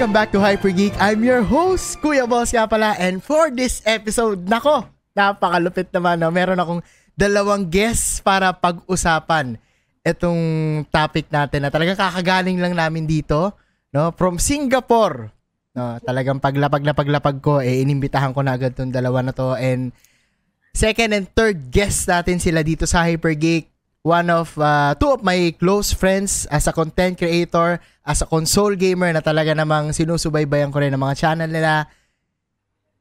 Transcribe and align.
Welcome 0.00 0.16
back 0.16 0.32
to 0.32 0.40
Hyper 0.40 0.72
Geek. 0.72 0.96
I'm 0.96 1.20
your 1.20 1.44
host, 1.44 2.00
Kuya 2.00 2.24
Boss 2.24 2.56
nga 2.56 2.64
pala. 2.64 2.96
And 2.96 3.20
for 3.20 3.52
this 3.52 3.84
episode, 3.84 4.48
nako, 4.48 4.88
napakalupit 5.12 5.92
naman. 5.92 6.24
No? 6.24 6.32
Meron 6.32 6.56
akong 6.56 6.80
dalawang 7.12 7.68
guests 7.68 8.24
para 8.24 8.48
pag-usapan 8.48 9.60
itong 10.00 10.40
topic 10.88 11.28
natin 11.28 11.60
na 11.60 11.68
talagang 11.68 12.00
kakagaling 12.00 12.56
lang 12.56 12.80
namin 12.80 13.04
dito. 13.04 13.52
No? 13.92 14.08
From 14.16 14.40
Singapore. 14.40 15.36
No? 15.76 16.00
Talagang 16.00 16.40
paglapag 16.40 16.80
na 16.80 16.96
paglapag 16.96 17.36
ko, 17.44 17.60
eh, 17.60 17.84
inimbitahan 17.84 18.32
ko 18.32 18.40
na 18.40 18.56
agad 18.56 18.72
tong 18.72 18.88
dalawa 18.88 19.20
na 19.20 19.36
to. 19.36 19.52
And 19.52 19.92
second 20.72 21.12
and 21.12 21.28
third 21.28 21.68
guest 21.68 22.08
natin 22.08 22.40
sila 22.40 22.64
dito 22.64 22.88
sa 22.88 23.04
Hyper 23.04 23.36
Geek 23.36 23.68
one 24.02 24.30
of 24.32 24.56
uh, 24.56 24.94
two 24.96 25.12
of 25.12 25.22
my 25.22 25.52
close 25.58 25.92
friends 25.92 26.46
as 26.48 26.66
a 26.66 26.72
content 26.72 27.18
creator, 27.18 27.80
as 28.04 28.22
a 28.22 28.26
console 28.26 28.74
gamer 28.76 29.12
na 29.12 29.20
talaga 29.20 29.52
namang 29.52 29.92
sinusubaybayan 29.92 30.72
ko 30.72 30.80
rin 30.80 30.92
ng 30.92 31.02
mga 31.02 31.16
channel 31.18 31.50
nila. 31.50 31.84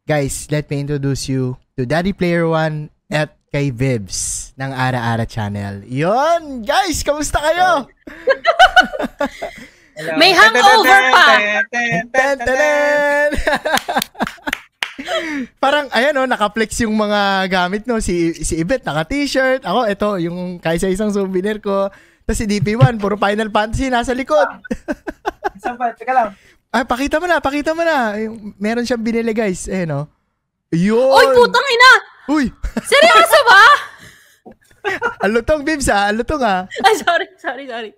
Guys, 0.03 0.49
let 0.52 0.67
me 0.67 0.81
introduce 0.81 1.30
you 1.30 1.55
to 1.77 1.85
Daddy 1.85 2.12
Player 2.12 2.49
One 2.49 2.89
at 3.08 3.38
kay 3.49 3.73
Vibs 3.73 4.52
ng 4.58 4.70
Ara 4.73 4.98
Ara 4.98 5.25
Channel. 5.25 5.85
Yon, 5.85 6.62
guys, 6.66 7.02
kamusta 7.02 7.41
kayo? 7.41 7.89
May 10.17 10.31
hangover 10.31 11.02
pa. 11.11 11.25
Parang, 15.64 15.88
ayan 15.92 16.17
o, 16.19 16.28
naka-flex 16.28 16.83
yung 16.83 16.95
mga 16.95 17.47
gamit, 17.47 17.83
no? 17.88 18.00
Si, 18.00 18.36
si 18.44 18.59
Ibet, 18.59 18.83
naka-t-shirt. 18.83 19.64
Ako, 19.64 19.88
ito, 19.88 20.09
yung 20.19 20.59
kaysa 20.59 20.91
isang 20.91 21.11
souvenir 21.11 21.59
ko. 21.64 21.91
Tapos 22.23 22.39
si 22.39 22.45
DP1, 22.45 23.02
puro 23.02 23.17
Final 23.17 23.50
Fantasy, 23.50 23.89
nasa 23.89 24.14
likod. 24.14 24.45
Isang 25.58 25.75
pa, 25.75 25.91
teka 25.97 26.14
lang. 26.14 26.30
Ay, 26.69 26.86
pakita 26.86 27.17
mo 27.17 27.25
na, 27.25 27.41
pakita 27.41 27.73
mo 27.73 27.81
na. 27.81 28.14
Yung, 28.22 28.53
meron 28.61 28.86
siyang 28.86 29.02
binili, 29.02 29.33
guys. 29.33 29.66
Eh, 29.66 29.89
no? 29.89 30.06
Yun! 30.69 31.09
Oy, 31.09 31.25
putang 31.34 31.66
ina! 31.66 31.91
Uy! 32.30 32.45
Seryoso 32.86 33.39
ba? 33.50 33.61
Alutong, 35.25 35.66
Bibs, 35.66 35.89
ha? 35.89 36.13
Alutong, 36.13 36.45
ha? 36.45 36.69
Ay, 36.86 36.94
sorry, 37.02 37.28
sorry, 37.41 37.66
sorry. 37.66 37.91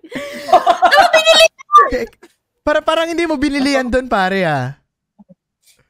Para, 2.64 2.80
parang 2.80 3.10
hindi 3.10 3.28
mo 3.28 3.36
binili 3.36 3.76
yan 3.76 3.92
doon, 3.92 4.08
pare, 4.08 4.48
ha? 4.48 4.80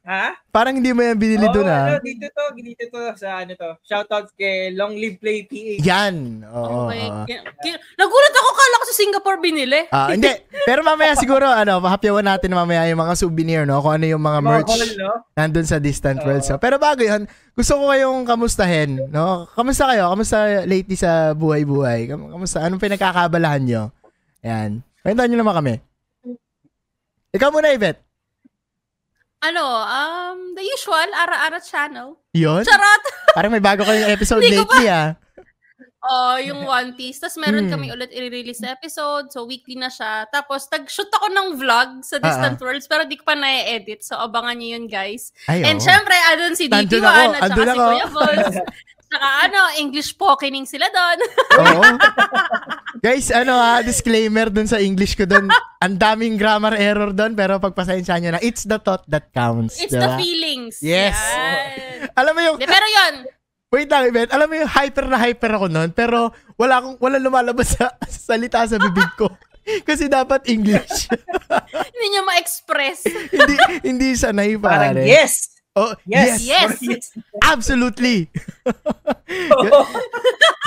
Ha? 0.03 0.35
Parang 0.51 0.75
hindi 0.75 0.91
mo 0.91 0.99
yan 0.99 1.15
binili 1.15 1.47
Oo, 1.47 1.55
doon, 1.55 1.71
ha? 1.71 1.95
ano, 1.95 2.03
dito 2.03 2.27
to, 2.27 2.43
dito 2.59 2.85
to 2.91 3.15
sa 3.15 3.47
ano 3.47 3.55
to. 3.55 3.71
Shoutouts 3.87 4.35
kay 4.35 4.75
Long 4.75 4.99
Live 4.99 5.23
Play 5.23 5.47
PH. 5.47 5.79
Yan! 5.79 6.43
Oo. 6.45 6.91
Okay. 6.91 7.07
oo. 7.07 7.23
Ki- 7.23 7.39
ki- 7.63 7.81
Nagulat 7.95 8.35
ako, 8.35 8.49
kala 8.51 8.75
ko 8.75 8.85
sa 8.85 8.97
Singapore 8.99 9.39
binili. 9.39 9.81
Ah, 9.89 10.11
hindi. 10.11 10.27
Pero 10.67 10.83
mamaya 10.83 11.15
siguro, 11.15 11.47
ano, 11.47 11.79
hapyawan 11.79 12.27
natin 12.27 12.51
mamaya 12.51 12.91
yung 12.91 12.99
mga 12.99 13.15
souvenir, 13.15 13.63
no? 13.63 13.79
Kung 13.79 13.95
ano 13.95 14.11
yung 14.11 14.19
mga 14.21 14.41
merch 14.43 14.67
call, 14.67 14.91
no? 14.99 15.23
nandun 15.33 15.65
sa 15.65 15.79
Distant 15.79 16.19
Oo. 16.19 16.27
World. 16.27 16.43
So, 16.43 16.59
pero 16.59 16.83
bago 16.83 16.99
yun, 16.99 17.23
gusto 17.55 17.79
ko 17.79 17.87
kayong 17.87 18.27
kamustahin, 18.27 19.07
no? 19.07 19.47
Kamusta 19.55 19.87
kayo? 19.87 20.11
Kamusta 20.11 20.37
lately 20.67 20.99
sa 20.99 21.31
buhay-buhay? 21.31 22.11
Kam- 22.11 22.27
Kamusta? 22.27 22.59
Anong 22.59 22.83
pinagkakabalahan 22.83 23.63
nyo? 23.63 23.83
Yan. 24.43 24.83
Kwentuhan 24.99 25.31
nyo 25.31 25.39
naman 25.39 25.55
kami. 25.55 25.75
Ikaw 27.31 27.49
muna, 27.49 27.71
Yvette. 27.71 28.03
Ano, 29.43 29.65
um, 29.67 30.55
the 30.55 30.63
usual, 30.63 31.03
Ara-Ara 31.19 31.59
channel. 31.59 32.15
Yun? 32.33 32.63
Charot! 32.63 33.03
Parang 33.37 33.51
may 33.51 33.59
bago 33.59 33.83
kayong 33.83 34.07
episode 34.09 34.39
lately, 34.41 34.87
ah. 34.87 35.19
Oh, 36.03 36.35
yung 36.35 36.67
One 36.67 36.95
Piece. 36.95 37.19
Tapos 37.19 37.39
meron 37.39 37.67
Hmm. 37.67 37.75
kami 37.75 37.87
ulit 37.91 38.11
i-release 38.11 38.59
na 38.59 38.75
episode. 38.75 39.31
So, 39.31 39.47
weekly 39.47 39.75
na 39.75 39.87
siya. 39.87 40.27
Tapos, 40.31 40.67
nag-shoot 40.67 41.07
ako 41.07 41.31
ng 41.31 41.49
vlog 41.55 42.03
sa 42.03 42.19
Distant 42.19 42.59
Ah, 42.59 42.63
Worlds. 42.63 42.91
Pero 42.91 43.07
di 43.07 43.15
ko 43.15 43.23
pa 43.23 43.39
na-edit. 43.39 44.03
So, 44.03 44.19
abangan 44.19 44.59
nyo 44.59 44.79
yun, 44.79 44.87
guys. 44.87 45.31
Ay, 45.47 45.63
And 45.63 45.79
syempre, 45.79 46.11
andun 46.31 46.59
si 46.59 46.67
Nandun 46.67 47.03
DP1 47.03 47.07
ako, 47.07 47.31
at 47.33 47.43
saka 47.47 47.63
si. 47.63 47.79
Kuya 47.79 48.07
Boss. 48.11 48.55
Saka 49.13 49.29
ano, 49.49 49.61
English 49.77 50.17
pokening 50.17 50.65
sila 50.65 50.89
doon. 50.89 51.19
Oo. 51.69 51.85
Guys, 53.03 53.29
ano 53.29 53.53
ha, 53.53 53.85
disclaimer 53.85 54.49
dun 54.49 54.65
sa 54.65 54.81
English 54.81 55.13
ko 55.13 55.29
dun. 55.29 55.53
Ang 55.85 56.01
daming 56.01 56.41
grammar 56.41 56.73
error 56.73 57.13
dun, 57.13 57.37
pero 57.37 57.61
pagpasensya 57.61 58.17
nyo 58.17 58.31
na, 58.33 58.41
it's 58.41 58.65
the 58.65 58.81
thought 58.81 59.05
that 59.11 59.29
counts. 59.37 59.77
It's 59.77 59.93
diba? 59.93 60.07
the 60.07 60.11
feelings. 60.17 60.81
Yes. 60.81 61.19
Yan. 61.19 62.09
Alam 62.19 62.33
mo 62.33 62.41
yung, 62.41 62.57
De, 62.57 62.65
pero 62.65 62.87
yun, 62.89 63.15
wait 63.69 63.89
lang, 63.89 64.05
Ibet, 64.09 64.29
alam 64.33 64.47
mo 64.49 64.55
yung 64.57 64.69
hyper 64.69 65.07
na 65.09 65.17
hyper 65.17 65.49
ako 65.57 65.67
nun, 65.73 65.91
pero 65.97 66.29
wala 66.61 66.77
akong, 66.77 66.97
wala 67.01 67.17
lumalabas 67.17 67.73
sa 67.73 67.97
salita 68.05 68.61
sa 68.69 68.77
bibig 68.77 69.09
ko. 69.17 69.33
Kasi 69.87 70.11
dapat 70.13 70.45
English. 70.51 71.09
hindi 71.73 72.07
nyo 72.13 72.23
ma-express. 72.27 73.07
hindi, 73.33 73.55
hindi 73.81 74.09
sanay, 74.13 74.59
Parang 74.61 74.99
pare. 74.99 75.07
yes! 75.09 75.52
Oh, 75.73 75.97
Yes! 76.05 76.45
yes. 76.45 76.77
Yes. 76.85 77.05
Absolutely. 77.53 78.29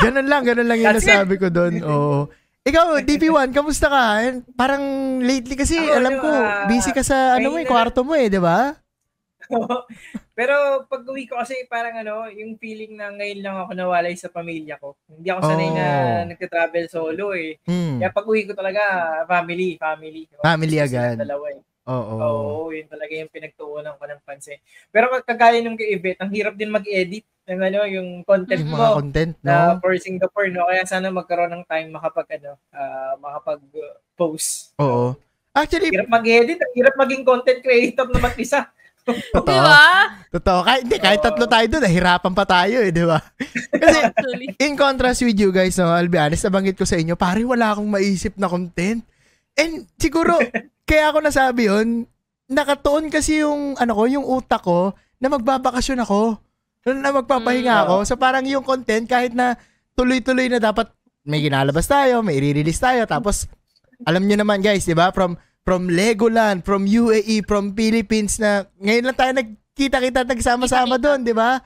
Ganun 0.01 0.27
lang, 0.27 0.41
ganun 0.43 0.65
lang 0.65 0.79
yung 0.81 0.97
That's 0.97 1.05
nasabi 1.05 1.37
ko 1.37 1.47
doon. 1.49 1.73
Oo. 1.85 2.27
Ikaw, 2.65 3.05
DP1, 3.05 3.53
kamusta 3.53 3.85
ka? 3.85 4.03
Parang 4.57 4.81
lately 5.21 5.53
kasi, 5.53 5.77
Ako, 5.77 5.93
alam 5.93 6.11
ano, 6.11 6.19
ko, 6.19 6.29
ah, 6.33 6.65
busy 6.65 6.89
ka 6.89 7.05
sa, 7.05 7.37
ano 7.37 7.53
mo 7.53 7.57
eh, 7.61 7.63
na- 7.63 7.69
kwarto 7.69 8.01
mo 8.01 8.17
eh, 8.17 8.25
di 8.25 8.41
ba? 8.41 8.73
Pero 10.33 10.83
pag 10.89 11.05
uwi 11.05 11.29
ko 11.29 11.37
kasi 11.37 11.69
parang 11.69 11.95
ano, 11.95 12.25
yung 12.27 12.57
feeling 12.57 12.97
na 12.97 13.13
ngayon 13.13 13.39
lang 13.39 13.55
ako 13.55 13.71
nawalay 13.71 14.17
sa 14.17 14.27
pamilya 14.27 14.75
ko. 14.81 14.97
Hindi 15.05 15.29
ako 15.29 15.41
sanay 15.45 15.69
na 15.69 15.85
Oh. 15.85 16.21
nagka-travel 16.33 16.85
solo 16.89 17.25
eh. 17.37 17.61
Hmm. 17.61 18.01
Kaya 18.01 18.09
pag 18.09 18.25
uwi 18.25 18.43
ko 18.43 18.51
talaga, 18.51 18.81
family, 19.29 19.77
family. 19.77 20.25
Family 20.41 20.75
silang 20.75 20.89
agad. 20.89 21.15
Dalawa 21.21 21.45
eh. 21.53 21.61
Oo. 21.85 22.13
Oo, 22.17 22.73
yun 22.73 22.89
talaga 22.89 23.13
yung 23.13 23.29
pinagtuunan 23.29 23.93
ko 23.93 24.03
ng 24.09 24.21
pansin. 24.25 24.57
Pero 24.89 25.05
pag 25.13 25.21
kagaya 25.21 25.61
nung 25.61 25.77
kay 25.77 25.93
Yvette, 25.93 26.17
ang 26.17 26.33
hirap 26.33 26.57
din 26.57 26.73
mag-edit 26.73 27.21
ng 27.45 27.61
ano, 27.61 27.79
yung 27.85 28.09
content 28.25 28.65
Yung 28.65 28.73
mo. 28.73 28.77
mga 28.81 28.97
content, 28.97 29.33
na 29.45 29.53
no? 29.53 29.77
for 29.77 29.93
Singapore, 30.01 30.49
no? 30.49 30.65
Kaya 30.65 30.81
sana 30.89 31.13
magkaroon 31.13 31.53
ng 31.53 31.65
time 31.69 31.93
makapag, 31.93 32.41
ano, 32.41 32.57
ah, 32.73 33.13
makapag-post. 33.21 34.73
Oo. 34.81 35.13
Actually, 35.55 35.93
Hirap 35.93 36.09
mag-edit, 36.11 36.59
hirap 36.75 36.95
maging 36.99 37.23
content 37.23 37.61
creator 37.61 38.09
na 38.09 38.19
mag-isa. 38.19 38.65
totoo. 39.37 39.45
Di 39.45 39.57
ba? 39.61 40.09
Totoo. 40.33 40.59
Kahit, 40.65 40.81
hindi, 40.89 40.97
kahit 40.97 41.21
Oo. 41.21 41.25
tatlo 41.29 41.45
tayo 41.45 41.65
doon, 41.69 41.83
nahirapan 41.85 42.33
pa 42.33 42.45
tayo 42.49 42.81
eh, 42.81 42.89
di 42.89 43.05
ba? 43.05 43.21
Kasi, 43.81 43.99
in 44.57 44.73
contrast 44.73 45.21
with 45.21 45.37
you 45.37 45.53
guys, 45.53 45.77
no, 45.77 45.93
I'll 45.93 46.09
be 46.09 46.17
honest, 46.17 46.49
nabanggit 46.49 46.75
ko 46.75 46.83
sa 46.83 46.97
inyo, 46.97 47.13
pare, 47.13 47.45
wala 47.45 47.77
akong 47.77 47.87
maisip 47.87 48.33
na 48.35 48.49
content. 48.49 49.05
And 49.55 49.87
siguro, 49.97 50.39
kaya 50.89 51.11
ako 51.11 51.17
nasabi 51.23 51.67
yun, 51.71 52.05
nakatuon 52.47 53.09
kasi 53.09 53.41
yung, 53.41 53.75
ano 53.75 53.91
ko, 53.95 54.03
yung 54.05 54.25
utak 54.27 54.61
ko, 54.61 54.93
na 55.17 55.31
magbabakasyon 55.31 56.03
ako. 56.03 56.37
Na 56.85 57.09
magpapahinga 57.09 57.73
Mm, 57.73 57.83
ako. 57.87 57.95
So 58.05 58.13
parang 58.13 58.45
yung 58.45 58.61
content, 58.61 59.09
kahit 59.09 59.33
na 59.33 59.57
tuloy-tuloy 59.97 60.51
na 60.51 60.61
dapat 60.61 60.91
may 61.25 61.41
ginalabas 61.41 61.89
tayo, 61.89 62.21
may 62.21 62.37
i-release 62.37 62.77
tayo, 62.77 63.01
tapos, 63.09 63.49
alam 64.05 64.21
nyo 64.29 64.37
naman 64.37 64.61
guys, 64.61 64.85
di 64.85 64.93
ba, 64.93 65.09
from, 65.09 65.33
from 65.65 65.89
Legoland, 65.89 66.61
from 66.61 66.85
UAE, 66.85 67.41
from 67.49 67.73
Philippines 67.73 68.37
na, 68.37 68.69
ngayon 68.77 69.09
lang 69.09 69.17
tayo 69.17 69.31
nagkita-kita, 69.33 70.21
nagsama-sama 70.21 71.01
doon, 71.01 71.25
di 71.25 71.33
ba? 71.33 71.57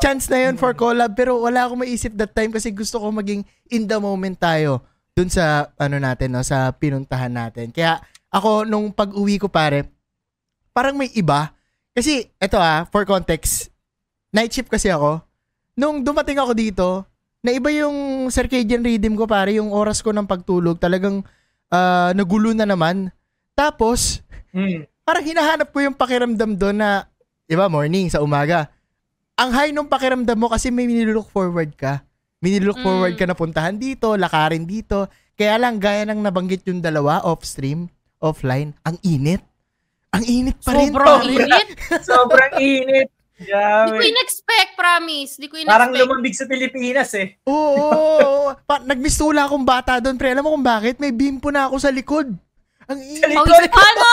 Chance 0.00 0.32
na 0.32 0.48
yun 0.48 0.56
for 0.56 0.72
collab 0.72 1.12
pero 1.12 1.36
wala 1.36 1.68
akong 1.68 1.84
maisip 1.84 2.16
that 2.16 2.32
time 2.32 2.48
kasi 2.48 2.72
gusto 2.72 2.96
ko 2.96 3.12
maging 3.12 3.44
in 3.68 3.84
the 3.84 4.00
moment 4.00 4.40
tayo 4.40 4.80
dun 5.18 5.26
sa 5.26 5.74
ano 5.74 5.98
natin 5.98 6.30
no 6.30 6.46
sa 6.46 6.70
pinuntahan 6.70 7.34
natin. 7.34 7.74
Kaya 7.74 7.98
ako 8.30 8.62
nung 8.62 8.94
pag-uwi 8.94 9.42
ko 9.42 9.50
pare 9.50 9.90
parang 10.70 10.94
may 10.94 11.10
iba 11.18 11.50
kasi 11.90 12.30
eto 12.38 12.62
ah 12.62 12.86
for 12.86 13.02
context 13.02 13.74
night 14.30 14.54
shift 14.54 14.70
kasi 14.70 14.94
ako. 14.94 15.18
Nung 15.74 16.06
dumating 16.06 16.38
ako 16.38 16.52
dito, 16.54 16.88
na 17.42 17.54
iba 17.54 17.70
yung 17.70 18.28
circadian 18.34 18.82
rhythm 18.82 19.14
ko 19.14 19.30
pare, 19.30 19.54
yung 19.58 19.70
oras 19.70 20.02
ko 20.02 20.10
ng 20.10 20.26
pagtulog 20.26 20.78
talagang 20.78 21.22
ah, 21.70 22.10
nagulo 22.14 22.50
na 22.54 22.66
naman. 22.66 23.10
Tapos 23.58 24.22
Mm. 24.48 24.88
parang 25.04 25.24
hinahanap 25.28 25.68
ko 25.68 25.78
yung 25.84 25.92
pakiramdam 25.92 26.56
doon 26.56 26.80
na, 26.80 27.04
di 27.44 27.52
ba, 27.52 27.68
morning, 27.68 28.08
sa 28.08 28.24
umaga. 28.24 28.72
Ang 29.36 29.50
high 29.52 29.72
nung 29.76 29.86
pakiramdam 29.86 30.40
mo 30.40 30.48
kasi 30.48 30.72
may 30.72 30.88
minilook 30.88 31.28
forward 31.28 31.76
ka. 31.76 32.00
Minilook 32.38 32.78
Mm. 32.78 32.84
forward 32.84 33.14
ka 33.14 33.24
na 33.24 33.34
puntahan 33.34 33.74
dito, 33.74 34.14
lakarin 34.14 34.62
dito. 34.62 35.06
Kaya 35.34 35.54
lang, 35.56 35.78
gaya 35.78 36.02
ng 36.04 36.18
nabanggit 36.18 36.62
yung 36.64 36.78
dalawa, 36.78 37.22
off-stream, 37.22 37.90
offline, 38.18 38.74
ang 38.82 38.98
init. 39.02 39.42
Ang 40.08 40.24
init 40.24 40.58
pa 40.58 40.72
rin. 40.72 40.88
Sobrang 40.88 41.18
pare. 41.20 41.30
init. 41.36 41.68
Sobrang 42.08 42.52
init. 42.56 43.08
Di 43.38 43.46
ko 43.88 44.02
in-expect, 44.02 44.74
promise. 44.74 45.32
Di 45.36 45.46
ko 45.46 45.54
Parang 45.62 45.90
in-expect. 45.90 46.00
lumambig 46.00 46.34
sa 46.34 46.44
Pilipinas 46.44 47.10
eh. 47.14 47.38
Oo, 47.44 47.54
oo, 47.76 47.90
oo. 48.24 48.50
Pa- 48.60 48.82
nagmistula 48.82 49.46
akong 49.46 49.62
bata 49.62 49.98
doon, 49.98 50.14
pre. 50.14 50.32
Alam 50.32 50.42
mo 50.42 50.54
kung 50.54 50.66
bakit? 50.66 50.98
May 50.98 51.10
bimpo 51.10 51.50
na 51.50 51.66
ako 51.66 51.78
sa 51.78 51.90
likod. 51.90 52.34
Ang 52.88 52.98
init. 52.98 53.34
Oh, 53.36 53.46
ano? 53.46 54.06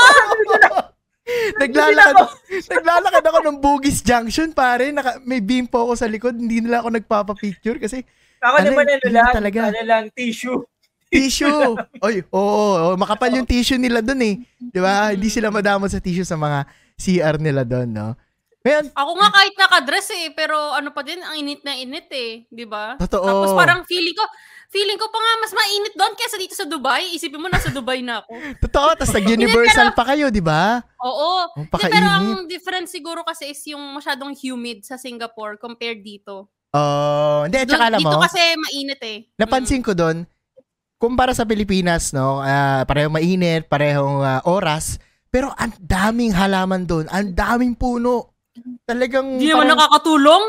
naglalakad, 1.61 2.27
naglalakad 2.73 3.23
ako 3.25 3.39
ng 3.41 3.57
Bugis 3.57 3.99
Junction, 4.05 4.53
pare. 4.53 4.93
Naka, 4.93 5.17
may 5.25 5.41
bimpo 5.41 5.81
ako 5.81 5.93
sa 5.97 6.05
likod. 6.05 6.37
Hindi 6.37 6.61
nila 6.61 6.85
ako 6.85 6.89
nagpapapicture 6.93 7.81
kasi 7.81 8.05
Ako 8.45 8.61
Ano, 8.61 8.67
naman 8.69 8.85
ano 8.85 9.07
lang, 9.09 9.33
talaga. 9.33 9.59
ano 9.73 9.81
lang, 9.81 10.03
tissue. 10.13 10.61
tissue. 11.13 11.73
Oy, 12.03 12.21
oo, 12.29 12.93
oh, 12.93 12.95
makapal 12.99 13.33
yung 13.33 13.47
tissue 13.47 13.79
nila 13.79 14.05
doon 14.05 14.21
eh. 14.21 14.35
'Di 14.69 14.79
ba? 14.81 15.13
Hindi 15.17 15.33
sila 15.33 15.49
madamot 15.49 15.89
sa 15.89 16.03
tissue 16.03 16.27
sa 16.27 16.37
mga 16.37 16.67
CR 16.93 17.41
nila 17.41 17.65
doon, 17.65 17.89
no? 17.89 18.13
Ngayon, 18.65 18.97
Ako 18.97 19.11
nga 19.21 19.29
kahit 19.29 19.53
naka-dress 19.61 20.09
eh, 20.17 20.33
pero 20.33 20.57
ano 20.73 20.89
pa 20.89 21.05
din, 21.05 21.21
ang 21.21 21.37
init 21.37 21.61
na 21.61 21.77
init 21.77 22.09
eh, 22.09 22.49
di 22.49 22.65
ba? 22.65 22.97
Totoo. 22.97 23.21
Tapos 23.21 23.53
parang 23.53 23.85
feeling 23.85 24.17
ko, 24.17 24.25
feeling 24.75 24.99
ko 24.99 25.07
pa 25.07 25.15
nga 25.15 25.33
mas 25.39 25.53
mainit 25.55 25.93
doon 25.95 26.13
kaysa 26.19 26.35
dito 26.35 26.51
sa 26.51 26.67
Dubai. 26.67 27.15
Isipin 27.15 27.39
mo, 27.39 27.47
nasa 27.47 27.71
Dubai 27.71 28.03
na 28.03 28.19
ako. 28.19 28.35
totoo, 28.67 28.89
tas 28.99 29.15
nag-universal 29.15 29.95
pa 29.95 30.03
kayo, 30.03 30.27
'di 30.27 30.43
ba? 30.43 30.83
Oo. 30.99 31.55
Ang 31.55 31.71
Hindi, 31.71 31.87
pero 31.87 32.07
ang 32.11 32.27
difference 32.43 32.91
siguro 32.91 33.23
kasi 33.23 33.55
is 33.55 33.63
yung 33.71 33.95
masyadong 33.95 34.35
humid 34.35 34.83
sa 34.83 34.99
Singapore 34.99 35.55
compared 35.55 36.03
dito. 36.03 36.51
Oh, 36.75 37.47
hindi, 37.47 37.55
at 37.55 37.71
saka 37.71 37.87
Doon- 37.87 37.87
alam 37.87 37.99
dito 38.03 38.17
mo, 38.19 38.25
kasi 38.27 38.41
mainit 38.59 38.99
eh. 38.99 39.17
napansin 39.39 39.79
ko 39.79 39.95
doon, 39.95 40.27
kumpara 40.99 41.31
sa 41.31 41.47
Pilipinas, 41.47 42.11
no, 42.11 42.43
ah, 42.43 42.83
parehong 42.83 43.15
mainit, 43.15 43.71
parehong 43.71 44.19
ah, 44.19 44.43
oras, 44.43 44.99
pero 45.31 45.55
ang 45.55 45.71
daming 45.79 46.35
halaman 46.35 46.83
doon, 46.83 47.07
ang 47.07 47.31
daming 47.31 47.79
puno. 47.79 48.35
Talagang 48.83 49.39
Hindi 49.39 49.47
naman 49.47 49.71
parang- 49.71 49.79
nakakatulong. 49.79 50.43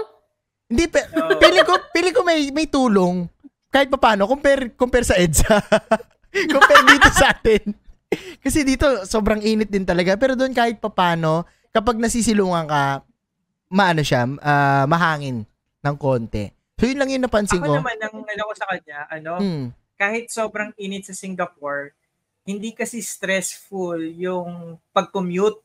Hindi, 0.67 0.85
pe- 0.91 1.07
Oo. 1.15 1.39
feeling 1.39 1.63
ko, 1.63 1.75
feeling 1.95 2.15
ko 2.15 2.23
may, 2.27 2.51
may 2.51 2.67
tulong. 2.67 3.31
Kahit 3.77 3.93
pa 3.93 4.01
paano, 4.01 4.25
compare, 4.25 4.73
compare 4.73 5.05
sa 5.05 5.21
EDSA. 5.21 5.61
compare 6.57 6.85
dito 6.89 7.09
sa 7.13 7.37
atin. 7.37 7.77
Kasi 8.41 8.65
dito, 8.65 9.05
sobrang 9.05 9.45
init 9.45 9.69
din 9.69 9.85
talaga. 9.85 10.17
Pero 10.17 10.33
doon 10.33 10.57
kahit 10.57 10.81
pa 10.81 10.89
paano, 10.89 11.45
kapag 11.77 12.01
nasisilungan 12.01 12.65
ka, 12.65 13.05
maano 13.69 14.01
siya, 14.01 14.25
ah, 14.41 14.89
mahangin 14.89 15.45
ng 15.85 15.97
konti. 16.01 16.49
So 16.81 16.89
yun 16.89 16.97
lang 16.97 17.13
yung 17.13 17.29
napansin 17.29 17.61
Ako 17.61 17.69
ko. 17.69 17.77
naman, 17.85 18.01
ang 18.01 18.17
ano 18.25 18.43
ko 18.49 18.53
sa 18.57 18.67
kanya, 18.73 18.99
ano, 19.13 19.33
Hmm. 19.37 19.67
kahit 20.01 20.33
sobrang 20.33 20.73
init 20.81 21.05
sa 21.05 21.13
Singapore, 21.13 21.93
hindi 22.49 22.73
kasi 22.73 23.05
stressful 23.05 24.01
yung 24.17 24.81
pag-commute. 24.93 25.61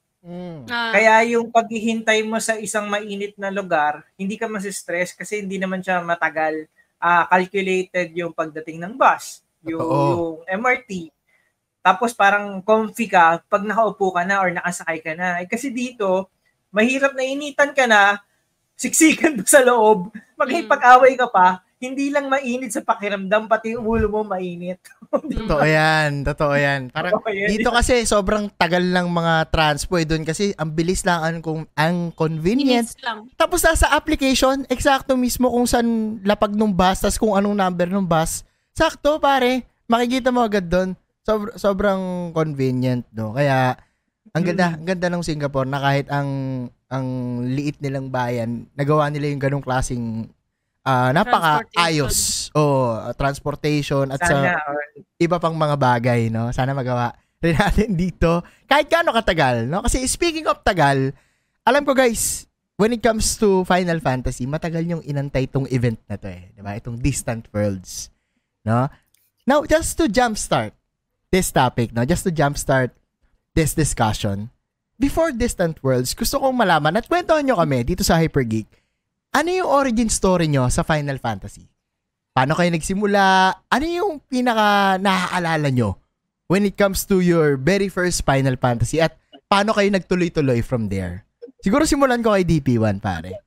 Ah, 0.67 0.91
Kaya 0.93 1.33
yung 1.33 1.47
paghihintay 1.47 2.27
mo 2.27 2.37
sa 2.43 2.59
isang 2.59 2.91
mainit 2.91 3.39
na 3.39 3.49
lugar, 3.49 4.03
hindi 4.19 4.35
ka 4.35 4.51
masistress 4.51 5.15
kasi 5.15 5.41
hindi 5.41 5.55
naman 5.57 5.79
siya 5.79 6.03
matagal. 6.03 6.67
Ah, 7.01 7.25
calculated 7.25 8.13
yung 8.13 8.29
pagdating 8.29 8.77
ng 8.77 8.93
bus, 8.93 9.41
yung, 9.65 9.81
yung 9.81 10.37
MRT. 10.45 11.09
Tapos 11.81 12.13
parang 12.13 12.61
comfy 12.61 13.09
ka 13.09 13.41
pag 13.49 13.65
nakaupo 13.65 14.13
ka 14.13 14.21
na 14.21 14.37
or 14.37 14.53
nakasakay 14.53 15.01
ka 15.01 15.17
na. 15.17 15.41
Eh, 15.41 15.49
kasi 15.49 15.73
dito, 15.73 16.29
mahirap 16.69 17.17
na 17.17 17.25
initan 17.25 17.73
ka 17.73 17.89
na, 17.89 18.21
siksikan 18.77 19.33
mo 19.33 19.45
sa 19.45 19.65
loob, 19.65 20.13
makipag-away 20.37 21.17
ka 21.17 21.25
pa, 21.29 21.65
hindi 21.81 22.13
lang 22.13 22.29
mainit 22.29 22.69
sa 22.69 22.85
pakiramdam, 22.85 23.49
pati 23.49 23.73
yung 23.73 23.89
ulo 23.89 24.05
mo 24.05 24.21
mainit. 24.21 24.77
Totoo 25.09 25.65
yan. 25.65 26.21
Totoo 26.21 26.53
yan. 26.53 26.93
Parang, 26.93 27.17
Totoo 27.17 27.33
yan. 27.33 27.49
dito 27.49 27.73
kasi 27.73 28.05
sobrang 28.05 28.53
tagal 28.53 28.85
ng 28.85 29.09
mga 29.09 29.49
transpo 29.49 29.97
eh 29.97 30.05
doon 30.05 30.21
kasi 30.21 30.53
ang 30.61 30.77
bilis 30.77 31.01
lang 31.01 31.25
ang, 31.25 31.37
kung- 31.41 31.69
ang 31.73 32.13
convenient 32.13 32.85
lang. 33.01 33.25
Tapos 33.33 33.65
nasa 33.65 33.89
application, 33.97 34.61
eksakto 34.69 35.17
mismo 35.17 35.49
kung 35.49 35.65
saan 35.65 36.21
lapag 36.21 36.53
ng 36.53 36.69
bus, 36.69 37.01
tas 37.01 37.17
kung 37.17 37.33
anong 37.33 37.57
number 37.57 37.89
ng 37.89 38.05
bus. 38.05 38.45
Sakto, 38.77 39.17
pare. 39.17 39.65
Makikita 39.89 40.29
mo 40.29 40.45
agad 40.45 40.69
doon. 40.69 40.93
Sobr- 41.25 41.57
sobrang 41.57 42.29
convenient, 42.29 43.09
no? 43.09 43.33
Kaya, 43.33 43.73
ang 44.31 44.43
ganda, 44.45 44.77
ang 44.77 44.85
ganda 44.85 45.09
ng 45.09 45.25
Singapore 45.25 45.67
na 45.67 45.81
kahit 45.81 46.07
ang 46.07 46.29
ang 46.91 47.07
liit 47.47 47.79
nilang 47.79 48.11
bayan, 48.11 48.67
nagawa 48.75 49.07
nila 49.07 49.31
yung 49.31 49.41
ganong 49.41 49.65
klaseng 49.65 50.27
ah, 50.85 51.09
napaka-ayos. 51.13 52.49
O, 52.53 52.97
transportation 53.15 54.09
at 54.09 54.19
sa 54.21 54.33
Sana, 54.33 54.57
iba 55.21 55.37
pang 55.37 55.53
mga 55.53 55.77
bagay, 55.77 56.21
no? 56.33 56.49
Sana 56.49 56.73
magawa 56.73 57.13
rin 57.41 57.57
natin 57.61 57.97
dito. 57.97 58.45
Kahit 58.69 58.87
gaano 58.87 59.13
katagal, 59.13 59.65
no? 59.69 59.81
Kasi 59.81 60.05
speaking 60.05 60.45
of 60.49 60.61
tagal, 60.61 61.13
alam 61.65 61.83
ko 61.85 61.93
guys, 61.93 62.45
when 62.81 62.93
it 62.93 63.01
comes 63.05 63.37
to 63.37 63.61
Final 63.69 64.01
Fantasy, 64.01 64.49
matagal 64.49 64.81
yung 64.89 65.03
inantay 65.05 65.45
itong 65.45 65.69
event 65.69 66.01
na 66.09 66.17
to 66.17 66.29
eh. 66.29 66.49
Diba? 66.57 66.73
Itong 66.73 66.97
Distant 66.97 67.45
Worlds. 67.53 68.09
No? 68.65 68.89
Now, 69.45 69.65
just 69.65 69.97
to 70.01 70.09
jumpstart 70.09 70.73
this 71.29 71.53
topic, 71.53 71.93
no? 71.93 72.05
Just 72.05 72.25
to 72.25 72.33
jumpstart 72.33 72.93
this 73.53 73.77
discussion, 73.77 74.49
before 74.97 75.33
Distant 75.33 75.81
Worlds, 75.81 76.13
gusto 76.13 76.41
kong 76.41 76.57
malaman 76.57 76.97
at 76.97 77.09
kwentuhan 77.09 77.45
nyo 77.45 77.57
kami 77.57 77.81
dito 77.85 78.05
sa 78.05 78.21
Hypergeek, 78.21 78.80
ano 79.31 79.49
yung 79.49 79.69
origin 79.69 80.11
story 80.11 80.51
nyo 80.51 80.67
sa 80.67 80.83
Final 80.83 81.17
Fantasy? 81.17 81.63
Paano 82.31 82.55
kayo 82.55 82.71
nagsimula? 82.71 83.23
Ano 83.67 83.85
yung 83.87 84.19
pinaka 84.23 84.95
naaalala 84.99 85.67
nyo 85.71 85.99
when 86.47 86.63
it 86.63 86.75
comes 86.75 87.03
to 87.03 87.19
your 87.19 87.55
very 87.55 87.87
first 87.87 88.23
Final 88.23 88.55
Fantasy? 88.55 88.99
At 88.99 89.15
paano 89.47 89.71
kayo 89.71 89.87
nagtuloy-tuloy 89.87 90.63
from 90.63 90.87
there? 90.87 91.23
Siguro 91.59 91.83
simulan 91.83 92.23
ko 92.23 92.35
kay 92.35 92.43
DP1, 92.43 92.99
pare. 92.99 93.39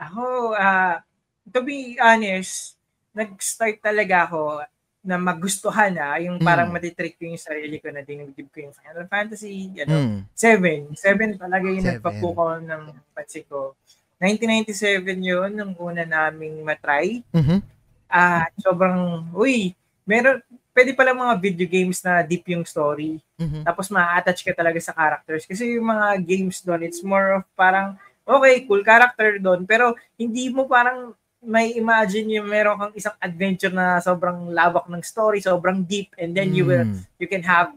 Ako, 0.00 0.54
ah, 0.54 1.02
to 1.46 1.60
be 1.60 1.98
honest, 1.98 2.78
nag-start 3.12 3.80
talaga 3.80 4.26
ako 4.26 4.62
na 5.00 5.16
magustuhan 5.16 5.96
na, 5.96 6.20
yung 6.20 6.36
parang 6.38 6.68
Mm. 6.68 6.76
matitrick 6.76 7.16
ko 7.16 7.24
yung 7.24 7.40
sarili 7.40 7.80
ko 7.80 7.88
na 7.88 8.04
dinugdib 8.04 8.52
ko 8.52 8.60
yung 8.60 8.76
Final 8.76 9.08
Fantasy, 9.08 9.72
ano, 9.80 9.96
Mm. 9.96 10.18
seven. 10.36 10.78
Seven 10.92 11.30
talaga 11.40 11.64
yung 11.64 11.80
Seven. 11.80 11.96
nagpapukaw 11.96 12.60
ng 12.60 12.82
pansin 13.10 13.44
ko. 13.48 13.74
1997 14.20 15.16
yun, 15.24 15.50
nung 15.56 15.72
una 15.80 16.04
naming 16.04 16.60
matry. 16.60 17.24
Mhm. 17.32 17.64
Ah, 18.06 18.46
sobrang, 18.60 19.24
uy, 19.32 19.72
meron, 20.04 20.44
pwede 20.76 20.92
pala 20.92 21.16
mga 21.16 21.34
video 21.40 21.66
games 21.66 22.04
na 22.04 22.20
deep 22.20 22.44
yung 22.52 22.68
story. 22.68 23.16
Mhm. 23.40 23.64
Tapos 23.64 23.88
ma-attach 23.88 24.44
ka 24.44 24.52
talaga 24.52 24.76
sa 24.78 24.92
characters. 24.92 25.48
Kasi 25.48 25.80
yung 25.80 25.88
mga 25.88 26.20
games 26.20 26.60
doon, 26.60 26.84
it's 26.84 27.00
more 27.00 27.40
of 27.40 27.44
parang, 27.56 27.96
okay, 28.28 28.62
cool 28.68 28.84
character 28.84 29.40
doon, 29.40 29.64
pero 29.64 29.96
hindi 30.20 30.52
mo 30.52 30.68
parang 30.68 31.16
may 31.40 31.72
imagine 31.72 32.28
yung 32.36 32.44
meron 32.52 32.76
kang 32.76 32.94
isang 32.94 33.16
adventure 33.16 33.72
na 33.72 33.96
sobrang 34.04 34.52
lawak 34.52 34.84
ng 34.92 35.00
story, 35.00 35.40
sobrang 35.40 35.80
deep, 35.80 36.12
and 36.20 36.36
then 36.36 36.52
you 36.52 36.68
will, 36.68 36.84
Mm. 36.84 37.00
you 37.16 37.24
can 37.24 37.40
have 37.40 37.72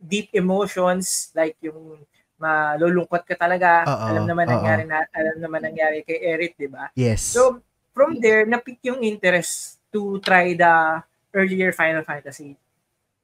deep 0.00 0.32
emotions, 0.32 1.28
like 1.36 1.52
yung 1.60 2.00
malulungkot 2.38 3.26
ka 3.26 3.34
talaga. 3.34 3.84
Oo, 3.84 4.04
alam 4.14 4.24
naman 4.24 4.46
oo. 4.46 4.52
nangyari 4.56 4.82
na, 4.86 5.04
alam 5.10 5.36
naman 5.42 5.60
nangyari 5.62 6.06
kay 6.06 6.18
Eric, 6.22 6.54
di 6.56 6.70
ba? 6.70 6.90
Yes. 6.94 7.20
So, 7.20 7.60
from 7.92 8.22
there, 8.22 8.46
napik 8.46 8.78
yung 8.86 9.02
interest 9.02 9.82
to 9.90 10.22
try 10.22 10.54
the 10.54 11.02
earlier 11.34 11.74
Final 11.74 12.06
Fantasy. 12.06 12.54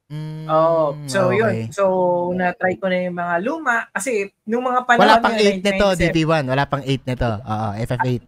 Mm, 0.05 0.45
Oh, 0.45 0.93
so 1.09 1.33
okay. 1.33 1.37
yun. 1.41 1.55
So 1.73 1.83
na-try 2.37 2.77
ko 2.77 2.85
na 2.85 3.09
yung 3.09 3.17
mga 3.17 3.35
luma 3.41 3.89
kasi 3.89 4.29
nung 4.45 4.61
mga 4.61 4.85
panahon 4.85 5.01
Wala 5.01 5.17
pang 5.17 5.33
na 5.33 5.41
8 5.41 5.65
nito, 5.65 5.87
1997 5.97 6.13
DP1. 6.13 6.43
Wala 6.45 6.63
pang 6.69 6.83
8 6.85 7.09
nito. 7.09 7.29
Oo, 7.41 7.67
FF8. 7.73 8.21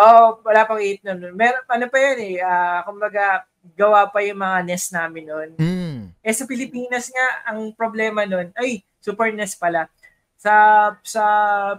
Oh, 0.00 0.38
wala 0.46 0.62
pang 0.70 0.78
8 0.78 1.02
nun. 1.02 1.34
Meron 1.34 1.66
ano 1.66 1.86
pa 1.90 1.98
yan 1.98 2.18
eh. 2.22 2.34
ah, 2.38 2.86
kumbaga 2.86 3.42
gawa 3.74 4.06
pa 4.08 4.22
yung 4.22 4.38
mga 4.38 4.58
NES 4.64 4.84
namin 4.94 5.24
noon. 5.26 5.50
Mm. 5.58 5.79
Eh 6.30 6.36
sa 6.38 6.46
Pilipinas 6.46 7.10
nga 7.10 7.26
ang 7.50 7.74
problema 7.74 8.22
noon, 8.22 8.54
ay 8.54 8.86
Super 9.02 9.34
NES 9.34 9.58
pala. 9.58 9.90
Sa 10.38 10.54
sa 11.02 11.24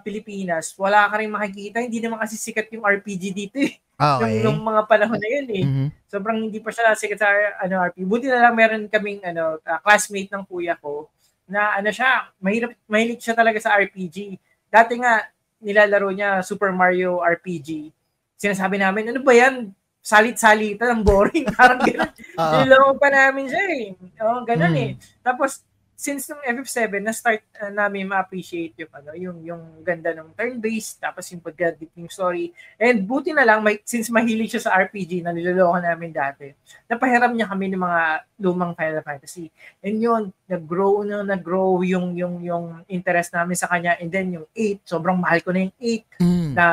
Pilipinas, 0.04 0.76
wala 0.76 1.08
ka 1.08 1.24
rin 1.24 1.32
makikita. 1.32 1.80
Hindi 1.80 2.04
naman 2.04 2.20
kasi 2.20 2.36
sikat 2.36 2.68
yung 2.76 2.84
RPG 2.84 3.32
dito 3.32 3.56
eh. 3.64 3.80
Okay. 3.96 4.44
Nung, 4.44 4.60
nung 4.60 4.76
mga 4.76 4.90
panahon 4.92 5.16
na 5.22 5.30
yun 5.30 5.48
eh. 5.54 5.64
Mhm. 5.64 5.88
sobrang 6.12 6.38
hindi 6.44 6.60
pa 6.60 6.74
siya 6.74 6.92
sikat 6.92 7.20
sa 7.22 7.32
ano 7.64 7.80
RP. 7.88 8.04
Buti 8.04 8.28
na 8.28 8.50
lang 8.50 8.58
meron 8.58 8.84
kaming 8.92 9.24
ano 9.24 9.62
ah, 9.64 9.80
classmate 9.80 10.28
ng 10.28 10.44
kuya 10.44 10.76
ko 10.76 11.08
na 11.48 11.80
ano 11.80 11.88
siya, 11.94 12.28
mahirap 12.44 12.76
mahilig 12.92 13.22
siya 13.24 13.38
talaga 13.38 13.62
sa 13.64 13.78
RPG. 13.80 14.36
Dati 14.68 15.00
nga 15.00 15.24
nilalaro 15.62 16.12
niya 16.12 16.44
Super 16.44 16.74
Mario 16.76 17.22
RPG. 17.22 17.94
Sinasabi 18.36 18.82
namin, 18.82 19.14
ano 19.14 19.22
ba 19.22 19.32
yan? 19.32 19.70
Salit-salitan, 20.04 20.90
ang 20.98 21.04
boring. 21.06 21.46
Parang 21.58 21.78
gano'n. 21.78 22.12
Oo. 22.42 22.54
Niloko 22.66 22.92
pa 22.98 23.08
namin 23.14 23.46
siya 23.46 23.64
eh. 23.70 23.86
Oo, 24.26 24.42
ganun 24.44 24.74
Mm. 24.74 24.82
eh. 24.82 24.90
Tapos, 25.22 25.62
since 26.02 26.26
nung 26.34 26.42
FF7, 26.42 26.98
na-start 26.98 27.46
uh, 27.62 27.70
namin 27.70 28.10
ma-appreciate 28.10 28.74
yung, 28.74 28.90
ano, 28.90 29.10
yung, 29.14 29.38
yung 29.46 29.64
ganda 29.86 30.18
ng 30.18 30.34
turn-based, 30.34 30.98
tapos 30.98 31.30
yung 31.30 31.46
pagka-deep 31.46 31.94
yung 31.94 32.10
story. 32.10 32.50
And 32.82 33.06
buti 33.06 33.38
na 33.38 33.46
lang, 33.46 33.62
may, 33.62 33.78
since 33.86 34.10
mahilig 34.10 34.58
siya 34.58 34.66
sa 34.66 34.74
RPG 34.82 35.22
na 35.22 35.30
niloloko 35.30 35.78
namin 35.78 36.10
dati, 36.10 36.50
napahiram 36.90 37.38
niya 37.38 37.46
kami 37.46 37.70
ng 37.70 37.78
mga 37.78 38.02
lumang 38.42 38.74
Final 38.74 39.06
Fantasy. 39.06 39.54
And 39.86 40.02
yun, 40.02 40.34
nag-grow 40.50 41.06
na 41.06 41.22
nag-grow 41.22 41.86
yung, 41.86 42.18
yung, 42.18 42.42
yung 42.42 42.82
interest 42.90 43.38
namin 43.38 43.54
sa 43.54 43.70
kanya. 43.70 44.02
And 44.02 44.10
then 44.10 44.34
yung 44.34 44.50
8, 44.58 44.82
sobrang 44.82 45.22
mahal 45.22 45.46
ko 45.46 45.54
na 45.54 45.70
yung 45.70 45.76
8 45.78 46.10
Mm. 46.52 46.54
na 46.54 46.66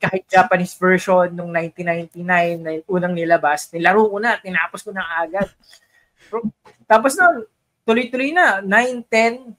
kahit 0.00 0.24
Japanese 0.30 0.78
version 0.78 1.28
nung 1.32 1.50
1999 1.52 2.62
na 2.62 2.70
yung 2.78 2.86
unang 2.88 3.14
nilabas, 3.16 3.68
nilaro 3.74 4.06
ko 4.08 4.16
na, 4.22 4.38
tinapos 4.38 4.80
ko 4.80 4.94
na 4.94 5.04
agad. 5.20 5.48
Tapos 6.88 7.12
nun, 7.18 7.44
tuloy-tuloy 7.84 8.32
na, 8.32 8.60
9, 8.60 9.04
10, 9.06 9.54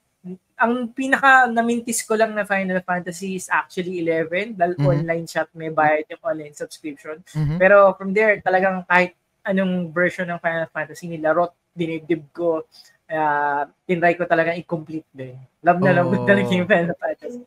ang 0.56 0.88
pinaka 0.90 1.46
namintis 1.46 2.00
ko 2.02 2.16
lang 2.16 2.32
na 2.32 2.48
Final 2.48 2.80
Fantasy 2.82 3.36
is 3.36 3.52
actually 3.52 4.00
11 4.00 4.56
dahil 4.56 4.74
Mhm. 4.76 4.88
online 4.88 5.26
shop 5.28 5.52
may 5.52 5.68
bayad 5.70 6.08
yung 6.08 6.24
online 6.24 6.56
subscription. 6.56 7.20
Mhm. 7.28 7.60
Pero 7.60 7.92
from 7.94 8.16
there, 8.16 8.40
talagang 8.40 8.88
kahit 8.88 9.14
anong 9.44 9.92
version 9.92 10.26
ng 10.26 10.40
Final 10.40 10.66
Fantasy 10.72 11.06
nilaro, 11.06 11.52
dinibdib 11.76 12.24
ko, 12.32 12.64
uh, 13.06 13.62
tinry 13.84 14.16
ko 14.16 14.24
talaga 14.26 14.56
i-complete 14.56 15.06
din. 15.12 15.36
Love 15.62 15.84
na 15.84 15.92
love 15.94 16.10
ko 16.10 16.24
Oh. 16.24 16.26
talaga 16.26 16.50
yung 16.50 16.66
Final 16.66 16.96
Fantasy. 16.98 17.44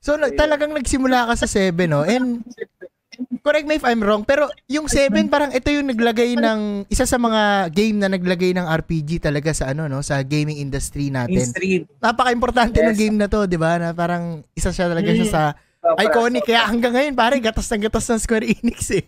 So, 0.00 0.16
nag- 0.16 0.36
talagang 0.36 0.72
nagsimula 0.72 1.26
ka 1.26 1.34
sa 1.36 1.48
7, 1.48 1.88
no? 1.88 2.04
And, 2.04 2.44
correct 3.42 3.66
me 3.66 3.76
if 3.76 3.84
I'm 3.84 4.00
wrong, 4.00 4.22
pero 4.22 4.48
yung 4.70 4.86
7, 4.86 5.26
parang 5.26 5.50
ito 5.50 5.66
yung 5.68 5.90
naglagay 5.90 6.38
ng, 6.38 6.86
isa 6.86 7.04
sa 7.04 7.18
mga 7.18 7.72
game 7.74 7.98
na 7.98 8.08
naglagay 8.08 8.54
ng 8.54 8.66
RPG 8.66 9.20
talaga 9.20 9.50
sa 9.50 9.74
ano, 9.74 9.90
no? 9.90 10.00
Sa 10.00 10.22
gaming 10.22 10.62
industry 10.62 11.10
natin. 11.10 11.40
Mainstream. 11.40 11.90
Napaka-importante 11.98 12.78
ng 12.78 12.94
Yes. 12.94 13.00
game 13.00 13.16
na 13.18 13.26
to, 13.26 13.44
di 13.50 13.58
ba? 13.58 13.76
Na 13.76 13.90
parang 13.92 14.46
isa 14.54 14.70
siya 14.70 14.86
talaga 14.88 15.10
siya 15.10 15.28
sa 15.28 15.42
Sobra, 15.80 16.04
iconic. 16.06 16.44
Kaya 16.44 16.68
hanggang 16.68 16.92
ngayon, 16.92 17.14
pare, 17.16 17.40
gatas 17.40 17.66
ng 17.72 17.82
gatas 17.88 18.06
ng 18.10 18.20
Square 18.20 18.46
Enix 18.46 18.92
eh. 18.92 19.04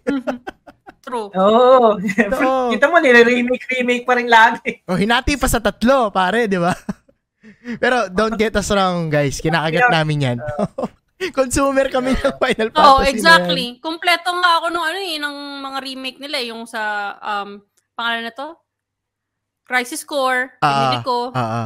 True. 1.03 1.29
Oo. 1.35 1.99
Oo. 1.99 2.71
Kita 2.71 2.87
mo, 2.87 2.97
nire-remake, 3.03 3.67
remake 3.75 4.05
pa 4.07 4.15
rin 4.17 4.31
lagi. 4.31 4.87
O, 4.87 4.95
hinati 4.95 5.35
pa 5.35 5.51
sa 5.51 5.59
tatlo, 5.59 6.15
pare, 6.15 6.47
di 6.47 6.57
ba? 6.57 6.73
Pero 7.83 8.07
don't 8.11 8.39
get 8.39 8.55
us 8.55 8.71
wrong, 8.71 9.11
guys. 9.11 9.43
Kinakagat 9.43 9.91
namin 9.91 10.27
yan. 10.27 10.39
Consumer 11.31 11.87
kami 11.87 12.19
ng 12.19 12.35
Final 12.43 12.69
Fantasy. 12.75 13.07
Yan. 13.07 13.13
exactly. 13.15 13.67
Kompleto 13.79 14.35
nga 14.35 14.59
ako 14.59 14.67
nung 14.75 14.83
ano 14.83 14.99
eh, 14.99 15.17
ng 15.23 15.37
mga 15.63 15.79
remake 15.79 16.19
nila, 16.19 16.37
eh, 16.43 16.51
yung 16.51 16.67
sa, 16.67 17.15
um, 17.23 17.63
pangalan 17.95 18.27
na 18.27 18.35
to? 18.35 18.59
Crisis 19.63 20.03
Core, 20.03 20.59
Ah, 20.59 20.69
pinili 20.69 20.99
ko, 21.07 21.31
Oo. 21.31 21.63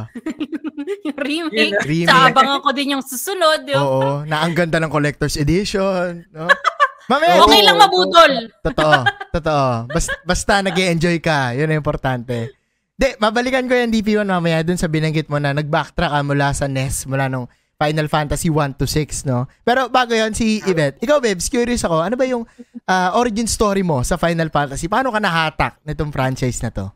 yung 1.09 1.19
remake. 1.19 1.75
Remake. 1.83 2.07
Sa 2.07 2.29
abangan 2.29 2.61
ko 2.61 2.69
din 2.71 2.93
yung 2.93 3.03
susunod. 3.03 3.65
Yung, 3.65 3.83
Oo, 3.83 4.11
na 4.23 4.45
ang 4.45 4.53
ganda 4.53 4.77
ng 4.77 4.93
collector's 4.93 5.35
edition. 5.35 6.21
No? 6.29 6.45
Mamaya, 7.11 7.39
okay 7.39 7.63
lang 7.63 7.79
mabudol. 7.79 8.51
Totoo, 8.67 9.07
totoo. 9.31 9.67
Basta, 9.87 10.11
basta 10.27 10.53
nag 10.59 10.75
enjoy 10.75 11.23
ka, 11.23 11.55
yun 11.55 11.71
ang 11.71 11.79
importante. 11.79 12.51
De, 12.99 13.15
babalikan 13.15 13.63
ko 13.69 13.77
yung 13.77 13.93
DP1 13.93 14.27
mamaya 14.27 14.59
dun 14.65 14.75
sa 14.75 14.91
binanggit 14.91 15.31
mo 15.31 15.39
na 15.39 15.55
nag-backtrack 15.55 16.11
ka 16.11 16.21
mula 16.25 16.51
sa 16.51 16.67
NES, 16.67 17.07
mula 17.07 17.31
nung 17.31 17.47
Final 17.77 18.09
Fantasy 18.09 18.49
1 18.49 18.73
to 18.81 18.89
6, 18.89 19.29
no? 19.29 19.45
Pero 19.61 19.85
bago 19.85 20.17
yon 20.17 20.33
si 20.33 20.57
Yvette, 20.65 20.97
ikaw, 20.97 21.21
Bebs, 21.21 21.45
curious 21.45 21.85
ako, 21.85 22.01
ano 22.01 22.17
ba 22.17 22.25
yung 22.25 22.41
ah, 22.89 23.13
origin 23.13 23.45
story 23.45 23.85
mo 23.85 24.01
sa 24.01 24.17
Final 24.17 24.49
Fantasy? 24.49 24.89
Paano 24.89 25.13
ka 25.13 25.21
nahatak 25.21 25.77
nitong 25.85 26.09
franchise 26.09 26.57
na 26.65 26.73
to? 26.73 26.89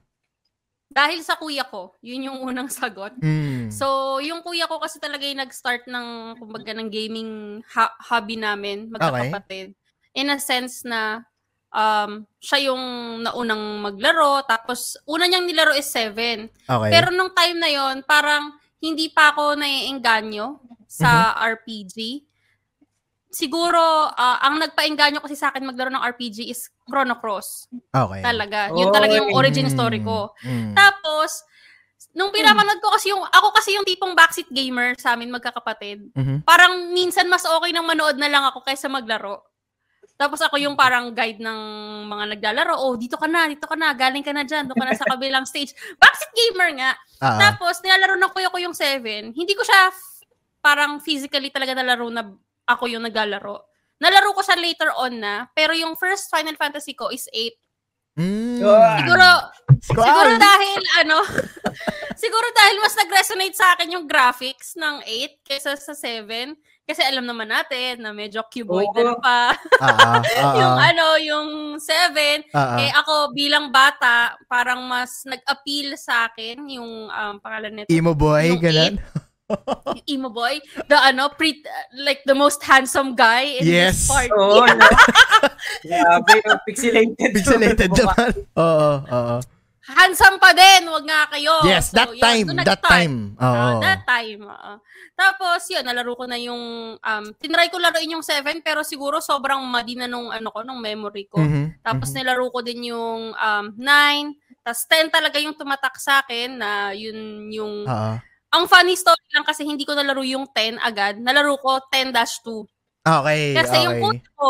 Dahil 0.92 1.22
sa 1.22 1.38
kuya 1.38 1.70
ko, 1.70 1.96
yun 2.02 2.28
yung 2.34 2.42
unang 2.42 2.68
sagot. 2.82 3.14
Mm. 3.22 3.70
So, 3.70 4.18
yung 4.26 4.42
kuya 4.42 4.66
ko 4.66 4.82
kasi 4.82 4.98
talaga 4.98 5.22
yung 5.22 5.46
nag-start 5.46 5.86
ng, 5.86 6.36
kumbaga, 6.42 6.74
ng 6.74 6.90
gaming 6.90 7.62
ha- 7.78 7.96
hobby 8.10 8.42
namin, 8.42 8.90
magkakapatid. 8.90 9.78
In 10.18 10.34
a 10.34 10.42
sense 10.42 10.82
na, 10.82 11.22
um, 11.70 12.26
siya 12.42 12.74
yung 12.74 12.84
naunang 13.22 13.86
maglaro, 13.86 14.42
tapos, 14.50 14.98
una 15.06 15.30
niyang 15.30 15.46
nilaro 15.46 15.78
is 15.78 15.88
7. 15.94 16.50
okay. 16.66 16.90
Pero 16.90 17.14
nung 17.14 17.32
time 17.38 17.62
na 17.62 17.70
yon 17.70 18.02
parang, 18.02 18.58
hindi 18.82 19.14
pa 19.14 19.30
ako 19.30 19.62
naiengganyo 19.62 20.71
sa 21.01 21.12
RPG. 21.50 21.98
Siguro, 23.31 23.79
ah, 24.12 24.43
ang 24.43 24.60
nagpaengganyo 24.60 25.24
kasi 25.24 25.39
sa 25.39 25.50
akin 25.50 25.63
maglaro 25.63 25.88
ng 25.88 26.03
RPG 26.03 26.51
is 26.51 26.67
Chrono 26.84 27.15
Cross. 27.15 27.72
okay. 27.89 28.20
Talaga. 28.20 28.75
Yun 28.75 28.91
talaga 28.91 29.15
yung 29.15 29.31
origin 29.31 29.72
Mm. 29.72 29.72
story 29.72 30.03
ko. 30.03 30.36
Mm. 30.43 30.75
Tapos, 30.75 31.48
nung 32.12 32.36
pinapanood 32.36 32.84
ko 32.84 32.91
kasi 32.91 33.08
yung, 33.08 33.24
ako 33.24 33.48
kasi 33.55 33.72
yung 33.72 33.88
tipong 33.88 34.12
backseat 34.12 34.51
gamer 34.51 35.00
sa 35.00 35.15
amin 35.15 35.31
magkakapatid. 35.31 36.12
Mhm. 36.12 36.43
Parang 36.43 36.91
minsan 36.91 37.24
mas 37.31 37.48
okay 37.48 37.72
nang 37.72 37.88
manood 37.88 38.20
na 38.20 38.27
lang 38.27 38.43
ako 38.43 38.67
kaysa 38.67 38.91
maglaro. 38.91 39.39
Tapos 40.20 40.43
ako 40.43 40.60
yung 40.60 40.75
parang 40.75 41.15
guide 41.15 41.39
ng 41.39 41.60
mga 42.05 42.36
naglalaro. 42.36 42.77
Oh, 42.77 43.00
dito 43.00 43.15
ka 43.15 43.31
na, 43.31 43.48
dito 43.48 43.63
ka 43.63 43.74
na, 43.74 43.96
galing 43.96 44.22
ka 44.22 44.36
na 44.36 44.43
dyan, 44.43 44.67
doon 44.67 44.75
ka 44.75 44.86
na 44.86 44.93
sa 44.93 45.08
kabilang 45.15 45.48
stage. 45.48 45.72
Backseat 45.98 46.36
gamer 46.36 46.70
nga. 46.77 46.91
Ah. 47.24 47.39
Tapos, 47.39 47.79
nilalaro 47.79 48.20
ng 48.20 48.29
kuya 48.29 48.51
ko 48.51 48.60
yung 48.60 48.75
7. 48.75 49.31
Hindi 49.31 49.55
ko 49.55 49.63
siya 49.63 49.88
parang 50.62 51.01
physically 51.01 51.50
talaga 51.50 51.74
nalaro 51.75 52.08
na 52.08 52.30
ako 52.70 52.88
yung 52.88 53.03
naglalaro. 53.03 53.65
Nalaro 54.01 54.34
ko 54.34 54.41
siya 54.41 54.58
later 54.58 54.89
on 54.98 55.22
na, 55.22 55.46
pero 55.53 55.77
yung 55.77 55.94
first 55.94 56.30
Final 56.30 56.58
Fantasy 56.58 56.98
ko 56.98 57.13
is 57.13 57.30
8. 57.30 57.53
Mm. 58.18 58.60
Ah. 58.65 58.98
Siguro, 59.01 59.27
Squad. 59.82 60.06
siguro 60.10 60.32
dahil 60.38 60.82
ano, 61.06 61.18
siguro 62.22 62.48
dahil 62.53 62.75
mas 62.82 62.96
nag-resonate 62.98 63.56
sa 63.56 63.77
akin 63.77 63.94
yung 63.94 64.06
graphics 64.10 64.74
ng 64.77 65.06
8 65.06 65.48
kaysa 65.48 65.77
sa 65.77 65.94
7. 65.94 66.58
Kasi 66.82 67.08
alam 67.08 67.24
naman 67.24 67.48
natin 67.48 68.03
na 68.03 68.12
medyo 68.12 68.44
cuboid 68.51 68.91
na 68.98 69.15
pa. 69.22 69.56
Ah, 69.80 69.86
ah, 69.86 70.20
ah, 70.20 70.53
yung 70.60 70.75
ano, 70.75 71.08
yung 71.22 71.50
7. 71.80 72.51
Ah, 72.51 72.58
ah. 72.58 72.77
Eh 72.82 72.91
ako 72.91 73.32
bilang 73.32 73.72
bata, 73.72 74.36
parang 74.50 74.84
mas 74.89 75.24
nag-appeal 75.24 75.96
sa 75.96 76.27
akin 76.27 76.68
yung 76.68 77.08
um, 77.08 77.36
pangalan 77.39 77.86
nito. 77.86 77.94
Emo 77.94 78.12
boy, 78.12 78.50
yung 78.50 78.60
ganun. 78.60 78.98
Yung 79.53 80.01
emo 80.13 80.29
boy, 80.29 80.58
the 80.88 80.98
ano, 80.98 81.29
pre, 81.29 81.60
like 81.98 82.24
the 82.25 82.36
most 82.36 82.63
handsome 82.63 83.13
guy 83.13 83.60
in 83.60 83.67
Yes. 83.67 84.05
this 84.05 84.10
party. 84.10 84.31
Oo. 84.31 84.65
na. 84.65 84.88
Grabe, 85.88 86.34
yung 86.41 86.62
pixelated. 86.65 87.29
Pixelated 87.34 87.89
naman. 88.00 88.31
Oo, 88.55 88.91
oo. 89.03 89.38
Handsome 89.81 90.38
pa 90.38 90.53
din, 90.53 90.88
wag 90.88 91.03
nga 91.03 91.22
kayo. 91.34 91.65
Yes, 91.65 91.89
So, 91.89 91.98
that 91.98 92.13
yun, 92.13 92.22
time, 92.22 92.48
that 92.63 92.81
time. 92.81 93.15
Oo. 93.36 93.43
Ah, 93.43 93.75
that 93.81 94.05
time. 94.05 94.46
oo. 94.46 94.74
Tapos, 95.12 95.67
yun, 95.67 95.84
nalaro 95.84 96.13
ko 96.15 96.25
na 96.25 96.38
yung, 96.38 96.96
um, 96.96 97.25
tinry 97.38 97.67
ko 97.67 97.77
laruin 97.77 98.15
yung 98.15 98.24
7, 98.24 98.62
pero 98.62 98.86
siguro 98.86 99.20
sobrang 99.20 99.60
madi 99.65 99.98
na 99.98 100.05
nung, 100.08 100.29
ano 100.29 100.48
ko, 100.53 100.62
nung 100.63 100.79
memory 100.79 101.27
ko. 101.27 101.41
Mhm, 101.41 101.81
Tapos 101.81 102.10
mhm. 102.10 102.15
nilaro 102.17 102.46
ko 102.50 102.60
din 102.62 102.93
yung 102.93 103.34
um, 103.34 103.65
9, 103.75 103.84
tapos 104.62 104.81
10 104.86 105.10
talaga 105.10 105.38
yung 105.41 105.58
tumatak 105.58 105.98
sa 105.98 106.22
akin 106.22 106.62
na 106.62 106.93
yun 106.93 107.50
yung... 107.50 107.84
Oo. 107.84 108.13
Ang 108.51 108.67
funny 108.67 109.00
story 109.00 109.24
lang 109.31 109.48
kasi 109.48 109.63
hindi 109.63 109.88
ko 109.88 109.96
nalaro 109.96 110.24
yung 110.27 110.43
10 110.51 110.75
agad. 110.84 111.15
Nalaro 111.24 111.55
ko 111.60 111.79
10-2. 111.88 112.67
Okay, 113.01 113.58
Kasi 113.58 113.75
okay. 113.79 113.84
yung 113.88 113.96
kuya 113.98 114.29
ko, 114.38 114.50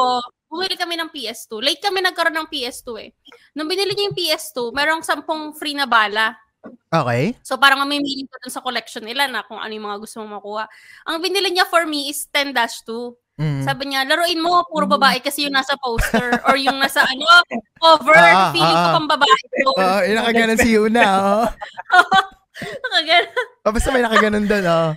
bumili 0.52 0.76
kami 0.76 1.00
ng 1.00 1.08
PS2. 1.14 1.64
Late 1.64 1.80
kami 1.80 2.04
nagkaroon 2.04 2.36
ng 2.36 2.50
PS2 2.52 2.90
eh. 3.00 3.10
Nung 3.56 3.72
binili 3.72 3.96
niya 3.96 4.12
yung 4.12 4.18
PS2, 4.18 4.76
merong 4.76 5.00
10 5.06 5.56
free 5.56 5.78
na 5.78 5.88
bala. 5.88 6.36
Okay. 6.92 7.32
So 7.42 7.56
parang 7.56 7.80
mamimili 7.80 8.28
ko 8.28 8.36
dun 8.44 8.52
sa 8.52 8.60
collection 8.60 9.08
nila 9.08 9.32
na 9.32 9.48
kung 9.48 9.58
ano 9.58 9.72
yung 9.72 9.88
mga 9.88 10.02
gusto 10.04 10.20
mong 10.20 10.44
makuha. 10.44 10.64
Ang 11.08 11.24
binili 11.24 11.50
niya 11.56 11.64
for 11.70 11.88
me 11.88 12.12
is 12.12 12.28
10-2. 12.28 13.16
Mhm. 13.40 13.64
Sabi 13.64 13.84
niya, 13.90 14.04
laruin 14.04 14.44
mo, 14.44 14.62
puro 14.68 14.86
babae 14.86 15.24
kasi 15.24 15.48
yung 15.48 15.56
nasa 15.56 15.74
poster 15.80 16.44
or 16.46 16.60
yung 16.60 16.78
nasa 16.78 17.02
ano, 17.08 17.26
cover, 17.80 18.20
Ah, 18.20 18.52
feeling 18.52 18.76
ah, 18.76 18.84
ko 18.84 18.88
ah. 18.92 18.96
pang 19.00 19.08
babae. 19.10 19.42
Oo, 19.72 19.88
yung 20.06 20.18
nakaganon 20.20 20.60
si 20.60 20.70
Yuna, 20.76 21.04
oo. 21.22 21.44
Nakaganon. 22.62 23.30
Oh, 23.66 23.72
basta 23.74 23.90
may 23.94 24.04
nakaganon 24.04 24.46
doon, 24.46 24.66
oo. 24.66 24.90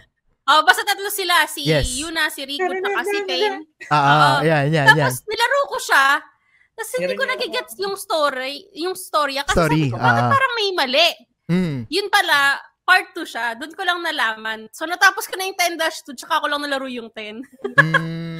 Oh, 0.45 0.61
basta 0.61 0.85
tatlo 0.85 1.09
sila, 1.09 1.49
si 1.49 1.65
Yes. 1.65 1.97
Yuna, 1.97 2.29
si 2.29 2.45
Rico, 2.45 2.69
at 2.69 3.07
si 3.09 3.19
Payne. 3.25 3.65
Ah, 3.89 3.97
ah, 3.97 4.37
yan, 4.45 4.69
yan, 4.69 4.93
yan. 4.93 5.09
Tapos 5.09 5.25
nilaro 5.25 5.59
ko 5.73 5.79
siya, 5.81 6.21
tapos 6.75 6.91
hindi 7.01 7.15
ko 7.17 7.25
nagigets 7.25 7.75
yung 7.81 7.97
story, 7.97 8.69
yung 8.77 8.93
storya. 8.93 9.47
Kasi 9.49 9.57
Story, 9.57 9.89
sabi 9.89 9.93
ko, 9.95 9.97
bakit 9.97 10.25
ah. 10.27 10.33
parang 10.33 10.53
may 10.59 10.69
mali? 10.77 11.09
Mm. 11.49 11.79
Yun 11.89 12.09
pala, 12.13 12.61
part 12.85 13.15
2 13.17 13.25
siya. 13.25 13.47
Doon 13.57 13.73
ko 13.73 13.83
lang 13.87 14.05
nalaman. 14.05 14.69
So, 14.75 14.85
natapos 14.85 15.25
ko 15.25 15.41
na 15.41 15.49
yung 15.49 15.57
10-2, 15.57 16.13
tsaka 16.19 16.45
ko 16.45 16.47
lang 16.51 16.61
nalaro 16.61 16.91
yung 16.91 17.09
10. 17.09 17.41
Mm. 17.81 18.34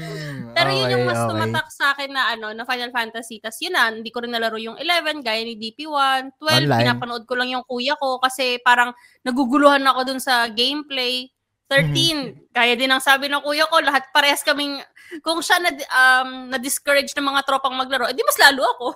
Pero 0.65 0.73
yun 0.73 0.93
yung 0.97 1.05
mas 1.05 1.21
Okay, 1.21 1.31
tumatak 1.31 1.67
sa 1.69 1.85
akin 1.93 2.11
na 2.11 2.23
ano, 2.33 2.47
na 2.57 2.65
Final 2.65 2.91
Fantasy. 2.91 3.37
Tapos 3.45 3.61
yun 3.61 3.77
na, 3.77 3.93
hindi 3.93 4.09
ko 4.09 4.25
rin 4.25 4.33
nalaro 4.33 4.57
yung 4.57 4.81
11, 4.81 5.21
gaya 5.21 5.45
ni 5.45 5.55
DP1. 5.61 6.41
12, 6.41 6.65
Online. 6.65 6.81
pinapanood 6.81 7.25
ko 7.29 7.37
lang 7.37 7.53
yung 7.53 7.65
kuya 7.69 7.95
ko 8.01 8.17
kasi 8.19 8.59
parang 8.65 8.97
naguguluhan 9.23 9.85
ako 9.85 10.01
dun 10.09 10.21
sa 10.21 10.49
gameplay. 10.49 11.29
13, 11.69 12.53
kaya 12.53 12.77
din 12.77 12.93
ang 12.93 13.01
sabi 13.01 13.27
ng 13.27 13.41
kuya 13.41 13.65
ko, 13.67 13.81
lahat 13.81 14.05
parehas 14.13 14.45
kaming, 14.45 14.79
kung 15.25 15.41
siya 15.41 15.59
na, 15.65 15.71
um, 15.73 16.53
na-discourage 16.53 17.17
ng 17.17 17.25
mga 17.25 17.41
tropang 17.49 17.73
maglaro, 17.73 18.05
edi 18.05 18.21
mas 18.21 18.37
lalo 18.37 18.63
ako. 18.77 18.87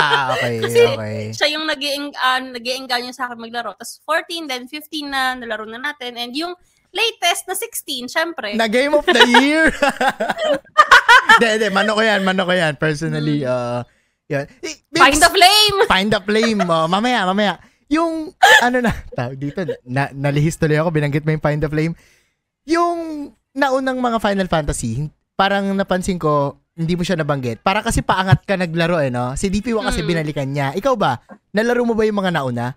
Ah, 0.00 0.32
okay, 0.32 0.56
Kasi- 0.64 0.96
okay. 0.96 1.20
siya 1.36 1.48
yung 1.52 1.68
nag 1.68 1.78
uh, 2.16 2.40
nag 2.40 2.66
sa 3.12 3.28
akin 3.28 3.38
maglaro. 3.38 3.76
Tapos 3.76 4.00
14, 4.08 4.48
then 4.48 4.64
15 4.66 5.04
na, 5.04 5.36
nalaro 5.36 5.68
na 5.68 5.78
natin. 5.78 6.16
And 6.16 6.32
yung 6.32 6.56
latest 6.94 7.44
na 7.44 7.58
16, 7.58 8.06
syempre. 8.06 8.54
Na 8.54 8.70
Game 8.70 8.94
of 8.94 9.02
the 9.04 9.24
Year. 9.42 9.68
Hindi, 11.34 11.48
hindi. 11.50 11.68
Mano 11.74 11.98
ko 11.98 12.02
yan, 12.04 12.20
mano 12.22 12.46
ko 12.46 12.52
yan. 12.54 12.78
Personally, 12.78 13.42
uh, 13.42 13.82
yan. 14.30 14.46
Eh. 14.62 14.76
Find 14.94 15.18
the 15.18 15.30
flame! 15.32 15.76
Find 15.90 16.10
the 16.14 16.22
flame. 16.22 16.60
Oh, 16.62 16.86
mamaya, 16.86 17.26
mamaya. 17.26 17.58
Yung, 17.90 18.30
ano 18.62 18.78
na, 18.78 18.94
tawag 19.18 19.34
dito, 19.34 19.66
na, 19.82 20.14
nalihis 20.14 20.54
tuloy 20.54 20.78
ako, 20.78 20.94
binanggit 20.94 21.26
mo 21.26 21.34
yung 21.34 21.42
Find 21.42 21.58
the 21.58 21.66
Flame. 21.66 21.98
Yung 22.64 23.30
naunang 23.50 23.98
mga 23.98 24.22
Final 24.22 24.46
Fantasy, 24.46 25.10
parang 25.34 25.74
napansin 25.74 26.22
ko, 26.22 26.54
hindi 26.74 26.94
mo 26.94 27.02
siya 27.02 27.18
nabanggit. 27.18 27.62
Para 27.62 27.82
kasi 27.82 28.02
paangat 28.02 28.46
ka 28.46 28.54
naglaro 28.54 28.98
eh, 28.98 29.10
no? 29.10 29.34
Si 29.34 29.50
DP1 29.50 29.90
kasi 29.90 30.00
Mm. 30.02 30.08
binalikan 30.08 30.48
niya. 30.48 30.68
Ikaw 30.74 30.94
ba? 30.94 31.18
Nalaro 31.50 31.82
mo 31.82 31.94
ba 31.94 32.06
yung 32.06 32.18
mga 32.18 32.30
nauna? 32.34 32.74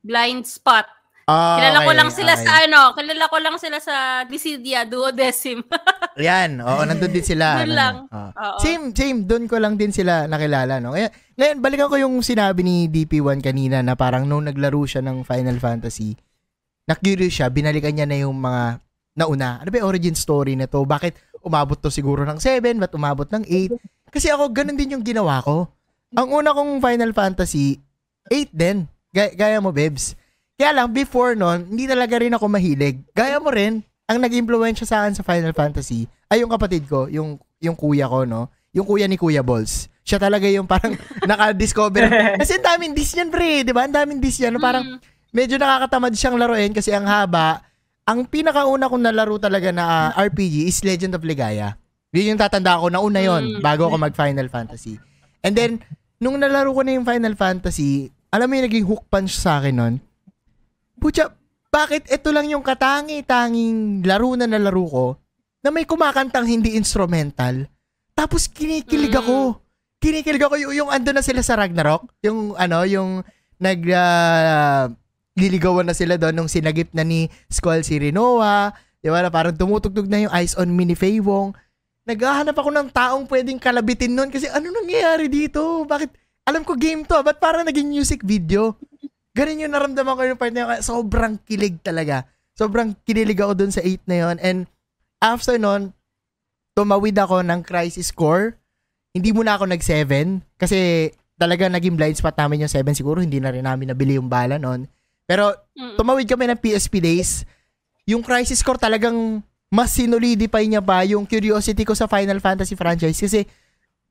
Blind 0.00 0.44
spot. 0.44 0.84
Ah, 1.24 1.56
kilala 1.56 1.78
ko 1.88 1.92
lang 1.96 2.10
sila 2.12 2.32
okay. 2.36 2.44
sa 2.44 2.52
ano, 2.68 2.80
kilala 2.92 3.24
ko 3.32 3.36
lang 3.40 3.56
sila 3.56 3.78
sa 3.80 3.94
Dissidia 4.28 4.84
Duodecim. 4.84 5.64
Yan, 6.20 6.60
oo, 6.60 6.82
nandun 6.84 7.08
din 7.16 7.24
sila. 7.24 7.64
Doon 7.64 7.72
ano, 7.72 7.80
lang. 7.80 7.94
Oo. 8.12 8.60
Same, 8.60 8.92
same, 8.92 9.24
doon 9.24 9.48
ko 9.48 9.56
lang 9.56 9.80
din 9.80 9.88
sila 9.88 10.28
nakilala, 10.28 10.84
no? 10.84 10.92
Ngayon, 10.92 11.10
ngayon, 11.40 11.58
balikan 11.64 11.88
ko 11.88 11.96
yung 11.96 12.20
sinabi 12.20 12.60
ni 12.60 12.92
DP1 12.92 13.40
kanina 13.40 13.80
na 13.80 13.96
parang 13.96 14.28
nung 14.28 14.44
naglaro 14.44 14.84
siya 14.84 15.00
ng 15.00 15.24
Final 15.24 15.56
Fantasy, 15.64 16.12
na-curious 16.84 17.40
siya, 17.40 17.48
binalikan 17.48 17.96
niya 17.96 18.04
na 18.04 18.20
yung 18.20 18.36
mga 18.36 18.84
nauna. 19.16 19.64
Ano 19.64 19.68
ba 19.72 19.80
yung 19.80 19.88
origin 19.88 20.12
story 20.12 20.60
na 20.60 20.68
to? 20.68 20.84
Bakit 20.84 21.40
umabot 21.40 21.80
to 21.80 21.88
siguro 21.88 22.28
ng 22.28 22.36
7? 22.36 22.76
Ba't 22.76 22.92
umabot 22.92 23.28
ng 23.32 23.48
8? 23.48 24.12
Kasi 24.12 24.28
ako, 24.28 24.52
ganun 24.52 24.76
din 24.76 24.92
yung 24.92 25.04
ginawa 25.04 25.40
ko. 25.40 25.72
Ang 26.14 26.28
una 26.36 26.52
kong 26.52 26.84
Final 26.84 27.16
Fantasy, 27.16 27.80
8 28.28 28.52
din. 28.52 28.84
Gaya, 29.08 29.32
gaya 29.32 29.58
mo, 29.64 29.72
Bebs. 29.72 30.20
Kaya 30.54 30.70
lang, 30.72 30.90
before 30.90 31.34
nun, 31.34 31.66
hindi 31.66 31.84
talaga 31.84 32.14
rin 32.16 32.30
ako 32.30 32.46
mahilig. 32.46 33.02
Gaya 33.10 33.42
mo 33.42 33.50
rin, 33.50 33.82
ang 34.06 34.18
nag-impluensya 34.20 34.86
sa 34.86 35.02
akin 35.02 35.14
sa 35.14 35.26
Final 35.26 35.50
Fantasy 35.50 36.06
ay 36.28 36.40
yung 36.40 36.52
kapatid 36.52 36.86
ko, 36.86 37.10
yung, 37.10 37.36
yung 37.58 37.74
kuya 37.74 38.06
ko, 38.06 38.22
no? 38.22 38.46
Yung 38.70 38.86
kuya 38.86 39.06
ni 39.06 39.14
Kuya 39.14 39.42
Balls. 39.42 39.86
Siya 40.02 40.18
talaga 40.18 40.46
yung 40.46 40.66
parang 40.66 40.94
naka-discover. 41.30 42.06
Kasi 42.38 42.58
ang 42.58 42.66
daming 42.66 42.92
dis 42.92 43.14
yan, 43.14 43.30
pre. 43.30 43.62
Di 43.62 43.70
ba? 43.70 43.86
Ang 43.86 43.94
daming 43.94 44.18
dis 44.18 44.38
yan. 44.38 44.54
No? 44.54 44.60
Parang 44.60 44.82
Mm. 44.84 44.98
medyo 45.30 45.56
nakakatamad 45.56 46.12
siyang 46.12 46.36
laruin 46.36 46.70
kasi 46.70 46.90
ang 46.90 47.06
haba. 47.06 47.62
Ang 48.04 48.26
pinakauna 48.26 48.86
kong 48.86 49.00
nalaro 49.00 49.38
talaga 49.38 49.70
na 49.70 50.10
ah, 50.10 50.20
RPG 50.20 50.66
is 50.66 50.82
Legend 50.82 51.16
of 51.16 51.24
Ligaya. 51.24 51.74
Yun 52.12 52.34
yung 52.34 52.38
tatanda 52.38 52.78
ko 52.78 52.90
na 52.90 52.98
una 52.98 53.18
yon 53.18 53.58
Mm. 53.58 53.62
bago 53.62 53.86
ako 53.86 53.96
mag 53.96 54.14
Final 54.14 54.46
Fantasy. 54.46 54.98
And 55.40 55.54
then, 55.54 55.82
nung 56.18 56.38
nalaro 56.38 56.70
ko 56.70 56.82
na 56.82 56.94
yung 56.94 57.02
Final 57.02 57.34
Fantasy, 57.34 58.06
alam 58.28 58.46
mo 58.46 58.54
yung 58.54 58.66
naging 58.66 58.86
hook 58.86 59.06
punch 59.08 59.34
sa 59.34 59.58
akin 59.58 59.74
nun? 59.74 59.94
Pucha, 61.04 61.36
bakit 61.68 62.08
ito 62.08 62.32
lang 62.32 62.48
yung 62.48 62.64
katangi-tanging 62.64 64.00
laro 64.08 64.32
na 64.40 64.48
nalaro 64.48 64.86
ko 64.88 65.06
na 65.60 65.68
may 65.68 65.84
kumakantang 65.84 66.48
hindi 66.48 66.80
instrumental? 66.80 67.68
Tapos 68.16 68.48
kinikilig 68.48 69.12
Mm. 69.12 69.20
ako. 69.20 69.36
Kinikilig 70.00 70.40
ako 70.40 70.56
yung, 70.56 70.72
yung 70.72 70.88
ando 70.88 71.12
na 71.12 71.20
sila 71.20 71.44
sa 71.44 71.60
Ragnarok. 71.60 72.08
Yung 72.24 72.56
ano, 72.56 72.88
yung 72.88 73.20
nag 73.60 73.84
ah, 73.92 74.88
liligawan 75.36 75.84
na 75.84 75.92
sila 75.92 76.16
doon 76.16 76.32
nung 76.32 76.48
sinagip 76.48 76.88
na 76.96 77.04
ni 77.04 77.28
Squall 77.52 77.84
si 77.84 78.00
Rinoa. 78.00 78.72
Di 79.04 79.12
ba? 79.12 79.20
Na 79.20 79.28
parang 79.28 79.52
tumutugtog 79.52 80.08
na 80.08 80.24
yung 80.24 80.32
Eyes 80.32 80.56
on 80.56 80.72
Me 80.72 80.88
ni 80.88 80.96
Fei 80.96 81.20
Wong. 81.20 81.52
Naghahanap 82.08 82.56
ako 82.56 82.72
ng 82.72 82.88
taong 82.88 83.28
pwedeng 83.28 83.60
kalabitin 83.60 84.16
nun 84.16 84.32
kasi 84.32 84.48
ano 84.48 84.72
nangyayari 84.72 85.28
dito? 85.28 85.84
Bakit? 85.84 86.16
Alam 86.48 86.64
ko 86.64 86.72
game 86.80 87.04
to, 87.04 87.12
ah. 87.12 87.20
ba't 87.20 87.36
parang 87.36 87.68
naging 87.68 87.92
music 87.92 88.24
video? 88.24 88.72
Ganun 89.34 89.62
yung 89.66 89.74
naramdaman 89.74 90.14
ko 90.14 90.22
yung 90.22 90.40
part 90.40 90.54
na 90.54 90.62
yun. 90.62 90.70
Sobrang 90.80 91.34
kilig 91.42 91.82
talaga. 91.82 92.24
Sobrang 92.54 92.94
kinilig 93.02 93.42
ako 93.42 93.52
dun 93.58 93.74
sa 93.74 93.82
8 93.82 94.06
na 94.06 94.16
yun. 94.22 94.36
And 94.38 94.58
after 95.18 95.58
nun, 95.58 95.90
tumawid 96.78 97.18
ako 97.18 97.42
ng 97.42 97.66
crisis 97.66 98.14
core. 98.14 98.54
Hindi 99.10 99.34
muna 99.34 99.58
ako 99.58 99.70
nag-7 99.70 100.42
kasi 100.54 101.10
talaga 101.34 101.66
naging 101.66 101.98
blind 101.98 102.14
spot 102.14 102.38
namin 102.38 102.66
yung 102.66 102.70
7 102.70 102.86
siguro. 102.94 103.18
Hindi 103.18 103.42
na 103.42 103.50
rin 103.50 103.66
namin 103.66 103.90
nabili 103.90 104.18
yung 104.18 104.30
bala 104.30 104.54
nun. 104.54 104.86
Pero 105.26 105.50
tumawid 105.98 106.30
kami 106.30 106.50
ng 106.50 106.60
PSP 106.62 107.02
days. 107.02 107.42
Yung 108.06 108.22
crisis 108.22 108.62
core 108.62 108.78
talagang 108.78 109.42
mas 109.74 109.90
sinolidify 109.90 110.62
niya 110.62 110.78
pa 110.78 111.02
yung 111.02 111.26
curiosity 111.26 111.82
ko 111.82 111.98
sa 111.98 112.06
Final 112.06 112.38
Fantasy 112.38 112.78
franchise 112.78 113.18
kasi 113.18 113.42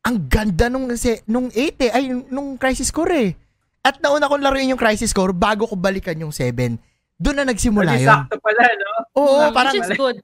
ang 0.04 0.28
ganda 0.28 0.68
nung 0.68 0.92
kasi 0.92 1.24
nung 1.24 1.48
8 1.48 1.80
eh 1.88 1.92
ay 1.96 2.04
nung 2.28 2.60
crisis 2.60 2.92
core 2.92 3.16
eh. 3.16 3.32
At 3.84 4.00
nauna 4.00 4.26
kong 4.26 4.42
laruin 4.42 4.72
yung 4.72 4.80
crisis 4.80 5.12
core 5.12 5.32
bago 5.32 5.68
ko 5.68 5.76
balikan 5.76 6.16
yung 6.16 6.32
7. 6.32 6.80
Doon 7.14 7.36
na 7.36 7.46
nagsimula 7.46 7.94
Pwede 7.94 8.02
yun. 8.02 8.10
sakto 8.10 8.36
pala, 8.40 8.64
no? 8.74 8.92
Oo, 9.14 9.38
Ah, 9.38 9.52
parang 9.52 9.76
Which 9.76 9.84
is 9.86 9.92
good. 9.94 10.18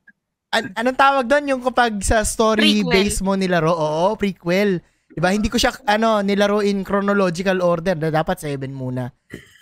an- 0.49 0.73
anong 0.73 0.95
tawag 0.97 1.25
doon 1.25 1.45
yung 1.49 1.61
kapag 1.61 1.99
sa 1.99 2.23
story 2.23 2.81
Prequel. 2.81 2.89
base 2.89 3.19
mo 3.19 3.35
nilaro? 3.35 3.69
Oo, 3.69 4.15
prequel. 4.15 4.79
'Di 5.09 5.19
ba? 5.19 5.29
Hindi 5.29 5.47
ko 5.47 5.57
siya 5.57 5.75
ano 5.83 6.19
nilaro 6.19 6.61
in 6.61 6.81
chronological 6.81 7.59
order 7.59 7.93
na 7.93 8.09
dapat 8.09 8.39
7 8.39 8.69
muna. 8.69 9.11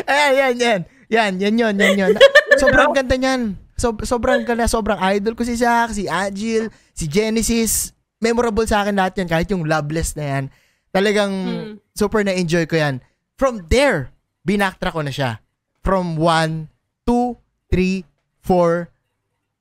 ayan, 0.06 0.32
yan, 0.34 0.54
yan. 0.56 0.80
Yan, 1.10 1.32
yan 1.36 1.54
yun, 1.56 1.74
yan 1.76 1.94
yun. 1.96 2.12
Sobrang 2.62 2.90
ganda 2.92 3.14
niyan. 3.14 3.54
So, 3.74 3.96
sobrang 3.98 4.44
ganda, 4.44 4.68
sobrang 4.68 5.00
idol 5.10 5.32
ko 5.32 5.40
si 5.40 5.56
Zack, 5.56 5.90
si 5.90 6.04
Agil, 6.04 6.68
si 6.92 7.08
Genesis. 7.08 7.90
Memorable 8.20 8.68
sa 8.68 8.84
akin 8.84 8.92
lahat 8.92 9.16
yan, 9.16 9.26
kahit 9.26 9.48
yung 9.48 9.64
Loveless 9.64 10.12
na 10.14 10.24
yan. 10.28 10.44
Talagang 10.90 11.32
Mm. 11.32 11.72
super 11.92 12.20
na-enjoy 12.20 12.66
ko 12.66 12.74
yan. 12.74 12.98
From 13.34 13.66
there, 13.66 14.10
binaktra 14.42 14.90
ko 14.90 15.00
na 15.00 15.10
siya. 15.10 15.38
From 15.80 16.18
1, 16.18 16.66
2, 17.06 17.38
3, 17.70 18.04
4, 18.42 18.90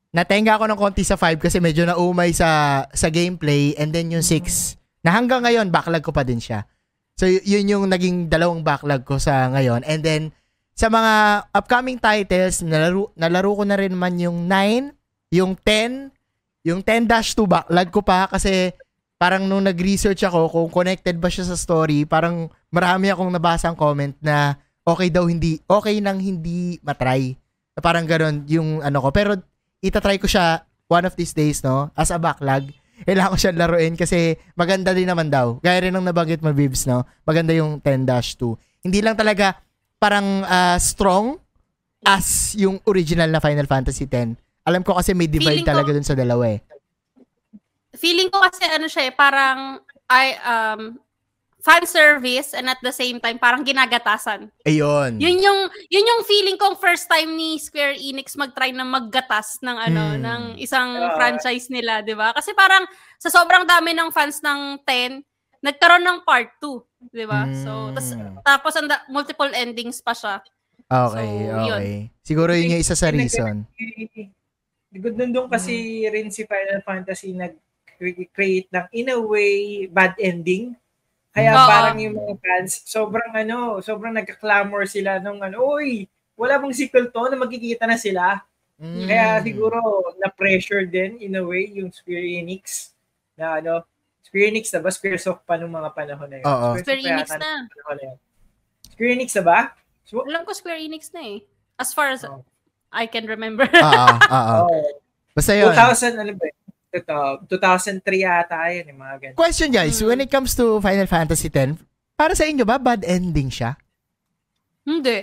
natenga 0.09 0.57
ako 0.57 0.65
ng 0.67 0.79
konti 0.79 1.03
sa 1.03 1.15
5 1.15 1.37
kasi 1.37 1.61
medyo 1.61 1.85
naumay 1.85 2.33
sa 2.33 2.49
sa 2.91 3.07
gameplay 3.07 3.77
and 3.77 3.93
then 3.93 4.09
yung 4.09 4.25
6 4.25 4.73
na 4.99 5.13
hanggang 5.13 5.45
ngayon 5.45 5.69
backlog 5.69 6.01
ko 6.01 6.09
pa 6.09 6.25
din 6.25 6.41
siya. 6.41 6.65
So 7.13 7.23
y- 7.23 7.45
yun 7.45 7.69
yung 7.69 7.85
naging 7.85 8.25
dalawang 8.25 8.65
backlog 8.65 9.05
ko 9.05 9.21
sa 9.21 9.47
ngayon 9.49 9.85
and 9.85 10.01
then 10.01 10.21
sa 10.73 10.87
mga 10.87 11.13
upcoming 11.51 11.99
titles 11.99 12.63
nalaro 12.63 13.13
nalaro 13.13 13.53
ko 13.53 13.63
na 13.63 13.77
rin 13.77 13.93
man 13.93 14.17
yung 14.17 14.49
9, 14.49 14.91
yung 15.29 15.53
10, 15.55 16.09
yung 16.65 16.81
10-2 16.81 17.05
backlog 17.45 17.89
ko 17.93 18.01
pa 18.01 18.25
kasi 18.27 18.73
parang 19.19 19.43
nung 19.45 19.67
nag-research 19.67 20.23
ako 20.23 20.47
kung 20.47 20.67
connected 20.71 21.19
ba 21.19 21.27
siya 21.27 21.43
sa 21.43 21.59
story, 21.59 22.07
parang 22.07 22.47
marami 22.71 23.11
akong 23.11 23.27
nabasang 23.27 23.75
comment 23.75 24.15
na 24.23 24.55
okay 24.87 25.11
daw 25.11 25.27
hindi, 25.27 25.59
okay 25.67 25.99
nang 25.99 26.17
hindi 26.17 26.79
matry. 26.79 27.35
Na 27.75 27.83
parang 27.83 28.07
ganun 28.07 28.47
yung 28.47 28.79
ano 28.79 29.03
ko. 29.03 29.11
Pero 29.11 29.35
itatry 29.83 30.17
ko 30.17 30.25
siya 30.25 30.63
one 30.87 31.03
of 31.03 31.13
these 31.19 31.35
days, 31.35 31.59
no? 31.61 31.91
As 31.93 32.09
a 32.09 32.17
backlog. 32.17 32.71
Kailangan 33.03 33.31
ko 33.31 33.37
siya 33.37 33.51
laruin 33.55 33.93
kasi 33.99 34.39
maganda 34.55 34.95
din 34.95 35.07
naman 35.07 35.27
daw. 35.27 35.59
Gaya 35.59 35.83
rin 35.83 35.93
ng 35.93 36.03
nabanggit 36.03 36.39
mo, 36.39 36.55
Bibs, 36.55 36.87
no? 36.87 37.03
Maganda 37.23 37.51
yung 37.51 37.79
10-2. 37.79 38.55
Hindi 38.87 38.99
lang 39.03 39.19
talaga 39.19 39.59
parang 39.99 40.47
ah, 40.47 40.79
strong 40.79 41.35
as 42.03 42.55
yung 42.55 42.79
original 42.87 43.27
na 43.27 43.43
Final 43.43 43.67
Fantasy 43.67 44.07
10. 44.07 44.35
Alam 44.63 44.83
ko 44.83 44.95
kasi 44.95 45.11
may 45.11 45.27
divide 45.27 45.59
Feeling 45.59 45.67
ko- 45.67 45.71
talaga 45.75 45.89
dun 45.91 46.07
sa 46.07 46.15
dalawa 46.15 46.43
eh. 46.47 46.59
Feeling 47.91 48.29
ko 48.29 48.37
kasi 48.39 48.63
ano 48.65 48.85
siya 48.85 49.09
eh, 49.09 49.13
parang 49.13 49.81
I 50.05 50.25
um 50.39 50.81
fan 51.59 51.83
service 51.83 52.55
and 52.55 52.65
at 52.65 52.79
the 52.79 52.89
same 52.89 53.19
time 53.19 53.35
parang 53.35 53.61
ginagatasan. 53.61 54.47
Ayun. 54.63 55.19
Yun 55.19 55.37
yung 55.37 55.59
yun 55.87 56.05
yung 56.07 56.21
feeling 56.23 56.55
kong 56.55 56.77
first 56.77 57.05
time 57.05 57.33
ni 57.33 57.57
Square 57.57 57.99
Enix 57.99 58.33
mag-try 58.33 58.71
na 58.71 58.87
maggatas 58.87 59.59
ng 59.59 59.75
ano 59.75 60.03
Hmm. 60.09 60.21
ng 60.21 60.41
isang 60.57 60.87
Ah. 60.95 61.13
franchise 61.13 61.67
nila, 61.67 61.99
'di 61.99 62.15
ba? 62.15 62.31
Kasi 62.31 62.53
parang 62.53 62.87
sa 63.17 63.27
sobrang 63.27 63.65
dami 63.65 63.91
ng 63.91 64.07
fans 64.09 64.39
ng 64.39 64.79
10, 64.81 65.19
nagkaroon 65.59 65.99
ng 66.01 66.19
part 66.23 66.55
2, 66.57 66.79
'di 67.05 67.25
ba? 67.27 67.43
So 67.59 67.91
tas, 67.91 68.13
Hmm. 68.13 68.39
tapos 68.39 68.73
ang 68.73 68.87
da- 68.87 69.03
multiple 69.07 69.51
endings 69.51 69.99
pa 69.99 70.13
siya. 70.13 70.39
Okay, 70.87 71.21
So, 71.21 71.43
yun. 71.43 71.59
okay. 71.75 71.91
Siguro 72.23 72.51
yun 72.53 72.73
yung 72.73 72.81
isa 72.81 72.95
sa 72.95 73.11
reason. 73.11 73.67
Good 74.89 75.15
nun 75.15 75.29
doon 75.29 75.45
kasi 75.45 75.75
rin 76.07 76.31
si 76.31 76.47
Final 76.47 76.81
Fantasy 76.81 77.35
nag-create 77.99 78.67
ng 78.71 78.85
in 78.95 79.07
a 79.11 79.19
way 79.19 79.85
bad 79.85 80.15
ending. 80.17 80.73
Kaya 81.29 81.53
Oo. 81.53 81.67
parang 81.69 81.97
yung 81.99 82.15
mga 82.17 82.35
fans, 82.41 82.81
sobrang 82.87 83.31
ano, 83.35 83.77
sobrang 83.79 84.15
nagka-clamor 84.15 84.87
sila 84.89 85.21
nung 85.21 85.43
ano, 85.43 85.61
uy, 85.77 86.07
wala 86.33 86.57
bang 86.57 86.73
sequel 86.73 87.11
to 87.11 87.21
na 87.29 87.37
magkikita 87.37 87.85
na 87.85 87.99
sila. 87.99 88.41
Mm. 88.79 89.05
Kaya 89.05 89.27
siguro 89.43 89.77
na-pressure 90.17 90.87
din 90.87 91.19
in 91.19 91.35
a 91.35 91.43
way 91.43 91.67
yung 91.69 91.91
Square 91.91 92.23
Enix 92.23 92.95
na 93.35 93.59
ano, 93.59 93.83
Square 94.23 94.47
Enix 94.47 94.71
na 94.71 94.79
ba? 94.79 94.89
Squaresoft 94.89 95.43
pa 95.43 95.59
nung 95.59 95.75
mga 95.75 95.91
panahon 95.91 96.29
na 96.31 96.37
yun. 96.39 96.45
Oo. 96.47 96.67
Square 96.79 97.03
pa 97.03 97.09
Enix 97.11 97.27
na. 97.35 97.37
na 97.37 97.93
yun. 97.99 98.17
Square 98.95 99.11
Enix 99.13 99.29
na 99.35 99.43
ba? 99.43 99.59
So, 100.07 100.23
Alam 100.25 100.41
ko 100.47 100.51
Square 100.55 100.79
Enix 100.79 101.11
na 101.13 101.21
eh. 101.21 101.39
As 101.75 101.91
far 101.93 102.09
as 102.09 102.23
Oh. 102.25 102.41
I 102.89 103.05
can 103.05 103.29
remember. 103.29 103.69
Oo, 103.85 104.07
oo. 104.17 104.57
oh, 104.65 104.81
Basta 105.37 105.53
yun. 105.53 105.69
2000, 105.77 106.17
ano 106.17 106.33
ba? 106.33 106.45
Ito, 106.89 107.45
2003 107.45 108.01
yata 108.19 108.57
yun, 108.71 108.89
yung 108.89 108.99
mga 108.99 109.15
ganun. 109.21 109.37
Question 109.37 109.69
guys, 109.69 109.97
Hmm. 109.97 110.09
when 110.09 110.19
it 110.19 110.29
comes 110.29 110.53
to 110.53 110.77
Final 110.79 111.05
Fantasy 111.05 111.47
10, 111.47 111.77
para 112.15 112.33
sa 112.33 112.43
inyo 112.43 112.65
ba 112.65 112.75
bad 112.75 113.05
ending 113.05 113.47
siya? 113.47 113.77
Hindi. 114.81 115.21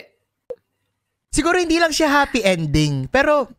Siguro 1.29 1.59
hindi 1.59 1.77
lang 1.77 1.91
siya 1.91 2.09
happy 2.09 2.41
ending, 2.41 3.11
pero 3.11 3.51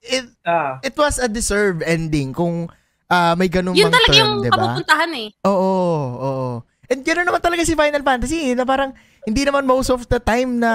it, 0.00 0.24
Ah, 0.42 0.78
it 0.80 0.94
was 0.94 1.18
a 1.18 1.26
deserved 1.26 1.82
ending 1.82 2.30
kung 2.32 2.70
ah, 3.06 3.34
may 3.34 3.50
ganung 3.50 3.74
Yun 3.74 3.90
talaga 3.90 4.08
term, 4.08 4.16
yung 4.16 4.32
di 4.40 4.48
ba? 4.48 4.56
kapupuntahan 4.56 5.10
eh. 5.12 5.28
Oo, 5.44 5.74
oo. 6.16 6.46
And 6.88 7.02
gano'n 7.02 7.26
naman 7.26 7.42
talaga 7.42 7.62
si 7.62 7.74
Final 7.74 8.00
Fantasy, 8.00 8.48
eh, 8.48 8.54
na 8.54 8.62
parang 8.62 8.94
hindi 9.22 9.42
naman 9.42 9.66
most 9.66 9.90
of 9.90 10.06
the 10.06 10.16
time 10.16 10.56
na 10.56 10.72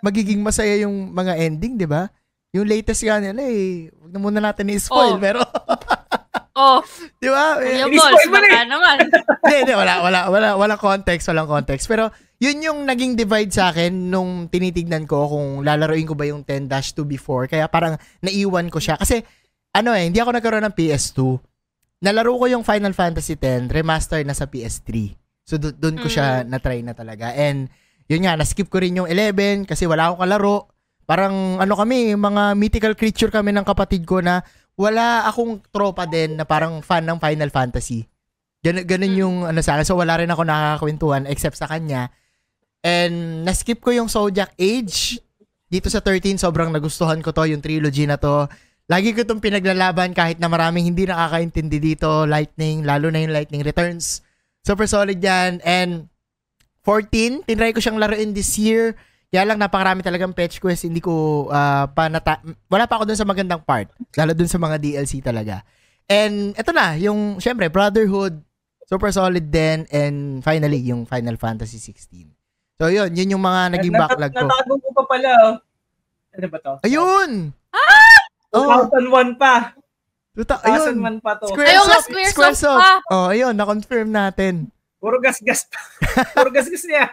magiging 0.00 0.42
masaya 0.42 0.82
yung 0.82 1.08
mga 1.08 1.38
ending, 1.38 1.78
di 1.78 1.86
ba? 1.86 2.10
Yung 2.52 2.68
latest 2.68 3.00
nga 3.00 3.16
nila 3.16 3.40
eh, 3.40 3.88
wag 3.96 4.12
na 4.12 4.18
muna 4.20 4.40
natin 4.40 4.68
i-spoil, 4.68 5.16
Oh. 5.16 5.20
pero 5.20 5.40
Oh, 6.52 6.84
Di 7.16 7.32
ba? 7.32 7.56
Eh, 7.64 7.80
Balls, 7.80 7.96
Ini-spoil 7.96 8.28
mo 8.28 8.36
na 8.36 8.44
baka 8.44 8.62
naman. 8.68 8.96
Hindi, 9.42 9.56
hindi, 9.64 9.72
wala, 9.72 9.94
wala, 10.04 10.20
wala, 10.28 10.48
wala 10.54 10.74
context, 10.76 11.26
walang 11.26 11.48
context. 11.48 11.88
Pero, 11.88 12.12
yun 12.36 12.60
yung 12.60 12.84
naging 12.84 13.16
divide 13.16 13.48
sa 13.48 13.72
akin 13.72 14.12
nung 14.12 14.46
tinitignan 14.46 15.08
ko 15.08 15.26
kung 15.26 15.64
lalaroin 15.64 16.04
ko 16.04 16.12
ba 16.12 16.28
yung 16.28 16.44
10-2 16.44 16.68
before. 17.02 17.48
Kaya 17.48 17.66
parang 17.66 17.96
naiwan 18.20 18.68
ko 18.68 18.78
siya. 18.78 19.00
Kasi, 19.00 19.24
ano 19.72 19.96
eh, 19.96 20.04
hindi 20.04 20.20
ako 20.20 20.28
nagkaroon 20.30 20.68
ng 20.68 20.76
PS2. 20.76 21.20
Nalaro 22.04 22.36
ko 22.36 22.44
yung 22.46 22.62
Final 22.62 22.92
Fantasy 22.92 23.34
X, 23.34 23.72
remaster 23.72 24.20
na 24.22 24.36
sa 24.36 24.44
PS3. 24.44 25.16
So, 25.42 25.56
do- 25.56 25.72
doon 25.72 25.96
ko 25.98 26.06
siya 26.06 26.44
na-try 26.44 26.84
na 26.84 26.92
talaga. 26.92 27.32
And, 27.32 27.72
yun 28.06 28.28
nga, 28.28 28.36
na-skip 28.36 28.68
ko 28.68 28.76
rin 28.76 28.92
yung 28.94 29.08
11 29.08 29.64
kasi 29.64 29.88
wala 29.88 30.12
akong 30.12 30.20
kalaro. 30.20 30.68
Parang, 31.12 31.60
ano 31.60 31.76
kami, 31.76 32.16
mga 32.16 32.56
mythical 32.56 32.96
creature 32.96 33.28
kami 33.28 33.52
ng 33.52 33.68
kapatid 33.68 34.08
ko 34.08 34.24
na 34.24 34.40
wala 34.80 35.28
akong 35.28 35.60
tropa 35.68 36.08
din 36.08 36.40
na 36.40 36.48
parang 36.48 36.80
fan 36.80 37.04
ng 37.04 37.20
Final 37.20 37.52
Fantasy. 37.52 38.08
Ganun, 38.64 38.88
ganun 38.88 39.14
yung 39.20 39.36
ano 39.44 39.60
sa 39.60 39.76
akin. 39.76 39.84
So, 39.84 40.00
wala 40.00 40.16
rin 40.16 40.32
ako 40.32 40.40
nakakakwentuhan 40.48 41.28
except 41.28 41.60
sa 41.60 41.68
kanya. 41.68 42.08
And, 42.80 43.44
na-skip 43.44 43.84
ko 43.84 43.92
yung 43.92 44.08
Zodiac 44.08 44.56
Age. 44.56 45.20
Dito 45.68 45.92
sa 45.92 46.00
13, 46.00 46.40
sobrang 46.40 46.72
nagustuhan 46.72 47.20
ko 47.20 47.28
to, 47.36 47.44
yung 47.44 47.60
trilogy 47.60 48.08
na 48.08 48.16
to. 48.16 48.48
Lagi 48.88 49.12
ko 49.12 49.20
itong 49.20 49.44
pinaglalaban 49.44 50.16
kahit 50.16 50.40
na 50.40 50.48
maraming 50.48 50.88
hindi 50.88 51.04
nakakaintindi 51.04 51.76
dito. 51.76 52.24
Lightning, 52.24 52.88
lalo 52.88 53.12
na 53.12 53.20
yung 53.20 53.36
Lightning 53.36 53.60
Returns. 53.60 54.24
Super 54.64 54.88
solid 54.88 55.20
yan. 55.20 55.60
And, 55.60 56.08
14, 56.88 57.44
tinry 57.44 57.76
ko 57.76 57.84
siyang 57.84 58.00
laruin 58.00 58.32
this 58.32 58.56
year. 58.56 58.96
Kaya 59.32 59.48
lang 59.48 59.56
napakarami 59.56 60.04
talagang 60.04 60.36
fetch 60.36 60.60
quest, 60.60 60.84
hindi 60.84 61.00
ko 61.00 61.48
ah, 61.48 61.88
pa 61.88 62.12
nata- 62.12 62.44
wala 62.68 62.84
pa 62.84 63.00
ako 63.00 63.08
dun 63.08 63.16
sa 63.16 63.24
magandang 63.24 63.64
part. 63.64 63.88
Lalo 64.12 64.36
dun 64.36 64.50
sa 64.50 64.60
mga 64.60 64.76
DLC 64.76 65.24
talaga. 65.24 65.64
And 66.04 66.52
eto 66.52 66.76
na, 66.76 67.00
yung 67.00 67.40
syempre 67.40 67.72
Brotherhood, 67.72 68.44
super 68.84 69.08
solid 69.08 69.48
din 69.48 69.88
and 69.88 70.44
finally 70.44 70.84
yung 70.84 71.08
Final 71.08 71.40
Fantasy 71.40 71.80
16. 71.80 72.28
So 72.76 72.92
yun, 72.92 73.08
yun 73.16 73.32
yung 73.32 73.40
mga 73.40 73.72
naging 73.72 73.96
backlog 73.96 74.36
ko. 74.36 74.44
Natago 74.44 74.74
mo 74.76 74.88
pa 75.00 75.04
pala. 75.08 75.30
oh. 75.48 75.54
Ano 76.36 76.46
ba 76.52 76.58
to? 76.60 76.74
Ayun. 76.84 77.30
Oh, 78.52 78.84
2001 78.92 79.40
pa. 79.40 79.72
tuta, 80.36 80.60
ayun. 80.60 81.00
2001 81.00 81.24
pa 81.24 81.32
to. 81.40 81.48
Squaresoft, 81.48 82.04
Squaresoft 82.12 82.36
Squaresoft. 82.36 82.80
pa. 82.84 82.92
Oh, 83.08 83.32
ayun, 83.32 83.56
na-confirm 83.56 84.12
natin. 84.12 84.68
Puro 85.00 85.16
gas-gas 85.24 85.72
pa. 85.72 85.80
Puro 86.36 86.52
gas-gas 86.52 86.84
niya. 86.84 87.08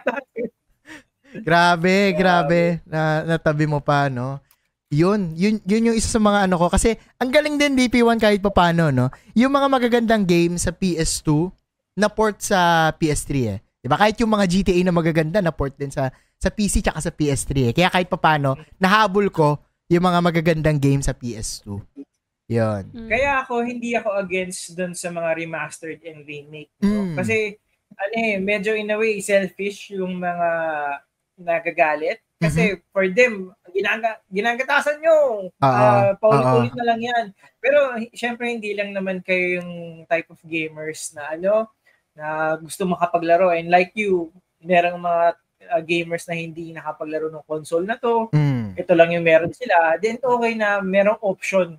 Grabe, 1.38 2.10
grabe. 2.18 2.82
Na, 2.88 3.22
natabi 3.22 3.70
mo 3.70 3.78
pa, 3.78 4.10
no? 4.10 4.42
Yun, 4.90 5.38
yun, 5.38 5.62
yun 5.62 5.92
yung 5.92 5.96
isa 5.96 6.10
sa 6.10 6.18
mga 6.18 6.50
ano 6.50 6.58
ko. 6.58 6.66
Kasi, 6.66 6.98
ang 7.22 7.30
galing 7.30 7.54
din 7.54 7.78
DP1 7.78 8.18
kahit 8.18 8.42
pa 8.42 8.50
paano, 8.50 8.90
no? 8.90 9.06
Yung 9.38 9.54
mga 9.54 9.70
magagandang 9.70 10.26
games 10.26 10.66
sa 10.66 10.74
PS2, 10.74 11.54
na 11.98 12.08
port 12.08 12.40
sa 12.40 12.90
PS3 12.96 13.30
eh. 13.46 13.58
Diba? 13.80 13.96
Kahit 13.96 14.16
yung 14.20 14.32
mga 14.32 14.48
GTA 14.48 14.80
na 14.84 14.94
magaganda, 14.94 15.38
na 15.40 15.52
port 15.52 15.76
din 15.76 15.92
sa 15.92 16.12
sa 16.40 16.48
PC 16.48 16.80
tsaka 16.80 17.04
sa 17.04 17.12
PS3 17.12 17.50
eh. 17.68 17.72
Kaya 17.76 17.92
kahit 17.92 18.08
pa 18.08 18.16
paano, 18.16 18.56
nahabol 18.80 19.28
ko 19.28 19.60
yung 19.92 20.04
mga 20.08 20.20
magagandang 20.24 20.80
games 20.80 21.04
sa 21.04 21.12
PS2. 21.12 21.76
Yun. 22.50 22.82
Mm. 22.96 23.08
Kaya 23.12 23.44
ako, 23.44 23.54
hindi 23.62 23.92
ako 23.92 24.16
against 24.24 24.72
dun 24.72 24.96
sa 24.96 25.12
mga 25.12 25.36
remastered 25.36 26.00
and 26.02 26.24
remake. 26.24 26.72
no? 26.80 27.12
Mm. 27.12 27.16
Kasi, 27.20 27.60
ano 27.92 28.14
eh, 28.16 28.40
medyo 28.40 28.72
in 28.72 28.88
a 28.88 28.96
way, 28.96 29.20
selfish 29.20 29.92
yung 29.92 30.16
mga 30.16 30.48
nagagalit. 31.40 32.20
Kasi 32.36 32.80
for 32.88 33.04
them, 33.04 33.52
ginaga, 33.68 34.16
ginagatasan 34.32 35.00
nyo. 35.00 35.16
Oo, 35.48 35.60
Ah, 35.60 36.16
paulit-ulit 36.16 36.72
na 36.72 36.84
lang 36.88 37.00
yan. 37.00 37.24
Pero, 37.60 37.78
syempre, 38.12 38.48
hindi 38.48 38.72
lang 38.72 38.96
naman 38.96 39.20
kayo 39.20 39.60
yung 39.60 39.70
type 40.08 40.28
of 40.32 40.40
gamers 40.44 41.12
na 41.12 41.36
ano, 41.36 41.68
na 42.16 42.56
gusto 42.56 42.88
makapaglaro. 42.88 43.52
And 43.52 43.68
like 43.68 43.92
you, 43.92 44.32
merong 44.60 45.00
mga 45.00 45.24
ah, 45.68 45.82
gamers 45.84 46.24
na 46.24 46.34
hindi 46.34 46.72
nakapaglaro 46.72 47.28
ng 47.28 47.44
console 47.44 47.84
na 47.84 48.00
to. 48.00 48.32
Mm. 48.32 48.72
Ito 48.72 48.92
lang 48.96 49.12
yung 49.12 49.24
meron 49.24 49.52
sila. 49.52 50.00
Then, 50.00 50.16
okay 50.18 50.56
na 50.56 50.80
merong 50.80 51.20
option 51.20 51.76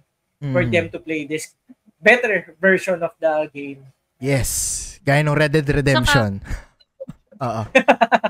for 0.53 0.61
Mm. 0.61 0.69
them 0.69 0.85
to 0.89 1.01
play 1.01 1.25
this 1.25 1.57
better 1.97 2.53
version 2.57 3.01
of 3.01 3.13
the 3.17 3.49
game. 3.49 3.81
Yes. 4.21 5.01
Gaya 5.01 5.25
ng 5.25 5.33
Red 5.33 5.53
Dead 5.53 5.65
Redemption. 5.65 6.37
Oo. 7.41 7.61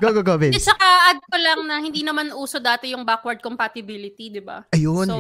Go, 0.02 0.10
go, 0.16 0.22
go, 0.24 0.36
At 0.40 0.42
babes. 0.42 0.64
saka 0.64 0.88
add 1.12 1.20
ko 1.20 1.36
lang 1.36 1.60
na 1.68 1.84
hindi 1.84 2.02
naman 2.02 2.32
uso 2.32 2.58
dati 2.58 2.96
yung 2.96 3.04
backward 3.04 3.44
compatibility, 3.44 4.32
di 4.32 4.42
ba? 4.42 4.64
Ayun. 4.72 5.06
So, 5.06 5.16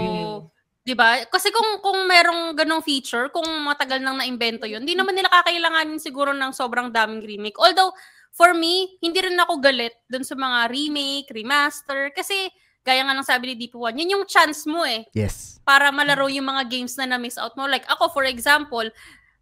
'di 0.82 0.96
ba? 0.98 1.22
Kasi 1.30 1.54
kung 1.54 1.84
kung 1.84 2.10
merong 2.10 2.58
ganong 2.58 2.82
feature, 2.82 3.30
kung 3.30 3.46
matagal 3.62 4.02
nang 4.02 4.18
naimbento 4.18 4.66
'yun, 4.66 4.82
hindi 4.82 4.98
naman 4.98 5.14
nila 5.14 5.30
kakailanganin 5.30 6.02
siguro 6.02 6.34
ng 6.34 6.52
sobrang 6.56 6.90
daming 6.90 7.22
remake. 7.22 7.60
Although 7.62 7.94
for 8.34 8.56
me, 8.58 8.98
hindi 9.04 9.22
rin 9.22 9.38
ako 9.38 9.62
galit 9.62 9.94
dun 10.10 10.26
sa 10.26 10.34
mga 10.34 10.72
remake, 10.72 11.30
remaster 11.30 12.10
kasi 12.16 12.50
gaya 12.82 13.06
nga 13.06 13.14
ng 13.14 13.28
sabi 13.28 13.54
ni 13.54 13.56
DP1, 13.68 13.94
yun 13.94 14.14
yung 14.18 14.26
chance 14.26 14.66
mo 14.66 14.82
eh 14.82 15.06
yes. 15.14 15.62
para 15.62 15.94
malaro 15.94 16.26
yung 16.34 16.50
mga 16.50 16.66
games 16.66 16.98
na 16.98 17.06
na-miss 17.06 17.38
out 17.38 17.54
mo. 17.54 17.70
Like 17.70 17.86
ako 17.86 18.10
for 18.10 18.26
example, 18.26 18.90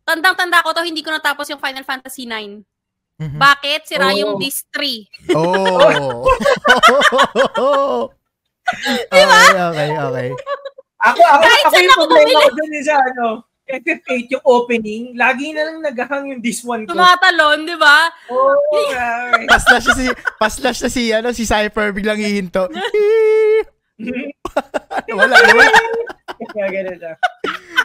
tandang-tanda 0.04 0.60
ko 0.60 0.76
to 0.76 0.84
hindi 0.84 1.00
ko 1.00 1.16
natapos 1.16 1.48
yung 1.48 1.62
Final 1.64 1.88
Fantasy 1.88 2.28
9. 2.28 2.68
Mhm. 3.20 3.36
Bakit? 3.36 3.80
Sira 3.84 4.16
yung 4.16 4.36
Oh. 4.36 4.40
disc 4.42 4.64
3. 4.72 5.36
Oh. 5.36 6.24
diba? 9.12 9.42
Okay, 9.44 9.60
okay, 9.60 9.90
okay. 9.92 10.30
Ako, 11.00 11.20
ako, 11.20 11.44
Kahit 11.44 11.64
ako 11.64 11.76
yung 11.76 11.96
problema 11.96 12.40
ko 12.40 12.50
dun 12.54 12.72
yung 12.72 12.86
sa 12.86 12.96
ano, 12.98 13.26
FF8 13.70 14.34
yung 14.34 14.44
opening, 14.44 15.04
lagi 15.14 15.54
na 15.54 15.62
lang 15.64 15.78
naghahang 15.80 16.26
yung 16.28 16.42
this 16.42 16.66
one 16.66 16.84
ko. 16.84 16.92
Tumatalon, 16.92 17.64
di 17.64 17.78
ba? 17.78 18.10
Oh, 18.28 18.58
grabe. 18.90 19.46
Paslash 19.46 19.86
na 19.86 19.94
si 19.94 20.06
paslash 20.36 20.80
na 20.82 20.90
si 20.90 21.04
ano 21.14 21.30
si 21.32 21.46
Cypher 21.46 21.94
biglang 21.94 22.18
hihinto. 22.18 22.66
wala, 25.12 25.36
wala. 25.38 25.80
Kaya 26.46 26.68
ganun 26.70 26.98
na. 26.98 27.12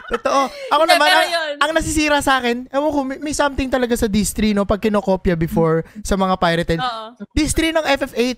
Totoo. 0.07 0.41
Ako 0.69 0.81
Hindi, 0.83 0.93
naman 0.93 1.07
pero 1.07 1.17
ang, 1.17 1.29
yun. 1.29 1.55
ang 1.59 1.71
nasisira 1.73 2.17
sa 2.19 2.37
akin, 2.37 2.69
ewan 2.69 2.91
ko, 2.91 2.99
may, 3.01 3.17
may 3.19 3.33
something 3.33 3.67
talaga 3.67 3.93
sa 3.93 4.05
DS3 4.05 4.53
no 4.53 4.63
pag 4.63 4.79
kinokopya 4.79 5.33
before 5.33 5.81
sa 6.01 6.13
mga 6.13 6.37
pirated. 6.37 6.79
Oo. 6.79 7.05
DS3 7.33 7.59
ng 7.73 7.85
FF8 7.97 8.37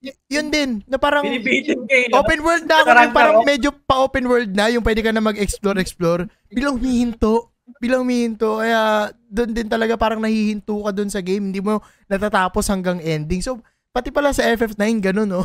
y- 0.00 0.18
yun 0.30 0.48
din, 0.48 0.70
na 0.86 0.96
parang 0.96 1.26
Binibitin 1.26 1.82
kayo. 1.84 2.06
no? 2.08 2.22
open 2.22 2.40
world 2.40 2.64
na 2.64 2.76
ako, 2.78 2.88
yung 2.88 3.12
parang 3.12 3.36
medyo 3.42 3.70
pa 3.74 4.00
open 4.00 4.24
world 4.24 4.50
na, 4.50 4.70
yung 4.70 4.80
pwede 4.80 5.02
ka 5.02 5.10
na 5.10 5.20
mag-explore, 5.20 5.76
explore. 5.76 6.24
Bilang 6.46 6.78
humihinto. 6.78 7.52
Bilang 7.76 8.02
humihinto. 8.02 8.58
Kaya 8.58 9.10
doon 9.26 9.50
din 9.50 9.66
talaga 9.66 9.94
parang 9.94 10.18
nahihinto 10.18 10.72
ka 10.80 10.90
doon 10.90 11.10
sa 11.10 11.20
game. 11.20 11.50
Hindi 11.50 11.58
mo 11.58 11.78
natatapos 12.06 12.66
hanggang 12.66 12.98
ending. 12.98 13.42
So, 13.42 13.58
pati 13.90 14.08
pala 14.08 14.30
sa 14.30 14.46
FF9, 14.46 14.78
ganun, 15.02 15.28
no? 15.28 15.42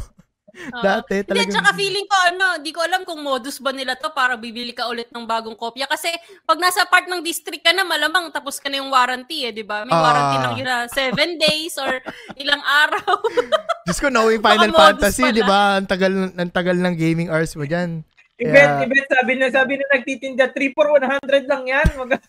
Dati 0.55 1.19
Hindi, 1.19 1.27
talagang... 1.27 1.51
tsaka 1.51 1.69
feeling 1.73 2.07
ko 2.07 2.17
ano, 2.25 2.45
di 2.59 2.71
ko 2.71 2.79
alam 2.79 3.03
kung 3.03 3.19
modus 3.19 3.59
ba 3.59 3.69
nila 3.69 3.93
to 3.93 4.09
para 4.09 4.35
bibili 4.35 4.71
ka 4.71 4.87
ulit 4.87 5.11
ng 5.11 5.23
bagong 5.23 5.53
kopya. 5.53 5.83
Kasi 5.85 6.07
pag 6.43 6.57
nasa 6.57 6.87
part 6.87 7.05
ng 7.05 7.19
district 7.21 7.61
ka 7.61 7.71
na, 7.71 7.83
malamang 7.83 8.31
tapos 8.31 8.57
ka 8.57 8.67
na 8.67 8.79
yung 8.79 8.89
warranty 8.89 9.43
eh, 9.43 9.51
di 9.51 9.61
ba? 9.61 9.83
May 9.83 9.91
Ah. 9.91 10.01
warranty 10.01 10.37
lang 10.39 10.53
yun 10.55 10.67
na 10.67 10.77
seven 10.87 11.35
days 11.35 11.75
or 11.75 11.99
ilang 12.35 12.63
araw. 12.63 13.19
Diyos 13.85 13.99
ko, 13.99 14.07
knowing 14.07 14.39
Final 14.39 14.71
Fantasy, 14.71 15.29
di 15.29 15.43
ba? 15.43 15.77
Ang 15.77 15.87
tagal, 15.87 16.13
ang 16.31 16.51
tagal 16.51 16.75
ng 16.75 16.95
gaming 16.95 17.27
hours 17.27 17.53
mo 17.53 17.67
dyan. 17.67 18.01
Event, 18.35 18.71
Kaya- 18.73 18.83
event, 18.83 19.07
sabi 19.07 19.31
na, 19.35 19.45
sabi 19.47 19.73
na 19.75 19.85
nagtitinda, 19.91 20.45
3 20.51 20.75
for 20.75 20.87
100 20.91 21.47
lang 21.47 21.63
yan. 21.67 21.87
Mag- 21.95 22.19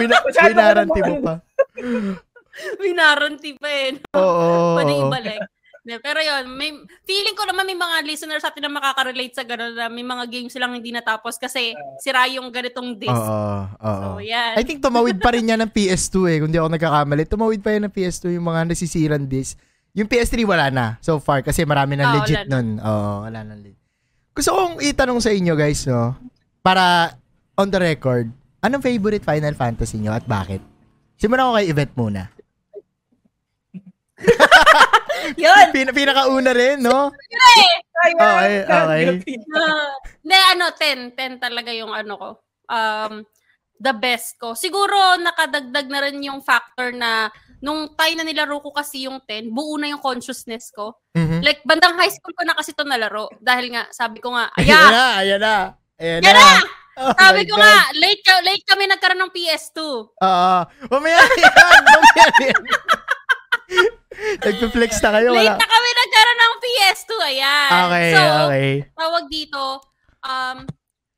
Wina, 0.00 0.16
winaranti 0.48 1.00
mo 1.02 1.14
pa. 1.20 1.34
warranty 2.80 3.50
pa 3.60 3.68
eh. 3.68 3.90
Oo. 4.16 4.76
Pwede 4.76 4.92
ibalik. 4.96 5.40
Pero 5.86 6.18
yun, 6.18 6.50
may, 6.50 6.74
feeling 7.02 7.32
ko 7.32 7.46
naman 7.46 7.62
may 7.62 7.78
mga 7.78 8.02
listeners 8.02 8.42
sa 8.42 8.50
atin 8.50 8.66
na 8.66 8.74
makaka-relate 8.74 9.32
sa 9.32 9.46
gano'n 9.46 9.70
na 9.70 9.86
may 9.86 10.02
mga 10.02 10.26
games 10.26 10.50
silang 10.50 10.74
hindi 10.74 10.90
natapos 10.90 11.38
kasi 11.38 11.78
sira 11.96 12.26
yung 12.26 12.50
ganitong 12.50 12.98
disc. 12.98 13.14
Oo, 13.14 13.70
oo. 13.70 14.18
So, 14.18 14.20
yan. 14.20 14.58
I 14.58 14.66
think 14.66 14.82
tumawid 14.82 15.22
pa 15.22 15.30
rin 15.30 15.46
yan 15.46 15.62
ng 15.62 15.70
PS2 15.70 16.16
eh, 16.26 16.36
kung 16.42 16.50
di 16.50 16.58
ako 16.58 16.74
nagkakamali. 16.74 17.22
Tumawid 17.24 17.62
pa 17.62 17.70
yan 17.70 17.86
ng 17.86 17.94
PS2 17.94 18.34
yung 18.34 18.46
mga 18.46 18.66
nasisiran 18.66 19.22
disc. 19.24 19.54
Yung 19.94 20.10
PS3 20.10 20.42
wala 20.42 20.66
na 20.68 20.86
so 20.98 21.16
far 21.16 21.40
kasi 21.40 21.62
marami 21.62 21.94
na 21.94 22.04
Ah, 22.04 22.14
legit 22.18 22.42
wala 22.42 22.44
na. 22.44 22.52
nun. 22.52 22.68
Oo, 22.82 23.12
wala 23.24 23.40
na 23.46 23.54
legit. 23.54 23.78
Gusto 24.34 24.50
kong 24.52 24.74
itanong 24.82 25.22
sa 25.22 25.30
inyo 25.30 25.54
guys, 25.54 25.86
no? 25.86 26.12
Para 26.60 27.14
on 27.54 27.70
the 27.70 27.78
record, 27.78 28.28
anong 28.60 28.82
favorite 28.82 29.22
Final 29.22 29.54
Fantasy 29.54 29.96
nyo 29.96 30.12
at 30.12 30.26
bakit? 30.26 30.60
Simulan 31.16 31.48
ko 31.48 31.56
kay 31.56 31.70
Yvette 31.70 31.94
muna. 31.96 32.22
yun! 35.34 35.64
Pin 35.74 35.90
pinakauna 35.90 36.52
rin, 36.54 36.78
no? 36.78 37.10
Ay, 37.10 37.66
Okay, 38.06 38.62
okay. 38.62 39.34
Hindi, 40.22 40.38
ano, 40.54 40.64
10. 40.70 41.16
10 41.18 41.42
talaga 41.42 41.74
yung 41.74 41.90
ano 41.90 42.14
ko. 42.14 42.28
Um, 42.70 43.24
the 43.76 43.90
best 43.92 44.38
ko. 44.38 44.54
Siguro, 44.54 45.18
nakadagdag 45.18 45.86
na 45.90 46.00
rin 46.04 46.22
yung 46.22 46.38
factor 46.40 46.92
na 46.94 47.28
nung 47.58 47.88
time 47.96 48.20
na 48.20 48.24
nilaro 48.24 48.60
ko 48.60 48.70
kasi 48.70 49.08
yung 49.08 49.18
10, 49.24 49.50
buo 49.50 49.74
na 49.80 49.88
yung 49.90 50.02
consciousness 50.04 50.70
ko. 50.70 50.94
Mhm. 51.16 51.40
Like, 51.42 51.64
bandang 51.64 51.96
high 51.96 52.12
school 52.12 52.36
ko 52.36 52.44
na 52.44 52.54
kasi 52.54 52.76
to 52.76 52.84
nalaro. 52.84 53.26
Dahil 53.40 53.72
nga, 53.74 53.88
sabi 53.90 54.20
ko 54.20 54.36
nga, 54.36 54.52
Ayan 54.54 54.70
ayan, 54.70 54.92
na, 54.92 55.04
ayan 55.18 55.40
na. 55.40 55.56
Ayan 55.96 56.20
Yan 56.22 56.36
na. 56.36 56.50
Oh 56.96 57.12
Sabi 57.12 57.44
ko 57.44 57.52
God. 57.52 57.60
nga, 57.60 57.76
late, 57.92 58.22
ka, 58.24 58.40
late 58.40 58.64
kami 58.64 58.88
nagkaroon 58.88 59.20
ng 59.20 59.34
PS2. 59.36 59.78
Oo. 60.16 60.56
mamaya 60.88 61.20
na 61.20 61.36
yan. 61.36 61.52
Mamaya 61.84 62.24
na 62.24 62.44
yan. 62.48 62.62
Nagpe-flex 64.38 64.92
na 65.00 65.10
kayo. 65.12 65.30
Late 65.30 65.44
Wala. 65.46 65.56
na 65.56 65.68
kami 65.68 65.88
nagkaroon 65.92 66.38
ng 66.38 66.54
PS2, 66.58 67.10
ayan. 67.26 67.70
Okay, 67.84 68.08
so, 68.08 68.22
okay. 68.46 68.70
tawag 68.92 69.24
dito, 69.26 69.62
um, 70.22 70.56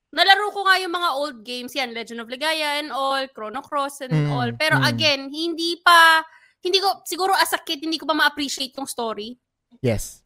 nalaro 0.08 0.48
ko 0.50 0.60
nga 0.62 0.76
yung 0.78 0.92
mga 0.92 1.10
old 1.14 1.38
games 1.42 1.72
yan, 1.72 1.92
Legend 1.92 2.20
of 2.20 2.28
Ligaya 2.28 2.78
and 2.78 2.90
all, 2.90 3.22
Chrono 3.28 3.60
Cross 3.60 4.02
and 4.02 4.12
Mm, 4.14 4.30
all. 4.30 4.50
Pero 4.54 4.78
mm. 4.78 4.84
again, 4.84 5.20
hindi 5.28 5.78
pa, 5.78 6.24
hindi 6.58 6.78
ko, 6.78 7.04
siguro 7.04 7.32
as 7.32 7.52
a 7.52 7.60
kid, 7.60 7.78
hindi 7.78 7.96
ko 7.96 8.04
pa 8.04 8.16
ma-appreciate 8.16 8.74
yung 8.74 8.88
story. 8.88 9.36
Yes. 9.78 10.24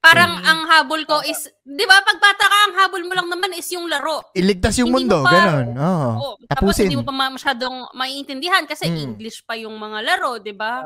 Parang 0.00 0.40
Mm. 0.40 0.44
ang 0.44 0.60
habol 0.66 1.04
ko 1.04 1.20
is, 1.22 1.44
di 1.60 1.84
ba, 1.84 2.00
pag 2.00 2.16
bata 2.16 2.40
ka, 2.42 2.58
ang 2.66 2.74
habol 2.74 3.04
mo 3.04 3.12
lang 3.12 3.28
naman 3.28 3.52
is 3.52 3.68
yung 3.68 3.84
laro. 3.84 4.24
Iligtas 4.32 4.80
yung 4.80 4.88
Hindi 4.88 5.06
mundo. 5.06 5.20
pa- 5.20 5.28
Ganon. 5.30 5.66
Oo. 5.76 6.10
Oo. 6.10 6.30
Tapos 6.48 6.72
hindi 6.76 6.96
mo 6.96 7.04
pa 7.04 7.12
ma- 7.12 7.28
masyadong 7.30 7.92
maiintindihan 7.92 8.64
kasi 8.64 8.88
Mm. 8.88 8.96
English 9.12 9.44
pa 9.44 9.54
yung 9.54 9.76
mga 9.76 10.00
laro, 10.02 10.40
di 10.40 10.50
ba? 10.50 10.80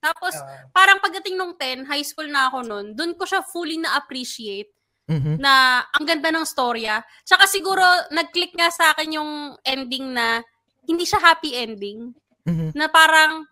Tapos, 0.00 0.32
Oo. 0.32 0.72
parang 0.72 0.98
pagdating 0.98 1.36
nung 1.36 1.52
10, 1.54 1.84
high 1.84 2.02
school 2.02 2.26
na 2.26 2.48
ako 2.48 2.64
noon, 2.64 2.86
dun 2.96 3.12
ko 3.12 3.28
siya 3.28 3.44
fully 3.44 3.76
na-appreciate 3.76 4.72
Mhm. 5.06 5.36
na 5.36 5.84
ang 5.92 6.04
ganda 6.08 6.32
ng 6.32 6.46
storya. 6.46 6.98
Tsaka 7.22 7.44
siguro, 7.44 7.84
nag-click 8.08 8.56
nga 8.56 8.72
sa 8.72 8.96
akin 8.96 9.20
yung 9.20 9.30
ending 9.62 10.10
na 10.10 10.40
hindi 10.88 11.04
siya 11.04 11.20
happy 11.20 11.52
ending. 11.54 12.16
Mhm. 12.48 12.72
Na 12.72 12.88
parang 12.88 13.44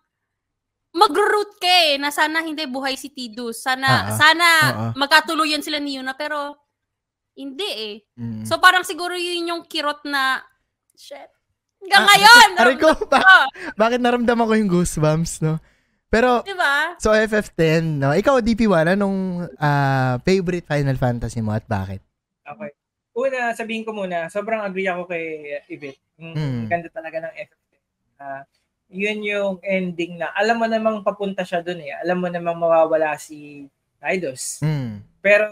magro-root 0.89 1.61
ka 1.61 1.69
eh, 1.93 2.01
na 2.01 2.09
sana 2.09 2.41
hindi 2.41 2.65
buhay 2.65 2.97
si 2.97 3.13
Tidus. 3.13 3.61
Sana, 3.61 4.09
ah. 4.09 4.17
sana 4.17 4.47
ah. 4.65 4.91
magkatuluyan 4.97 5.61
sila 5.61 5.77
ni 5.77 6.01
Yuna, 6.01 6.17
pero 6.17 6.57
hindi 7.37 7.69
eh. 7.69 7.95
Mhm. 8.17 8.49
So 8.49 8.57
parang 8.57 8.81
siguro 8.81 9.13
yun 9.13 9.53
yung 9.53 9.63
kirot 9.69 10.01
na, 10.03 10.41
shit. 10.97 11.29
Hanggang 11.79 12.03
Ah, 12.03 12.07
ngayon! 12.11 12.49
Aray 12.65 12.75
ko, 12.75 12.89
ba- 13.07 13.47
bakit 13.77 14.01
naramdaman 14.01 14.43
ko 14.49 14.53
yung 14.57 14.71
goosebumps, 14.73 15.39
no? 15.39 15.61
Pero, 16.09 16.41
di 16.41 16.57
ba? 16.57 16.97
so 16.97 17.13
FF10, 17.13 18.01
no? 18.01 18.11
Ikaw, 18.11 18.41
DP1, 18.41 18.97
anong 18.97 19.45
ah, 19.55 20.17
favorite 20.25 20.65
Final 20.65 20.97
Fantasy 20.97 21.37
mo 21.39 21.53
at 21.53 21.63
bakit? 21.63 22.01
Okay. 22.41 22.73
Una, 23.13 23.53
sabihin 23.53 23.85
ko 23.85 23.93
muna, 23.93 24.25
sobrang 24.27 24.65
agree 24.65 24.89
ako 24.89 25.05
kay 25.05 25.23
Ibit. 25.69 25.97
Ang 26.19 26.33
Mm. 26.33 26.61
ganda 26.65 26.89
talaga 26.89 27.17
ng 27.23 27.33
FF10. 27.37 27.81
Ah, 28.17 28.43
yun 28.89 29.21
yung 29.21 29.53
ending 29.61 30.17
na, 30.17 30.33
alam 30.33 30.57
mo 30.57 30.65
namang 30.65 31.05
papunta 31.05 31.45
siya 31.45 31.61
dun 31.61 31.77
eh. 31.79 31.93
Alam 32.01 32.25
mo 32.25 32.27
namang 32.27 32.57
mawawala 32.57 33.13
si 33.15 33.69
Eidos. 34.01 34.65
Mm. 34.65 35.05
Pero, 35.21 35.45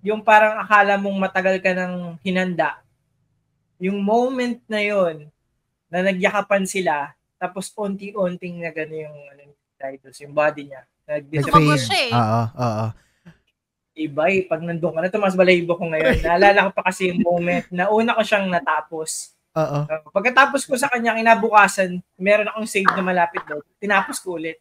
yung 0.00 0.24
parang 0.24 0.56
akala 0.56 0.96
mong 0.96 1.18
matagal 1.20 1.60
ka 1.60 1.74
ng 1.74 2.16
hinanda, 2.22 2.80
yung 3.76 4.00
moment 4.00 4.56
na 4.66 4.80
yon 4.80 5.28
na 5.92 6.00
nagyakapan 6.00 6.64
sila, 6.64 7.12
tapos 7.36 7.68
unti-unting 7.76 8.62
na 8.62 8.72
gano'n 8.72 9.04
yung 9.04 9.18
ano, 9.28 9.42
Eidos, 9.80 10.16
yung 10.24 10.32
body 10.32 10.72
niya. 10.72 10.82
Nag-disappear. 11.06 11.78
Eh. 11.92 12.10
Oo, 12.10 12.42
oo. 12.56 12.86
iba 13.96 14.22
eh. 14.28 14.44
Pag 14.44 14.60
nandun 14.64 14.92
ka 14.92 15.00
na, 15.00 15.12
tumas 15.12 15.36
balahibo 15.36 15.76
ko 15.76 15.84
ngayon. 15.88 16.20
Naalala 16.24 16.68
ko 16.68 16.70
pa 16.72 16.88
kasi 16.88 17.12
yung 17.12 17.20
moment 17.24 17.64
na 17.72 17.88
una 17.92 18.16
ko 18.16 18.22
siyang 18.24 18.48
natapos. 18.48 19.35
Oo. 19.56 19.78
Uh, 19.88 20.00
pagkatapos 20.12 20.68
ko 20.68 20.76
sa 20.76 20.92
kanya, 20.92 21.16
kinabukasan, 21.16 21.96
meron 22.20 22.52
akong 22.52 22.68
save 22.68 22.92
na 22.92 23.00
malapit 23.00 23.40
doon. 23.48 23.64
Tinapos 23.80 24.20
ko 24.20 24.36
ulit. 24.36 24.60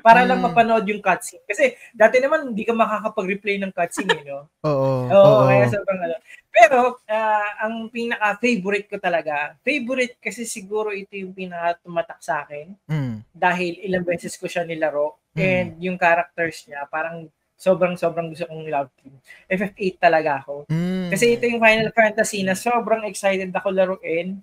Para 0.00 0.24
lang 0.24 0.40
Mm. 0.40 0.48
mapanood 0.48 0.84
yung 0.88 1.04
cutscene. 1.04 1.44
Kasi 1.44 1.76
dati 1.92 2.16
naman, 2.18 2.56
hindi 2.56 2.64
ka 2.64 2.72
makakapag-replay 2.72 3.60
ng 3.60 3.72
cutscene, 3.76 4.16
eh, 4.16 4.24
no? 4.24 4.48
Oo. 4.68 5.12
Oo, 5.12 5.12
Oo. 5.12 5.46
kaya 5.46 5.68
sobrang 5.68 6.00
ano. 6.00 6.16
Pero, 6.50 6.78
ah, 7.06 7.68
ang 7.68 7.92
pinaka-favorite 7.92 8.88
ko 8.88 8.96
talaga, 8.96 9.54
favorite 9.60 10.16
kasi 10.18 10.48
siguro 10.48 10.90
ito 10.90 11.12
yung 11.14 11.36
pinaka-tumatak 11.36 12.18
sa 12.24 12.42
akin 12.42 12.72
Mm. 12.88 13.14
dahil 13.30 13.72
ilang 13.84 14.04
beses 14.08 14.34
ko 14.34 14.48
siya 14.48 14.64
nilaro 14.64 15.20
Mm. 15.30 15.38
and 15.38 15.68
yung 15.78 15.94
characters 15.94 16.64
niya, 16.66 16.88
parang 16.90 17.28
sobrang-sobrang 17.60 18.32
gusto 18.32 18.48
kong 18.48 18.72
love 18.72 18.88
team. 18.96 19.12
FF8 19.44 20.00
talaga 20.00 20.40
ako. 20.40 20.64
Mm. 20.72 21.12
Kasi 21.12 21.36
ito 21.36 21.44
yung 21.44 21.60
Final 21.60 21.92
Fantasy 21.92 22.40
na 22.40 22.56
sobrang 22.56 23.04
excited 23.04 23.52
ako 23.52 23.68
laruin. 23.68 24.40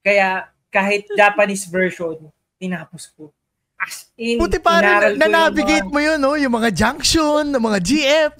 Kaya 0.00 0.48
kahit 0.72 1.04
Japanese 1.12 1.68
version, 1.68 2.16
tinapos 2.56 3.12
ko. 3.12 3.28
As 3.76 4.08
in, 4.16 4.40
Puti 4.40 4.56
pa 4.56 4.80
inaral 4.80 5.12
rin, 5.12 5.20
ko 5.20 5.20
yung 5.20 5.20
na-navigate 5.20 5.88
mga- 5.88 5.92
mo 5.92 6.00
yun, 6.00 6.18
no? 6.20 6.32
Yung 6.40 6.54
mga 6.56 6.70
junction, 6.72 7.44
yung 7.52 7.64
mga 7.68 7.80
GF. 7.84 8.34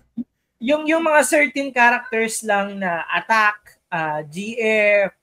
yung 0.68 0.84
yung 0.84 1.00
mga 1.00 1.20
certain 1.24 1.72
characters 1.72 2.44
lang 2.44 2.76
na 2.76 3.08
attack, 3.08 3.80
ah, 3.88 4.20
GF, 4.20 5.16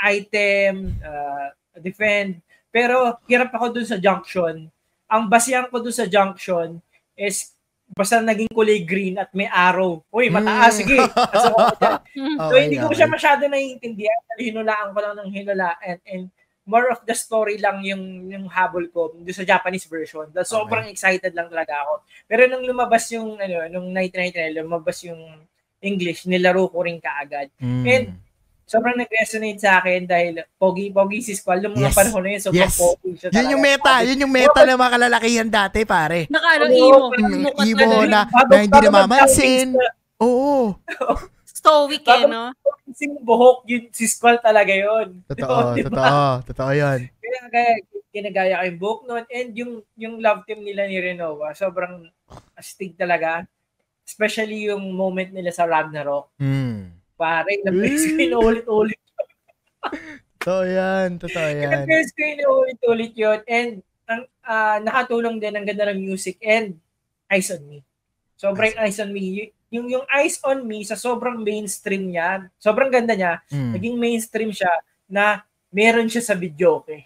item, 0.00 0.96
ah, 1.04 1.52
defend. 1.76 2.40
Pero 2.72 3.20
hirap 3.28 3.52
ako 3.52 3.76
dun 3.76 3.84
sa 3.88 4.00
junction. 4.00 4.72
Ang 5.08 5.22
basihan 5.28 5.68
ko 5.68 5.84
dun 5.84 5.92
sa 5.92 6.08
junction 6.08 6.80
is 7.12 7.57
basta 7.88 8.20
naging 8.20 8.50
kulay 8.50 8.84
green 8.84 9.16
at 9.16 9.32
may 9.32 9.46
arrow. 9.46 10.04
Uy, 10.08 10.28
mataas, 10.28 10.76
Mm. 10.76 10.78
sige. 10.80 10.96
Ako 11.00 11.56
dyan. 11.80 11.96
So, 12.38 12.42
Okay, 12.48 12.60
hindi 12.68 12.78
ko 12.78 12.86
okay. 12.88 12.96
siya 12.96 13.08
masyado 13.08 13.42
naiintindihan. 13.46 14.20
Hinulaan 14.38 14.92
ko 14.92 14.98
lang 15.00 15.14
ng 15.18 15.30
hinula 15.32 15.74
and, 15.80 16.00
and 16.04 16.24
more 16.68 16.92
of 16.92 17.00
the 17.08 17.16
story 17.16 17.56
lang 17.56 17.80
yung 17.80 18.28
yung 18.28 18.44
habol 18.46 18.84
ko 18.92 19.16
doon 19.16 19.32
sa 19.32 19.42
Japanese 19.42 19.88
version. 19.88 20.28
Dahil 20.28 20.44
sobrang 20.44 20.86
excited 20.86 21.32
lang 21.32 21.48
talaga 21.48 21.80
ako. 21.80 22.04
Pero 22.28 22.44
nung 22.44 22.62
lumabas 22.62 23.08
yung 23.08 23.40
ano, 23.40 23.64
nung 23.72 23.88
1999 23.90 24.60
lumabas 24.60 24.98
yung 25.02 25.20
English, 25.80 26.28
nilaro 26.28 26.68
ko 26.68 26.84
rin 26.84 27.00
kaagad. 27.00 27.48
Mm. 27.56 27.84
And 27.88 28.06
sobrang 28.68 28.94
nag-resonate 28.94 29.56
sa 29.56 29.80
akin 29.80 30.04
dahil 30.04 30.44
pogi 30.54 30.92
pogi 30.92 31.18
si 31.18 31.32
Squall 31.32 31.58
nung 31.58 31.72
mga 31.72 31.88
Yes. 31.88 31.96
panahon 31.96 32.20
na 32.20 32.30
yun, 32.30 32.42
sobrang 32.44 32.68
Yes. 32.68 32.76
pogi 32.76 33.10
siya 33.16 33.28
Yun 33.32 33.48
yung 33.50 33.62
meta, 33.64 33.94
yun 34.04 34.22
yung 34.22 34.30
meta 34.30 34.60
ng 34.62 34.76
mga 34.76 34.92
kalalakihan 34.92 35.48
dati, 35.48 35.80
pare. 35.82 36.28
Naka 36.28 36.48
ano, 36.54 36.64
emo. 36.68 37.08
Mm, 37.10 37.32
Emo 37.32 37.50
emo 37.56 37.80
talaga. 37.80 38.06
na, 38.06 38.20
na 38.44 38.56
hindi 38.60 38.78
namamansin. 38.84 39.68
mag-outing 39.72 39.96
Oo. 40.18 40.76
Stoic 41.48 42.04
eh, 42.04 42.22
no? 42.24 42.54
Sing 42.92 43.18
buhok 43.18 43.64
yun 43.64 43.88
si 43.90 44.04
Squall 44.04 44.38
talaga 44.38 44.70
yun. 44.70 45.20
Totoo, 45.30 45.74
Diba? 45.74 45.88
totoo. 45.90 46.22
Totoo 46.46 46.70
yun. 46.70 47.00
Kaya 47.18 47.40
kaya 47.48 47.72
kinagaya 48.08 48.54
ko 48.56 48.64
yung 48.64 48.78
buhok 48.78 49.00
nun 49.04 49.24
and 49.28 49.50
yung 49.52 49.72
yung 49.94 50.14
love 50.18 50.42
team 50.44 50.60
nila 50.60 50.84
ni 50.84 50.96
Renova 50.96 51.52
sobrang 51.52 52.06
astig 52.54 52.94
talaga. 52.94 53.42
Especially 54.02 54.66
yung 54.66 54.88
moment 54.90 55.28
nila 55.28 55.50
sa 55.50 55.64
Ragnarok. 55.64 56.32
Mm. 56.36 56.97
Pare, 57.18 57.50
ilang 57.58 57.76
beses 57.76 58.06
ko 58.08 58.20
inuulit-ulit. 58.22 59.00
Totoo 60.38 60.62
yan. 60.64 61.18
Totoo 61.18 61.48
yan. 61.50 61.84
beses 61.84 62.14
ko 62.14 62.22
inuulit-ulit 62.22 63.12
yun. 63.12 63.38
And 63.44 63.70
ang, 64.06 64.22
ah, 64.40 64.78
nakatulong 64.78 65.36
din 65.36 65.52
ang 65.52 65.66
ganda 65.66 65.90
ng 65.90 66.00
music 66.00 66.38
and 66.40 66.78
Eyes 67.28 67.50
on 67.50 67.60
Me. 67.66 67.82
Sobrang 68.38 68.72
Eyes 68.78 68.96
on 68.96 69.10
Me. 69.10 69.50
Yung, 69.68 69.90
yung 69.90 70.06
Eyes 70.08 70.40
on 70.40 70.64
Me 70.64 70.80
sa 70.80 70.96
sobrang 70.96 71.36
mainstream 71.36 72.08
niya, 72.08 72.48
sobrang 72.56 72.88
ganda 72.88 73.12
niya, 73.12 73.42
Mm. 73.50 73.76
naging 73.76 73.96
mainstream 73.98 74.48
siya 74.48 74.70
na 75.04 75.44
meron 75.68 76.08
siya 76.08 76.24
sa 76.24 76.32
video, 76.32 76.80
okay? 76.80 77.04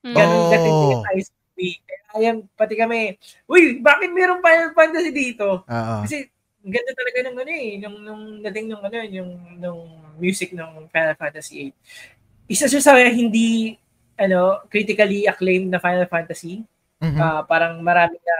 Mm. 0.00 0.14
Ganun 0.16 0.40
Oh. 0.40 0.48
dating 0.48 0.78
yung 0.88 1.04
Eyes 1.12 1.28
on 1.28 1.50
Me. 1.52 1.68
Kaya 1.84 2.20
yan, 2.24 2.36
pati 2.56 2.74
kami, 2.74 3.20
uy, 3.44 3.62
bakit 3.78 4.08
meron 4.08 4.40
Final 4.40 4.72
Fantasy 4.72 5.10
dito? 5.12 5.60
Oo. 5.60 5.96
Kasi 6.00 6.24
ang 6.60 6.72
ganda 6.72 6.92
talaga 6.92 7.18
ng 7.24 7.36
ano 7.36 7.52
eh, 7.52 7.70
nung, 7.80 7.96
nung 8.00 8.22
dating 8.44 8.66
nung 8.68 8.84
ano, 8.84 8.96
yung 9.00 9.30
nung 9.56 9.82
music 10.20 10.52
ng 10.52 10.88
Final 10.88 11.16
Fantasy 11.16 11.72
8. 11.72 12.52
Isa 12.52 12.66
siya 12.68 12.82
sa 12.82 12.92
hindi 12.98 13.76
ano, 14.14 14.60
critically 14.68 15.24
acclaimed 15.24 15.72
na 15.72 15.80
Final 15.80 16.04
Fantasy. 16.04 16.60
Mhm. 17.00 17.16
Ah, 17.16 17.40
parang 17.42 17.80
marami 17.80 18.20
na 18.20 18.36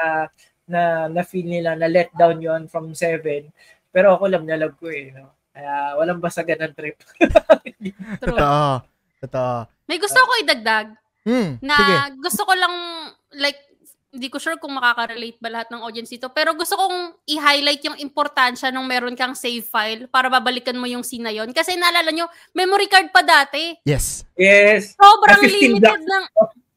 na 0.70 0.80
na 1.08 1.22
feel 1.24 1.48
nila 1.48 1.72
na 1.74 1.88
let 1.88 2.12
down 2.12 2.36
yon 2.38 2.68
from 2.68 2.92
7. 2.92 3.48
Pero 3.90 4.14
ako 4.14 4.28
love 4.28 4.44
na 4.44 4.60
love 4.60 4.76
ko 4.76 4.92
eh, 4.92 5.10
no. 5.10 5.32
Kaya 5.50 5.96
walang 5.96 6.20
basagan 6.20 6.60
ng 6.62 6.74
trip. 6.76 7.00
True. 8.20 8.36
Totoo. 8.36 8.84
Totoo. 9.20 9.56
May 9.88 9.98
gusto 9.98 10.20
ko 10.20 10.32
idagdag 10.38 10.92
Hmm. 11.20 11.60
na 11.60 11.76
Sige. 11.76 11.96
gusto 12.24 12.48
ko 12.48 12.52
lang 12.56 12.74
like 13.36 13.60
hindi 14.10 14.26
ko 14.26 14.42
sure 14.42 14.58
kung 14.58 14.74
makaka-relate 14.74 15.38
ba 15.38 15.48
lahat 15.54 15.70
ng 15.70 15.86
audience 15.86 16.10
dito, 16.10 16.26
pero 16.34 16.50
gusto 16.58 16.74
kong 16.74 17.14
i-highlight 17.30 17.82
yung 17.86 17.98
importansya 18.02 18.74
nung 18.74 18.90
meron 18.90 19.14
kang 19.14 19.38
save 19.38 19.62
file 19.62 20.10
para 20.10 20.26
babalikan 20.26 20.74
mo 20.74 20.90
yung 20.90 21.06
scene 21.06 21.22
na 21.22 21.30
yun. 21.30 21.54
Kasi 21.54 21.78
naalala 21.78 22.10
nyo, 22.10 22.26
memory 22.50 22.90
card 22.90 23.14
pa 23.14 23.22
dati. 23.22 23.78
Yes. 23.86 24.26
yes. 24.34 24.98
Sobrang 24.98 25.38
Na 25.38 25.46
15 25.46 25.62
limited 25.62 26.02
ng... 26.02 26.24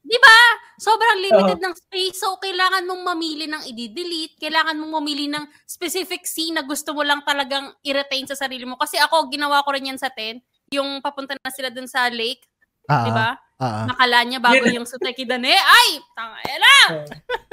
Di 0.05 0.17
ba? 0.21 0.39
Sobrang 0.77 1.17
limited 1.25 1.57
ng 1.57 1.73
space. 1.73 2.21
So, 2.21 2.37
kailangan 2.37 2.85
mong 2.85 3.01
mamili 3.01 3.49
ng 3.49 3.65
i-delete. 3.65 4.37
Kailangan 4.37 4.77
mong 4.77 4.93
mamili 5.01 5.25
ng 5.25 5.41
specific 5.65 6.29
scene 6.29 6.53
na 6.53 6.61
gusto 6.61 6.93
mo 6.93 7.01
lang 7.01 7.25
talagang 7.25 7.73
i-retain 7.81 8.29
sa 8.29 8.37
sarili 8.37 8.69
mo. 8.69 8.77
Kasi 8.77 9.01
ako, 9.01 9.33
ginawa 9.33 9.65
ko 9.65 9.73
rin 9.73 9.89
yan 9.89 9.97
sa 9.97 10.13
10. 10.13 10.37
Yung 10.77 11.01
papunta 11.01 11.33
na 11.41 11.49
sila 11.49 11.73
dun 11.73 11.89
sa 11.89 12.13
lake. 12.13 12.45
Ah. 12.85 13.09
Di 13.09 13.11
ba? 13.15 13.33
Ah. 13.63 13.87
Nakala 13.87 14.17
niya 14.27 14.39
bago 14.43 14.59
Yun. 14.59 14.83
yung 14.83 14.87
Suteki 14.87 15.23
Dane. 15.23 15.55
Ay! 15.55 15.89
Tangela! 16.11 16.75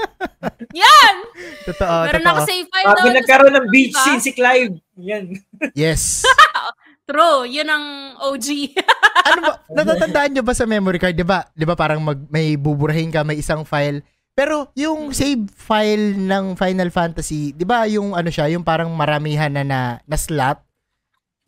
Yan! 0.83 1.14
Totoo. 1.66 1.96
Meron 2.07 2.20
Totoo. 2.20 2.33
ako 2.35 2.40
save 2.46 2.66
file 2.66 2.87
Bago 2.90 2.99
doon. 3.01 3.14
nagkaroon 3.23 3.55
ng 3.55 3.66
beach 3.70 3.94
Diba? 3.94 4.03
scene 4.03 4.23
si 4.23 4.31
Clive. 4.35 4.75
Yan. 4.99 5.25
Yes. 5.79 6.27
True, 7.11 7.42
yun 7.42 7.66
ang 7.66 7.85
OG. 8.23 8.46
ano 9.27 9.40
ba, 9.42 9.53
natatandaan 9.66 10.31
nyo 10.31 10.42
ba 10.46 10.55
sa 10.55 10.62
memory 10.62 10.99
card, 10.99 11.18
di 11.18 11.27
ba? 11.27 11.42
Di 11.51 11.66
ba 11.66 11.75
parang 11.75 11.99
mag, 11.99 12.23
may 12.31 12.55
buburahin 12.55 13.11
ka, 13.11 13.27
may 13.27 13.35
isang 13.35 13.66
file. 13.66 13.99
Pero 14.31 14.70
yung 14.79 15.11
save 15.11 15.51
file 15.51 16.14
ng 16.14 16.55
Final 16.55 16.94
Fantasy, 16.94 17.51
di 17.51 17.66
ba 17.66 17.83
yung 17.90 18.14
ano 18.14 18.31
siya, 18.31 18.46
yung 18.49 18.62
parang 18.62 18.94
maramihan 18.94 19.51
na, 19.51 19.66
na, 19.66 19.81
na 20.07 20.16
slot? 20.16 20.62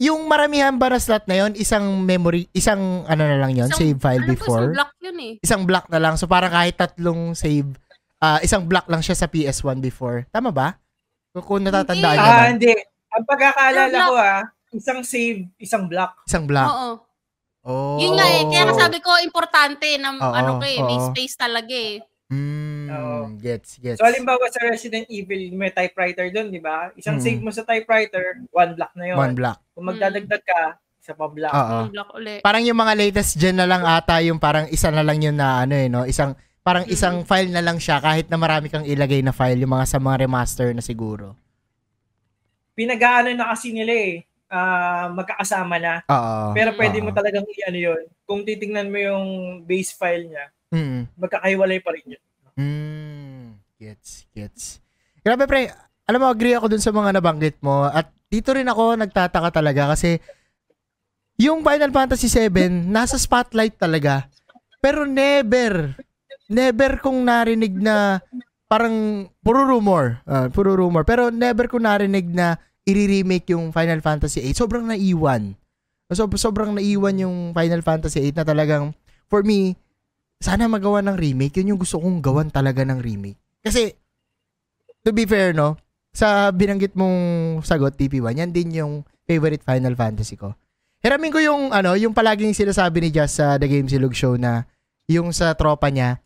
Yung 0.03 0.27
maramihan 0.27 0.75
ba 0.75 0.91
na 0.91 0.99
slot 0.99 1.31
na 1.31 1.47
yon 1.47 1.55
isang 1.55 2.03
memory, 2.03 2.51
isang 2.51 3.07
ano 3.07 3.23
na 3.23 3.39
lang 3.39 3.55
yon 3.55 3.71
Isang- 3.71 3.79
save 3.79 3.99
file 4.03 4.27
ko, 4.27 4.31
before? 4.35 4.67
isang 4.67 4.75
block 4.75 4.91
yun 4.99 5.19
eh. 5.23 5.33
Isang 5.39 5.63
block 5.63 5.87
na 5.87 6.01
lang. 6.03 6.15
So 6.19 6.27
parang 6.27 6.51
kahit 6.51 6.75
tatlong 6.75 7.39
save, 7.39 7.71
ah 8.19 8.43
isang 8.43 8.67
block 8.67 8.91
lang 8.91 8.99
siya 8.99 9.15
sa 9.15 9.31
PS1 9.31 9.79
before. 9.79 10.27
Tama 10.35 10.51
ba? 10.51 10.75
Kung, 11.31 11.45
kung 11.47 11.63
natatandaan 11.63 12.19
Hindi. 12.19 12.27
Ah, 12.27 12.43
na. 12.43 12.51
hindi. 12.51 12.73
Ang 13.13 13.25
pagkakaalala 13.31 13.99
ko 14.11 14.15
ah, 14.19 14.43
isang 14.75 15.01
save, 15.07 15.47
isang 15.63 15.87
block. 15.87 16.19
Isang 16.27 16.51
block. 16.51 16.67
Oo. 16.67 16.91
Oh. 17.63 17.95
Yun 18.03 18.19
nga 18.19 18.27
eh. 18.27 18.43
Kaya 18.51 18.75
sabi 18.75 18.99
ko, 18.99 19.15
importante 19.23 19.87
na 20.03 20.19
Oo, 20.19 20.35
ano 20.35 20.51
ko 20.59 20.67
eh, 20.67 20.83
may 20.83 20.99
space 20.99 21.39
talaga 21.39 21.71
eh. 21.71 22.03
Mm, 22.33 22.89
Oo. 22.89 23.19
gets, 23.37 23.77
gets. 23.77 24.01
So, 24.01 24.09
halimbawa 24.09 24.49
sa 24.49 24.65
Resident 24.65 25.05
Evil, 25.07 25.53
may 25.53 25.69
typewriter 25.69 26.33
doon, 26.33 26.49
di 26.49 26.59
ba? 26.59 26.89
Isang 26.97 27.21
Mm. 27.21 27.23
save 27.23 27.43
mo 27.45 27.53
sa 27.53 27.61
typewriter, 27.61 28.41
one 28.49 28.73
block 28.73 28.93
na 28.97 29.05
yun. 29.05 29.19
One 29.21 29.37
block. 29.37 29.61
Kung 29.77 29.85
magdadagdag 29.85 30.41
ka, 30.41 30.61
isa 30.97 31.13
pa 31.13 31.29
block. 31.29 31.53
Oo. 31.53 31.77
Yung 31.83 31.93
block 31.93 32.11
uli. 32.17 32.35
Parang 32.41 32.65
yung 32.65 32.79
mga 32.79 32.95
latest 32.97 33.37
gen 33.37 33.61
na 33.61 33.69
lang 33.69 33.85
ata 33.85 34.25
yung 34.25 34.41
parang 34.41 34.65
isa 34.67 34.89
na 34.89 35.05
lang 35.05 35.21
yun 35.21 35.37
na 35.37 35.61
ano 35.61 35.75
eh, 35.77 35.93
no? 35.93 36.09
Isang, 36.09 36.33
parang 36.63 36.89
Mhm. 36.89 36.95
isang 36.95 37.17
file 37.27 37.53
na 37.53 37.61
lang 37.61 37.77
siya 37.77 38.01
kahit 38.01 38.33
na 38.33 38.41
marami 38.41 38.73
kang 38.73 38.87
ilagay 38.87 39.21
na 39.21 39.37
file, 39.37 39.61
yung 39.61 39.75
mga 39.75 39.87
sa 39.87 39.99
mga 40.01 40.25
remaster 40.25 40.73
na 40.73 40.81
siguro. 40.81 41.37
Pinag-aano 42.73 43.29
na 43.37 43.53
kasi 43.53 43.77
nila 43.77 43.93
eh, 43.93 44.15
ah, 44.49 45.13
magkakasama 45.13 45.77
na. 45.77 45.95
Oo. 46.09 46.57
Pero 46.57 46.73
pwede 46.73 47.03
Oo. 47.03 47.05
mo 47.05 47.11
talagang 47.13 47.45
i-ano 47.45 47.79
yun. 47.79 48.03
Kung 48.25 48.47
titingnan 48.47 48.89
mo 48.89 48.97
yung 48.97 49.27
base 49.67 49.93
file 49.93 50.33
niya, 50.33 50.49
Mm. 50.73 51.05
magkakahiwalay 51.21 51.79
pa 51.85 51.93
rin 51.93 52.17
yun. 52.17 52.23
Mm. 52.57 53.61
Gets, 53.77 54.31
gets. 54.33 54.65
Grabe 55.21 55.45
pre, 55.45 55.69
alam 56.09 56.19
mo, 56.19 56.33
agree 56.33 56.57
ako 56.57 56.73
dun 56.73 56.83
sa 56.83 56.95
mga 56.97 57.21
nabanggit 57.21 57.61
mo 57.61 57.85
at 57.87 58.09
dito 58.33 58.57
rin 58.57 58.65
ako 58.65 58.97
nagtataka 58.97 59.53
talaga 59.53 59.93
kasi 59.93 60.17
yung 61.37 61.61
Final 61.61 61.93
Fantasy 61.93 62.33
7 62.33 62.89
nasa 62.89 63.21
spotlight 63.21 63.77
talaga 63.77 64.25
pero 64.81 65.05
never 65.05 65.93
never 66.49 66.97
kong 67.05 67.29
narinig 67.29 67.77
na 67.77 68.25
parang 68.73 69.29
puro 69.45 69.69
rumor 69.69 70.25
ah, 70.25 70.49
puro 70.49 70.73
rumor 70.73 71.05
pero 71.05 71.29
never 71.29 71.69
ko 71.69 71.77
narinig 71.77 72.25
na 72.33 72.57
i-remake 72.89 73.53
yung 73.53 73.69
Final 73.69 74.01
Fantasy 74.01 74.41
8 74.49 74.65
sobrang 74.65 74.85
naiwan 74.89 75.53
so, 76.09 76.25
sobrang 76.41 76.73
naiwan 76.73 77.21
yung 77.21 77.37
Final 77.53 77.85
Fantasy 77.85 78.33
8 78.33 78.41
na 78.41 78.45
talagang 78.49 78.97
for 79.29 79.45
me 79.45 79.77
sana 80.43 80.67
magawa 80.67 81.01
ng 81.07 81.15
remake 81.15 81.63
yun 81.63 81.75
yung 81.75 81.81
gusto 81.81 82.03
kong 82.03 82.19
gawan 82.19 82.51
talaga 82.51 82.83
ng 82.83 82.99
remake 82.99 83.39
kasi 83.63 83.95
to 85.07 85.15
be 85.15 85.25
fair 85.25 85.55
no 85.55 85.79
sa 86.13 86.53
binanggit 86.53 86.93
mong 86.99 87.17
sagot 87.65 87.97
TP1 87.97 88.43
yan 88.43 88.53
din 88.53 88.75
yung 88.77 88.93
favorite 89.25 89.65
Final 89.65 89.95
Fantasy 89.95 90.35
ko 90.37 90.53
Hiramin 91.03 91.35
ko 91.35 91.43
yung 91.43 91.75
ano, 91.75 91.99
yung 91.99 92.15
palaging 92.15 92.55
sinasabi 92.55 93.03
ni 93.03 93.11
Jazz 93.11 93.35
sa 93.35 93.59
The 93.59 93.67
Game 93.67 93.91
Silog 93.91 94.15
Show 94.15 94.39
na 94.39 94.71
yung 95.11 95.35
sa 95.35 95.51
tropa 95.59 95.91
niya, 95.91 96.23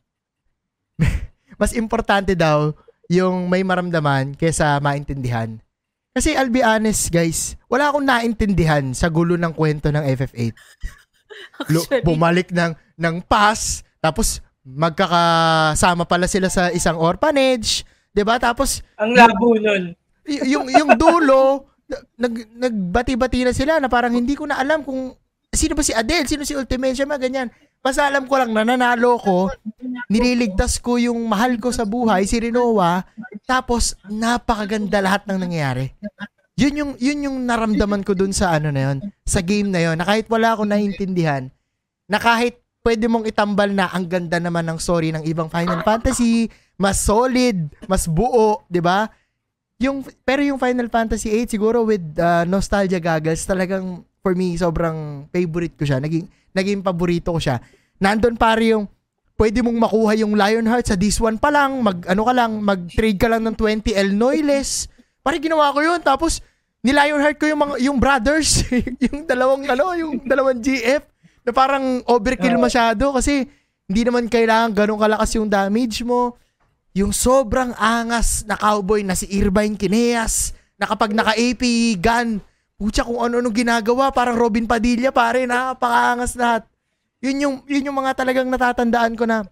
mas 1.60 1.72
importante 1.72 2.36
daw 2.36 2.76
yung 3.08 3.48
may 3.48 3.64
maramdaman 3.64 4.36
kaysa 4.36 4.76
maintindihan. 4.84 5.56
Kasi 6.12 6.36
I'll 6.36 6.52
be 6.52 6.60
honest 6.60 7.08
guys, 7.08 7.56
wala 7.72 7.88
akong 7.88 8.04
naintindihan 8.04 8.92
sa 8.92 9.08
gulo 9.08 9.40
ng 9.40 9.56
kwento 9.56 9.88
ng 9.88 10.04
FF8. 10.12 10.52
Lu- 11.72 11.80
Actually. 11.88 12.04
bumalik 12.04 12.52
ng 12.52 12.76
ng 13.00 13.24
pass, 13.24 13.80
tapos 14.06 14.38
magkakasama 14.62 16.06
pala 16.06 16.26
sila 16.26 16.46
sa 16.46 16.70
isang 16.70 16.94
orphanage, 16.96 17.82
'di 18.10 18.22
ba? 18.22 18.38
Tapos 18.38 18.82
Ang 18.98 19.14
labo 19.14 19.54
nun. 19.54 19.94
y- 20.22 20.54
yung 20.54 20.66
yung 20.66 20.94
dulo 20.94 21.66
na- 21.86 22.02
nag 22.26 22.34
nagbati-bati 22.54 23.46
na 23.46 23.54
sila 23.54 23.78
na 23.78 23.86
parang 23.86 24.10
hindi 24.10 24.34
ko 24.34 24.46
na 24.46 24.58
alam 24.58 24.82
kung 24.82 25.14
sino 25.50 25.74
ba 25.74 25.82
si 25.82 25.94
Adele, 25.94 26.26
sino 26.26 26.42
si 26.42 26.52
Ultimate, 26.52 26.98
mga 26.98 27.22
ganyan. 27.22 27.48
Basta 27.78 28.10
alam 28.10 28.26
ko 28.26 28.34
lang 28.34 28.50
na 28.50 28.66
nanalo 28.66 29.14
ko, 29.16 29.46
nililigtas 30.10 30.82
ko 30.82 30.98
yung 30.98 31.22
mahal 31.30 31.54
ko 31.62 31.70
sa 31.70 31.86
buhay, 31.86 32.26
si 32.26 32.42
Rinoa, 32.42 33.06
tapos 33.46 33.94
napakaganda 34.10 34.98
lahat 34.98 35.22
ng 35.30 35.38
nangyayari. 35.38 35.94
Yun 36.58 36.74
yung 36.74 36.92
yun 36.98 37.24
yung 37.30 37.38
naramdaman 37.46 38.02
ko 38.02 38.18
dun 38.18 38.34
sa 38.34 38.58
ano 38.58 38.74
na 38.74 38.90
yun, 38.90 38.98
sa 39.22 39.38
game 39.38 39.70
na 39.70 39.78
yun, 39.78 39.94
na 39.94 40.02
kahit 40.02 40.26
wala 40.26 40.58
akong 40.58 40.66
naiintindihan, 40.66 41.46
na 42.10 42.18
kahit 42.18 42.58
pwede 42.86 43.10
mong 43.10 43.26
itambal 43.26 43.74
na 43.74 43.90
ang 43.90 44.06
ganda 44.06 44.38
naman 44.38 44.62
ng 44.70 44.78
story 44.78 45.10
ng 45.10 45.26
ibang 45.26 45.50
Final 45.50 45.82
Fantasy, 45.82 46.46
mas 46.78 47.02
solid, 47.02 47.66
mas 47.90 48.06
buo, 48.06 48.62
'di 48.70 48.78
ba? 48.78 49.10
Yung 49.82 50.06
pero 50.22 50.46
yung 50.46 50.62
Final 50.62 50.86
Fantasy 50.86 51.34
8 51.34 51.50
siguro 51.50 51.82
with 51.82 52.14
uh, 52.22 52.46
nostalgia 52.46 53.02
goggles 53.02 53.42
talagang 53.42 54.06
for 54.22 54.38
me 54.38 54.54
sobrang 54.54 55.26
favorite 55.34 55.74
ko 55.74 55.82
siya. 55.82 55.98
Naging 55.98 56.30
naging 56.54 56.86
paborito 56.86 57.34
ko 57.34 57.42
siya. 57.42 57.58
Nandun 57.98 58.38
pare 58.38 58.78
yung 58.78 58.86
pwede 59.34 59.66
mong 59.66 59.78
makuha 59.82 60.14
yung 60.22 60.38
Lionheart 60.38 60.86
sa 60.86 60.96
this 60.96 61.18
one 61.18 61.42
pa 61.42 61.50
lang, 61.50 61.82
mag 61.82 62.06
ano 62.06 62.22
ka 62.22 62.32
lang, 62.32 62.62
mag-trade 62.62 63.18
ka 63.18 63.26
lang 63.26 63.42
ng 63.42 63.56
20 63.58 63.98
El 63.98 64.14
Noiles. 64.14 64.86
Pare 65.26 65.42
ginawa 65.42 65.74
ko 65.74 65.82
yun 65.82 65.98
tapos 66.06 66.38
ni 66.86 66.94
Lionheart 66.94 67.34
ko 67.34 67.50
yung 67.50 67.60
mga 67.66 67.74
yung 67.82 67.98
brothers, 67.98 68.62
yung 69.10 69.26
dalawang 69.26 69.66
ano, 69.66 69.90
yung 69.98 70.22
dalawang 70.22 70.62
GF 70.62 71.15
na 71.46 71.54
parang 71.54 72.02
overkill 72.10 72.58
masyado 72.58 73.14
kasi 73.14 73.46
hindi 73.86 74.02
naman 74.02 74.26
kailangan 74.26 74.74
ganun 74.74 74.98
kalakas 74.98 75.30
yung 75.38 75.46
damage 75.46 76.02
mo 76.02 76.34
yung 76.96 77.12
sobrang 77.12 77.76
angas 77.76 78.48
na 78.48 78.56
cowboy 78.56 79.04
na 79.04 79.12
si 79.12 79.28
Irvine 79.28 79.76
Kineas 79.76 80.56
na 80.80 80.88
kapag 80.88 81.12
naka-AP 81.12 81.60
gun, 82.00 82.40
putya 82.80 83.04
kung 83.04 83.20
ano-ano 83.20 83.52
ginagawa, 83.52 84.08
parang 84.08 84.40
Robin 84.40 84.64
Padilla 84.64 85.12
pare, 85.12 85.44
napakaangas 85.44 86.40
lahat. 86.40 86.64
Yun 87.20 87.36
yung, 87.36 87.56
yun 87.68 87.92
yung 87.92 88.00
mga 88.00 88.16
talagang 88.16 88.48
natatandaan 88.48 89.12
ko 89.12 89.28
na 89.28 89.44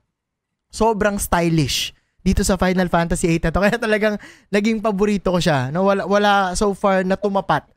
sobrang 0.73 1.21
stylish 1.21 1.93
dito 2.25 2.41
sa 2.41 2.57
Final 2.57 2.89
Fantasy 2.89 3.29
8 3.37 3.45
na 3.45 3.53
to. 3.53 3.61
Kaya 3.69 3.77
talagang 3.77 4.17
naging 4.49 4.81
paborito 4.81 5.29
ko 5.29 5.37
siya. 5.37 5.69
No, 5.69 5.85
wala, 5.85 6.09
wala 6.09 6.57
so 6.57 6.73
far 6.73 7.05
na 7.05 7.21
tumapat 7.21 7.69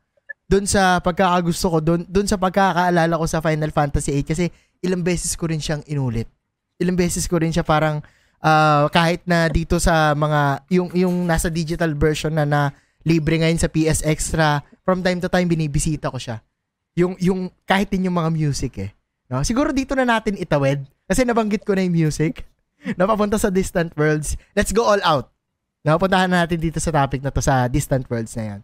doon 0.47 0.63
sa 0.63 1.03
pagkakagusto 1.03 1.67
ko, 1.67 1.77
doon, 1.83 2.01
doon 2.07 2.27
sa 2.27 2.39
pagkakaalala 2.39 3.19
ko 3.19 3.25
sa 3.27 3.43
Final 3.43 3.71
Fantasy 3.75 4.15
8 4.23 4.31
kasi 4.31 4.45
ilang 4.79 5.03
beses 5.03 5.35
ko 5.35 5.51
rin 5.51 5.59
siyang 5.59 5.83
inulit. 5.91 6.31
Ilang 6.79 6.95
beses 6.95 7.27
ko 7.27 7.35
rin 7.43 7.51
siya 7.51 7.67
parang 7.67 7.99
ah, 8.39 8.87
kahit 8.87 9.27
na 9.27 9.51
dito 9.51 9.75
sa 9.77 10.15
mga 10.15 10.63
yung 10.71 10.89
yung 10.95 11.15
nasa 11.27 11.51
digital 11.51 11.91
version 11.91 12.31
na 12.31 12.47
na 12.47 12.61
libre 13.03 13.39
ngayon 13.43 13.59
sa 13.59 13.67
PS 13.67 14.07
Extra, 14.07 14.63
from 14.87 15.03
time 15.03 15.19
to 15.19 15.27
time 15.27 15.51
binibisita 15.51 16.07
ko 16.07 16.15
siya. 16.15 16.39
Yung 16.95 17.19
yung 17.19 17.51
kahit 17.67 17.91
din 17.91 18.07
yung 18.07 18.15
mga 18.15 18.31
music 18.31 18.73
eh. 18.79 18.91
No? 19.27 19.43
Siguro 19.43 19.75
dito 19.75 19.95
na 19.99 20.07
natin 20.07 20.39
itawid 20.39 20.87
kasi 21.07 21.27
nabanggit 21.27 21.67
ko 21.67 21.75
na 21.75 21.83
yung 21.83 22.07
music. 22.07 22.47
Napapunta 22.99 23.35
sa 23.35 23.51
Distant 23.51 23.91
Worlds. 23.99 24.39
Let's 24.55 24.71
go 24.71 24.87
all 24.87 25.03
out. 25.03 25.27
Napuntahan 25.83 26.31
na 26.31 26.47
natin 26.47 26.59
dito 26.63 26.79
sa 26.79 26.91
topic 26.91 27.19
na 27.19 27.35
to 27.35 27.43
sa 27.43 27.67
Distant 27.67 28.07
Worlds 28.07 28.31
na 28.39 28.43
yan. 28.55 28.61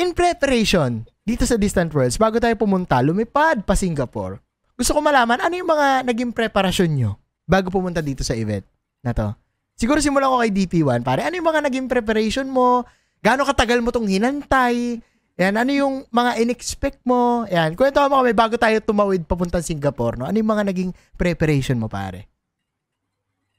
In 0.00 0.16
preparation, 0.16 1.04
dito 1.28 1.44
sa 1.44 1.60
Distant 1.60 1.92
Worlds, 1.92 2.16
bago 2.16 2.40
tayo 2.40 2.56
pumunta, 2.56 3.04
lumipad 3.04 3.68
pa 3.68 3.76
Singapore. 3.76 4.40
Gusto 4.72 4.96
ko 4.96 5.04
malaman, 5.04 5.44
ano 5.44 5.52
yung 5.52 5.68
mga 5.68 6.08
naging 6.08 6.32
preparasyon 6.32 6.90
nyo 6.96 7.20
bago 7.44 7.68
pumunta 7.68 8.00
dito 8.00 8.24
sa 8.24 8.32
event 8.32 8.64
na 9.04 9.12
to? 9.12 9.28
Siguro 9.76 10.00
simulan 10.00 10.32
ko 10.32 10.40
kay 10.40 10.56
DP1, 10.56 11.04
pare. 11.04 11.20
Ano 11.20 11.36
yung 11.36 11.44
mga 11.44 11.68
naging 11.68 11.84
preparation 11.84 12.48
mo? 12.48 12.88
Gaano 13.20 13.44
katagal 13.44 13.84
mo 13.84 13.92
tong 13.92 14.08
hinantay? 14.08 15.04
Yan, 15.36 15.60
ano 15.60 15.68
yung 15.68 16.08
mga 16.08 16.48
in-expect 16.48 17.04
mo? 17.04 17.44
Yan, 17.52 17.76
kwento 17.76 18.00
mo 18.08 18.24
kami 18.24 18.32
bago 18.32 18.56
tayo 18.56 18.80
tumawid 18.80 19.28
papuntang 19.28 19.60
Singapore, 19.60 20.16
no? 20.16 20.24
Ano 20.24 20.40
yung 20.40 20.48
mga 20.48 20.64
naging 20.64 20.96
preparation 21.20 21.76
mo, 21.76 21.92
pare? 21.92 22.24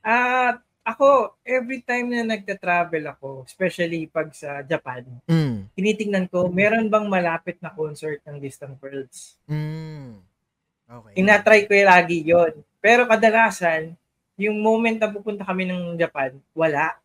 At 0.02 0.58
ako, 0.82 1.38
every 1.46 1.82
time 1.82 2.10
na 2.10 2.26
nagta-travel 2.26 3.04
ako, 3.14 3.46
especially 3.46 4.10
pag 4.10 4.30
sa 4.34 4.62
Japan, 4.66 5.06
Mm. 5.26 5.70
tinitingnan 5.74 6.26
ko, 6.30 6.50
meron 6.50 6.90
bang 6.90 7.06
malapit 7.10 7.58
na 7.62 7.70
concert 7.74 8.22
ng 8.26 8.38
Distant 8.42 8.78
Worlds? 8.82 9.38
Mm. 9.46 10.22
Okay. 10.92 11.14
Tinatry 11.18 11.60
ko 11.66 11.72
yung 11.74 11.92
lagi 11.92 12.18
yon. 12.22 12.54
Pero 12.84 13.08
kadalasan, 13.08 13.96
yung 14.36 14.58
moment 14.60 14.98
na 14.98 15.10
pupunta 15.10 15.46
kami 15.46 15.70
ng 15.70 15.96
Japan, 15.96 16.36
wala. 16.52 17.01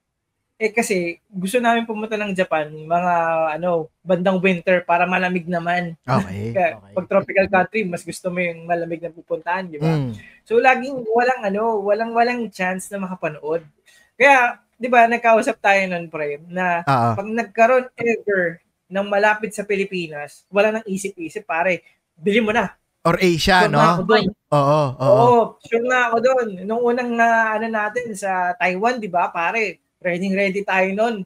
Eh 0.56 0.72
kasi 0.72 1.20
gusto 1.28 1.60
namin 1.60 1.84
pumunta 1.84 2.16
ng 2.16 2.32
Japan 2.32 2.72
mga 2.72 3.14
ano, 3.60 3.92
bandang 4.00 4.40
winter 4.40 4.80
para 4.88 5.04
malamig 5.04 5.44
naman. 5.44 5.92
Okay. 6.08 6.48
Kaya 6.56 6.80
okay. 6.80 6.92
pag 6.96 7.08
tropical 7.12 7.46
country, 7.52 7.80
mas 7.84 8.00
gusto 8.00 8.32
mo 8.32 8.40
yung 8.40 8.64
malamig 8.64 9.04
na 9.04 9.12
pupuntahan, 9.12 9.68
di 9.68 9.76
ba? 9.76 9.92
Mm. 9.92 10.16
So 10.48 10.56
laging 10.56 11.04
walang 11.12 11.44
ano, 11.44 11.84
walang 11.84 12.16
walang 12.16 12.48
chance 12.48 12.88
na 12.88 12.96
makapanood. 13.04 13.68
Kaya, 14.16 14.56
'di 14.80 14.88
ba, 14.88 15.04
nagkausap 15.04 15.60
tayo 15.60 15.84
noon, 15.92 16.08
pre, 16.08 16.40
na 16.48 16.80
Oo. 16.88 17.08
pag 17.20 17.28
nagkaroon 17.28 17.86
ever 17.92 18.56
ng 18.88 19.06
malapit 19.12 19.52
sa 19.52 19.60
Pilipinas, 19.68 20.48
wala 20.48 20.72
nang 20.72 20.88
isip-isip, 20.88 21.44
pare. 21.44 21.84
Bili 22.16 22.40
mo 22.40 22.48
na. 22.56 22.72
Or 23.04 23.20
Asia, 23.20 23.68
Sure 23.68 23.76
no? 23.76 24.00
doon. 24.08 24.32
Oo, 24.56 24.80
oo. 24.96 25.04
Oo, 25.04 25.38
sure 25.68 25.84
na 25.84 26.08
ako 26.08 26.16
doon. 26.24 26.48
Nung 26.64 26.80
unang 26.80 27.12
na 27.12 27.60
ano 27.60 27.68
natin 27.68 28.16
sa 28.16 28.56
Taiwan, 28.56 28.96
'di 28.96 29.12
ba? 29.12 29.28
Pare, 29.28 29.84
ready 29.98 30.28
ready 30.30 30.62
tayo 30.62 30.88
noon. 30.92 31.24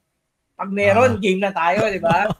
Pag 0.55 0.71
meron, 0.71 1.17
Ah. 1.17 1.21
game 1.21 1.41
na 1.41 1.51
tayo, 1.51 1.89
'di 1.89 2.01
ba? 2.01 2.29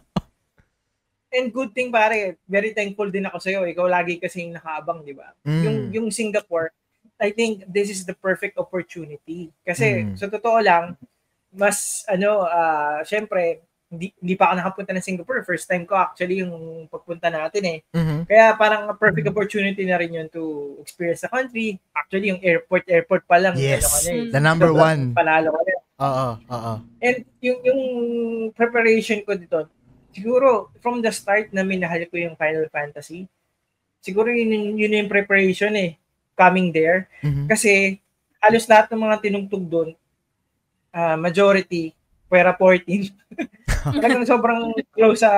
And 1.31 1.47
good 1.49 1.71
thing 1.71 1.89
pare, 1.89 2.35
very 2.45 2.75
thankful 2.75 3.07
din 3.07 3.23
ako 3.23 3.39
sa 3.39 3.49
iyo. 3.49 3.63
Ikaw 3.63 3.87
lagi 3.87 4.19
kasing 4.19 4.51
nakaabang, 4.51 5.07
'di 5.07 5.15
ba? 5.15 5.31
Mm. 5.47 5.63
Yung 5.63 5.77
yung 5.91 6.07
Singapore, 6.11 6.75
I 7.17 7.31
think 7.31 7.63
this 7.65 7.87
is 7.87 8.03
the 8.03 8.13
perfect 8.13 8.59
opportunity. 8.59 9.55
Kasi 9.63 10.05
Mm. 10.05 10.19
sa 10.19 10.27
totoo 10.27 10.59
lang, 10.59 10.99
mas 11.51 12.03
ano, 12.07 12.43
ah, 12.43 13.03
syempre, 13.05 13.63
hindi, 13.87 14.15
hindi 14.17 14.35
pa 14.35 14.51
ako 14.51 14.55
nakapunta 14.55 14.93
ng 14.95 15.03
Singapore. 15.03 15.43
First 15.43 15.67
time 15.67 15.83
ko 15.83 15.99
actually 15.99 16.43
yung 16.43 16.55
pagpunta 16.87 17.27
natin 17.27 17.63
eh. 17.67 17.79
Mhm. 17.91 18.23
Kaya 18.23 18.55
parang 18.55 18.87
perfect 18.95 19.27
opportunity 19.27 19.83
na 19.83 19.99
rin 19.99 20.15
yun 20.15 20.29
to 20.31 20.43
experience 20.79 21.21
the 21.21 21.29
country. 21.29 21.75
Actually, 21.91 22.31
yung 22.31 22.39
airport, 22.39 22.87
airport 22.87 23.27
pa 23.27 23.43
lang. 23.43 23.59
Yes. 23.59 23.83
ano 23.83 23.91
ka 23.91 23.99
na 24.01 24.11
eh. 24.15 24.23
The 24.31 24.39
number 24.41 24.69
Sobrang 24.71 24.87
one. 24.87 25.03
Panalo 25.11 25.51
ka 25.51 25.63
na. 25.67 25.75
Oo, 26.01 26.29
oo. 26.41 26.73
And 26.99 27.17
yung, 27.39 27.61
yung 27.61 27.83
preparation 28.57 29.21
ko 29.21 29.37
dito, 29.37 29.69
siguro 30.11 30.73
from 30.81 31.05
the 31.05 31.13
start 31.13 31.53
na 31.53 31.61
minahal 31.61 32.03
ko 32.09 32.17
yung 32.17 32.35
Final 32.35 32.67
Fantasy, 32.73 33.29
siguro 34.01 34.33
yun, 34.33 34.49
yung- 34.51 34.77
yun 34.81 34.97
yung 34.97 35.13
preparation 35.13 35.77
eh, 35.77 36.01
coming 36.33 36.73
there. 36.73 37.05
Mhm. 37.21 37.47
Kasi 37.47 38.01
halos 38.41 38.65
lahat 38.65 38.89
ng 38.91 39.03
mga 39.05 39.17
tinugtog 39.21 39.65
doon, 39.69 39.91
ah, 40.91 41.21
majority, 41.21 41.93
Pera 42.31 42.55
14. 42.57 43.11
Talagang 43.93 44.25
sobrang 44.25 44.71
close 44.95 45.21
sa 45.21 45.33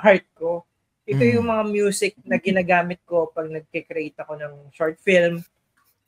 heart 0.00 0.24
ko. 0.34 0.64
Ito 1.04 1.24
Mm. 1.24 1.34
yung 1.38 1.46
mga 1.46 1.64
music 1.68 2.12
na 2.24 2.36
ginagamit 2.36 3.00
ko 3.04 3.28
pag 3.28 3.48
nagke-create 3.48 4.16
ako 4.18 4.36
ng 4.36 4.52
short 4.72 4.96
film, 5.00 5.40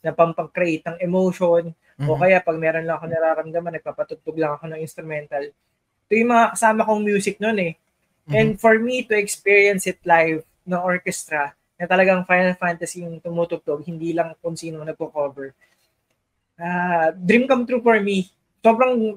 na 0.01 0.11
pampang-create 0.17 0.85
ng 0.89 0.97
emotion, 1.01 1.73
o 2.01 2.17
Mhm. 2.17 2.21
kaya 2.21 2.39
pag 2.41 2.57
meron 2.57 2.89
lang 2.89 2.97
ako 2.97 3.07
nararamdaman, 3.09 3.77
nagpapatugtog 3.77 4.37
lang 4.41 4.57
ako 4.57 4.65
ng 4.73 4.81
instrumental. 4.81 5.45
Ito 6.09 6.13
yung 6.17 6.33
mga 6.33 6.47
kasama 6.57 6.81
kong 6.89 7.03
music 7.05 7.37
noon 7.39 7.59
eh. 7.61 7.75
Mhm. 8.27 8.35
And 8.35 8.51
for 8.57 8.81
me 8.81 9.05
to 9.05 9.15
experience 9.15 9.85
it 9.85 10.01
live 10.09 10.43
ng 10.65 10.81
orchestra, 10.81 11.53
na 11.81 11.89
talagang 11.89 12.29
Final 12.29 12.53
Fantasy 12.61 13.01
yung 13.05 13.21
tumutugtog, 13.25 13.81
hindi 13.89 14.13
lang 14.13 14.37
kung 14.45 14.53
sino 14.53 14.85
nagpo-cover. 14.85 15.57
Ah, 16.61 17.09
dream 17.17 17.49
come 17.49 17.65
true 17.65 17.81
for 17.81 17.97
me. 18.05 18.29
Sobrang 18.61 19.17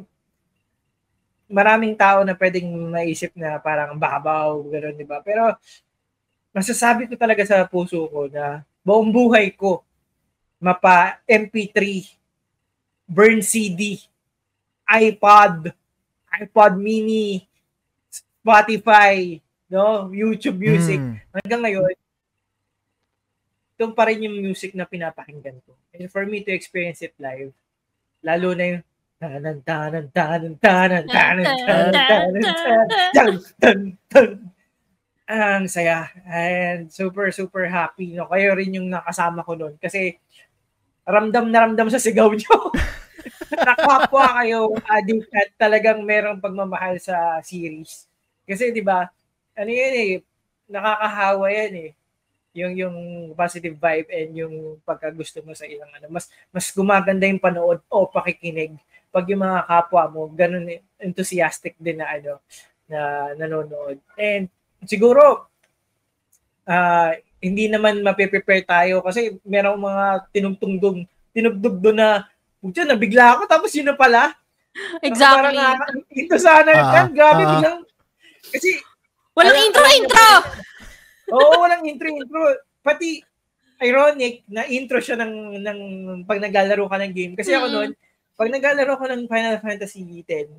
maraming 1.52 1.92
tao 2.00 2.24
na 2.24 2.32
pwedeng 2.40 2.72
maisip 2.88 3.36
na 3.36 3.60
parang 3.60 4.00
babaw, 4.00 4.64
gano'n, 4.72 4.96
di 4.96 5.04
ba? 5.04 5.20
Pero 5.20 5.52
masasabi 6.56 7.12
ko 7.12 7.20
talaga 7.20 7.44
sa 7.44 7.68
puso 7.68 8.08
ko 8.08 8.32
na 8.32 8.64
buong 8.80 9.12
buhay 9.12 9.52
ko, 9.52 9.84
mapa 10.64 11.20
MP3, 11.28 12.08
burn 13.04 13.44
CD, 13.44 14.00
iPod, 14.88 15.76
iPod 16.32 16.74
mini, 16.80 17.44
Spotify, 18.08 19.44
no, 19.68 20.08
YouTube 20.08 20.56
Music, 20.56 21.04
Mm. 21.04 21.20
hanggang 21.36 21.62
ngayon, 21.68 21.94
ito 23.74 23.84
pa 23.92 24.08
rin 24.08 24.24
yung 24.24 24.40
music 24.40 24.72
na 24.72 24.88
pinapakinggan 24.88 25.60
ko. 25.68 25.76
And 25.92 26.08
for 26.08 26.24
me 26.24 26.40
to 26.48 26.56
experience 26.56 27.04
it 27.04 27.12
live, 27.20 27.52
lalo 28.24 28.56
na 28.56 28.80
yung 28.80 28.84
tanan 29.20 29.60
tanan 29.64 30.06
tanan 30.12 30.54
tanan 30.60 31.04
tanan 31.12 31.46
tanan 31.60 31.96
tanan 31.96 32.44
tanan 33.12 33.38
tanan 34.08 34.40
ang 35.24 35.66
saya. 35.72 36.12
And 36.28 36.92
super 36.92 37.32
super 37.32 37.66
happy. 37.66 38.14
No 38.14 38.28
kayo 38.28 38.54
rin 38.60 38.76
yung 38.76 38.92
nakasama 38.92 39.42
ko 39.48 39.56
noon. 39.56 39.76
Kasi 39.80 40.20
ramdam 41.04 41.52
na 41.52 41.68
ramdam 41.68 41.88
sa 41.92 42.00
sigaw 42.00 42.32
nyo 42.32 42.58
nakapwa 43.68 44.26
kayo 44.42 44.74
addict 44.90 45.30
at 45.32 45.50
talagang 45.56 46.02
merong 46.04 46.42
pagmamahal 46.42 46.98
sa 47.00 47.40
series. 47.46 48.10
Kasi 48.44 48.74
di 48.74 48.82
ba 48.84 49.08
ano 49.54 49.70
yan 49.72 49.94
eh 49.94 50.12
nakakahawa 50.68 51.46
yan 51.54 51.74
eh. 51.78 51.92
Yung 52.54 52.74
yung 52.78 52.98
positive 53.34 53.78
vibe 53.78 54.10
and 54.14 54.30
yung 54.38 54.56
pagkagusto 54.86 55.42
mo 55.46 55.54
sa 55.58 55.66
ilang 55.70 55.90
ano. 55.94 56.08
Mas 56.10 56.30
mas 56.50 56.70
gumaganda 56.74 57.30
yung 57.30 57.42
panood 57.42 57.82
o 57.90 58.10
pakikinig. 58.10 58.78
Pag 59.14 59.30
yung 59.30 59.46
mga 59.46 59.70
kapwa 59.70 60.04
mo 60.10 60.22
ganun 60.34 60.70
enthusiastic 60.98 61.78
din 61.78 62.02
na 62.02 62.10
ano 62.10 62.42
na 62.90 63.32
nanonood. 63.38 64.02
And 64.18 64.50
siguro 64.86 65.48
ah 66.64 67.14
hindi 67.44 67.68
naman 67.68 68.00
mape-prepare 68.00 68.64
tayo 68.64 69.04
kasi 69.04 69.36
merong 69.44 69.76
mga 69.78 70.06
tinugtong 70.32 70.76
doon 70.80 70.98
tinugtog 71.30 71.78
doon 71.78 71.98
na 71.98 72.10
Pucha, 72.58 72.88
nabigla 72.88 73.36
ako 73.36 73.44
tapos 73.44 73.76
yun 73.76 73.92
na 73.92 73.94
pala. 73.94 74.32
Exactly. 75.04 75.52
Parang 75.52 75.84
ito 76.10 76.36
sana 76.40 76.72
Ah, 76.72 76.92
kan, 76.96 77.06
grabe 77.12 77.44
ah. 77.44 77.50
biglang 77.52 77.80
kasi 78.48 78.80
Walang 79.34 79.52
Alam- 79.52 79.66
intro, 79.66 79.84
niyo 79.84 79.98
intro! 80.00 80.30
Oo, 81.34 81.54
walang 81.60 81.84
intro, 81.84 82.08
intro. 82.08 82.42
Pati 82.80 83.18
ironic 83.82 84.46
na 84.48 84.64
intro 84.64 85.02
siya 85.02 85.18
ng 85.18 85.34
ng 85.58 85.80
pag 86.24 86.38
naglalaro 86.38 86.86
ka 86.86 87.02
ng 87.02 87.12
game. 87.12 87.34
Kasi 87.34 87.52
ako 87.52 87.66
Mm. 87.66 87.74
noon, 87.74 87.90
pag 88.34 88.54
naglalaro 88.54 88.94
ko 88.94 89.06
ng 89.10 89.26
Final 89.26 89.58
Fantasy 89.58 90.22
X, 90.22 90.54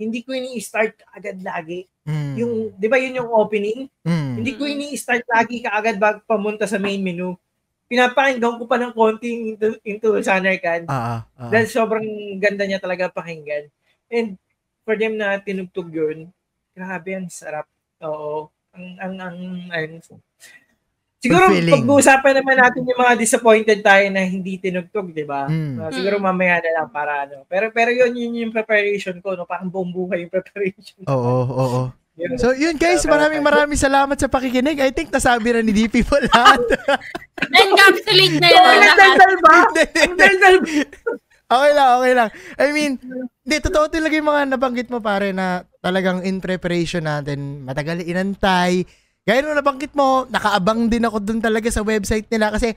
hindi 0.00 0.24
ko 0.24 0.32
ini-start 0.32 1.04
agad 1.12 1.36
lagi. 1.44 1.84
Mm. 2.08 2.32
Yung, 2.40 2.52
di 2.72 2.88
ba 2.88 2.96
yun 2.96 3.20
yung 3.20 3.30
opening? 3.36 3.84
Mm. 4.00 4.40
Hindi 4.40 4.52
ko 4.56 4.64
ini-start 4.64 5.28
lagi 5.28 5.60
kaagad 5.60 6.00
bago 6.00 6.24
pamunta 6.24 6.64
sa 6.64 6.80
main 6.80 7.04
menu. 7.04 7.36
Pinapakinggan 7.84 8.56
ko 8.56 8.64
pa 8.64 8.80
ng 8.80 8.96
konting 8.96 9.52
into, 9.52 9.76
into 9.84 10.08
Sanarkand. 10.24 10.88
Ah, 10.88 11.20
ah, 11.20 11.20
ah. 11.36 11.50
Dahil 11.52 11.68
sobrang 11.68 12.06
ganda 12.40 12.64
niya 12.64 12.80
talaga 12.80 13.12
pakinggan. 13.12 13.68
And 14.08 14.40
for 14.88 14.96
them 14.96 15.20
na 15.20 15.36
tinugtog 15.36 15.92
yun, 15.92 16.32
grabe 16.72 17.10
ang 17.12 17.28
sarap. 17.28 17.68
Oo. 18.00 18.48
Ang, 18.72 18.86
ang, 19.02 19.14
ang, 19.20 19.38
ang 19.68 20.00
Siguro 21.20 21.52
pag-uusapan 21.52 22.40
naman 22.40 22.56
natin 22.56 22.80
yung 22.88 22.96
mga 22.96 23.14
disappointed 23.20 23.84
tayo 23.84 24.08
na 24.08 24.24
hindi 24.24 24.56
tinugtog, 24.56 25.12
di 25.12 25.28
ba? 25.28 25.52
Mm. 25.52 25.76
Uh, 25.76 25.90
siguro 25.92 26.16
Mm. 26.16 26.24
mamaya 26.32 26.56
na 26.64 26.70
lang 26.80 26.88
para 26.88 27.28
ano. 27.28 27.44
Pero 27.44 27.68
pero 27.76 27.92
yun, 27.92 28.16
yun 28.16 28.48
yung 28.48 28.54
preparation 28.56 29.20
ko, 29.20 29.36
no? 29.36 29.44
Parang 29.44 29.68
buong 29.68 29.92
buhay 29.92 30.24
yung 30.24 30.32
preparation. 30.32 31.04
Oo, 31.04 31.36
oo. 31.44 31.80
Yun. 32.16 32.36
So, 32.36 32.52
yun 32.56 32.76
guys, 32.76 33.04
maraming 33.04 33.40
maraming 33.40 33.80
salamat 33.80 34.16
sa 34.16 34.28
pakikinig. 34.28 34.80
I 34.80 34.92
think 34.92 35.12
nasabi 35.12 35.52
na 35.52 35.60
ni 35.60 35.72
DP 35.72 36.04
po 36.04 36.16
lahat. 36.20 36.60
Encapsulate 37.60 38.36
na 38.40 38.48
yun 38.52 38.64
Ang 38.64 38.98
daldal 38.98 39.34
ba? 39.40 39.56
Ang 40.04 40.16
daldal 40.16 40.56
okay 41.56 41.72
lang, 41.72 41.88
okay 42.00 42.12
lang. 42.16 42.28
I 42.60 42.68
mean, 42.72 42.92
hindi, 43.44 43.56
totoo 43.60 43.88
talaga 43.88 44.14
yung 44.16 44.28
mga 44.28 44.42
nabanggit 44.56 44.88
mo 44.92 45.00
pare 45.00 45.32
na 45.32 45.64
talagang 45.80 46.24
in 46.24 46.40
preparation 46.44 47.04
natin, 47.04 47.64
matagal 47.64 48.04
inantay. 48.04 48.84
Gaya 49.28 49.44
nung 49.44 49.56
nabanggit 49.56 49.92
mo, 49.92 50.24
nakaabang 50.28 50.88
din 50.88 51.04
ako 51.04 51.20
dun 51.20 51.40
talaga 51.40 51.68
sa 51.68 51.84
website 51.84 52.26
nila 52.32 52.52
kasi 52.54 52.72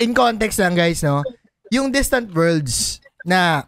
in 0.00 0.12
context 0.12 0.60
lang 0.60 0.76
guys, 0.76 1.00
no? 1.00 1.24
Yung 1.72 1.90
Distant 1.90 2.30
Worlds 2.30 3.00
na 3.24 3.64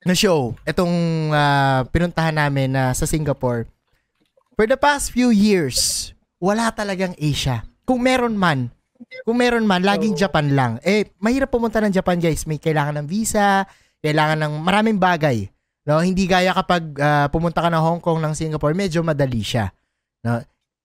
na 0.00 0.16
show, 0.16 0.56
itong 0.64 1.28
ah, 1.36 1.84
pinuntahan 1.92 2.32
namin 2.32 2.72
na 2.72 2.96
sa 2.96 3.04
Singapore, 3.04 3.68
for 4.56 4.64
the 4.64 4.76
past 4.76 5.12
few 5.12 5.28
years, 5.28 6.10
wala 6.40 6.72
talagang 6.72 7.12
Asia. 7.20 7.60
Kung 7.84 8.00
meron 8.00 8.32
man, 8.32 8.72
kung 9.24 9.36
meron 9.40 9.64
man, 9.68 9.84
laging. 9.84 10.16
Japan 10.16 10.52
lang. 10.52 10.72
Eh, 10.84 11.12
mahirap 11.20 11.48
pumunta 11.52 11.80
ng 11.80 11.92
Japan, 11.92 12.20
guys. 12.20 12.44
May 12.44 12.60
kailangan 12.60 13.00
ng 13.00 13.06
visa, 13.08 13.64
kailangan 14.00 14.40
ng 14.40 14.52
maraming 14.60 15.00
bagay. 15.00 15.48
No, 15.88 16.04
hindi 16.04 16.28
gaya 16.28 16.52
kapag 16.52 16.96
ah, 17.00 17.26
pumunta 17.32 17.64
ka 17.64 17.68
ng 17.72 17.80
Hong 17.80 18.00
Kong 18.04 18.20
ng 18.20 18.36
Singapore, 18.36 18.76
medyo 18.76 19.00
madali 19.00 19.40
siya. 19.40 19.72
No? 20.24 20.40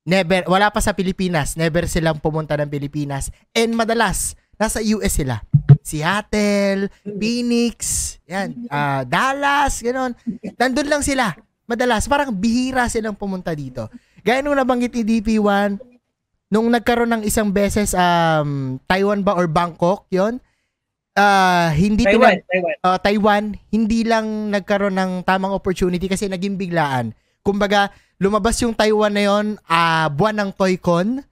Never 0.06 0.46
wala 0.46 0.70
pa 0.70 0.80
sa 0.80 0.94
Pilipinas, 0.94 1.58
never 1.58 1.90
silang 1.90 2.22
pumunta 2.22 2.54
ng 2.54 2.70
Pilipinas. 2.70 3.34
And 3.52 3.74
madalas 3.74 4.38
nasa 4.54 4.78
US 4.86 5.18
sila. 5.18 5.42
Seattle, 5.82 6.94
Phoenix, 7.02 7.78
yan, 8.26 8.70
ah, 8.70 9.02
Dallas, 9.02 9.82
ganoon. 9.82 10.14
Nandun 10.58 10.90
lang 10.90 11.02
sila. 11.02 11.34
Madalas 11.66 12.06
parang 12.06 12.30
bihira 12.30 12.86
silang 12.86 13.18
pumunta 13.18 13.54
dito. 13.54 13.90
Gaya 14.22 14.42
nung 14.42 14.58
nabanggit 14.58 14.94
ni 14.94 15.02
DP1, 15.02 15.78
nung 16.50 16.70
nagkaroon 16.70 17.10
ng 17.10 17.24
isang 17.26 17.50
beses 17.50 17.94
um 17.94 18.78
Taiwan 18.86 19.26
ba 19.26 19.34
or 19.34 19.50
Bangkok, 19.50 20.06
'yon? 20.10 20.38
Ah, 21.14 21.74
hindi 21.74 22.06
Taiwan, 22.06 22.38
tuwa- 22.38 22.46
Taiwan. 22.46 22.76
uh, 22.84 22.98
Taiwan, 23.00 23.44
hindi 23.72 24.06
lang 24.06 24.54
nagkaroon 24.54 24.94
ng 24.94 25.12
tamang 25.24 25.54
opportunity 25.54 26.06
kasi 26.06 26.30
naging 26.30 26.60
biglaan. 26.60 27.14
Kumbaga, 27.40 27.90
lumabas 28.20 28.60
yung 28.64 28.76
Taiwan 28.76 29.14
na 29.14 29.24
yon 29.28 29.46
ah, 29.68 30.08
buwan 30.08 30.36
ng 30.46 30.52
ToyCon 30.56 31.24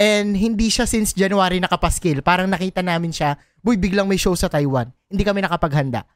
and 0.00 0.28
hindi 0.32 0.72
siya 0.72 0.88
since 0.88 1.12
January 1.12 1.60
nakapaskil. 1.60 2.24
Parang 2.24 2.48
nakita 2.48 2.80
namin 2.80 3.12
siya, 3.12 3.36
buy, 3.60 3.76
biglang 3.76 4.08
may 4.08 4.16
show 4.16 4.32
sa 4.32 4.48
Taiwan. 4.48 4.88
Hindi 5.12 5.22
kami 5.22 5.44
nakapaghanda. 5.44 6.08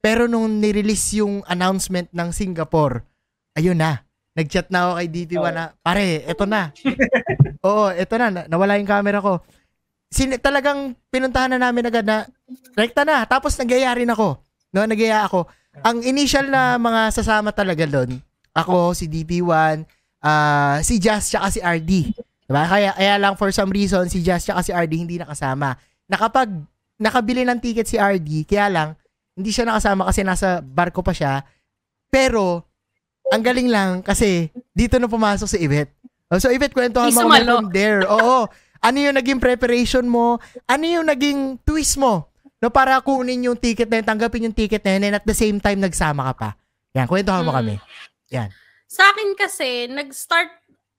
Pero 0.00 0.28
nung 0.28 0.60
nirelease 0.60 1.20
yung 1.20 1.44
announcement 1.48 2.08
ng 2.12 2.28
Singapore, 2.32 3.04
ayun 3.56 3.76
na, 3.76 4.04
nag-chat 4.36 4.68
na 4.72 4.88
ako 4.88 4.90
kay 5.00 5.08
DP1 5.08 5.40
oh. 5.40 5.52
na, 5.52 5.64
pare, 5.80 6.24
eto 6.24 6.44
na. 6.44 6.72
Oo, 7.68 7.92
eto 7.92 8.16
na, 8.16 8.48
nawala 8.48 8.80
yung 8.80 8.88
camera 8.88 9.20
ko. 9.20 9.44
Sin 10.10 10.32
talagang 10.40 10.96
pinuntahan 11.12 11.56
na 11.56 11.60
namin 11.60 11.88
agad 11.88 12.04
na, 12.04 12.24
rekta 12.76 13.04
na, 13.04 13.24
tapos 13.28 13.56
nagyaya 13.56 13.92
rin 13.96 14.08
ako. 14.08 14.40
No, 14.72 14.84
nagyaya 14.84 15.28
ako. 15.28 15.48
Ang 15.84 16.02
initial 16.04 16.48
na 16.48 16.80
mga 16.80 17.12
sasama 17.14 17.52
talaga 17.52 17.84
doon, 17.84 18.20
ako, 18.54 18.92
si 18.96 19.06
DP1, 19.06 19.86
uh, 20.22 20.26
ah, 20.26 20.76
si 20.82 20.98
Jazz, 20.98 21.30
tsaka 21.30 21.48
si 21.50 21.60
RD. 21.62 22.12
Diba? 22.50 22.66
Kaya, 22.66 22.90
kaya 22.98 23.14
lang 23.14 23.38
for 23.38 23.54
some 23.54 23.70
reason, 23.70 24.10
si 24.10 24.26
Jazz 24.26 24.42
tsaka 24.42 24.66
si 24.66 24.74
RD 24.74 24.92
hindi 25.06 25.16
nakasama. 25.22 25.78
Nakapag 26.10 26.50
nakabili 26.98 27.46
ng 27.46 27.62
ticket 27.62 27.86
si 27.86 27.94
RD, 27.94 28.44
kaya 28.44 28.66
lang, 28.68 28.88
hindi 29.38 29.54
siya 29.54 29.70
nakasama 29.70 30.10
kasi 30.10 30.26
nasa 30.26 30.58
barko 30.58 31.00
pa 31.00 31.14
siya. 31.14 31.46
Pero, 32.10 32.66
ang 33.30 33.42
galing 33.46 33.70
lang 33.70 34.02
kasi 34.02 34.50
dito 34.74 34.98
na 34.98 35.06
pumasok 35.06 35.46
si 35.46 35.62
Yvette. 35.62 35.94
Oh, 36.30 36.42
so 36.42 36.50
Yvette, 36.50 36.74
kwentuhan 36.74 37.14
mo 37.14 37.30
kami 37.30 37.46
from 37.46 37.70
there. 37.70 38.02
Oo. 38.06 38.50
Ano 38.82 38.96
yung 38.98 39.14
naging 39.14 39.38
preparation 39.38 40.06
mo? 40.10 40.42
Ano 40.66 40.84
yung 40.86 41.06
naging 41.06 41.62
twist 41.62 41.98
mo? 42.02 42.30
No, 42.60 42.68
para 42.68 42.98
kunin 43.00 43.46
yung 43.46 43.56
ticket 43.56 43.88
na 43.88 44.02
yun, 44.02 44.06
tanggapin 44.10 44.46
yung 44.50 44.56
ticket 44.56 44.84
na 44.84 44.90
yun, 44.98 45.02
and 45.08 45.16
at 45.16 45.24
the 45.24 45.32
same 45.32 45.56
time, 45.62 45.80
nagsama 45.80 46.28
ka 46.28 46.34
pa. 46.36 46.48
Yan, 46.92 47.08
kwentuhan 47.08 47.46
mo 47.46 47.54
hmm. 47.54 47.60
kami. 47.62 47.74
Yan. 48.30 48.50
Sa 48.90 49.06
akin 49.06 49.38
kasi, 49.38 49.86
nag-start, 49.86 50.50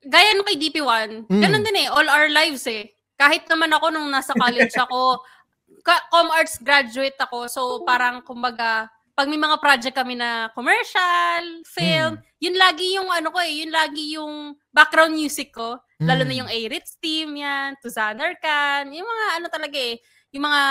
gaya 0.08 0.32
nung 0.36 0.48
kay 0.48 0.56
DP1, 0.56 1.28
mm. 1.28 1.42
ganun 1.44 1.64
din 1.66 1.84
eh, 1.84 1.88
all 1.92 2.08
our 2.08 2.32
lives 2.32 2.64
eh. 2.68 2.92
Kahit 3.20 3.46
naman 3.52 3.72
ako 3.76 3.92
nung 3.92 4.08
nasa 4.08 4.32
college 4.34 4.74
ako, 4.80 5.20
com 6.14 6.28
arts 6.32 6.62
graduate 6.62 7.18
ako. 7.18 7.50
So 7.50 7.62
parang 7.84 8.22
kumbaga 8.22 8.90
pag 9.12 9.28
may 9.28 9.38
mga 9.38 9.60
project 9.60 9.96
kami 9.98 10.16
na 10.16 10.50
commercial, 10.56 11.62
film, 11.68 12.18
mm. 12.18 12.22
yun 12.42 12.56
lagi 12.56 12.96
yung 12.96 13.12
ano 13.12 13.30
ko 13.30 13.38
eh, 13.44 13.66
yun 13.66 13.72
lagi 13.74 14.16
yung 14.16 14.56
background 14.72 15.14
music 15.14 15.52
ko. 15.52 15.78
Mm. 16.02 16.08
Lalo 16.08 16.22
na 16.26 16.34
hmm. 16.34 16.40
yung 16.42 16.50
A-Ritz 16.50 16.98
team 16.98 17.38
yan, 17.38 17.78
Tuzaner 17.78 18.34
Khan, 18.42 18.90
yung 18.90 19.06
mga 19.06 19.26
ano 19.38 19.48
talaga 19.54 19.78
eh, 19.78 20.02
yung 20.34 20.50
mga 20.50 20.64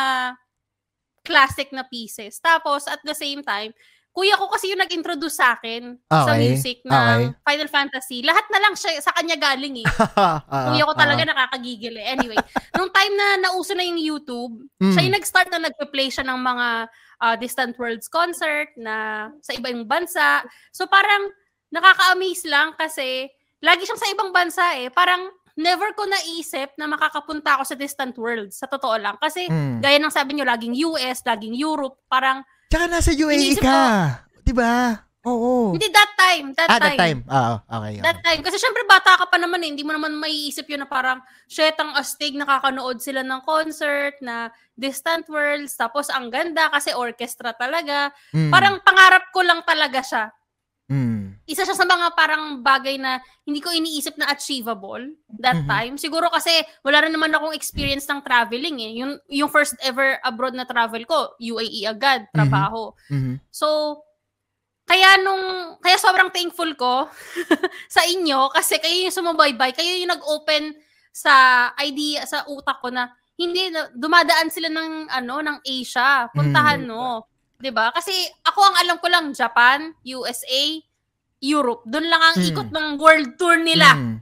classic 1.23 1.71
na 1.71 1.87
pieces. 1.87 2.43
Tapos 2.43 2.91
at 2.91 2.99
the 3.07 3.15
same 3.15 3.45
time, 3.47 3.71
kuya 4.11 4.35
ko 4.35 4.51
kasi 4.51 4.75
yung 4.75 4.83
nag-introduce 4.83 5.39
sa 5.39 5.55
akin 5.55 5.95
okay. 6.11 6.27
sa 6.27 6.33
music 6.35 6.79
ng 6.83 7.19
okay. 7.31 7.47
Final 7.47 7.71
Fantasy. 7.71 8.19
Lahat 8.27 8.43
na 8.51 8.59
lang 8.59 8.75
siya 8.75 8.99
sa 8.99 9.15
kanya 9.15 9.39
galing 9.39 9.87
eh. 9.87 9.89
uh, 10.19 10.43
kuya 10.75 10.83
ko 10.83 10.95
talaga 10.99 11.23
uh, 11.23 11.31
nakakagigil 11.31 11.95
eh. 11.95 12.07
Anyway, 12.11 12.39
nung 12.79 12.91
time 12.91 13.15
na 13.15 13.49
nauso 13.49 13.73
na 13.79 13.87
yung 13.87 14.03
YouTube, 14.03 14.67
mm. 14.83 14.93
siya 14.93 15.07
yung 15.07 15.15
nag-start 15.15 15.49
na 15.55 15.71
nagpe-play 15.71 16.11
siya 16.11 16.27
ng 16.27 16.41
mga 16.43 16.67
uh, 17.23 17.35
Distant 17.39 17.79
Worlds 17.79 18.11
concert 18.11 18.75
na 18.75 19.29
sa 19.47 19.55
ibang 19.55 19.87
bansa. 19.87 20.43
So 20.75 20.91
parang 20.91 21.31
nakaka-amaze 21.71 22.51
lang 22.51 22.75
kasi 22.75 23.31
lagi 23.63 23.87
siyang 23.87 24.03
sa 24.03 24.11
ibang 24.11 24.35
bansa 24.35 24.65
eh. 24.75 24.91
Parang 24.91 25.31
never 25.55 25.95
ko 25.95 26.03
naisip 26.09 26.75
na 26.75 26.91
makakapunta 26.91 27.63
ako 27.63 27.63
sa 27.63 27.79
Distant 27.79 28.19
Worlds. 28.19 28.59
Sa 28.59 28.67
totoo 28.67 28.99
lang. 28.99 29.15
Kasi 29.23 29.47
mm. 29.47 29.79
gaya 29.79 30.03
ng 30.03 30.11
sabi 30.11 30.35
niyo, 30.35 30.51
laging 30.51 30.75
US, 30.91 31.23
laging 31.23 31.55
Europe, 31.55 32.03
parang 32.11 32.43
Tsaka 32.71 32.87
nasa 32.87 33.11
UAE 33.11 33.59
ka. 33.59 33.67
Ko, 33.67 33.83
di 34.47 34.55
ba? 34.55 35.03
Oo. 35.27 35.77
Hindi, 35.77 35.91
that 35.93 36.13
time. 36.17 36.47
That 36.57 36.71
ah, 36.71 36.79
time. 36.79 36.97
that 36.97 37.03
time. 37.03 37.21
Oo, 37.29 37.55
okay, 37.67 37.93
okay. 37.99 38.05
That 38.07 38.19
time. 38.25 38.41
Kasi 38.41 38.57
syempre 38.57 38.87
bata 38.87 39.19
ka 39.21 39.27
pa 39.27 39.37
naman 39.37 39.61
eh. 39.67 39.75
Hindi 39.75 39.83
mo 39.83 39.93
naman 39.93 40.17
maiisip 40.17 40.65
yun 40.71 40.87
na 40.87 40.89
parang, 40.89 41.21
shit, 41.45 41.75
ang 41.77 41.93
astig, 41.99 42.39
nakakanood 42.39 43.03
sila 43.03 43.27
ng 43.27 43.43
concert 43.43 44.17
na 44.23 44.55
Distant 44.79 45.27
Worlds. 45.29 45.77
Tapos 45.77 46.09
ang 46.09 46.31
ganda 46.31 46.71
kasi 46.73 46.95
orchestra 46.95 47.53
talaga. 47.53 48.15
Mm. 48.33 48.49
Parang 48.49 48.81
pangarap 48.81 49.29
ko 49.35 49.45
lang 49.45 49.61
talaga 49.67 50.01
siya. 50.01 50.25
Mm. 50.91 51.39
Isa 51.47 51.63
siya 51.63 51.79
sa 51.79 51.87
mga 51.87 52.19
parang 52.19 52.59
bagay 52.67 52.99
na 52.99 53.23
hindi 53.47 53.63
ko 53.63 53.71
iniisip 53.71 54.19
na 54.19 54.27
achievable 54.35 55.15
that 55.39 55.63
mm-hmm. 55.63 55.71
time. 55.71 55.95
Siguro 55.95 56.27
kasi 56.35 56.51
wala 56.83 57.07
rin 57.07 57.15
naman 57.15 57.31
akong 57.31 57.55
experience 57.55 58.11
ng 58.11 58.19
traveling 58.27 58.83
eh. 58.83 58.93
Yung, 58.99 59.15
yung 59.31 59.47
first 59.47 59.79
ever 59.87 60.19
abroad 60.27 60.59
na 60.59 60.67
travel 60.67 61.07
ko, 61.07 61.39
UAE 61.39 61.87
agad, 61.87 62.27
mm-hmm. 62.27 62.35
trabaho. 62.35 62.91
Mm-hmm. 63.07 63.39
So, 63.55 64.03
kaya 64.83 65.23
nung, 65.23 65.79
kaya 65.79 65.95
sobrang 65.95 66.35
thankful 66.35 66.75
ko 66.75 67.07
sa 67.95 68.03
inyo 68.11 68.51
kasi 68.51 68.83
kayo 68.83 69.07
yung 69.07 69.15
sumubaybay, 69.15 69.71
kayo 69.71 69.95
yung 69.95 70.11
nag-open 70.11 70.75
sa 71.15 71.71
idea, 71.79 72.27
sa 72.27 72.43
utak 72.51 72.83
ko 72.83 72.91
na 72.91 73.15
hindi, 73.39 73.71
dumadaan 73.95 74.51
sila 74.51 74.67
ng, 74.69 75.07
ano, 75.07 75.39
ng 75.39 75.59
Asia. 75.63 76.27
Puntahan, 76.35 76.83
mm-hmm. 76.83 76.91
no 76.91 77.31
'di 77.61 77.71
ba? 77.71 77.93
Kasi 77.93 78.13
ako 78.49 78.61
ang 78.65 78.77
alam 78.81 78.97
ko 78.99 79.07
lang 79.13 79.37
Japan, 79.37 79.93
USA, 80.09 80.63
Europe. 81.45 81.85
Doon 81.85 82.09
lang 82.09 82.23
ang 82.25 82.37
hmm. 82.41 82.49
ikot 82.51 82.69
ng 82.73 82.89
world 82.97 83.31
tour 83.37 83.61
nila. 83.61 83.93
Hmm. 83.95 84.17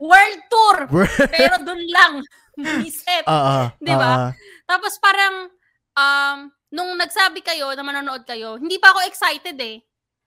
World 0.00 0.40
tour. 0.48 0.76
pero 1.36 1.60
doon 1.62 1.84
lang. 1.92 2.12
Biset. 2.58 3.28
Uh, 3.28 3.32
uh, 3.32 3.66
'Di 3.78 3.94
ba? 3.94 4.12
Uh, 4.12 4.30
Tapos 4.66 4.96
parang 4.98 5.52
um 5.94 6.38
nung 6.68 6.96
nagsabi 7.00 7.40
kayo 7.40 7.72
na 7.72 7.84
manonood 7.84 8.28
kayo, 8.28 8.60
hindi 8.60 8.76
pa 8.80 8.92
ako 8.92 9.06
excited 9.06 9.56
eh. 9.56 9.80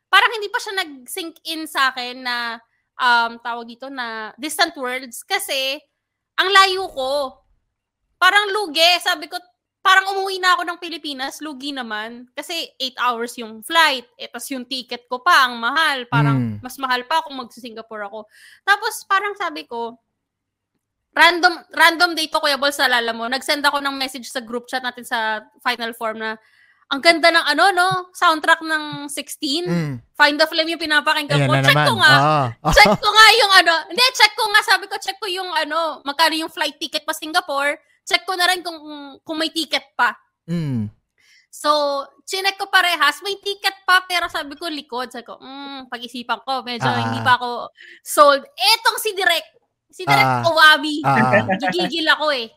Parang 0.10 0.32
hindi 0.34 0.50
pa 0.50 0.58
siya 0.58 0.74
nag-sink 0.82 1.38
in 1.50 1.70
sa 1.70 1.94
akin 1.94 2.24
na 2.24 2.58
um 2.98 3.38
tawag 3.42 3.68
dito 3.70 3.90
na 3.90 4.34
distant 4.38 4.74
worlds 4.78 5.26
kasi 5.26 5.78
ang 6.40 6.50
layo 6.50 6.90
ko. 6.90 7.38
Parang 8.22 8.54
lugi, 8.54 9.02
sabi 9.02 9.26
ko 9.26 9.38
parang 9.82 10.14
umuwi 10.14 10.38
na 10.38 10.54
ako 10.54 10.62
ng 10.64 10.78
Pilipinas, 10.82 11.42
lugi 11.42 11.74
naman. 11.74 12.30
Kasi 12.38 12.70
8 12.78 13.02
hours 13.02 13.34
yung 13.42 13.66
flight. 13.66 14.06
Eh, 14.16 14.30
tapos 14.30 14.48
yung 14.54 14.70
ticket 14.70 15.10
ko 15.10 15.26
pa, 15.26 15.50
ang 15.50 15.58
mahal. 15.58 16.06
Parang 16.06 16.38
mm. 16.38 16.56
mas 16.62 16.78
mahal 16.78 17.02
pa 17.10 17.26
kung 17.26 17.42
mag-Singapore 17.42 18.06
ako. 18.06 18.30
Tapos 18.62 19.02
parang 19.10 19.34
sabi 19.34 19.66
ko, 19.66 19.98
random 21.18 21.66
random 21.74 22.14
date 22.14 22.30
ko, 22.30 22.40
Kuya 22.40 22.62
Bol, 22.62 22.72
sa 22.72 22.86
lala 22.86 23.10
mo. 23.12 23.26
Nag-send 23.26 23.66
ako 23.66 23.82
ng 23.82 23.98
message 23.98 24.30
sa 24.30 24.40
group 24.40 24.70
chat 24.70 24.86
natin 24.86 25.04
sa 25.04 25.50
final 25.66 25.98
form 25.98 26.22
na 26.22 26.38
ang 26.92 27.02
ganda 27.02 27.32
ng 27.32 27.46
ano, 27.56 27.64
no? 27.74 27.90
Soundtrack 28.14 28.62
ng 28.62 29.10
16. 29.10 29.66
Mm. 29.66 29.94
Find 30.14 30.38
the 30.38 30.46
Flame 30.46 30.78
yung 30.78 30.84
pinapakinggan 30.84 31.50
ko. 31.50 31.54
Check 31.58 31.74
naman. 31.74 31.88
ko 31.90 31.94
nga. 31.98 32.14
Oh. 32.22 32.48
check 32.78 32.94
ko 33.02 33.10
nga 33.10 33.28
yung 33.34 33.54
ano. 33.66 33.74
Hindi, 33.90 34.06
check 34.14 34.34
ko 34.38 34.46
nga. 34.46 34.62
Sabi 34.62 34.86
ko, 34.86 34.96
check 35.02 35.18
ko 35.18 35.26
yung 35.26 35.50
ano, 35.56 36.06
magkano 36.06 36.38
yung 36.38 36.52
flight 36.52 36.78
ticket 36.78 37.02
pa 37.02 37.18
Singapore 37.18 37.82
check 38.06 38.24
ko 38.26 38.34
na 38.36 38.50
rin 38.50 38.62
kung, 38.66 38.80
kung 39.22 39.38
may 39.38 39.50
ticket 39.54 39.94
pa. 39.96 40.16
Mm. 40.50 40.92
So, 41.52 41.70
chinek 42.24 42.56
ko 42.56 42.72
parehas, 42.72 43.20
may 43.28 43.36
ticket 43.44 43.84
pa, 43.84 44.08
pero 44.08 44.32
sabi 44.32 44.56
ko 44.56 44.72
likod. 44.72 45.12
Sabi 45.12 45.28
ko, 45.28 45.36
mm, 45.36 45.92
pag-isipan 45.92 46.40
ko, 46.48 46.64
medyo 46.64 46.88
uh, 46.88 46.96
hindi 46.96 47.20
pa 47.20 47.36
ako 47.36 47.68
sold. 48.08 48.48
Etong 48.56 48.98
si 49.04 49.12
Direk, 49.12 49.46
si 49.92 50.08
Direk 50.08 50.48
uh, 50.48 50.48
Owami, 50.48 51.04
uh, 51.04 51.44
gigigil 51.60 52.08
ako 52.08 52.32
eh. 52.32 52.48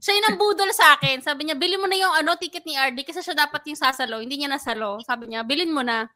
Siya 0.00 0.18
yung 0.18 0.40
budol 0.40 0.72
sa 0.72 0.96
akin. 0.96 1.20
Sabi 1.20 1.44
niya, 1.44 1.60
bilhin 1.60 1.78
mo 1.78 1.86
na 1.86 1.94
yung 1.94 2.10
ano, 2.10 2.34
ticket 2.40 2.64
ni 2.64 2.74
RD 2.74 3.04
kasi 3.04 3.20
siya 3.20 3.46
dapat 3.46 3.62
yung 3.68 3.78
sasalo. 3.78 4.18
Hindi 4.18 4.40
niya 4.40 4.50
nasalo. 4.50 4.98
Sabi 5.04 5.30
niya, 5.30 5.44
bilhin 5.44 5.70
mo 5.70 5.84
na. 5.84 6.08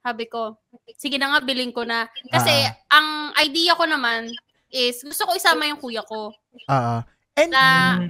Sabi 0.00 0.30
ko, 0.30 0.62
sige 0.96 1.18
na 1.18 1.34
nga, 1.34 1.44
bilhin 1.44 1.74
ko 1.74 1.82
na. 1.82 2.06
Kasi 2.30 2.62
uh, 2.62 2.72
ang 2.94 3.34
idea 3.42 3.74
ko 3.74 3.84
naman 3.90 4.30
is, 4.70 5.02
gusto 5.02 5.26
ko 5.28 5.34
isama 5.34 5.66
yung 5.66 5.82
kuya 5.82 6.06
ko. 6.06 6.30
Oo. 6.70 6.96
And, 7.36 7.52
na, 7.52 8.00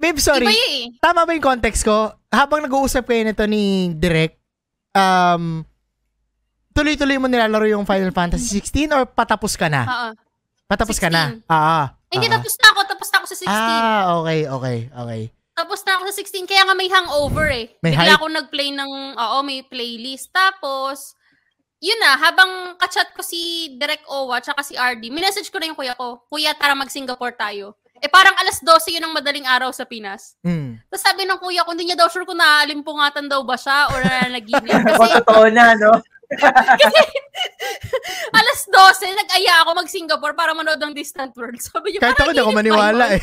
babe, 0.00 0.16
sorry. 0.18 0.48
eh. 0.48 0.88
Tama 0.98 1.28
ba 1.28 1.36
yung 1.36 1.44
context 1.44 1.84
ko? 1.84 2.16
Habang 2.32 2.64
nag-uusap 2.64 3.04
kayo 3.04 3.22
nito 3.22 3.44
ni 3.44 3.92
Direk, 3.92 4.40
um, 4.92 5.62
tuloy-tuloy 6.72 7.20
mo 7.20 7.28
nilalaro 7.28 7.68
yung 7.68 7.84
Final 7.84 8.10
Fantasy 8.10 8.58
16 8.58 8.90
or 8.90 9.04
patapos 9.04 9.54
ka 9.54 9.68
na? 9.68 9.84
Oo. 9.84 10.08
Patapos 10.64 10.96
16. 10.96 11.04
ka 11.04 11.08
na? 11.12 11.22
Ah, 11.46 11.92
Hindi, 12.08 12.26
uh 12.26 12.34
tapos 12.40 12.54
na 12.56 12.68
ako. 12.72 12.80
Tapos 12.88 13.08
na 13.12 13.16
ako 13.20 13.26
sa 13.28 13.36
16. 13.36 13.52
Ah, 13.52 14.02
okay, 14.18 14.40
okay, 14.48 14.78
okay. 14.90 15.22
Tapos 15.54 15.80
na 15.86 15.92
ako 15.94 16.02
sa 16.10 16.14
16, 16.18 16.50
kaya 16.50 16.62
nga 16.66 16.74
may 16.74 16.90
hangover 16.90 17.46
eh. 17.46 17.66
May 17.78 17.94
Bigla 17.94 18.10
hype? 18.10 18.16
ako 18.18 18.26
nag-play 18.26 18.68
ng, 18.74 18.90
oo, 19.14 19.38
may 19.46 19.62
playlist. 19.62 20.32
Tapos, 20.34 21.14
yun 21.78 22.00
na, 22.00 22.18
habang 22.18 22.74
kachat 22.74 23.12
ko 23.14 23.22
si 23.22 23.70
Direk 23.78 24.02
Owa 24.10 24.42
tsaka 24.42 24.66
si 24.66 24.74
RD, 24.74 25.14
minessage 25.14 25.52
ko 25.52 25.62
na 25.62 25.70
yung 25.70 25.78
kuya 25.78 25.94
ko, 25.94 26.26
Kuya, 26.26 26.56
tara 26.58 26.74
mag-Singapore 26.74 27.38
tayo. 27.38 27.78
Eh 28.04 28.12
parang 28.12 28.36
alas 28.36 28.60
12 28.60 29.00
yun 29.00 29.04
ang 29.08 29.16
madaling 29.16 29.48
araw 29.48 29.72
sa 29.72 29.88
Pinas. 29.88 30.36
Mm. 30.44 30.76
Tapos 30.92 31.00
sabi 31.00 31.24
ng 31.24 31.40
kuya 31.40 31.64
ko, 31.64 31.72
hindi 31.72 31.88
niya 31.88 32.04
daw 32.04 32.12
sure 32.12 32.28
kung 32.28 32.36
naalimpungatan 32.36 33.32
daw 33.32 33.40
ba 33.48 33.56
siya 33.56 33.88
or 33.88 34.04
nananaginip. 34.04 34.76
Kasi, 34.92 35.24
totoo 35.24 35.48
na, 35.48 35.72
no? 35.72 35.96
kasi, 36.34 37.04
alas 38.32 38.60
12, 38.66 39.12
nag-aya 39.12 39.54
ako 39.62 39.70
mag-Singapore 39.76 40.34
para 40.36 40.52
manood 40.56 40.80
ng 40.80 40.92
Distant 40.96 41.32
World. 41.36 41.60
Sabi 41.60 41.94
niya, 41.94 42.00
Kahit 42.04 42.20
ako, 42.20 42.28
hindi 42.32 42.42
ako 42.42 42.52
maniwala 42.52 43.04
eh. 43.16 43.22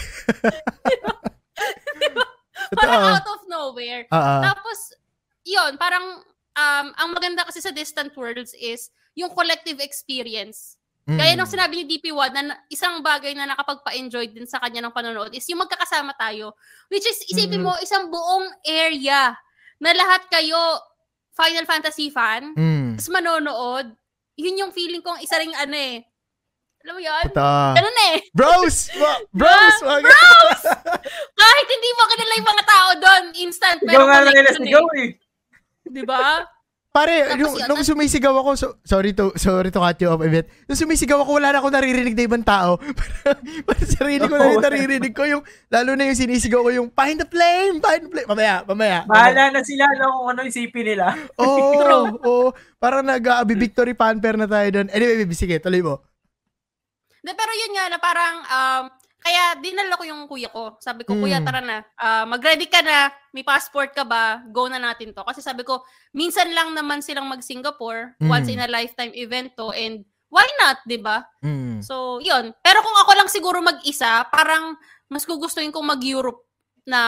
diba? 2.01 2.25
Parang 2.77 3.19
out 3.19 3.27
of 3.27 3.41
nowhere. 3.49 4.05
Uh-uh. 4.09 4.41
Tapos, 4.49 4.95
yun, 5.43 5.75
parang, 5.81 6.23
um, 6.55 6.87
ang 6.93 7.09
maganda 7.11 7.45
kasi 7.45 7.59
sa 7.59 7.73
Distant 7.73 8.13
Worlds 8.17 8.57
is 8.57 8.89
yung 9.13 9.33
collective 9.33 9.81
experience 9.83 10.80
Mm. 11.09 11.17
Kaya 11.17 11.31
nung 11.33 11.49
sinabi 11.49 11.81
ni 11.81 11.85
DP1 11.97 12.29
na 12.33 12.55
isang 12.69 13.01
bagay 13.01 13.33
na 13.33 13.49
nakapagpa-enjoy 13.49 14.29
din 14.29 14.45
sa 14.45 14.61
kanya 14.61 14.85
ng 14.85 14.93
panonood 14.93 15.33
is 15.33 15.45
yung 15.49 15.65
magkakasama 15.65 16.13
tayo. 16.13 16.53
Which 16.93 17.05
is, 17.09 17.25
isipin 17.25 17.61
mm. 17.61 17.65
mo, 17.65 17.73
isang 17.81 18.13
buong 18.13 18.47
area 18.61 19.33
na 19.81 19.91
lahat 19.97 20.29
kayo 20.29 20.57
Final 21.33 21.65
Fantasy 21.65 22.13
fan, 22.13 22.53
mm. 22.53 23.01
tapos 23.01 23.09
manonood, 23.09 23.97
yun 24.37 24.61
yung 24.61 24.71
feeling 24.75 25.01
kong 25.01 25.17
isa 25.25 25.41
ring 25.41 25.55
ano 25.57 25.73
eh. 25.73 26.05
Alam 26.81 26.93
mo 26.97 27.01
yun? 27.01 27.25
Puta. 27.29 27.77
Ganun 27.77 27.97
eh. 28.09 28.17
Bros! 28.33 28.77
Wa- 28.97 29.21
bros! 29.29 29.77
wag- 29.85 30.05
Bros! 30.05 30.61
Kahit 31.41 31.67
hindi 31.69 31.89
mo 31.93 32.03
kilala 32.09 32.33
yung 32.37 32.49
mga 32.49 32.65
tao 32.65 32.89
doon, 32.97 33.23
instant. 33.37 33.79
Ikaw 33.85 33.89
Meron 33.89 34.07
nga 34.09 34.19
lang 34.21 34.33
connection 34.33 34.65
yung 34.65 34.85
nasigaw 34.85 34.87
eh. 34.97 35.09
Di 35.91 36.03
ba? 36.05 36.45
Pare, 36.91 37.23
Tapos 37.23 37.39
nung, 37.39 37.55
yun, 37.55 37.67
nung 37.71 37.83
sumisigaw 37.87 38.35
ako, 38.43 38.49
so, 38.59 38.67
sorry 38.83 39.15
to 39.15 39.31
sorry 39.39 39.71
to 39.71 39.79
cut 39.79 39.95
you 40.03 40.11
off 40.11 40.19
a 40.19 40.27
bit. 40.27 40.51
Nung 40.67 40.75
sumisigaw 40.75 41.23
ako, 41.23 41.39
wala 41.39 41.55
na 41.55 41.63
ako 41.63 41.71
naririnig 41.71 42.19
na 42.19 42.27
ibang 42.27 42.43
tao. 42.43 42.75
Parang 43.63 43.87
sarili 43.95 44.27
ko 44.27 44.35
na 44.35 44.51
rin 44.51 44.59
naririnig 44.59 45.15
ko 45.15 45.23
yung, 45.23 45.39
lalo 45.71 45.95
na 45.95 46.11
yung 46.11 46.19
sinisigaw 46.19 46.59
ko 46.59 46.67
yung, 46.67 46.91
find 46.91 47.23
the 47.23 47.27
flame, 47.31 47.79
find 47.79 48.03
the 48.03 48.11
flame. 48.11 48.27
Mamaya, 48.27 48.67
mamaya. 48.67 49.07
Bahala 49.07 49.55
na 49.55 49.63
sila 49.63 49.87
no, 50.03 50.19
kung 50.19 50.35
ano 50.35 50.39
isipin 50.43 50.83
nila. 50.91 51.15
Oo, 51.39 51.79
True. 51.79 52.11
oo. 52.27 52.47
Parang 52.75 53.07
nag-aabi 53.07 53.55
victory 53.55 53.95
fanfare 53.95 54.35
na 54.35 54.51
tayo 54.51 54.67
doon. 54.75 54.91
Anyway, 54.91 55.23
baby, 55.23 55.35
sige, 55.39 55.63
tuloy 55.63 55.79
mo. 55.79 56.03
De, 57.23 57.31
pero 57.31 57.55
yun 57.55 57.71
nga 57.71 57.85
na 57.87 57.99
parang, 58.03 58.35
um, 58.43 58.83
kaya 59.21 59.55
dinala 59.57 59.93
ko 59.93 60.03
yung 60.03 60.25
kuya 60.25 60.49
ko. 60.49 60.75
Sabi 60.81 61.05
ko, 61.05 61.13
kuya, 61.13 61.37
Mm. 61.37 61.45
tara 61.45 61.61
na. 61.61 61.77
Ah, 61.95 62.25
mag-ready 62.25 62.65
ka 62.65 62.81
na. 62.81 63.07
May 63.29 63.45
passport 63.45 63.93
ka 63.93 64.01
ba? 64.01 64.41
Go 64.49 64.65
na 64.65 64.75
natin 64.75 65.13
to. 65.13 65.21
Kasi 65.21 65.39
sabi 65.39 65.61
ko, 65.61 65.85
minsan 66.11 66.49
lang 66.51 66.73
naman 66.73 66.99
silang 66.99 67.29
mag-Singapore. 67.29 68.17
Mm. 68.17 68.27
Once 68.27 68.49
in 68.49 68.57
a 68.57 68.67
lifetime 68.67 69.13
event 69.13 69.53
to. 69.53 69.69
And 69.71 70.01
why 70.27 70.49
not, 70.57 70.81
di 70.83 70.97
ba? 70.97 71.21
Mm. 71.39 71.85
So, 71.85 72.17
yun. 72.17 72.49
Pero 72.59 72.81
kung 72.81 72.97
ako 72.97 73.11
lang 73.13 73.29
siguro 73.29 73.61
mag-isa, 73.61 74.25
parang 74.27 74.73
mas 75.05 75.23
gugustuhin 75.23 75.69
kong 75.69 75.85
mag-Europe 75.85 76.41
na 76.83 77.01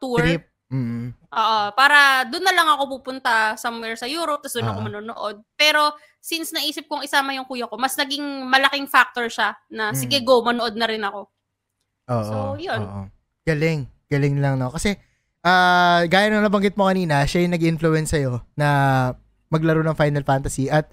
tour. 0.00 0.24
Trip. 0.24 0.48
Mm. 0.70 1.12
Oo, 1.30 1.60
para 1.74 2.24
doon 2.26 2.42
na 2.42 2.54
lang 2.54 2.66
ako 2.66 2.98
pupunta 2.98 3.54
somewhere 3.54 3.94
sa 3.94 4.06
Europe, 4.06 4.42
tapos 4.42 4.54
doon 4.56 4.70
ako 4.70 4.80
Ah. 4.80 4.86
manonood. 4.86 5.36
Pero 5.54 5.82
since 6.18 6.50
naisip 6.50 6.86
kong 6.86 7.02
isama 7.02 7.34
yung 7.34 7.44
kuya 7.44 7.66
ko, 7.66 7.74
mas 7.74 7.94
naging 7.94 8.22
malaking 8.46 8.86
factor 8.86 9.26
siya 9.26 9.54
na 9.68 9.90
Mm. 9.90 9.96
sige 9.98 10.18
go, 10.22 10.40
manood 10.40 10.74
na 10.74 10.86
rin 10.86 11.02
ako. 11.02 11.26
Oo. 12.10 12.24
So, 12.24 12.36
yun. 12.58 12.80
oo. 12.80 13.02
Galing. 13.46 13.80
Galing 14.06 14.36
lang, 14.38 14.58
no? 14.58 14.68
Kasi, 14.68 14.98
ah 15.40 16.04
gaya 16.04 16.28
ng 16.28 16.44
nabanggit 16.44 16.76
mo 16.76 16.84
kanina, 16.84 17.24
siya 17.24 17.46
yung 17.46 17.54
nag-influence 17.56 18.12
sa'yo 18.12 18.44
na 18.52 18.68
maglaro 19.48 19.80
ng 19.80 19.96
Final 19.96 20.20
Fantasy 20.20 20.68
at 20.68 20.92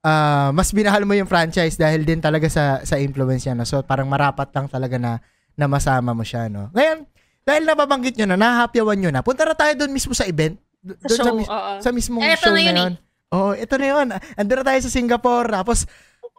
ah 0.00 0.54
mas 0.54 0.70
binahal 0.70 1.02
mo 1.02 1.12
yung 1.12 1.26
franchise 1.26 1.74
dahil 1.74 2.06
din 2.06 2.22
talaga 2.22 2.46
sa 2.46 2.80
sa 2.80 2.96
influence 2.96 3.44
niya, 3.44 3.58
no? 3.58 3.66
So, 3.66 3.82
parang 3.82 4.06
marapat 4.06 4.52
lang 4.54 4.70
talaga 4.70 4.96
na, 4.96 5.18
na 5.52 5.66
masama 5.66 6.14
mo 6.14 6.22
siya, 6.22 6.46
no? 6.46 6.70
Ngayon, 6.70 7.04
dahil 7.42 7.62
nababanggit 7.66 8.14
nyo 8.14 8.26
na, 8.28 8.38
nahahapyawan 8.38 8.96
nyo 8.96 9.10
na, 9.10 9.20
punta 9.20 9.42
na 9.42 9.56
tayo 9.56 9.74
doon 9.74 9.90
mismo 9.90 10.14
sa 10.14 10.24
event. 10.24 10.54
D- 10.80 10.96
Sa 11.02 11.08
doon 11.08 11.18
show, 11.18 11.34
mis- 11.34 11.50
oo. 11.50 11.72
sa 11.82 11.90
mismong 11.90 12.22
Eh, 12.22 12.36
show 12.38 12.52
na 12.52 12.56
na 12.56 12.62
yun 12.62 12.76
yun. 12.78 12.94
Oo, 13.30 13.50
ito 13.54 13.74
na 13.74 13.86
yun. 13.86 14.06
Andun 14.34 14.58
na 14.58 14.66
tayo 14.66 14.80
sa 14.80 14.90
Singapore. 14.90 15.48
Tapos, 15.50 15.84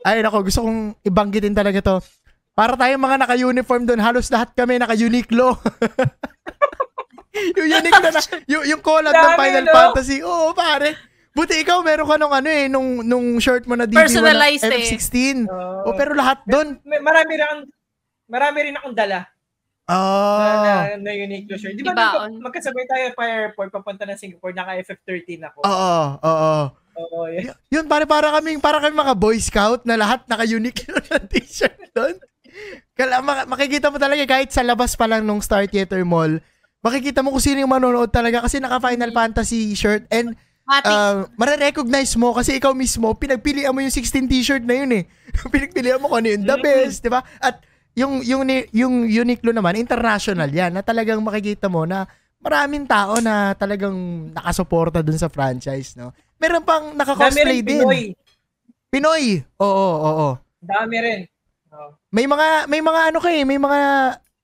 ay 0.02 0.20
nako, 0.20 0.44
gusto 0.44 0.66
kong 0.66 0.98
ibanggitin 1.04 1.54
talaga 1.54 1.80
to. 1.80 1.96
Para 2.52 2.76
tayong 2.76 3.00
mga 3.00 3.18
naka-uniform 3.18 3.86
doon, 3.86 4.00
halos 4.00 4.28
lahat 4.28 4.52
kami 4.52 4.78
naka-Uniqlo. 4.78 5.56
yung 7.58 7.68
Uniqlo 7.72 8.08
na, 8.12 8.22
yung, 8.52 8.64
yung 8.68 8.82
collab 8.82 9.12
ng 9.12 9.36
Final 9.36 9.64
no? 9.64 9.72
Fantasy. 9.72 10.20
Oo, 10.20 10.52
pare. 10.52 10.96
Buti 11.32 11.64
ikaw, 11.64 11.80
meron 11.80 12.06
ka 12.06 12.20
nung 12.20 12.30
ano 12.30 12.46
eh, 12.46 12.68
nung, 12.68 13.00
nung 13.02 13.40
shirt 13.40 13.64
mo 13.64 13.80
na 13.80 13.88
DP1 13.88 14.04
Personalized 14.04 14.68
eh. 14.68 14.84
F16. 14.84 15.48
Oo. 15.48 15.88
Oh, 15.88 15.94
pero 15.96 16.12
lahat 16.12 16.44
doon. 16.44 16.76
Marami 16.84 17.34
rin 17.34 17.58
marami 18.28 18.58
rin 18.64 18.76
akong 18.76 18.96
dala 18.96 19.28
Oh. 19.92 20.40
na, 20.40 20.96
na, 20.96 21.04
na 21.04 21.12
unique 21.12 21.52
shirt. 21.52 21.76
Di 21.76 21.82
ba 21.82 21.92
Ibaon. 21.92 22.32
nagpa- 22.32 22.42
magkasabay 22.48 22.86
tayo 22.86 23.06
pa 23.12 23.24
airport 23.28 23.70
papunta 23.70 24.08
ng 24.08 24.16
Singapore, 24.16 24.54
naka 24.54 24.78
FF13 24.80 25.42
ako. 25.42 25.58
Oo, 25.64 25.96
oo. 26.16 26.54
Oo, 26.92 27.20
yeah. 27.28 27.56
Y- 27.68 27.76
Yun, 27.76 27.88
pare, 27.88 28.04
para 28.04 28.32
kaming, 28.32 28.60
para 28.60 28.80
kaming 28.80 29.00
mga 29.00 29.16
Boy 29.16 29.38
Scout 29.38 29.84
na 29.84 29.96
lahat 29.96 30.24
naka-unique 30.28 30.88
na 31.08 31.20
t-shirt 31.22 31.92
doon. 31.92 32.16
Kala, 32.98 33.24
mak- 33.24 33.48
makikita 33.50 33.90
mo 33.90 33.98
talaga 33.98 34.24
kahit 34.28 34.52
sa 34.52 34.62
labas 34.62 34.94
pa 34.94 35.08
lang 35.10 35.26
nung 35.26 35.42
Star 35.42 35.66
Theater 35.66 36.04
Mall, 36.04 36.40
makikita 36.82 37.22
mo 37.22 37.34
kung 37.34 37.44
sino 37.44 37.62
yung 37.62 37.74
manonood 37.74 38.10
talaga 38.10 38.44
kasi 38.46 38.58
naka 38.58 38.82
Final 38.82 39.14
Fantasy 39.14 39.74
shirt 39.78 40.06
and 40.10 40.34
uh, 40.68 41.28
marirecognize 41.36 42.14
mo 42.16 42.32
kasi 42.32 42.58
ikaw 42.58 42.72
mismo, 42.72 43.12
pinagpilian 43.14 43.74
mo 43.74 43.84
yung 43.84 43.94
16 43.94 44.32
t-shirt 44.32 44.64
na 44.64 44.76
yun 44.82 44.92
eh. 45.02 45.04
pinagpilian 45.54 46.00
mo 46.00 46.12
kung 46.12 46.26
ano 46.26 46.30
yung 46.32 46.46
the 46.48 46.58
best, 46.62 47.04
di 47.04 47.10
ba? 47.12 47.22
At 47.44 47.62
yung, 47.98 48.24
yung, 48.24 48.48
yung 48.72 48.94
Uniqlo 49.06 49.52
naman, 49.52 49.76
international 49.76 50.48
yan, 50.48 50.72
na 50.72 50.82
talagang 50.82 51.20
makikita 51.20 51.68
mo 51.68 51.84
na 51.84 52.08
maraming 52.42 52.88
tao 52.90 53.20
na 53.22 53.54
talagang 53.54 53.94
nakasuporta 54.34 55.06
dun 55.06 55.20
sa 55.20 55.30
franchise, 55.30 55.94
no? 56.00 56.16
Meron 56.42 56.66
pang 56.66 56.98
naka-cosplay 56.98 57.62
din. 57.62 57.86
Pinoy. 57.86 58.02
Pinoy. 58.90 59.46
Oo, 59.62 59.70
oo, 59.70 60.10
oo. 60.10 60.30
Dami 60.58 60.98
rin. 60.98 61.20
May 62.12 62.28
mga 62.28 62.48
may 62.68 62.82
mga 62.82 63.02
ano 63.10 63.20
kay, 63.20 63.44
may 63.44 63.56
mga 63.56 63.80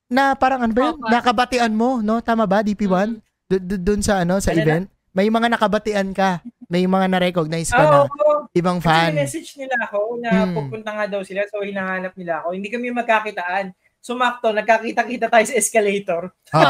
na 0.08 0.32
parang 0.34 0.64
ano 0.64 0.72
ba 0.72 0.82
yun? 0.88 0.96
Nakabatian 1.04 1.74
mo, 1.76 2.00
no? 2.00 2.24
Tama 2.24 2.48
ba, 2.48 2.64
DP1? 2.64 3.08
Mm. 3.12 3.20
D- 3.48 3.64
d- 3.66 3.82
Doon 3.82 4.00
sa 4.00 4.24
ano, 4.24 4.40
sa 4.40 4.52
Ano 4.52 4.60
na? 4.60 4.64
event? 4.64 4.86
May 5.12 5.28
mga 5.28 5.48
nakabatian 5.50 6.10
ka. 6.12 6.40
May 6.68 6.86
mga 6.86 7.10
na-recognize 7.10 7.68
ka 7.68 7.80
Ah, 7.80 7.90
na 7.90 7.98
oo. 8.06 8.48
ibang 8.54 8.78
Kasi 8.78 8.88
fan. 8.88 9.12
message 9.18 9.50
nila 9.58 9.76
ako 9.82 10.00
na 10.22 10.30
Hmm. 10.46 10.54
pupunta 10.54 10.90
nga 10.94 11.06
daw 11.10 11.22
sila 11.24 11.42
so 11.44 11.60
hinahanap 11.60 12.14
nila 12.14 12.40
ako. 12.40 12.54
Hindi 12.54 12.70
kami 12.70 12.94
magkakitaan. 12.94 13.72
Sumakto, 13.98 14.54
nagkakita-kita 14.54 15.28
tayo 15.28 15.44
sa 15.44 15.58
escalator. 15.58 16.22
Oo, 16.54 16.64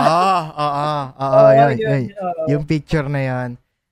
oo, 0.49 0.89
oo, 1.11 1.37
Oo, 1.37 1.49
yun, 1.59 1.73
yun, 1.75 1.77
yun. 1.77 2.03
oo. 2.15 2.41
Yung 2.47 2.63
picture 2.63 3.05
na 3.05 3.21
yan. 3.21 3.49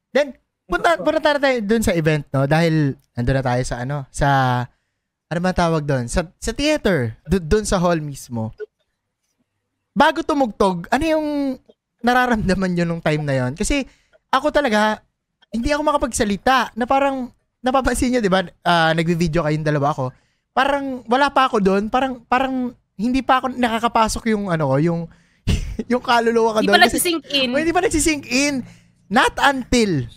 Then, 0.09 0.34
punta, 0.66 0.97
punta 0.97 1.20
tayo 1.22 1.57
dun 1.61 1.84
sa 1.84 1.93
event, 1.93 2.26
no? 2.32 2.47
Dahil, 2.47 2.95
nandun 3.13 3.38
na 3.38 3.45
tayo 3.45 3.61
sa 3.61 3.84
ano, 3.84 4.07
sa, 4.09 4.30
ano 5.36 5.44
ba 5.44 5.52
tawag 5.52 5.84
doon? 5.84 6.08
Sa, 6.08 6.24
sa 6.40 6.56
theater. 6.56 7.20
Dun 7.28 7.68
sa 7.68 7.76
hall 7.76 8.00
mismo. 8.00 8.56
Bago 9.92 10.24
tumugtog, 10.24 10.88
ano 10.88 11.04
yung 11.04 11.28
nararamdaman 12.00 12.72
nyo 12.72 12.86
nung 12.88 13.04
time 13.04 13.20
na 13.20 13.36
yon? 13.36 13.52
Kasi, 13.52 13.84
ako 14.32 14.48
talaga, 14.56 15.04
hindi 15.52 15.76
ako 15.76 15.92
makapagsalita 15.92 16.72
na 16.80 16.88
parang, 16.88 17.28
napapansin 17.60 18.16
nyo, 18.16 18.24
di 18.24 18.32
ba? 18.32 18.48
Ah, 18.64 18.96
nagvi-video 18.96 19.44
kayong 19.44 19.68
dalawa 19.68 19.92
ako. 19.92 20.16
Parang, 20.56 21.04
wala 21.04 21.28
pa 21.28 21.52
ako 21.52 21.60
doon. 21.60 21.92
Parang, 21.92 22.24
parang, 22.32 22.72
hindi 22.96 23.20
pa 23.20 23.44
ako 23.44 23.60
nakakapasok 23.60 24.32
yung, 24.32 24.48
ano 24.48 24.72
ko, 24.72 24.76
yung, 24.80 25.02
yung 25.92 26.00
kaluluwa 26.00 26.56
ko 26.56 26.60
doon. 26.64 26.80
pa 26.80 26.88
Kasi- 26.88 26.96
nagsisink 26.96 27.24
in. 27.28 27.52
Oh, 27.52 27.60
hindi 27.60 27.76
pa 27.76 27.84
nagsisink 27.84 28.24
in. 28.24 28.64
Not 29.12 29.36
until 29.44 30.08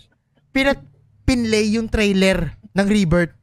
pinat 0.55 0.79
pinlay 1.27 1.75
yung 1.75 1.91
trailer 1.91 2.55
ng 2.71 2.87
Rebirth. 2.87 3.35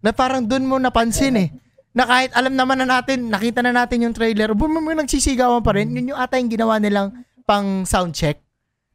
Na 0.00 0.10
parang 0.10 0.44
dun 0.44 0.64
mo 0.64 0.80
napansin 0.80 1.36
eh. 1.36 1.48
Na 1.90 2.06
kahit 2.06 2.30
alam 2.32 2.54
naman 2.54 2.80
na 2.80 2.86
natin, 2.86 3.28
nakita 3.28 3.60
na 3.60 3.74
natin 3.74 4.06
yung 4.06 4.14
trailer, 4.14 4.54
bum 4.54 4.70
bum 4.70 4.86
nagsisigawan 4.94 5.60
pa 5.60 5.74
rin. 5.74 5.90
Yun 5.90 6.14
yung 6.14 6.20
ata 6.20 6.38
yung 6.38 6.48
ginawa 6.48 6.78
nilang 6.78 7.12
pang 7.42 7.82
sound 7.84 8.14
check. 8.14 8.38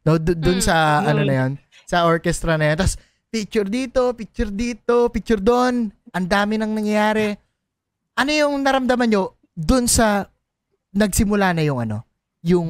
No, 0.07 0.15
dun, 0.15 0.37
dun 0.39 0.59
Mm. 0.61 0.65
sa 0.65 0.75
Mm. 1.03 1.07
ano 1.11 1.21
na 1.21 1.33
yan, 1.33 1.51
sa 1.85 2.07
orchestra 2.07 2.55
na 2.55 2.71
yan. 2.71 2.77
Tapos 2.79 2.95
picture 3.27 3.67
dito, 3.67 4.15
picture 4.15 4.49
dito, 4.49 5.11
picture 5.11 5.41
doon. 5.41 5.91
Ang 6.15 6.27
dami 6.29 6.55
nang 6.55 6.71
nangyayari. 6.71 7.35
Ano 8.15 8.31
yung 8.31 8.63
naramdaman 8.63 9.11
nyo 9.11 9.35
dun 9.51 9.91
sa 9.91 10.23
nagsimula 10.95 11.51
na 11.51 11.67
yung 11.67 11.83
ano, 11.83 12.07
yung 12.41 12.69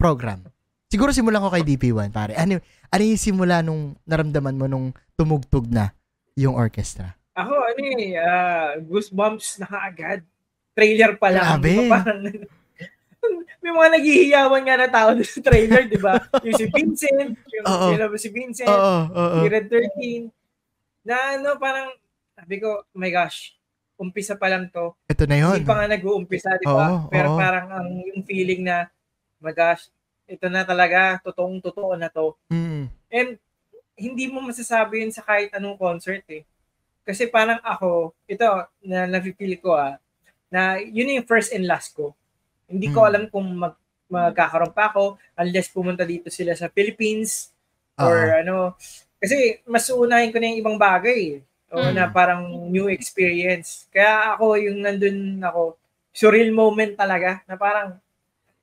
program? 0.00 0.40
Siguro 0.88 1.12
simulan 1.12 1.44
ko 1.44 1.52
kay 1.52 1.68
DP1, 1.68 2.08
pare. 2.08 2.32
Ano, 2.32 2.56
ano 2.88 3.02
yung 3.04 3.20
simula 3.20 3.60
nung 3.60 3.92
naramdaman 4.08 4.56
mo 4.56 4.64
nung 4.64 4.86
tumugtog 5.12 5.68
na 5.68 5.92
yung 6.38 6.54
orchestra? 6.54 7.18
Ako, 7.34 7.50
ano 7.50 7.80
eh, 7.98 8.14
ah, 8.14 8.78
goosebumps 8.78 9.58
na 9.58 9.66
kaagad. 9.66 10.22
Trailer 10.78 11.18
pa 11.18 11.34
lang. 11.34 11.58
Grabe. 11.58 11.70
Di 11.74 11.86
ba? 11.90 11.98
Parang, 12.02 12.22
may 13.58 13.72
mga 13.74 13.90
naghihiyawan 13.98 14.62
nga 14.62 14.76
na 14.78 14.88
tao 14.88 15.10
sa 15.18 15.42
trailer, 15.42 15.90
di 15.90 15.98
ba? 15.98 16.14
Yung 16.46 16.54
si 16.54 16.66
Vincent, 16.70 17.34
yung 17.50 17.66
yung 17.66 18.14
si 18.14 18.30
Vincent, 18.30 18.70
Oo, 18.70 19.10
oo. 19.10 19.38
si 19.42 19.46
Red 19.50 19.66
13, 19.66 20.30
na 21.02 21.14
ano, 21.34 21.58
parang, 21.58 21.90
sabi 22.38 22.62
ko, 22.62 22.86
oh 22.86 22.98
my 22.98 23.10
gosh, 23.10 23.58
umpisa 23.98 24.38
pa 24.38 24.46
lang 24.46 24.70
to. 24.70 24.94
Ito 25.10 25.26
na 25.26 25.36
yun. 25.42 25.58
Hindi 25.58 25.66
pa 25.66 25.82
nga 25.82 25.90
nag-uumpisa, 25.90 26.54
di 26.62 26.66
ba? 26.70 26.86
Oo, 26.86 27.10
Pero 27.10 27.34
oo. 27.34 27.38
parang 27.38 27.66
ang 27.74 27.88
yung 27.98 28.22
feeling 28.22 28.62
na, 28.62 28.86
oh 28.86 29.42
my 29.42 29.54
gosh, 29.54 29.90
ito 30.30 30.46
na 30.46 30.62
talaga, 30.62 31.18
totoong 31.26 31.58
totoo 31.58 31.98
na 31.98 32.06
to. 32.06 32.38
Mm. 32.54 32.86
And 33.10 33.30
hindi 33.98 34.30
mo 34.30 34.38
masasabi 34.40 35.02
yun 35.02 35.12
sa 35.12 35.26
kahit 35.26 35.50
anong 35.52 35.74
concert 35.76 36.22
eh. 36.30 36.46
Kasi 37.02 37.26
parang 37.26 37.58
ako, 37.60 38.14
ito, 38.24 38.46
na 38.86 39.04
na-feel 39.04 39.58
ko 39.58 39.74
ah, 39.74 39.98
na 40.48 40.78
yun 40.78 41.18
yung 41.18 41.26
first 41.28 41.50
and 41.52 41.66
last 41.66 41.92
ko. 41.92 42.14
Hindi 42.70 42.88
ko 42.88 43.02
Mm. 43.02 43.08
alam 43.08 43.24
kung 43.28 43.46
mag, 43.52 43.74
magkakaroon 44.08 44.72
pa 44.72 44.88
ako 44.88 45.20
unless 45.36 45.68
pumunta 45.68 46.06
dito 46.06 46.32
sila 46.32 46.56
sa 46.56 46.72
Philippines 46.72 47.52
or 47.98 48.16
Oo. 48.16 48.38
ano. 48.40 48.56
Kasi 49.18 49.60
mas 49.66 49.84
uunahin 49.90 50.30
ko 50.32 50.38
na 50.38 50.48
yung 50.48 50.60
ibang 50.62 50.78
bagay. 50.80 51.20
eh. 51.36 51.40
O 51.68 51.84
Mm. 51.84 51.92
na 51.92 52.08
parang 52.08 52.48
new 52.72 52.88
experience. 52.88 53.84
Kaya 53.92 54.32
ako 54.32 54.56
yung 54.56 54.80
nandun 54.80 55.36
ako, 55.42 55.76
surreal 56.14 56.48
moment 56.48 56.96
talaga 56.96 57.44
na 57.44 57.60
parang 57.60 58.00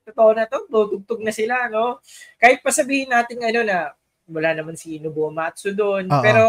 totoo 0.06 0.34
na 0.34 0.46
to, 0.46 0.66
tutugtog 0.66 1.22
na 1.22 1.30
sila, 1.30 1.70
no? 1.70 2.02
Kahit 2.38 2.62
pa 2.62 2.70
sabihin 2.70 3.10
natin 3.10 3.42
ano 3.42 3.62
na 3.62 3.78
wala 4.30 4.54
naman 4.58 4.76
si 4.78 4.98
Nobuo 4.98 5.30
Matsu 5.30 5.74
doon, 5.74 6.10
Oo. 6.10 6.24
pero 6.24 6.44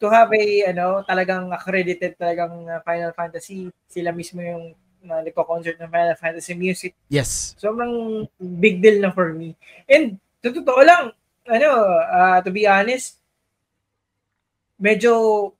to 0.00 0.08
have 0.08 0.32
a 0.32 0.44
ano 0.72 1.04
talagang 1.04 1.52
accredited 1.52 2.16
talagang 2.16 2.64
uh, 2.66 2.80
Final 2.82 3.12
Fantasy 3.12 3.68
sila 3.86 4.10
mismo 4.10 4.40
yung 4.40 4.72
na 5.00 5.20
uh, 5.20 5.22
nagko-concert 5.24 5.80
ng 5.80 5.88
Final 5.88 6.16
Fantasy 6.16 6.52
music. 6.52 6.92
Yes. 7.08 7.56
Sobrang 7.56 8.24
big 8.36 8.84
deal 8.84 9.00
na 9.00 9.08
for 9.08 9.32
me. 9.32 9.56
And 9.88 10.20
totoo 10.44 10.84
lang, 10.84 11.16
ano, 11.48 11.70
uh, 12.04 12.38
to 12.44 12.52
be 12.52 12.68
honest, 12.68 13.16
medyo 14.76 15.52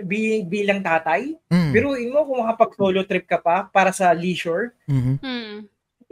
bi- 0.00 0.44
bilang 0.48 0.80
tatay, 0.80 1.36
mm. 1.52 1.70
pero 1.72 1.92
mo 1.96 2.24
kung 2.24 2.40
makapag 2.40 2.72
solo 2.76 3.00
trip 3.04 3.28
ka 3.28 3.38
pa 3.40 3.68
para 3.68 3.92
sa 3.92 4.12
leisure, 4.16 4.72
mm-hmm. 4.88 5.16
mm. 5.20 5.56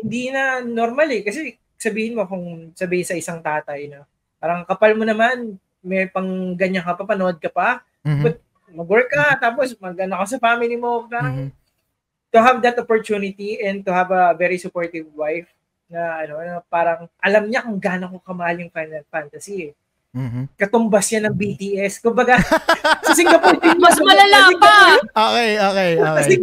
hindi 0.05 0.23
na 0.29 0.61
normal 0.61 1.09
eh. 1.17 1.23
Kasi 1.25 1.57
sabihin 1.81 2.17
mo 2.17 2.29
kung 2.29 2.77
sabihin 2.77 3.09
sa 3.09 3.17
isang 3.17 3.41
tatay 3.41 3.89
na, 3.89 4.05
parang 4.41 4.65
kapal 4.65 4.97
mo 4.97 5.05
naman, 5.05 5.61
may 5.85 6.09
pang 6.09 6.57
ganyan 6.57 6.83
ka 6.83 6.97
pa, 6.97 7.05
panood 7.05 7.37
ka 7.37 7.53
pa, 7.53 7.85
mm-hmm. 8.03 8.25
but 8.25 8.37
mag-work 8.73 9.09
ka, 9.13 9.37
tapos 9.37 9.77
mag-ano 9.77 10.17
ka 10.25 10.27
sa 10.27 10.43
family 10.43 10.75
mo, 10.81 11.05
parang 11.07 11.49
mm-hmm. 11.49 11.51
to 12.33 12.39
have 12.41 12.59
that 12.65 12.81
opportunity 12.81 13.61
and 13.61 13.85
to 13.85 13.93
have 13.93 14.09
a 14.09 14.33
very 14.35 14.57
supportive 14.57 15.07
wife 15.13 15.47
na 15.91 16.25
ano, 16.25 16.35
na 16.41 16.55
parang 16.71 17.11
alam 17.21 17.51
niya 17.51 17.67
kung 17.67 17.77
gaano 17.83 18.17
ko 18.17 18.17
kamahal 18.23 18.57
yung 18.63 18.73
Final 18.73 19.05
Fantasy 19.11 19.71
eh. 19.71 19.73
Mm-hmm. 20.11 20.45
Katumbas 20.59 21.07
yan 21.15 21.31
ng 21.31 21.37
BTS. 21.39 22.03
Kumbaga, 22.03 22.39
sa 23.07 23.15
Singapore 23.15 23.59
din 23.63 23.79
Mas 23.79 23.99
malala 24.03 24.51
pa! 24.59 24.77
Okay, 25.31 25.51
okay, 25.59 25.91
okay. 26.03 26.27
Sa, 26.27 26.35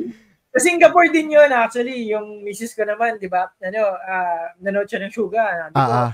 sa 0.56 0.60
Singapore 0.64 1.12
din 1.12 1.36
yun 1.36 1.52
actually. 1.52 2.08
Yung 2.12 2.44
misis 2.48 2.72
ko 2.72 2.88
naman, 2.88 3.20
di 3.20 3.28
ba? 3.28 3.52
Ano, 3.60 3.82
uh, 3.92 4.46
nanood 4.64 4.88
siya 4.88 5.04
ng 5.04 5.12
Suga. 5.12 5.72
Ah, 5.76 5.84
uh-huh. 5.84 6.10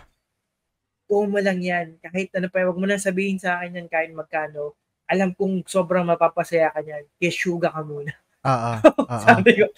Kung 1.13 1.29
mo 1.29 1.37
lang 1.37 1.61
yan. 1.61 2.01
Kahit 2.01 2.33
ano 2.33 2.49
pa, 2.49 2.65
wag 2.65 2.73
mo 2.73 2.89
lang 2.89 2.97
sabihin 2.97 3.37
sa 3.37 3.61
akin 3.61 3.77
yan 3.77 3.85
kahit 3.85 4.09
magkano. 4.17 4.73
Alam 5.05 5.37
kong 5.37 5.61
sobrang 5.69 6.01
mapapasaya 6.01 6.73
ka 6.73 6.81
niyan. 6.81 7.05
Kaya 7.21 7.29
Suga 7.29 7.69
ka 7.69 7.85
muna. 7.85 8.17
Oo. 8.41 8.71
Sabi 9.29 9.61
ko. 9.61 9.69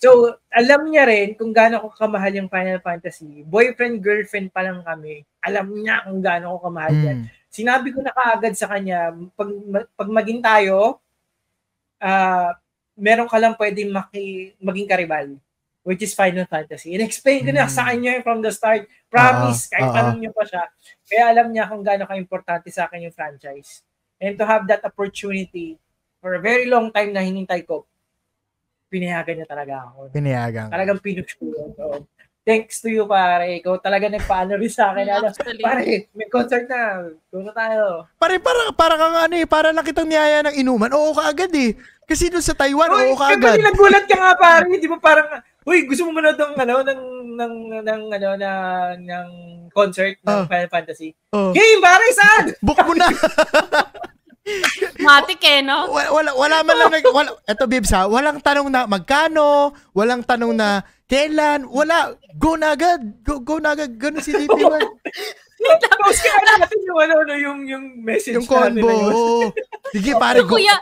So, 0.00 0.40
alam 0.48 0.88
niya 0.88 1.04
rin 1.04 1.36
kung 1.36 1.52
gaano 1.52 1.84
ko 1.84 1.92
kamahal 1.92 2.32
yung 2.32 2.48
Final 2.48 2.80
Fantasy. 2.80 3.44
Boyfriend, 3.44 4.00
girlfriend 4.00 4.48
pa 4.48 4.64
lang 4.64 4.80
kami. 4.80 5.20
Alam 5.44 5.76
niya 5.76 6.08
kung 6.08 6.24
gaano 6.24 6.56
ko 6.56 6.72
kamahal 6.72 6.96
mm. 6.96 7.04
yan. 7.04 7.18
Sinabi 7.52 7.92
ko 7.92 8.00
na 8.00 8.16
kaagad 8.16 8.56
sa 8.56 8.72
kanya, 8.72 9.12
pag, 9.36 9.52
pag 9.92 10.08
maging 10.08 10.40
tayo, 10.40 10.96
uh, 12.00 12.50
meron 12.96 13.28
ka 13.28 13.36
lang 13.36 13.52
pwedeng 13.60 13.92
maki, 13.92 14.56
maging 14.56 14.88
karibal 14.88 15.28
which 15.82 16.04
is 16.04 16.12
Final 16.12 16.44
Fantasy. 16.44 16.96
In-explain 16.96 17.48
ko 17.48 17.50
na 17.56 17.66
mm. 17.66 17.72
sa 17.72 17.88
kanya 17.88 18.20
from 18.20 18.44
the 18.44 18.52
start. 18.52 18.84
Promise, 19.10 19.66
uh-huh. 19.66 19.72
kahit 19.74 19.86
uh-huh. 19.90 19.98
tanong 19.98 20.18
niyo 20.22 20.30
pa 20.30 20.44
siya. 20.46 20.64
Kaya 21.02 21.22
alam 21.34 21.46
niya 21.50 21.66
kung 21.66 21.82
gaano 21.82 22.04
ka-importante 22.06 22.68
sa 22.70 22.86
akin 22.86 23.10
yung 23.10 23.16
franchise. 23.16 23.82
And 24.20 24.36
to 24.38 24.44
have 24.44 24.68
that 24.68 24.84
opportunity 24.84 25.80
for 26.20 26.36
a 26.36 26.42
very 26.42 26.68
long 26.68 26.92
time 26.92 27.16
na 27.16 27.24
hinintay 27.24 27.64
ko, 27.64 27.88
pinayagan 28.92 29.40
niya 29.40 29.48
talaga 29.48 29.88
ako. 29.88 30.12
Pinayagan. 30.12 30.68
Talagang 30.68 31.00
pinush 31.00 31.34
ko 31.40 31.48
yun. 31.48 31.70
So, 31.74 32.04
thanks 32.44 32.82
to 32.84 32.92
you, 32.92 33.08
pare. 33.08 33.58
Ikaw 33.62 33.80
talaga 33.80 34.10
nagpaano 34.10 34.58
rin 34.60 34.70
sa 34.70 34.92
akin. 34.92 35.06
Ano, 35.08 35.32
pare, 35.62 36.10
may 36.12 36.28
concert 36.28 36.66
na. 36.66 37.08
Go 37.32 37.40
na 37.40 37.54
tayo. 37.54 38.10
Pare, 38.20 38.36
para, 38.42 38.60
para 38.74 38.94
kang 38.94 39.16
ano 39.16 39.34
eh, 39.38 39.46
para 39.48 39.72
lang 39.72 39.86
kitang 39.86 40.10
niyaya 40.10 40.44
ng 40.50 40.58
inuman. 40.58 40.92
Oo 40.92 41.16
ka 41.16 41.30
agad 41.32 41.50
eh. 41.56 41.74
Kasi 42.04 42.26
doon 42.26 42.42
sa 42.42 42.58
Taiwan, 42.58 42.90
Oy, 42.90 43.10
oo 43.10 43.18
ka 43.18 43.30
agad. 43.30 43.56
Kasi 43.56 43.62
nagulat 43.62 44.04
ka 44.06 44.16
nga, 44.18 44.32
pare. 44.34 44.66
Di 44.74 44.90
ba 44.90 44.98
parang, 44.98 45.28
uy, 45.70 45.86
gusto 45.86 46.02
mo 46.10 46.18
manood 46.18 46.34
ng, 46.34 46.54
ano, 46.58 46.74
ng, 46.82 47.02
ng, 47.38 47.54
ng, 47.86 48.02
ano, 48.10 48.28
na, 48.34 48.50
ng 48.98 49.28
concert 49.70 50.18
ng 50.26 50.38
uh, 50.42 50.46
Final 50.50 50.70
Fantasy? 50.70 51.14
Uh, 51.30 51.54
Game, 51.54 51.78
pare, 51.78 52.06
saan? 52.10 52.44
Book 52.66 52.82
mo 52.82 52.98
na. 52.98 53.06
Matik 54.98 55.46
eh, 55.46 55.62
no? 55.62 55.94
Wala, 55.94 56.10
wala, 56.10 56.30
wala 56.34 56.56
man 56.66 56.74
lang, 56.74 56.90
nag, 56.90 57.06
wala, 57.14 57.30
eto 57.46 57.70
Bibs 57.70 57.94
ha, 57.94 58.10
walang 58.10 58.42
tanong 58.42 58.66
na 58.66 58.90
magkano, 58.90 59.70
walang 59.94 60.26
tanong 60.26 60.58
na 60.58 60.82
kailan, 61.06 61.70
wala, 61.70 62.18
go 62.34 62.58
na 62.58 62.74
agad, 62.74 62.98
go, 63.22 63.38
go 63.38 63.62
na 63.62 63.78
agad, 63.78 63.94
ganun 63.94 64.24
si 64.26 64.34
DP 64.34 64.58
man. 64.66 64.82
Tapos 65.86 66.16
kaya 66.24 66.40
natin 66.56 66.78
yung 66.82 66.98
ano, 66.98 67.14
yung, 67.36 67.60
yung 67.68 67.84
message 68.00 68.32
yung 68.32 68.48
combo. 68.48 69.52
Sige, 69.92 70.16
pare, 70.18 70.42
go. 70.48 70.56
Kuya, 70.56 70.74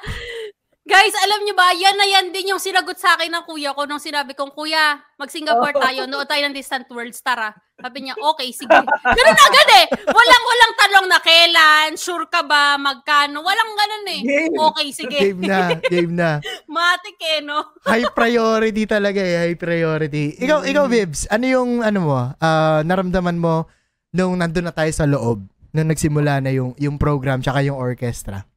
Guys, 0.88 1.12
alam 1.20 1.44
nyo 1.44 1.52
ba, 1.52 1.68
yan 1.76 2.00
na 2.00 2.06
yan 2.08 2.26
din 2.32 2.48
yung 2.48 2.62
sinagot 2.64 2.96
sa 2.96 3.12
akin 3.12 3.28
ng 3.28 3.44
kuya 3.44 3.76
ko 3.76 3.84
nung 3.84 4.00
sinabi 4.00 4.32
kong, 4.32 4.56
Kuya, 4.56 4.96
mag-Singapore 5.20 5.76
oh. 5.76 5.84
tayo, 5.84 6.08
nood 6.08 6.24
tayo 6.24 6.48
ng 6.48 6.56
distant 6.56 6.88
worlds, 6.88 7.20
tara. 7.20 7.52
Sabi 7.76 8.08
niya, 8.08 8.16
okay, 8.16 8.48
sige. 8.56 8.72
Ganun 8.72 9.36
agad 9.52 9.68
eh. 9.84 9.86
Walang, 10.08 10.44
walang 10.48 10.74
tanong 10.80 11.06
na 11.12 11.20
kailan, 11.20 11.88
sure 12.00 12.24
ka 12.32 12.40
ba, 12.40 12.80
magkano, 12.80 13.44
walang 13.44 13.72
ganun 13.76 14.06
eh. 14.16 14.20
Game. 14.24 14.56
Okay, 14.56 14.88
sige. 14.96 15.18
Game 15.28 15.44
na, 15.44 15.76
game 15.76 16.12
na. 16.16 16.40
Matik 16.72 17.20
eh, 17.20 17.44
no? 17.44 17.68
high 17.84 18.08
priority 18.08 18.88
talaga 18.88 19.20
eh, 19.20 19.44
high 19.44 19.60
priority. 19.60 20.40
Ikaw, 20.40 20.64
ikaw, 20.64 20.88
Vibs, 20.88 21.28
ano 21.28 21.44
yung, 21.44 21.84
ano 21.84 21.98
mo, 22.00 22.18
uh, 22.32 22.80
naramdaman 22.80 23.36
mo 23.36 23.68
nung 24.16 24.40
nandun 24.40 24.64
na 24.64 24.72
tayo 24.72 24.88
sa 24.96 25.04
loob, 25.04 25.44
nung 25.68 25.92
nagsimula 25.92 26.40
na 26.40 26.48
yung, 26.48 26.72
yung 26.80 26.96
program, 26.96 27.44
tsaka 27.44 27.60
yung 27.60 27.76
orchestra? 27.76 28.47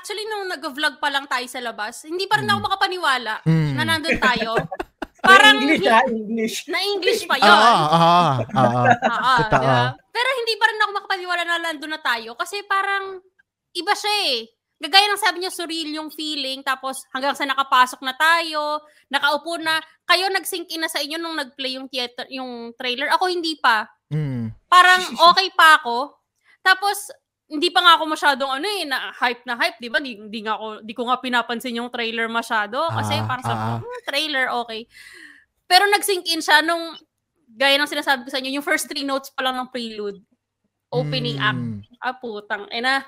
Actually, 0.00 0.24
nung 0.24 0.48
nag-vlog 0.48 0.96
pa 0.96 1.12
lang 1.12 1.28
tayo 1.28 1.44
sa 1.44 1.60
labas, 1.60 2.08
hindi 2.08 2.24
pa 2.24 2.40
rin 2.40 2.48
ako 2.48 2.60
mm. 2.64 2.66
makapaniwala 2.72 3.34
mm. 3.44 3.72
na 3.76 3.84
nandun 3.84 4.16
tayo. 4.16 4.56
Parang, 5.20 5.60
na 5.60 5.68
English 5.68 5.84
ha, 5.84 6.00
English. 6.08 6.56
Na 6.64 6.78
English 6.80 7.22
pa. 7.28 7.36
Ah, 7.44 7.52
ah, 7.52 8.34
ah. 8.56 8.88
ah, 9.04 9.40
diba? 9.52 9.80
Pero 10.08 10.28
hindi 10.40 10.54
pa 10.56 10.64
rin 10.72 10.80
ako 10.80 10.90
makapaniwala 10.96 11.42
na 11.44 11.60
nandun 11.60 11.92
na 11.92 12.00
tayo 12.00 12.32
kasi 12.40 12.64
parang 12.64 13.20
iba 13.76 13.92
siya 13.92 14.14
eh. 14.32 14.48
Gagaya 14.80 15.12
ng 15.12 15.20
sabi 15.20 15.44
niya, 15.44 15.52
surreal 15.52 15.92
yung 15.92 16.08
feeling. 16.08 16.64
Tapos 16.64 17.04
hanggang 17.12 17.36
sa 17.36 17.44
nakapasok 17.44 18.00
na 18.00 18.16
tayo, 18.16 18.80
nakaupo 19.12 19.60
na, 19.60 19.76
kayo 20.08 20.32
nag-sync 20.32 20.72
in 20.72 20.80
na 20.80 20.88
sa 20.88 21.04
inyo 21.04 21.20
nung 21.20 21.36
nag-play 21.36 21.76
yung 21.76 21.84
theater, 21.92 22.24
yung 22.32 22.72
trailer. 22.80 23.12
Ako 23.12 23.28
hindi 23.28 23.60
pa. 23.60 23.84
Mm. 24.08 24.48
Parang 24.72 25.04
okay 25.36 25.52
pa 25.52 25.84
ako. 25.84 26.16
Tapos 26.64 27.12
hindi 27.50 27.68
pa 27.74 27.82
nga 27.82 27.98
ako 27.98 28.04
masyadong 28.06 28.50
ano 28.62 28.66
eh, 28.70 28.86
na 28.86 29.10
hype 29.18 29.42
na 29.42 29.58
hype, 29.58 29.78
'di 29.82 29.90
ba? 29.90 29.98
Hindi, 29.98 30.22
hindi 30.22 30.40
nga 30.46 30.54
ako, 30.54 30.66
di 30.86 30.94
ko 30.94 31.02
nga 31.10 31.18
pinapansin 31.18 31.82
yung 31.82 31.90
trailer 31.90 32.30
masyado 32.30 32.78
kasi 32.94 33.18
ah, 33.18 33.26
parang 33.26 33.44
sa 33.44 33.54
ah. 33.54 33.78
hmm, 33.82 34.00
trailer 34.06 34.46
okay. 34.62 34.86
Pero 35.66 35.90
nag-sync 35.90 36.30
in 36.30 36.38
siya 36.38 36.62
nung 36.62 36.94
gaya 37.50 37.78
ng 37.78 37.90
sinasabi 37.90 38.26
ko 38.26 38.30
sa 38.30 38.38
inyo, 38.38 38.58
yung 38.58 38.66
first 38.66 38.86
three 38.86 39.06
notes 39.06 39.34
pa 39.34 39.42
lang 39.42 39.58
ng 39.58 39.70
prelude. 39.74 40.22
Opening 40.90 41.38
mm. 41.38 41.46
act. 41.46 41.62
Ah, 42.02 42.14
putang. 42.18 42.66
Eh 42.70 42.82
na. 42.82 43.02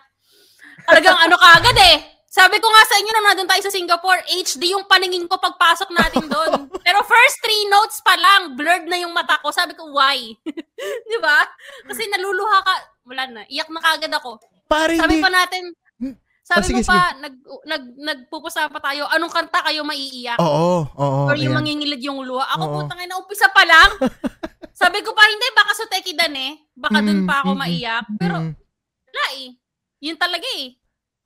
Talagang 0.86 1.18
ano 1.18 1.34
kagad 1.34 1.78
eh. 1.78 1.96
Sabi 2.32 2.56
ko 2.64 2.68
nga 2.72 2.84
sa 2.88 2.96
inyo 2.96 3.10
nung 3.12 3.26
nandun 3.28 3.44
tayo 3.44 3.60
sa 3.60 3.76
Singapore, 3.76 4.24
HD 4.24 4.72
yung 4.72 4.88
paningin 4.88 5.28
ko 5.28 5.36
pagpasok 5.36 5.92
natin 5.92 6.24
doon. 6.32 6.64
Pero 6.84 7.04
first 7.04 7.36
three 7.44 7.68
notes 7.68 8.00
pa 8.00 8.16
lang, 8.16 8.56
blurred 8.56 8.88
na 8.88 8.96
yung 9.04 9.12
mata 9.12 9.36
ko. 9.44 9.52
Sabi 9.52 9.76
ko, 9.76 9.92
why? 9.92 10.16
Di 11.12 11.18
ba? 11.20 11.44
Kasi 11.84 12.08
naluluha 12.08 12.64
ka, 12.64 12.74
wala 13.04 13.28
na. 13.28 13.44
Iyak 13.52 13.68
na 13.68 13.84
kagad 13.84 14.12
ako. 14.16 14.40
Pare, 14.64 14.96
sabi 14.96 15.20
hindi... 15.20 15.24
pa 15.28 15.28
natin, 15.28 15.76
hmm. 16.00 16.16
sabi 16.40 16.64
oh, 16.64 16.68
sige, 16.72 16.80
mo 16.80 16.88
pa, 16.88 16.96
sige. 16.96 17.20
nag, 17.20 17.34
nag, 17.68 17.84
nagpupusa 18.00 18.64
pa 18.72 18.80
tayo, 18.80 19.04
anong 19.12 19.32
kanta 19.36 19.60
kayo 19.68 19.84
maiiyak? 19.84 20.40
Oo, 20.40 20.88
oo. 20.88 21.20
Or 21.28 21.36
yung 21.36 21.52
ayan. 21.52 21.60
mangingilid 21.60 22.00
yung 22.00 22.24
luha. 22.24 22.48
Ako, 22.56 22.64
oo. 22.64 22.74
putang 22.80 23.04
ina, 23.04 23.20
umpisa 23.20 23.52
pa 23.52 23.60
lang. 23.68 24.08
sabi 24.80 25.04
ko 25.04 25.12
pa, 25.12 25.28
hindi, 25.28 25.52
baka 25.52 25.76
sa 25.76 25.84
Tekidan 25.84 26.32
eh. 26.32 26.64
Baka 26.72 27.04
mm, 27.04 27.06
dun 27.12 27.20
pa 27.28 27.44
ako 27.44 27.52
mm, 27.52 27.60
maiyak. 27.60 28.06
Pero, 28.16 28.36
mm. 28.40 28.52
wala 29.04 29.24
eh. 29.36 29.52
Yun 30.00 30.16
talaga 30.16 30.48
eh. 30.56 30.80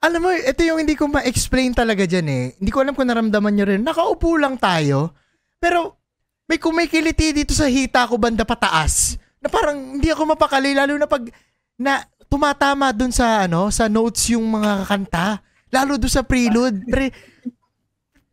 Alam 0.06 0.20
mo, 0.22 0.30
ito 0.30 0.62
yung 0.62 0.78
hindi 0.78 0.94
ko 0.94 1.10
ma-explain 1.10 1.74
talaga 1.74 2.06
dyan 2.06 2.26
eh. 2.30 2.44
Hindi 2.62 2.70
ko 2.70 2.86
alam 2.86 2.94
kung 2.94 3.10
naramdaman 3.10 3.50
nyo 3.50 3.64
rin. 3.66 3.82
Nakaupo 3.82 4.38
lang 4.38 4.54
tayo. 4.54 5.18
Pero, 5.58 5.98
may 6.46 6.62
kumikiliti 6.62 7.34
dito 7.34 7.50
sa 7.50 7.66
hita 7.66 8.06
ko 8.06 8.14
banda 8.14 8.46
pataas. 8.46 9.18
Na 9.42 9.50
parang 9.50 9.98
hindi 9.98 10.06
ako 10.06 10.38
mapakali. 10.38 10.78
Lalo 10.78 10.94
na 10.94 11.10
pag 11.10 11.26
na 11.74 12.06
tumatama 12.26 12.90
dun 12.90 13.12
sa 13.12 13.46
ano 13.46 13.70
sa 13.70 13.86
notes 13.86 14.34
yung 14.34 14.48
mga 14.48 14.88
kanta 14.88 15.40
lalo 15.70 16.00
dun 16.00 16.10
sa 16.10 16.26
prelude 16.26 16.82
pre 16.88 17.12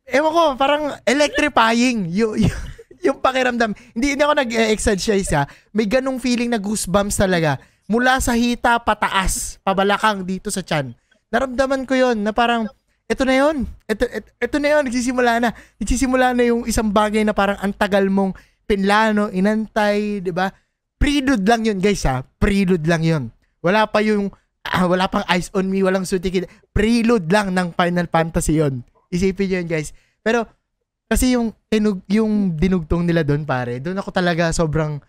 ewan 0.09 0.31
ko 0.33 0.43
parang 0.57 0.83
electrifying 1.05 2.09
yung, 2.09 2.39
yung, 2.39 2.61
yung 3.11 3.17
pakiramdam 3.19 3.75
hindi, 3.93 4.17
hindi 4.17 4.23
ako 4.23 4.35
nag-exercise 4.39 5.29
ha 5.35 5.43
may 5.75 5.85
ganong 5.85 6.17
feeling 6.17 6.49
na 6.49 6.59
goosebumps 6.59 7.19
talaga 7.19 7.61
mula 7.85 8.17
sa 8.17 8.33
hita 8.33 8.79
pataas 8.81 9.61
pabalakang 9.61 10.25
dito 10.25 10.49
sa 10.49 10.65
chan 10.65 10.95
naramdaman 11.33 11.89
ko 11.89 11.97
yon 11.97 12.21
na 12.21 12.29
parang 12.29 12.69
ito 13.09 13.25
na 13.25 13.33
yon 13.33 13.65
ito, 13.89 14.05
ito, 14.05 14.29
ito 14.37 14.55
na 14.61 14.69
yon 14.77 14.83
nagsisimula 14.85 15.31
na 15.41 15.49
nagsisimula 15.81 16.37
na 16.37 16.43
yung 16.45 16.69
isang 16.69 16.93
bagay 16.93 17.25
na 17.25 17.33
parang 17.33 17.57
antagal 17.59 18.05
mong 18.07 18.37
pinlano 18.63 19.33
inantay 19.33 20.21
di 20.21 20.29
ba 20.29 20.53
Prelude 21.03 21.43
lang 21.43 21.67
yun, 21.67 21.83
guys 21.83 22.07
ha. 22.07 22.23
Prelude 22.39 22.87
lang 22.87 23.03
yun. 23.03 23.23
Wala 23.59 23.91
pa 23.91 23.99
yung, 23.99 24.31
ah, 24.63 24.87
wala 24.87 25.11
pang 25.11 25.27
Eyes 25.27 25.51
on 25.51 25.67
Me, 25.67 25.83
walang 25.83 26.07
sutikid. 26.07 26.47
Prelude 26.71 27.27
lang 27.27 27.51
ng 27.51 27.75
Final 27.75 28.07
Fantasy 28.07 28.63
yon. 28.63 28.87
Isipin 29.11 29.51
nyo 29.51 29.57
yun, 29.59 29.67
guys. 29.67 29.91
Pero, 30.23 30.47
kasi 31.11 31.35
yung, 31.35 31.51
tinug, 31.67 32.07
yung 32.07 32.55
dinugtong 32.55 33.03
nila 33.03 33.27
doon, 33.27 33.43
pare, 33.43 33.83
doon 33.83 33.99
ako 33.99 34.15
talaga 34.15 34.55
sobrang, 34.55 35.03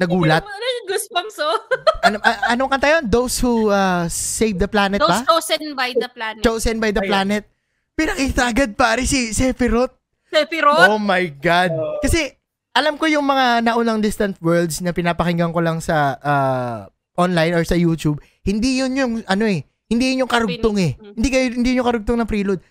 nagulat. 0.00 0.40
Ano 0.40 0.66
yung 0.80 0.86
goosebumps, 0.88 1.36
oh? 1.44 1.56
ano, 2.08 2.16
a- 2.24 2.56
anong 2.56 2.70
kanta 2.72 2.88
yun? 2.88 3.04
Those 3.04 3.36
who 3.44 3.68
uh, 3.68 4.08
save 4.08 4.56
the 4.56 4.66
planet 4.66 4.98
Those 4.98 5.20
ba? 5.20 5.28
chosen 5.28 5.76
by 5.76 5.92
the 5.92 6.08
planet. 6.08 6.40
Chosen 6.40 6.76
by 6.80 6.90
the 6.90 7.04
Ayun. 7.04 7.10
planet. 7.12 7.44
Pinakita 7.92 8.48
agad 8.48 8.72
pare 8.80 9.04
si 9.04 9.36
Sephiroth. 9.36 9.92
Sephiroth? 10.32 10.88
Oh 10.88 10.96
my 10.96 11.28
God. 11.36 11.76
Oo. 11.76 12.00
Kasi 12.00 12.32
alam 12.72 12.96
ko 12.96 13.04
yung 13.04 13.28
mga 13.28 13.60
naunang 13.66 14.00
distant 14.00 14.40
worlds 14.40 14.80
na 14.80 14.96
pinapakinggan 14.96 15.52
ko 15.52 15.60
lang 15.60 15.84
sa 15.84 16.16
uh, 16.16 16.88
online 17.20 17.52
or 17.52 17.64
sa 17.68 17.76
YouTube. 17.76 18.16
Hindi 18.40 18.80
yun 18.80 18.96
yung 18.96 19.12
ano 19.28 19.44
eh. 19.44 19.68
Hindi 19.90 20.14
yun 20.14 20.24
yung 20.24 20.32
karugtong 20.32 20.78
eh. 20.80 20.92
Mm. 20.96 21.12
Hindi 21.18 21.28
kayo 21.28 21.44
hindi 21.52 21.68
yun 21.74 21.78
yung 21.84 21.90
karugtong 21.92 22.18
ng 22.24 22.30
prelude. 22.30 22.62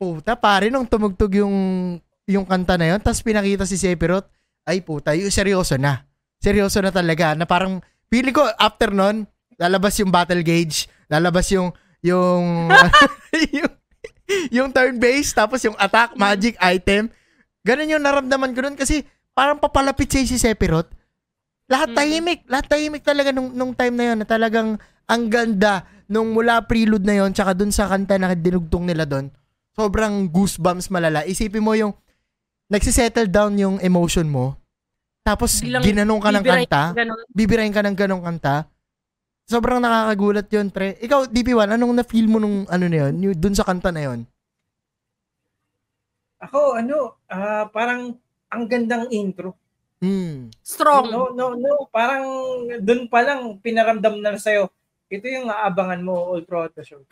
Puta, 0.00 0.34
pare 0.34 0.72
nung 0.72 0.88
tumugtog 0.88 1.30
yung 1.36 1.54
yung 2.24 2.46
kanta 2.46 2.78
na 2.78 2.96
yun, 2.96 3.00
tapos 3.02 3.20
pinakita 3.20 3.66
si 3.66 3.76
Sephiroth, 3.76 4.30
ay 4.64 4.80
puta, 4.80 5.12
yung 5.18 5.34
seryoso 5.34 5.74
na. 5.76 6.06
Seryoso 6.40 6.80
na 6.80 6.90
talaga. 6.90 7.36
Na 7.36 7.44
parang, 7.44 7.84
feeling 8.08 8.32
ko, 8.32 8.42
after 8.56 8.90
nun, 8.90 9.28
lalabas 9.60 10.00
yung 10.00 10.08
battle 10.08 10.40
gauge, 10.40 10.88
lalabas 11.12 11.52
yung, 11.52 11.70
yung, 12.00 12.72
yung, 13.56 13.72
yung 14.48 14.68
turn 14.72 14.96
base, 14.96 15.36
tapos 15.36 15.60
yung 15.62 15.76
attack, 15.76 16.16
magic 16.16 16.56
item. 16.58 17.12
Ganun 17.60 17.92
yung 17.92 18.04
naramdaman 18.04 18.56
ko 18.56 18.64
nun 18.64 18.76
kasi 18.76 19.04
parang 19.36 19.60
papalapit 19.60 20.08
siya 20.08 20.24
si 20.24 20.40
Sephiroth. 20.40 20.88
Lahat 21.70 21.92
Mm. 21.92 21.96
tahimik. 21.96 22.40
Lahat 22.50 22.66
tahimik 22.66 23.04
talaga 23.04 23.30
nung, 23.30 23.52
nung 23.54 23.72
time 23.76 23.94
na 23.94 24.04
yun 24.12 24.18
na 24.18 24.26
talagang 24.26 24.80
ang 25.06 25.22
ganda 25.30 25.86
nung 26.10 26.34
mula 26.34 26.66
prelude 26.66 27.06
na 27.06 27.22
yon 27.22 27.30
tsaka 27.30 27.54
dun 27.54 27.70
sa 27.70 27.86
kanta 27.86 28.18
na 28.18 28.34
dinugtong 28.34 28.82
nila 28.90 29.06
doon. 29.06 29.30
Sobrang 29.78 30.26
goosebumps 30.26 30.90
malala. 30.90 31.22
Isipin 31.22 31.62
mo 31.62 31.78
yung 31.78 31.94
nagsisettle 32.66 33.30
down 33.30 33.54
yung 33.54 33.76
emotion 33.78 34.26
mo. 34.26 34.58
Tapos 35.30 35.62
Bilang 35.62 35.86
ginanong 35.86 36.18
ka 36.18 36.30
ng 36.34 36.42
kanta. 36.42 36.82
ganun. 36.90 37.22
Bibirahin 37.30 37.70
ka 37.70 37.86
ng 37.86 37.94
ganong 37.94 38.24
kanta. 38.26 38.66
Sobrang 39.46 39.78
nakakagulat 39.78 40.50
yun, 40.50 40.74
pre. 40.74 40.98
Ikaw, 40.98 41.30
DP1, 41.30 41.70
anong 41.78 42.02
na-feel 42.02 42.26
mo 42.26 42.42
nung 42.42 42.66
ano 42.66 42.84
na 42.90 42.98
yun? 43.06 43.14
Yung, 43.22 43.36
dun 43.38 43.54
sa 43.54 43.62
kanta 43.62 43.94
na 43.94 44.10
yun? 44.10 44.20
Ako, 46.42 46.82
ano, 46.82 47.14
ah, 47.30 47.70
parang 47.70 48.18
ang 48.50 48.64
gandang 48.66 49.06
intro. 49.14 49.54
Hmm. 50.02 50.50
Strong. 50.66 51.14
No, 51.14 51.30
no, 51.30 51.54
no. 51.54 51.86
Parang 51.94 52.24
doon 52.82 53.06
pa 53.06 53.22
lang 53.22 53.60
pinaramdam 53.62 54.18
na 54.18 54.34
sa'yo. 54.34 54.66
Ito 55.12 55.26
yung 55.30 55.46
aabangan 55.46 56.02
mo 56.02 56.34
all 56.34 56.42
throughout 56.42 56.74
the 56.74 56.82
show. 56.82 57.02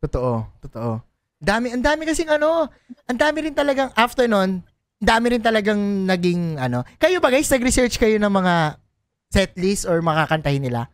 Totoo, 0.00 0.46
totoo. 0.64 1.02
Dami, 1.36 1.72
ang 1.74 1.84
dami 1.84 2.08
kasing 2.08 2.32
ano, 2.32 2.70
ang 3.04 3.18
dami 3.18 3.50
rin 3.50 3.56
talagang 3.56 3.92
after 3.92 4.24
nun, 4.24 4.64
dami 4.96 5.26
rin 5.36 5.42
talagang 5.44 6.08
naging 6.08 6.56
ano. 6.56 6.82
Kayo 6.96 7.20
ba 7.20 7.28
guys, 7.28 7.50
nag-research 7.52 8.00
kayo 8.00 8.16
ng 8.16 8.32
mga 8.32 8.80
setlist 9.28 9.84
or 9.84 10.00
makakantahin 10.00 10.64
nila? 10.64 10.88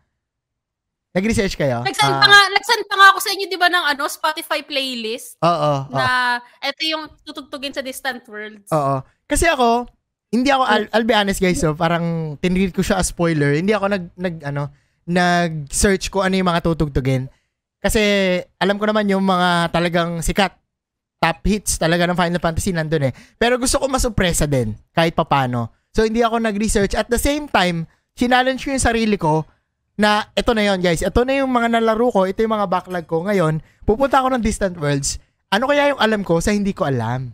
Nag-research 1.13 1.61
kayo? 1.61 1.85
Nagsend 1.85 2.17
pa 2.17 2.25
nga, 2.25 2.41
nagsend 2.49 2.85
pa 2.89 2.97
nga 2.97 3.07
ako 3.13 3.19
sa 3.21 3.31
inyo, 3.37 3.45
di 3.45 3.61
ba, 3.61 3.69
ng 3.69 3.85
ano, 3.85 4.09
Spotify 4.09 4.65
playlist 4.65 5.37
Oo, 5.45 5.53
oo. 5.85 5.93
na 5.93 6.41
ito 6.65 6.83
yung 6.89 7.05
tutugtugin 7.21 7.77
sa 7.77 7.85
Distant 7.85 8.25
Worlds. 8.25 8.73
Oo. 8.73 9.05
Kasi 9.29 9.45
ako, 9.45 9.85
hindi 10.33 10.49
ako, 10.49 10.65
I'll, 10.65 10.89
I'll 10.97 11.05
be 11.05 11.13
honest 11.13 11.45
guys, 11.45 11.61
so 11.61 11.77
parang 11.77 12.37
tinreat 12.41 12.73
ko 12.73 12.81
siya 12.81 12.97
as 12.97 13.13
spoiler. 13.13 13.53
Hindi 13.53 13.77
ako 13.77 13.93
nag, 13.93 14.05
nag 14.17 14.37
ano, 14.49 14.73
nag-search 15.05 16.09
ko 16.09 16.25
ano 16.25 16.33
yung 16.41 16.49
mga 16.49 16.65
tutugtugin. 16.65 17.29
Kasi 17.83 18.01
alam 18.57 18.81
ko 18.81 18.89
naman 18.89 19.05
yung 19.13 19.27
mga 19.27 19.69
talagang 19.69 20.25
sikat, 20.25 20.57
top 21.23 21.39
hits 21.47 21.79
talaga 21.79 22.11
ng 22.11 22.19
Final 22.19 22.43
Fantasy 22.43 22.75
nandun 22.75 23.07
eh. 23.07 23.15
Pero 23.39 23.55
gusto 23.55 23.79
ko 23.79 23.87
masupresa 23.87 24.51
din, 24.51 24.75
kahit 24.91 25.15
papano. 25.15 25.71
So 25.95 26.03
hindi 26.03 26.27
ako 26.27 26.43
nag-research. 26.43 26.99
At 26.99 27.07
the 27.07 27.21
same 27.21 27.47
time, 27.47 27.87
challenge 28.19 28.67
ko 28.67 28.75
yung 28.75 28.83
sarili 28.83 29.15
ko 29.15 29.47
na 29.95 30.27
ito 30.35 30.51
na 30.51 30.67
yon 30.67 30.83
guys. 30.83 31.07
Ito 31.07 31.23
na 31.23 31.39
yung 31.39 31.53
mga 31.55 31.79
nalaro 31.79 32.11
ko, 32.11 32.27
ito 32.27 32.43
yung 32.43 32.59
mga 32.59 32.67
backlog 32.67 33.07
ko. 33.07 33.23
Ngayon, 33.23 33.63
pupunta 33.87 34.19
ako 34.19 34.35
ng 34.35 34.43
Distant 34.43 34.75
Worlds. 34.75 35.23
Ano 35.55 35.71
kaya 35.71 35.95
yung 35.95 36.01
alam 36.03 36.27
ko 36.27 36.43
sa 36.43 36.51
hindi 36.51 36.75
ko 36.75 36.91
alam? 36.91 37.31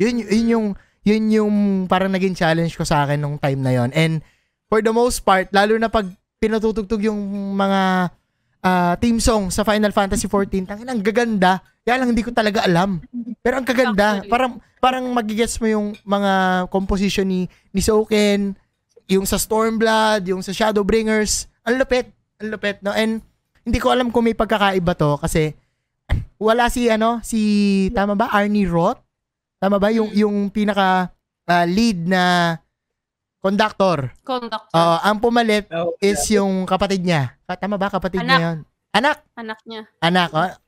Yun, 0.00 0.24
yun 0.24 0.46
yung 0.48 0.66
yun 1.02 1.24
yung 1.28 1.54
parang 1.90 2.12
naging 2.12 2.38
challenge 2.38 2.78
ko 2.78 2.86
sa 2.86 3.04
akin 3.04 3.20
nung 3.20 3.36
time 3.36 3.60
na 3.60 3.76
yon. 3.76 3.90
And 3.92 4.24
for 4.72 4.80
the 4.80 4.94
most 4.94 5.26
part, 5.26 5.52
lalo 5.52 5.76
na 5.76 5.90
pag 5.92 6.08
pinatutugtog 6.38 7.02
yung 7.02 7.18
mga 7.58 8.12
ah, 8.62 8.94
theme 8.98 9.20
song 9.22 9.50
sa 9.50 9.62
Final 9.62 9.92
Fantasy 9.94 10.26
14, 10.26 10.68
tangin 10.68 10.88
ang 10.88 11.02
gaganda. 11.02 11.62
Kaya 11.82 12.02
lang 12.02 12.12
hindi 12.12 12.24
ko 12.24 12.32
talaga 12.34 12.64
alam. 12.64 13.00
Pero 13.40 13.54
ang 13.58 13.66
kaganda, 13.66 14.20
Actually. 14.20 14.30
parang 14.30 14.52
parang 14.78 15.04
magigets 15.10 15.58
mo 15.58 15.66
yung 15.66 15.86
mga 16.04 16.64
composition 16.68 17.26
ni 17.26 17.48
ni 17.72 17.80
Soken, 17.80 18.54
yung 19.08 19.24
sa 19.24 19.40
Stormblood, 19.40 20.28
yung 20.28 20.44
sa 20.44 20.52
Shadowbringers. 20.52 21.48
Ang 21.64 21.80
lupit, 21.80 22.12
ang 22.38 22.48
lupit, 22.52 22.78
no? 22.84 22.92
And 22.92 23.24
hindi 23.64 23.78
ko 23.80 23.92
alam 23.92 24.12
kung 24.12 24.24
may 24.24 24.36
pagkakaiba 24.36 24.96
to 24.96 25.16
kasi 25.20 25.52
wala 26.40 26.68
si 26.72 26.88
ano, 26.88 27.20
si 27.24 27.40
tama 27.92 28.14
ba 28.14 28.32
Arnie 28.32 28.68
Roth? 28.68 29.00
Tama 29.58 29.80
ba 29.80 29.90
yung 29.90 30.12
yung 30.14 30.36
pinaka 30.52 31.10
ah, 31.48 31.66
lead 31.66 32.04
na 32.06 32.54
conductor? 33.38 34.10
Conductor. 34.22 34.74
Ah, 34.74 35.02
ang 35.04 35.18
pumalit 35.18 35.66
Oh, 35.70 35.94
is 35.98 36.20
yung 36.28 36.64
kapatid 36.64 37.02
niya. 37.02 37.34
Ka- 37.44 37.56
Tama 37.56 37.76
ba 37.76 37.88
kapatid 37.88 38.20
Anak. 38.20 38.28
niya 38.28 38.38
yun? 38.44 38.58
Anak, 38.90 39.16
anak 39.34 39.58
niya. 39.64 39.82
anak. 39.98 40.28
ah. 40.32 40.58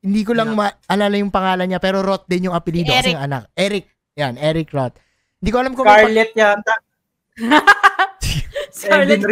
Hindi 0.00 0.22
ko 0.22 0.32
lang 0.32 0.54
maalala 0.54 1.16
yung 1.18 1.34
pangalan 1.34 1.66
niya 1.66 1.82
pero 1.82 1.98
Roth 1.98 2.24
din 2.24 2.46
yung 2.46 2.54
apelyido 2.54 2.88
kasi 2.88 3.10
Eric. 3.10 3.14
yung 3.14 3.24
anak. 3.24 3.42
Eric. 3.52 3.84
Yan, 4.14 4.34
Eric 4.38 4.68
Roth. 4.70 4.96
Hindi 5.36 5.50
ko 5.50 5.58
alam 5.58 5.72
kung 5.74 5.84
may 5.84 6.00
Scarlett 6.00 6.32
yata. 6.32 6.74
Scarlett. 8.72 9.20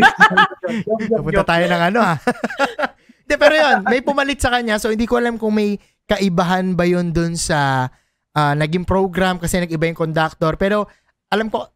Joke. 1.09 1.47
tayo 1.47 1.65
ng 1.69 1.83
ano 1.93 1.99
ha. 2.03 2.15
Hindi, 3.25 3.35
pero 3.41 3.55
yun, 3.57 3.79
may 3.89 4.05
pumalit 4.05 4.37
sa 4.37 4.53
kanya. 4.53 4.77
So, 4.77 4.93
hindi 4.93 5.09
ko 5.09 5.17
alam 5.17 5.41
kung 5.41 5.57
may 5.57 5.81
kaibahan 6.05 6.77
ba 6.77 6.85
yun 6.85 7.09
dun 7.09 7.41
sa 7.41 7.89
ah, 8.31 8.53
naging 8.53 8.85
program 8.85 9.41
kasi 9.41 9.57
nag-iba 9.57 9.89
yung 9.89 9.97
conductor. 9.97 10.61
Pero, 10.61 10.85
alam 11.33 11.49
ko, 11.49 11.73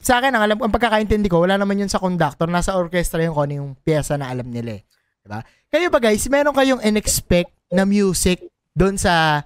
sa 0.00 0.16
akin, 0.16 0.32
ang 0.32 0.42
alam 0.48 0.56
ang 0.56 0.72
pagkakaintindi 0.72 1.28
ko, 1.28 1.44
wala 1.44 1.60
naman 1.60 1.76
yun 1.76 1.92
sa 1.92 2.00
conductor. 2.00 2.48
Nasa 2.48 2.72
orchestra 2.72 3.20
yung 3.20 3.36
kung 3.36 3.44
ano 3.44 3.54
yung 3.60 3.70
pyesa 3.84 4.16
na 4.16 4.32
alam 4.32 4.48
nila 4.48 4.80
eh. 4.80 4.82
Diba? 5.20 5.44
Kayo 5.68 5.92
ba 5.92 6.00
guys, 6.00 6.24
meron 6.32 6.56
kayong 6.56 6.80
in-expect 6.80 7.52
na 7.68 7.84
music 7.84 8.40
doon 8.72 8.96
sa 8.96 9.44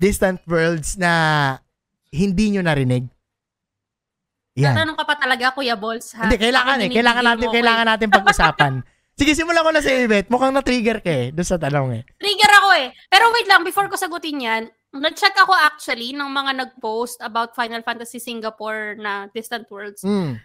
Distant 0.00 0.40
Worlds 0.48 0.96
na 0.96 1.12
hindi 2.08 2.56
nyo 2.56 2.64
narinig? 2.64 3.04
Yan. 4.56 4.74
Tatanong 4.74 4.96
ka 4.96 5.04
pa 5.04 5.14
talaga, 5.20 5.52
Kuya 5.52 5.76
Balls, 5.76 6.16
ha? 6.16 6.26
Hindi, 6.26 6.40
kailangan 6.40 6.76
eh. 6.80 6.88
Kailangan 6.90 7.24
natin, 7.24 7.46
mo 7.46 7.54
kailangan 7.54 7.86
natin 7.86 8.08
pag-usapan. 8.08 8.72
Sige, 9.20 9.36
simulan 9.36 9.60
ko 9.60 9.70
na 9.70 9.84
sa 9.84 9.92
Ibet. 9.92 10.32
Mukhang 10.32 10.56
na-trigger 10.56 11.04
ka 11.04 11.12
eh, 11.12 11.28
doon 11.28 11.44
sa 11.44 11.60
tanong 11.60 12.00
eh. 12.00 12.02
Trigger 12.16 12.52
ako 12.56 12.68
eh. 12.80 12.88
Pero 13.12 13.28
wait 13.36 13.44
lang, 13.44 13.60
before 13.60 13.92
ko 13.92 14.00
sagutin 14.00 14.40
yan, 14.40 14.62
nag-check 14.90 15.34
ako 15.38 15.54
actually 15.54 16.10
ng 16.10 16.26
mga 16.26 16.52
nag-post 16.66 17.22
about 17.22 17.54
Final 17.54 17.82
Fantasy 17.82 18.18
Singapore 18.18 18.98
na 18.98 19.30
Distant 19.30 19.70
Worlds. 19.70 20.02
Mm. 20.02 20.38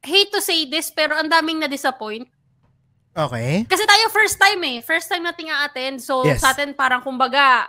Hate 0.00 0.30
to 0.32 0.40
say 0.40 0.64
this, 0.64 0.88
pero 0.88 1.16
ang 1.18 1.28
daming 1.28 1.60
na-disappoint. 1.60 2.24
Okay. 3.12 3.66
Kasi 3.66 3.82
tayo 3.84 4.04
first 4.14 4.38
time 4.38 4.62
eh. 4.64 4.78
First 4.80 5.10
time 5.10 5.26
nating 5.26 5.50
a-attend. 5.50 5.98
So 5.98 6.22
Yes. 6.22 6.40
sa 6.40 6.54
atin 6.54 6.72
parang 6.72 7.02
kumbaga 7.02 7.66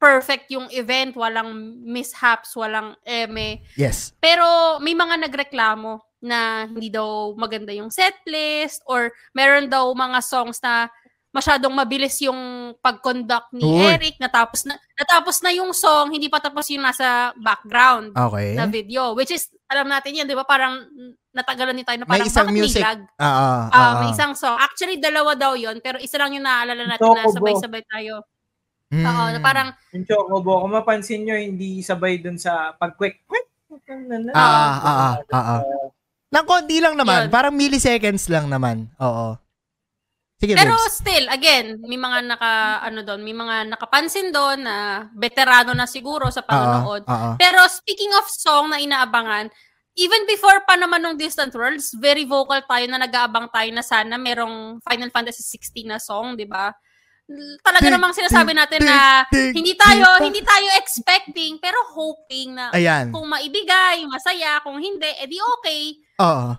perfect 0.00 0.48
yung 0.52 0.68
event, 0.72 1.16
walang 1.16 1.80
mishaps, 1.84 2.56
walang 2.56 2.96
eme. 3.04 3.64
Yes. 3.76 4.12
Pero 4.20 4.80
may 4.80 4.96
mga 4.96 5.28
nagreklamo 5.28 6.00
na 6.20 6.68
hindi 6.68 6.92
daw 6.92 7.32
maganda 7.36 7.72
yung 7.72 7.88
setlist 7.88 8.84
or 8.84 9.12
meron 9.32 9.68
daw 9.72 9.88
mga 9.92 10.20
songs 10.20 10.60
na 10.60 10.88
masyadong 11.30 11.70
mabilis 11.70 12.18
yung 12.20 12.38
pag-conduct 12.78 13.54
ni 13.54 13.62
Uy. 13.62 13.86
Eric 13.86 14.18
natapos 14.18 14.66
na 14.66 14.74
natapos 14.94 15.38
na 15.40 15.54
yung 15.54 15.70
song 15.70 16.10
hindi 16.10 16.26
pa 16.26 16.42
tapos 16.42 16.66
yung 16.68 16.82
nasa 16.82 17.30
background 17.38 18.10
Okay. 18.12 18.58
na 18.58 18.66
video 18.66 19.14
which 19.14 19.30
is 19.30 19.46
alam 19.66 19.86
natin 19.86 20.18
yan 20.18 20.26
'di 20.26 20.34
ba 20.34 20.42
parang 20.42 20.82
natagalan 21.30 21.78
din 21.78 21.86
tayo 21.86 22.02
na 22.02 22.06
May 22.06 22.18
parang 22.18 22.26
isang 22.26 22.48
bakit 22.50 22.58
music. 22.58 22.82
may 22.82 22.86
lag 22.90 23.00
Oo. 23.06 23.50
Ah, 23.70 23.70
oo. 23.70 23.94
may 24.02 24.08
isang 24.10 24.34
song. 24.34 24.58
Actually, 24.58 24.98
dalawa 24.98 25.38
daw 25.38 25.54
yon 25.54 25.78
pero 25.78 26.02
isa 26.02 26.18
lang 26.18 26.34
yung 26.34 26.42
naalala 26.42 26.82
natin 26.84 27.06
na 27.06 27.30
sabay-sabay 27.30 27.82
tayo. 27.86 28.26
Mm. 28.90 29.06
Oo, 29.06 29.24
na 29.30 29.38
parang, 29.38 29.68
Yung 29.94 30.02
Chocobo, 30.02 30.66
kung 30.66 30.74
mapansin 30.74 31.22
nyo, 31.22 31.38
hindi 31.38 31.78
sabay 31.78 32.18
dun 32.18 32.34
sa 32.34 32.74
pag-quick. 32.74 33.22
quick. 33.30 33.46
Ah, 34.34 34.42
ah, 34.42 34.78
ah, 34.82 35.14
ah, 35.30 35.46
ah. 35.54 35.60
Nang 36.30 36.42
konti 36.42 36.82
lang 36.82 36.98
naman. 36.98 37.26
Yun. 37.26 37.30
Parang 37.30 37.54
milliseconds 37.54 38.26
lang 38.26 38.50
naman. 38.50 38.90
Oo. 38.98 39.38
Sige, 40.40 40.56
pero 40.56 40.72
Bebs. 40.72 40.96
still, 40.96 41.28
again, 41.28 41.76
may 41.84 42.00
mga 42.00 42.24
naka, 42.24 42.80
ano 42.80 43.04
doon, 43.04 43.20
may 43.20 43.36
mga 43.36 43.76
nakapansin 43.76 44.32
doon 44.32 44.64
na 44.64 45.04
veterano 45.12 45.76
na 45.76 45.84
siguro 45.84 46.32
sa 46.32 46.40
Oo. 46.40 46.48
panonood. 46.48 47.04
Oo. 47.04 47.36
Pero 47.36 47.60
speaking 47.68 48.08
of 48.16 48.24
song 48.24 48.72
na 48.72 48.80
inaabangan, 48.80 49.52
even 50.00 50.24
before 50.24 50.64
pa 50.64 50.80
naman 50.80 51.04
nung 51.04 51.20
Distant 51.20 51.52
Worlds, 51.52 51.92
very 52.00 52.24
vocal 52.24 52.64
tayo 52.64 52.88
na 52.88 53.04
nag-aabang 53.04 53.52
tayo 53.52 53.68
na 53.68 53.84
sana 53.84 54.16
merong 54.16 54.80
Final 54.80 55.12
Fantasy 55.12 55.44
16 55.44 55.84
na 55.84 56.00
song, 56.00 56.40
di 56.40 56.48
ba? 56.48 56.72
Talaga 57.62 57.86
namang 57.90 58.14
sinasabi 58.14 58.52
natin 58.56 58.82
na 58.82 59.24
hindi 59.30 59.74
tayo 59.78 60.18
hindi 60.22 60.42
tayo 60.42 60.66
expecting 60.78 61.62
pero 61.62 61.78
hoping 61.94 62.54
na 62.56 62.74
Ayan. 62.74 63.14
kung 63.14 63.26
maibigay, 63.30 64.02
masaya, 64.06 64.58
kung 64.62 64.78
hindi, 64.78 65.08
edi 65.22 65.38
okay. 65.58 65.82
Oo. 66.20 66.58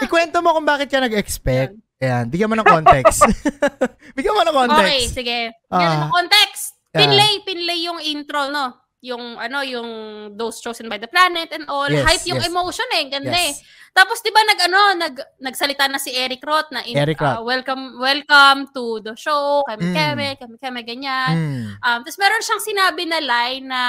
Ikwento 0.00 0.40
mo 0.40 0.54
kung 0.56 0.66
bakit 0.66 0.88
ka 0.88 1.02
nag-expect. 1.02 1.76
Ayan, 2.02 2.24
bigyan 2.28 2.50
mo 2.50 2.56
ng 2.58 2.66
context. 2.68 3.24
bigyan 4.16 4.34
mo 4.36 4.42
ng 4.44 4.56
context. 4.56 4.84
Okay, 4.84 5.02
sige. 5.08 5.38
Ah. 5.70 5.78
Bigyan 5.78 6.00
ng 6.08 6.14
context. 6.14 6.64
Pinlay, 6.94 7.32
pinlay 7.42 7.78
yung 7.90 7.98
intro, 7.98 8.54
no? 8.54 8.83
Yung 9.04 9.36
ano, 9.36 9.60
yung 9.60 9.88
those 10.32 10.64
chosen 10.64 10.88
by 10.88 10.96
the 10.96 11.10
planet 11.10 11.52
and 11.52 11.68
all. 11.68 11.92
Yes, 11.92 12.08
Hype 12.08 12.24
yung 12.24 12.40
yes. 12.40 12.48
emotion 12.48 12.88
eh, 12.96 13.04
ganda 13.12 13.28
Yes. 13.36 13.44
eh. 13.44 13.52
Tapos 13.92 14.24
'di 14.24 14.32
ba 14.32 14.42
nag 14.42 14.60
ano, 14.64 14.80
nag 14.96 15.14
nagsalita 15.44 15.84
na 15.86 16.00
si 16.00 16.10
Eric 16.16 16.40
Roth 16.40 16.72
na 16.72 16.80
in, 16.82 16.96
Eric 16.96 17.20
Roth. 17.20 17.38
ah, 17.38 17.42
welcome 17.44 18.00
welcome 18.00 18.66
to 18.72 19.04
the 19.04 19.12
show, 19.14 19.60
kami 19.68 19.92
Mm. 19.92 19.94
kami, 19.94 20.26
kami 20.40 20.56
kami 20.56 20.80
ganyan. 20.82 21.32
Mm. 21.36 21.64
Um, 21.78 21.98
tapos 22.00 22.16
meron 22.16 22.42
siyang 22.42 22.64
sinabi 22.64 23.02
na 23.04 23.20
line 23.20 23.64
na, 23.68 23.82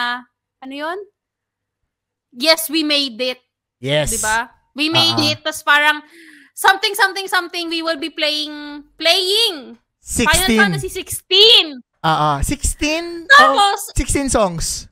ano 0.59 0.74
yun? 0.76 0.99
Yes, 2.36 2.68
we 2.68 2.84
made 2.84 3.16
it. 3.18 3.39
Yes. 3.80 4.11
Di 4.11 4.20
ba? 4.20 4.51
We 4.76 4.91
made 4.91 5.16
ah. 5.16 5.32
it. 5.32 5.39
Tapos 5.39 5.63
parang, 5.63 6.03
something, 6.51 6.91
something, 6.91 7.28
something, 7.32 7.72
we 7.72 7.80
will 7.80 7.95
be 7.95 8.11
playing, 8.11 8.84
playing. 8.99 9.80
Final 10.03 10.51
16. 10.51 10.59
Fantasy 10.59 10.89
16. 10.91 11.80
Oo. 12.05 12.32
16? 12.43 13.26
Tapos, 13.32 13.80
oh, 13.89 13.95
16 13.95 14.30
songs. 14.30 14.91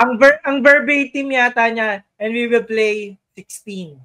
Ang 0.00 0.16
ver 0.16 0.40
ang 0.44 0.64
verbatim 0.64 1.28
yata 1.32 1.68
niya, 1.68 2.06
and 2.16 2.30
we 2.32 2.48
will 2.48 2.64
play 2.64 3.20
16. 3.36 4.00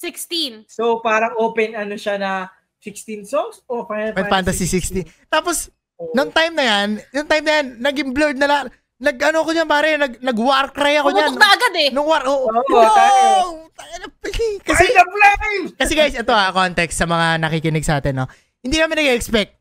16. 0.00 0.66
So 0.66 0.98
parang 1.04 1.36
open 1.36 1.76
ano 1.76 1.94
siya 1.94 2.16
na 2.16 2.48
16 2.80 3.28
songs 3.28 3.60
o 3.68 3.84
Final, 3.84 4.16
Final 4.16 4.32
Fantasy 4.32 4.64
16. 4.64 5.04
Tapos, 5.28 5.68
nung 6.16 6.32
time 6.32 6.56
na 6.56 6.64
yan, 6.64 6.88
yung 7.12 7.28
time 7.28 7.44
na 7.44 7.52
yan, 7.60 7.66
naging 7.76 8.10
blurred 8.16 8.40
na 8.40 8.48
lang. 8.48 8.64
Nag, 9.00 9.16
ano 9.16 9.44
ko 9.44 9.50
niyan, 9.52 9.68
pare, 9.68 9.96
nag, 9.96 10.20
nag-war 10.20 10.72
cry 10.76 11.00
ako 11.00 11.08
niyan. 11.12 11.32
Pumutok 11.32 11.40
na 11.40 11.50
agad 11.56 11.74
eh. 11.76 11.88
Nung 11.92 12.08
war, 12.08 12.24
oh, 12.28 12.48
na 12.52 12.60
pili. 14.20 14.60
Kasi 14.60 14.60
Kasi, 14.64 14.84
the 14.92 15.04
flame! 15.08 15.64
kasi 15.76 15.92
guys, 15.96 16.16
ito 16.16 16.32
ah, 16.32 16.52
context 16.52 17.00
sa 17.00 17.08
mga 17.08 17.40
nakikinig 17.40 17.84
sa 17.84 18.00
atin, 18.00 18.24
no? 18.24 18.26
Hindi 18.60 18.76
kami 18.76 18.92
nag-expect. 18.96 19.52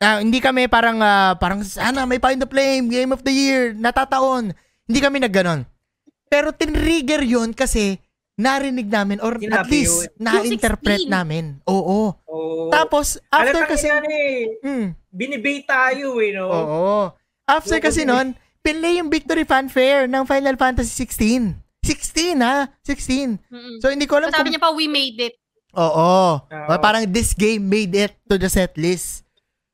Ah, 0.00 0.20
hindi 0.20 0.40
kami 0.40 0.68
parang, 0.68 1.00
ah, 1.00 1.36
parang, 1.36 1.60
sana 1.64 2.04
may 2.04 2.20
Find 2.20 2.40
the 2.40 2.48
Flame, 2.48 2.88
Game 2.88 3.12
of 3.12 3.24
the 3.24 3.32
Year, 3.32 3.72
natataon. 3.76 4.52
Hindi 4.86 4.98
kami 5.02 5.18
nagganon. 5.22 5.66
Pero 6.26 6.50
tinrigger 6.54 7.22
yun 7.22 7.54
kasi 7.54 7.98
narinig 8.36 8.86
namin 8.86 9.18
or 9.22 9.34
at 9.38 9.42
Sinabi 9.42 9.70
least 9.72 10.06
yun. 10.06 10.10
na-interpret 10.20 11.02
16. 11.06 11.10
namin. 11.10 11.44
Oo. 11.66 12.14
Oh. 12.28 12.68
Tapos, 12.70 13.16
after 13.32 13.64
Alam 13.64 13.70
kasi, 13.70 13.88
kasi, 13.88 14.06
eh, 14.10 14.60
mm, 14.62 14.86
binibay 15.08 15.64
tayo 15.64 16.20
eh, 16.20 16.30
no? 16.36 16.46
Oo. 16.50 16.90
After 17.48 17.78
Oo, 17.80 17.84
kasi 17.84 18.04
oo. 18.04 18.10
nun, 18.12 18.36
pinlay 18.60 18.98
yung 18.98 19.08
victory 19.08 19.46
fanfare 19.46 20.10
ng 20.10 20.22
Final 20.26 20.58
Fantasy 20.58 20.92
16. 21.06 21.54
16 21.86 22.42
ha? 22.42 22.66
16. 22.82 23.38
Mm-mm. 23.46 23.78
So 23.78 23.94
hindi 23.94 24.10
ko 24.10 24.18
alam 24.18 24.34
sabi 24.34 24.50
kung... 24.50 24.58
niya 24.58 24.62
pa, 24.62 24.74
we 24.74 24.90
made 24.90 25.18
it. 25.22 25.38
Oo. 25.78 26.42
Oo. 26.42 26.74
Parang 26.82 27.06
this 27.06 27.30
game 27.32 27.62
made 27.62 27.94
it 27.94 28.18
to 28.26 28.34
the 28.34 28.50
set 28.50 28.74
list. 28.74 29.22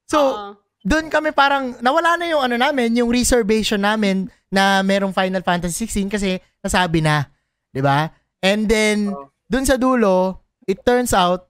So, 0.07 0.19
Oo. 0.21 0.62
Doon 0.83 1.07
kami 1.09 1.31
parang 1.31 1.79
nawala 1.79 2.19
na 2.19 2.27
yung 2.27 2.43
ano 2.43 2.59
namin, 2.59 2.99
yung 2.99 3.11
reservation 3.11 3.79
namin 3.79 4.27
na 4.51 4.83
merong 4.83 5.15
Final 5.15 5.41
Fantasy 5.41 5.87
16 5.87 6.11
kasi 6.11 6.43
nasabi 6.59 7.01
na, 7.01 7.31
'di 7.71 7.81
ba? 7.81 8.11
And 8.43 8.67
then 8.67 9.15
Oo. 9.15 9.31
doon 9.47 9.67
sa 9.67 9.79
dulo, 9.79 10.43
it 10.67 10.83
turns 10.83 11.15
out 11.15 11.47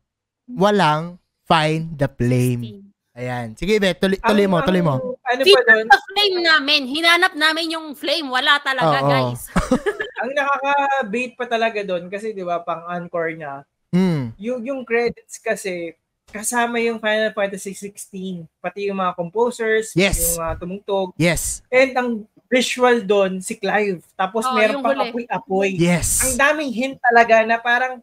walang 0.47 1.17
find 1.49 1.97
the 1.97 2.09
flame. 2.09 2.85
16. 2.85 2.93
Ayan. 3.13 3.53
Sige, 3.61 3.77
Bet, 3.77 4.01
tuloy, 4.01 4.17
tuloy 4.17 4.49
mo, 4.49 4.65
tuloy 4.65 4.81
mo. 4.81 5.21
Ano 5.29 5.43
pa 5.45 5.61
doon? 5.69 5.85
the 5.85 6.01
flame 6.13 6.39
namin. 6.41 6.81
Hinanap 6.89 7.37
namin 7.37 7.77
yung 7.77 7.93
flame. 7.93 8.25
Wala 8.33 8.57
talaga, 8.65 9.05
Oo. 9.05 9.09
guys. 9.09 9.53
ang 10.23 10.33
nakaka-bait 10.33 11.33
pa 11.37 11.45
talaga 11.45 11.81
doon 11.85 12.09
kasi 12.09 12.33
'di 12.33 12.47
ba 12.47 12.63
pang 12.65 12.87
encore 12.89 13.35
niya. 13.37 13.67
Mm. 13.93 14.33
Yung 14.41 14.61
yung 14.65 14.81
credits 14.89 15.37
kasi 15.43 15.93
kasama 16.29 16.79
yung 16.79 16.97
Final 16.97 17.31
Fantasy 17.31 17.73
16, 17.73 18.47
pati 18.57 18.87
yung 18.87 18.97
mga 18.97 19.13
composers, 19.13 19.91
Yes. 19.93 20.17
yung 20.33 20.41
mga 20.41 20.55
tumugtog. 20.57 21.09
Yes. 21.15 21.61
And 21.69 21.91
ang 21.93 22.11
visual 22.47 23.01
doon 23.01 23.41
si 23.41 23.55
Clive. 23.55 24.05
Tapos 24.13 24.45
Oo, 24.45 24.55
meron 24.55 24.81
pang 24.81 24.93
huli. 24.95 25.25
apoy-apoy. 25.25 25.71
Yes. 25.75 26.21
Ang 26.23 26.37
daming 26.37 26.71
hint 26.71 26.97
talaga 27.01 27.43
na 27.43 27.57
parang 27.57 27.99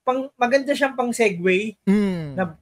pang 0.00 0.28
maganda 0.34 0.70
siyang 0.70 0.92
pang 0.92 1.08
segue. 1.08 1.74
Mm. 1.84 2.36
Na- 2.36 2.56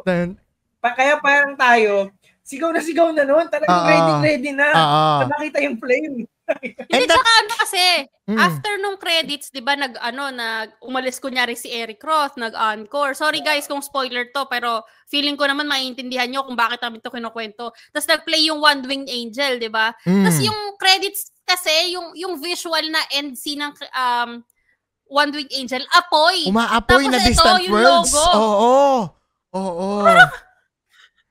Dun- 0.00 0.40
Pa, 0.78 0.94
kaya 0.94 1.18
parang 1.18 1.52
tayo, 1.52 2.08
sigaw 2.40 2.70
na 2.70 2.80
sigaw 2.80 3.10
na 3.10 3.26
noon. 3.26 3.44
Talagang 3.44 3.76
Oo. 3.76 3.88
ready 3.88 4.12
ready 4.24 4.50
na. 4.54 4.68
Oo. 4.70 5.12
Na 5.20 5.28
makita 5.28 5.58
yung 5.60 5.76
flame. 5.76 6.24
Hindi, 6.90 7.04
that- 7.04 7.12
tsaka 7.12 7.30
ano 7.36 7.52
kasi, 7.58 7.84
Mm. 8.28 8.36
after 8.36 8.72
nung 8.76 8.96
credits, 8.96 9.48
di 9.48 9.60
ba, 9.60 9.72
nag, 9.72 9.96
ano, 9.96 10.28
nag, 10.28 10.76
umalis 10.84 11.16
kunyari 11.16 11.56
si 11.56 11.72
Eric 11.72 11.96
Roth, 11.98 12.36
nag-encore. 12.36 13.16
Sorry 13.16 13.40
guys 13.40 13.64
kung 13.64 13.80
spoiler 13.80 14.28
to, 14.28 14.44
pero 14.46 14.80
feeling 15.06 15.32
ko 15.32 15.44
naman 15.44 15.64
maiintindihan 15.64 16.28
nyo 16.28 16.44
kung 16.44 16.52
bakit 16.52 16.76
namin 16.78 17.00
to 17.00 17.08
kinukwento. 17.08 17.72
Tapos 17.88 18.04
nag-play 18.06 18.44
yung 18.44 18.60
One 18.60 18.84
Winged 18.84 19.08
Angel, 19.08 19.56
di 19.56 19.68
ba? 19.68 19.96
Mm. 20.04 20.24
Tapos 20.24 20.40
yung 20.40 20.60
credits 20.76 21.32
kasi, 21.42 21.96
yung 21.96 22.12
yung 22.12 22.36
visual 22.36 22.84
na 22.86 23.00
end 23.10 23.32
scene 23.32 23.58
ng 23.58 23.72
um, 23.94 24.44
One 25.08 25.32
Winged 25.32 25.56
Angel, 25.56 25.80
apoy. 25.90 26.52
Umaapoy 26.52 27.08
Tapos 27.08 27.08
na 27.08 27.18
ito, 27.18 27.28
distant 27.32 27.64
yung 27.64 27.72
worlds. 27.72 28.12
logo. 28.12 28.24
Oo. 28.36 28.84
Oo. 29.56 30.04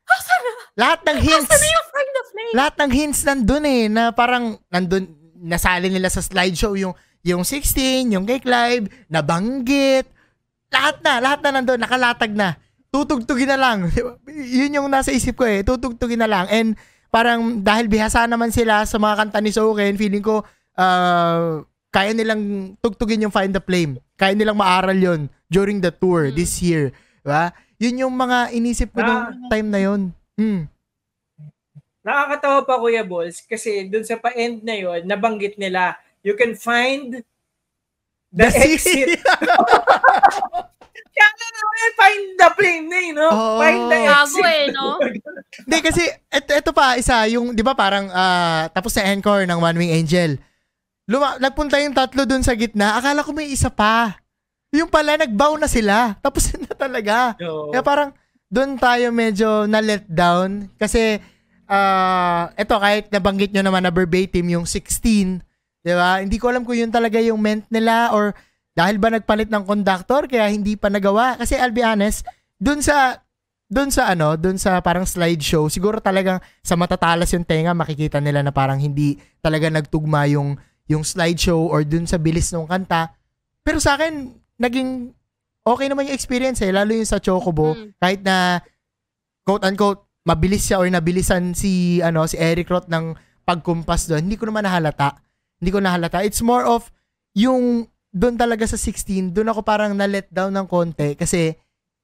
Asan 0.07 0.39
na? 0.39 0.51
Lahat 0.77 0.99
ng 1.03 1.17
hints. 1.19 1.49
Asan 1.49 1.59
na 1.59 1.69
yung 1.69 1.87
Find 1.87 2.11
the 2.11 2.23
Flame? 2.25 2.53
lahat 2.55 2.73
ng 2.77 2.91
hints 2.91 3.19
nandun 3.23 3.65
eh, 3.65 3.83
na 3.87 4.03
parang 4.11 4.45
nandun, 4.67 5.03
nasali 5.37 5.87
nila 5.87 6.07
sa 6.07 6.23
slideshow 6.23 6.73
yung 6.73 6.95
yung 7.21 7.43
16, 7.43 8.07
yung 8.07 8.23
kay 8.23 8.39
Clive, 8.39 8.87
nabanggit, 9.07 10.07
lahat 10.71 10.95
na, 11.03 11.19
lahat 11.19 11.39
na 11.43 11.59
nandun, 11.59 11.79
nakalatag 11.79 12.31
na. 12.31 12.55
Tutugtugin 12.87 13.51
na 13.51 13.59
lang. 13.59 13.91
Yun 14.57 14.71
yung 14.73 14.87
nasa 14.87 15.11
isip 15.11 15.35
ko 15.35 15.43
eh, 15.43 15.59
tutugtugin 15.59 16.23
na 16.23 16.29
lang. 16.29 16.47
And 16.47 16.79
parang 17.11 17.59
dahil 17.59 17.91
bihasa 17.91 18.23
naman 18.25 18.55
sila 18.55 18.87
sa 18.87 18.95
mga 18.95 19.27
kanta 19.27 19.39
ni 19.43 19.51
Soken, 19.51 19.99
feeling 19.99 20.23
ko 20.23 20.39
uh, 20.79 21.59
kaya 21.87 22.11
nilang 22.15 22.73
tugtugin 22.79 23.27
yung 23.27 23.33
Find 23.33 23.51
the 23.51 23.59
Flame. 23.59 23.99
Kaya 24.15 24.31
nilang 24.31 24.55
maaral 24.55 24.95
yon 24.95 25.21
during 25.47 25.83
the 25.83 25.91
tour 25.91 26.31
Mm. 26.31 26.35
this 26.35 26.63
year. 26.63 26.95
Diba? 27.23 27.51
Yun 27.77 28.01
yung 28.01 28.13
mga 28.13 28.51
inisip 28.51 28.89
ko 28.89 28.99
Ah. 28.99 29.29
nung 29.29 29.47
time 29.47 29.67
na 29.67 29.79
yun. 29.79 30.01
Mm. 30.35 30.65
Nakakatawa 32.01 32.59
pa 32.63 32.75
Kuya 32.77 33.03
Balls 33.03 33.43
kasi 33.43 33.85
dun 33.85 34.01
sa 34.01 34.15
pa-end 34.15 34.63
na 34.63 34.73
yon 34.73 35.03
nabanggit 35.03 35.59
nila 35.59 35.93
you 36.23 36.33
can 36.33 36.55
find 36.55 37.19
the, 38.29 38.47
exit. 38.47 39.19
Kaya 41.17 41.29
na 41.33 41.47
naman 41.49 41.91
find 41.95 42.23
the 42.35 42.49
flame 42.53 42.85
na 42.85 42.97
eh, 42.97 43.11
no? 43.11 43.27
Oo. 43.27 43.57
Find 43.57 43.81
the 43.87 43.99
Gago 43.99 44.23
exit. 44.37 44.45
eh, 44.45 44.65
no? 44.69 44.85
Hindi 45.65 45.77
kasi 45.81 46.03
eto, 46.29 46.51
eto 46.53 46.71
pa 46.71 46.95
isa 46.95 47.25
yung 47.27 47.51
'di 47.51 47.63
ba 47.65 47.73
parang 47.73 48.07
ah, 48.09 48.69
tapos 48.69 48.93
na 48.93 49.09
encore 49.09 49.43
ng 49.43 49.59
One 49.59 49.77
Wing 49.77 49.93
Angel. 49.93 50.37
Luma, 51.07 51.35
nagpunta 51.37 51.79
yung 51.79 51.95
tatlo 51.95 52.23
dun 52.23 52.43
sa 52.43 52.51
gitna. 52.53 52.95
Akala 52.95 53.23
ko 53.23 53.31
may 53.31 53.47
isa 53.47 53.71
pa. 53.71 54.19
Yung 54.75 54.91
pala 54.91 55.15
nagbow 55.15 55.55
na 55.55 55.69
sila. 55.69 55.95
Tapos 56.25 56.51
na 56.55 56.73
talaga. 56.75 57.37
No. 57.39 57.71
Kaya 57.71 57.83
parang 57.83 58.09
doon 58.47 58.79
tayo 58.79 59.11
medyo 59.11 59.67
na 59.67 59.83
let 59.83 60.07
down 60.07 60.71
kasi 60.79 61.19
ah 61.67 62.47
eto 62.55 62.79
kahit 62.79 63.11
nabanggit 63.11 63.51
nyo 63.51 63.59
naman 63.59 63.83
na 63.83 63.91
verbatim 63.91 64.47
yung 64.47 64.63
16, 64.63 65.43
'di 65.83 65.93
ba? 65.93 66.23
Hindi 66.23 66.39
ko 66.39 66.47
alam 66.47 66.63
kung 66.63 66.79
yun 66.79 66.87
talaga 66.87 67.19
yung 67.19 67.43
meant 67.43 67.67
nila 67.67 68.15
or 68.15 68.31
dahil 68.71 69.03
ba 69.03 69.11
nagpalit 69.11 69.51
ng 69.51 69.67
conductor 69.67 70.31
kaya 70.31 70.47
hindi 70.47 70.79
pa 70.79 70.87
nagawa 70.87 71.35
kasi 71.35 71.59
I'll 71.59 71.75
be 71.75 71.83
honest, 71.83 72.23
doon 72.55 72.79
sa 72.79 73.19
doon 73.67 73.91
sa 73.91 74.07
ano, 74.07 74.39
doon 74.39 74.55
sa 74.55 74.79
parang 74.79 75.03
slideshow, 75.03 75.67
siguro 75.67 75.99
talagang 75.99 76.39
sa 76.63 76.79
matatalas 76.79 77.27
yung 77.35 77.43
tenga 77.43 77.75
makikita 77.75 78.23
nila 78.23 78.39
na 78.39 78.55
parang 78.55 78.79
hindi 78.79 79.19
talaga 79.43 79.67
nagtugma 79.67 80.23
yung 80.31 80.55
yung 80.87 81.03
slideshow 81.03 81.67
or 81.67 81.83
doon 81.83 82.07
sa 82.07 82.15
bilis 82.15 82.47
ng 82.55 82.63
kanta. 82.63 83.11
Pero 83.67 83.83
sa 83.83 83.99
akin 83.99 84.31
naging 84.57 85.13
okay 85.63 85.87
naman 85.89 86.07
yung 86.09 86.17
experience 86.17 86.61
eh, 86.63 86.71
lalo 86.71 86.93
yung 86.93 87.07
sa 87.07 87.21
Chocobo, 87.21 87.75
Mm. 87.75 87.89
kahit 87.99 88.21
na 88.23 88.61
quote 89.43 89.63
unquote 89.63 90.01
mabilis 90.27 90.67
siya 90.67 90.79
or 90.79 90.87
nabilisan 90.91 91.55
si 91.55 92.03
ano 92.03 92.27
si 92.27 92.35
Eric 92.35 92.67
Roth 92.67 92.91
ng 92.91 93.15
pagkumpas 93.47 94.11
doon, 94.11 94.27
hindi 94.27 94.35
ko 94.35 94.47
naman 94.47 94.67
nahalata. 94.67 95.15
Hindi 95.57 95.71
ko 95.71 95.79
nahalata. 95.79 96.19
It's 96.19 96.43
more 96.43 96.67
of 96.67 96.91
yung 97.31 97.87
doon 98.11 98.35
talaga 98.35 98.67
sa 98.67 98.75
16, 98.75 99.31
doon 99.31 99.51
ako 99.51 99.61
parang 99.63 99.95
na-let 99.95 100.27
down 100.27 100.51
ng 100.51 100.67
konti 100.67 101.15
kasi 101.15 101.55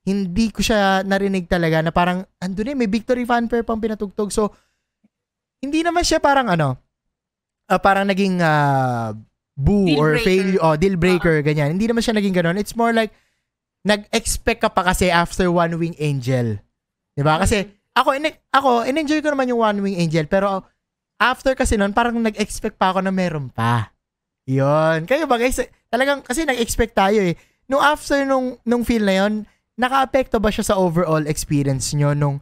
hindi 0.03 0.51
ko 0.51 0.59
siya 0.59 1.03
narinig 1.03 1.47
talaga 1.47 1.79
na 1.79 1.91
parang 1.91 2.27
andun 2.39 2.71
eh, 2.71 2.77
may 2.77 2.91
victory 2.91 3.23
fanfare 3.23 3.63
pang 3.63 3.79
pinatugtog. 3.79 4.31
So, 4.31 4.51
hindi 5.63 5.79
naman 5.79 6.03
siya 6.03 6.19
parang 6.19 6.51
ano, 6.51 6.75
ah, 7.71 7.79
parang 7.79 8.07
naging 8.07 8.39
ah, 8.43 9.15
boo 9.53 9.85
Deal 9.85 9.99
or 10.01 10.17
breaker. 10.17 10.25
failure, 10.25 10.61
oh, 10.61 10.75
deal 10.75 10.97
breaker, 10.97 11.41
ganyan. 11.45 11.77
Hindi 11.77 11.89
naman 11.89 12.01
siya 12.01 12.17
naging 12.17 12.35
ganun. 12.35 12.57
It's 12.57 12.73
more 12.73 12.93
like, 12.93 13.13
nag-expect 13.83 14.63
ka 14.63 14.71
pa 14.71 14.81
kasi 14.87 15.11
after 15.11 15.51
One 15.51 15.75
Wing 15.75 15.95
Angel. 15.99 16.57
'Di 17.13 17.21
ba? 17.21 17.37
Kasi, 17.37 17.67
ako, 17.93 18.15
in, 18.15 18.31
ako, 18.49 18.87
in-enjoy 18.87 19.19
ko 19.21 19.29
naman 19.35 19.51
yung 19.51 19.61
One 19.61 19.79
Wing 19.83 19.99
Angel, 19.99 20.25
pero 20.25 20.65
after 21.19 21.53
kasi 21.53 21.77
nun, 21.77 21.93
parang 21.93 22.17
nag-expect 22.17 22.79
pa 22.79 22.95
ako 22.95 23.05
na 23.05 23.13
meron 23.13 23.51
pa. 23.51 23.93
Yun. 24.49 25.05
Kayo 25.05 25.27
ba 25.27 25.37
guys, 25.37 25.59
talagang, 25.91 26.23
kasi 26.25 26.43
nag-expect 26.47 26.95
tayo 26.95 27.21
eh. 27.21 27.35
Nung 27.69 27.83
after 27.83 28.23
nung, 28.27 28.59
nung 28.67 28.83
feel 28.83 29.03
na 29.03 29.15
yun, 29.23 29.33
naka-apekto 29.77 30.39
ba 30.39 30.51
siya 30.51 30.73
sa 30.73 30.75
overall 30.79 31.23
experience 31.27 31.91
nyo 31.95 32.11
nung, 32.15 32.39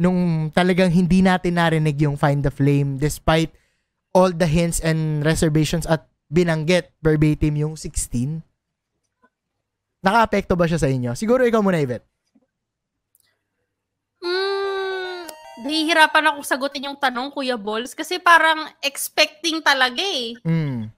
nung 0.00 0.48
talagang 0.54 0.92
hindi 0.92 1.20
natin 1.20 1.60
narinig 1.60 1.98
yung 2.00 2.16
Find 2.16 2.44
the 2.44 2.52
Flame 2.52 2.96
despite 2.96 3.52
all 4.12 4.32
the 4.32 4.48
hints 4.48 4.80
and 4.80 5.24
reservations 5.24 5.88
at 5.88 6.08
binanggit 6.32 6.88
verbatim 7.04 7.52
yung 7.60 7.74
16? 7.76 8.40
Naka-apekto 10.00 10.56
ba 10.56 10.64
siya 10.64 10.80
sa 10.80 10.88
inyo? 10.88 11.12
Siguro 11.12 11.44
ikaw 11.44 11.60
muna, 11.60 11.78
Yvette. 11.78 12.08
Mm, 14.24 15.28
nahihirapan 15.68 16.32
ako 16.32 16.40
sagutin 16.40 16.88
yung 16.88 16.98
tanong, 16.98 17.30
Kuya 17.30 17.60
Balls, 17.60 17.92
kasi 17.92 18.16
parang 18.16 18.66
expecting 18.80 19.60
talaga 19.60 20.00
eh. 20.00 20.34
Mm. 20.42 20.88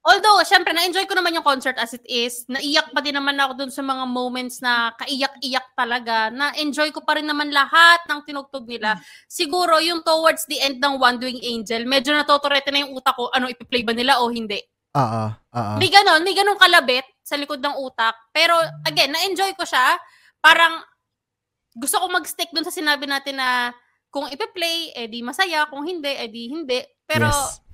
Although, 0.00 0.40
syempre, 0.48 0.72
na-enjoy 0.72 1.04
ko 1.04 1.12
naman 1.12 1.36
yung 1.36 1.44
concert 1.44 1.76
as 1.76 1.92
it 1.92 2.00
is. 2.08 2.48
Naiyak 2.48 2.88
pa 2.88 3.04
din 3.04 3.12
naman 3.12 3.36
ako 3.36 3.52
dun 3.52 3.72
sa 3.72 3.84
mga 3.84 4.08
moments 4.08 4.64
na 4.64 4.96
kaiyak-iyak 4.96 5.76
talaga. 5.76 6.32
Na-enjoy 6.32 6.88
ko 6.88 7.04
pa 7.04 7.20
rin 7.20 7.28
naman 7.28 7.52
lahat 7.52 8.00
ng 8.08 8.24
tinugtog 8.24 8.64
nila. 8.64 8.96
Siguro, 9.28 9.76
yung 9.76 10.00
towards 10.00 10.48
the 10.48 10.56
end 10.56 10.80
ng 10.80 10.96
One 10.96 11.20
Wing 11.20 11.44
Angel, 11.44 11.84
medyo 11.84 12.16
natotorete 12.16 12.72
na 12.72 12.88
yung 12.88 12.96
utak 12.96 13.12
ko, 13.12 13.28
ano, 13.28 13.52
ipi-play 13.52 13.84
ba 13.84 13.92
nila 13.92 14.24
o 14.24 14.32
hindi. 14.32 14.56
Oo, 14.96 15.22
oo. 15.36 15.74
May 15.76 15.92
ganon, 15.92 16.24
may 16.24 16.32
ganon 16.32 16.56
kalabit 16.56 17.04
sa 17.20 17.36
likod 17.36 17.60
ng 17.60 17.76
utak. 17.76 18.16
Pero, 18.32 18.56
again, 18.88 19.12
na-enjoy 19.12 19.52
ko 19.52 19.68
siya. 19.68 20.00
Parang, 20.40 20.80
gusto 21.76 22.00
ko 22.00 22.08
mag-stick 22.08 22.48
dun 22.56 22.64
sa 22.64 22.72
sinabi 22.72 23.04
natin 23.04 23.36
na 23.36 23.76
kung 24.08 24.26
ipi-play, 24.32 24.96
edi 24.96 25.20
masaya. 25.20 25.68
Kung 25.68 25.84
hindi, 25.84 26.08
edi 26.08 26.48
hindi. 26.48 26.80
Pero, 27.04 27.28
yes. 27.28 27.69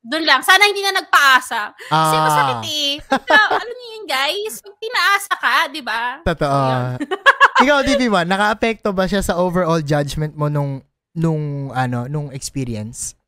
Doon 0.00 0.24
lang. 0.24 0.40
Sana 0.40 0.64
hindi 0.64 0.80
na 0.80 0.94
nagpaasa. 0.94 1.74
Kasi 1.74 2.14
Ah. 2.14 2.24
masakit 2.24 2.62
eh. 2.64 2.92
Pagka, 3.02 3.38
ano 3.50 3.70
niyo 3.76 3.88
yun 3.94 4.06
guys? 4.06 4.54
Pag 4.62 4.76
tinaasa 4.78 5.32
ka, 5.34 5.54
di 5.68 5.82
ba? 5.82 6.02
Totoo. 6.22 6.60
Ikaw, 7.62 7.78
DP1, 7.82 8.26
naka-apekto 8.26 8.94
ba 8.94 9.04
siya 9.04 9.20
sa 9.20 9.34
overall 9.36 9.82
judgment 9.82 10.38
mo 10.38 10.46
nung, 10.46 10.80
nung, 11.12 11.74
ano, 11.74 12.06
nung 12.06 12.30
experience? 12.30 13.18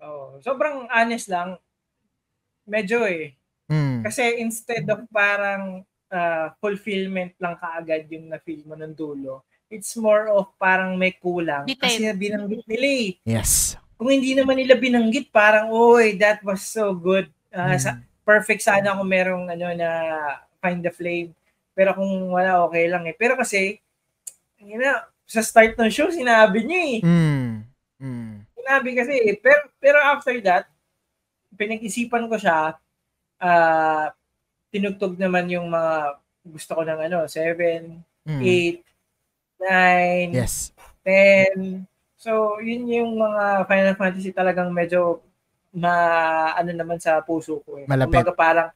Oh, 0.00 0.40
sobrang 0.40 0.88
honest 0.88 1.28
lang. 1.28 1.60
Medyo 2.64 3.04
eh. 3.04 3.36
Mm. 3.68 4.00
Kasi 4.02 4.40
instead 4.40 4.88
of 4.88 5.04
parang 5.08 5.84
uh, 6.08 6.46
fulfillment 6.58 7.36
lang 7.36 7.56
kaagad 7.56 8.08
yung 8.08 8.32
na-feel 8.32 8.64
mo 8.64 8.74
ng 8.74 8.96
dulo, 8.96 9.44
it's 9.68 9.96
more 9.96 10.28
of 10.28 10.48
parang 10.56 10.96
may 10.96 11.12
kulang. 11.12 11.64
Detail. 11.64 11.88
Kasi 11.88 12.08
binanggit 12.16 12.64
nila 12.64 12.88
eh. 12.88 13.08
Yes. 13.24 13.76
Kung 14.02 14.10
hindi 14.10 14.34
naman 14.34 14.58
nila 14.58 14.74
binanggit, 14.74 15.30
parang, 15.30 15.70
oy, 15.70 16.18
that 16.18 16.42
was 16.42 16.66
so 16.66 16.90
good. 16.90 17.30
Uh, 17.54 17.78
sa, 17.78 17.94
Mm. 17.94 18.02
perfect 18.26 18.62
sana 18.62 18.98
kung 18.98 19.06
merong 19.06 19.46
ano 19.46 19.66
na 19.70 19.88
find 20.58 20.82
the 20.82 20.90
flame. 20.90 21.30
Pero 21.70 21.94
kung 21.94 22.10
wala, 22.34 22.66
okay 22.66 22.90
lang 22.90 23.06
eh. 23.06 23.14
Pero 23.14 23.38
kasi, 23.38 23.78
yun 24.58 24.82
na, 24.82 25.06
sa 25.22 25.38
start 25.38 25.78
ng 25.78 25.86
show, 25.86 26.10
sinabi 26.10 26.66
niya 26.66 26.82
eh. 26.82 27.00
Mm. 27.00 27.50
Mm. 28.02 28.34
Sinabi 28.58 28.90
kasi 28.98 29.14
eh. 29.22 29.38
Pero, 29.38 29.70
pero 29.78 29.98
after 30.02 30.34
that, 30.42 30.66
pinag-isipan 31.54 32.26
ko 32.26 32.34
siya, 32.34 32.74
ah 33.38 34.06
tinugtog 34.72 35.14
naman 35.14 35.46
yung 35.46 35.68
mga 35.68 36.16
gusto 36.42 36.74
ko 36.74 36.82
ng 36.82 37.00
ano, 37.06 37.18
7, 37.30 38.02
Mm. 38.26 38.40
8, 38.42 38.82
9, 39.60 40.30
Yes. 40.34 40.72
10. 41.06 41.84
So, 42.22 42.62
yun 42.62 42.86
yung 42.86 43.18
mga 43.18 43.66
Final 43.66 43.96
Fantasy 43.98 44.30
talagang 44.30 44.70
medyo 44.70 45.18
ma 45.74 46.54
ano 46.54 46.70
naman 46.70 47.02
sa 47.02 47.18
puso 47.18 47.58
ko 47.66 47.82
eh. 47.82 47.86
Malapit. 47.90 48.14
Kumbaga 48.14 48.30
parang 48.30 48.68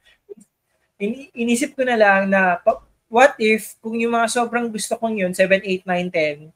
in, 0.98 1.30
inisip 1.30 1.78
ko 1.78 1.86
na 1.86 1.94
lang 1.94 2.26
na 2.26 2.58
what 3.06 3.38
if 3.38 3.78
kung 3.78 3.94
yung 3.94 4.18
mga 4.18 4.26
sobrang 4.34 4.66
gusto 4.66 4.98
kong 4.98 5.22
yun, 5.22 5.30
7, 5.30 5.62
8, 5.62 5.86
9, 5.86 6.10
10, 6.10 6.50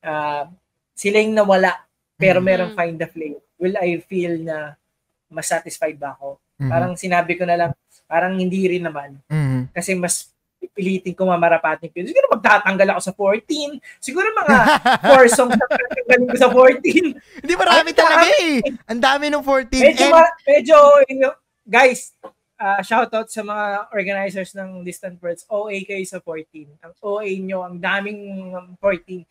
ah 0.00 0.48
sila 0.96 1.20
yung 1.20 1.36
nawala 1.36 1.84
pero 2.16 2.40
Mm. 2.40 2.46
merong 2.48 2.72
find 2.72 2.96
the 2.96 3.08
flame. 3.12 3.36
Will 3.60 3.76
I 3.76 4.00
feel 4.00 4.40
na 4.40 4.72
mas 5.28 5.52
satisfied 5.52 6.00
ba 6.00 6.16
ako? 6.16 6.40
Mhm. 6.56 6.70
Parang 6.72 6.92
sinabi 6.96 7.36
ko 7.36 7.44
na 7.44 7.56
lang, 7.60 7.70
parang 8.08 8.40
hindi 8.40 8.64
rin 8.72 8.88
naman. 8.88 9.20
Mhm. 9.28 9.68
Kasi 9.76 9.92
mas 10.00 10.31
pipilitin 10.62 11.12
ko 11.12 11.26
mamarapatin 11.26 11.90
ko. 11.90 11.98
Siguro 12.00 12.30
magtatanggal 12.30 12.94
ako 12.94 13.00
sa 13.02 13.12
14. 13.12 13.82
Siguro 13.98 14.30
mga 14.32 14.56
4 15.18 15.26
songs 15.28 15.52
na 15.52 15.66
tatanggalin 15.66 16.24
ko 16.24 16.36
sa 16.36 16.48
14. 16.48 17.42
Hindi 17.42 17.54
marami 17.54 17.90
Ang 17.90 17.98
talaga 17.98 18.26
eh. 18.38 18.54
Ang 18.86 19.00
dami 19.00 19.26
ng 19.26 19.42
14. 19.42 19.74
Medyo, 19.74 20.06
And, 20.06 20.14
ma- 20.14 20.34
medyo 20.44 20.76
you 21.04 21.16
know, 21.18 21.34
guys, 21.62 22.14
uh, 22.56 22.78
shoutout 22.80 23.26
sa 23.26 23.42
mga 23.42 23.64
organizers 23.90 24.54
ng 24.54 24.82
Distant 24.82 25.18
Worlds. 25.18 25.42
OA 25.48 25.82
kayo 25.82 26.04
sa 26.04 26.22
14. 26.22 26.46
Ang 26.78 26.92
OA 27.02 27.30
nyo, 27.36 27.58
ang 27.62 27.76
daming 27.76 28.20
um, 28.54 28.78
14. 28.78 29.26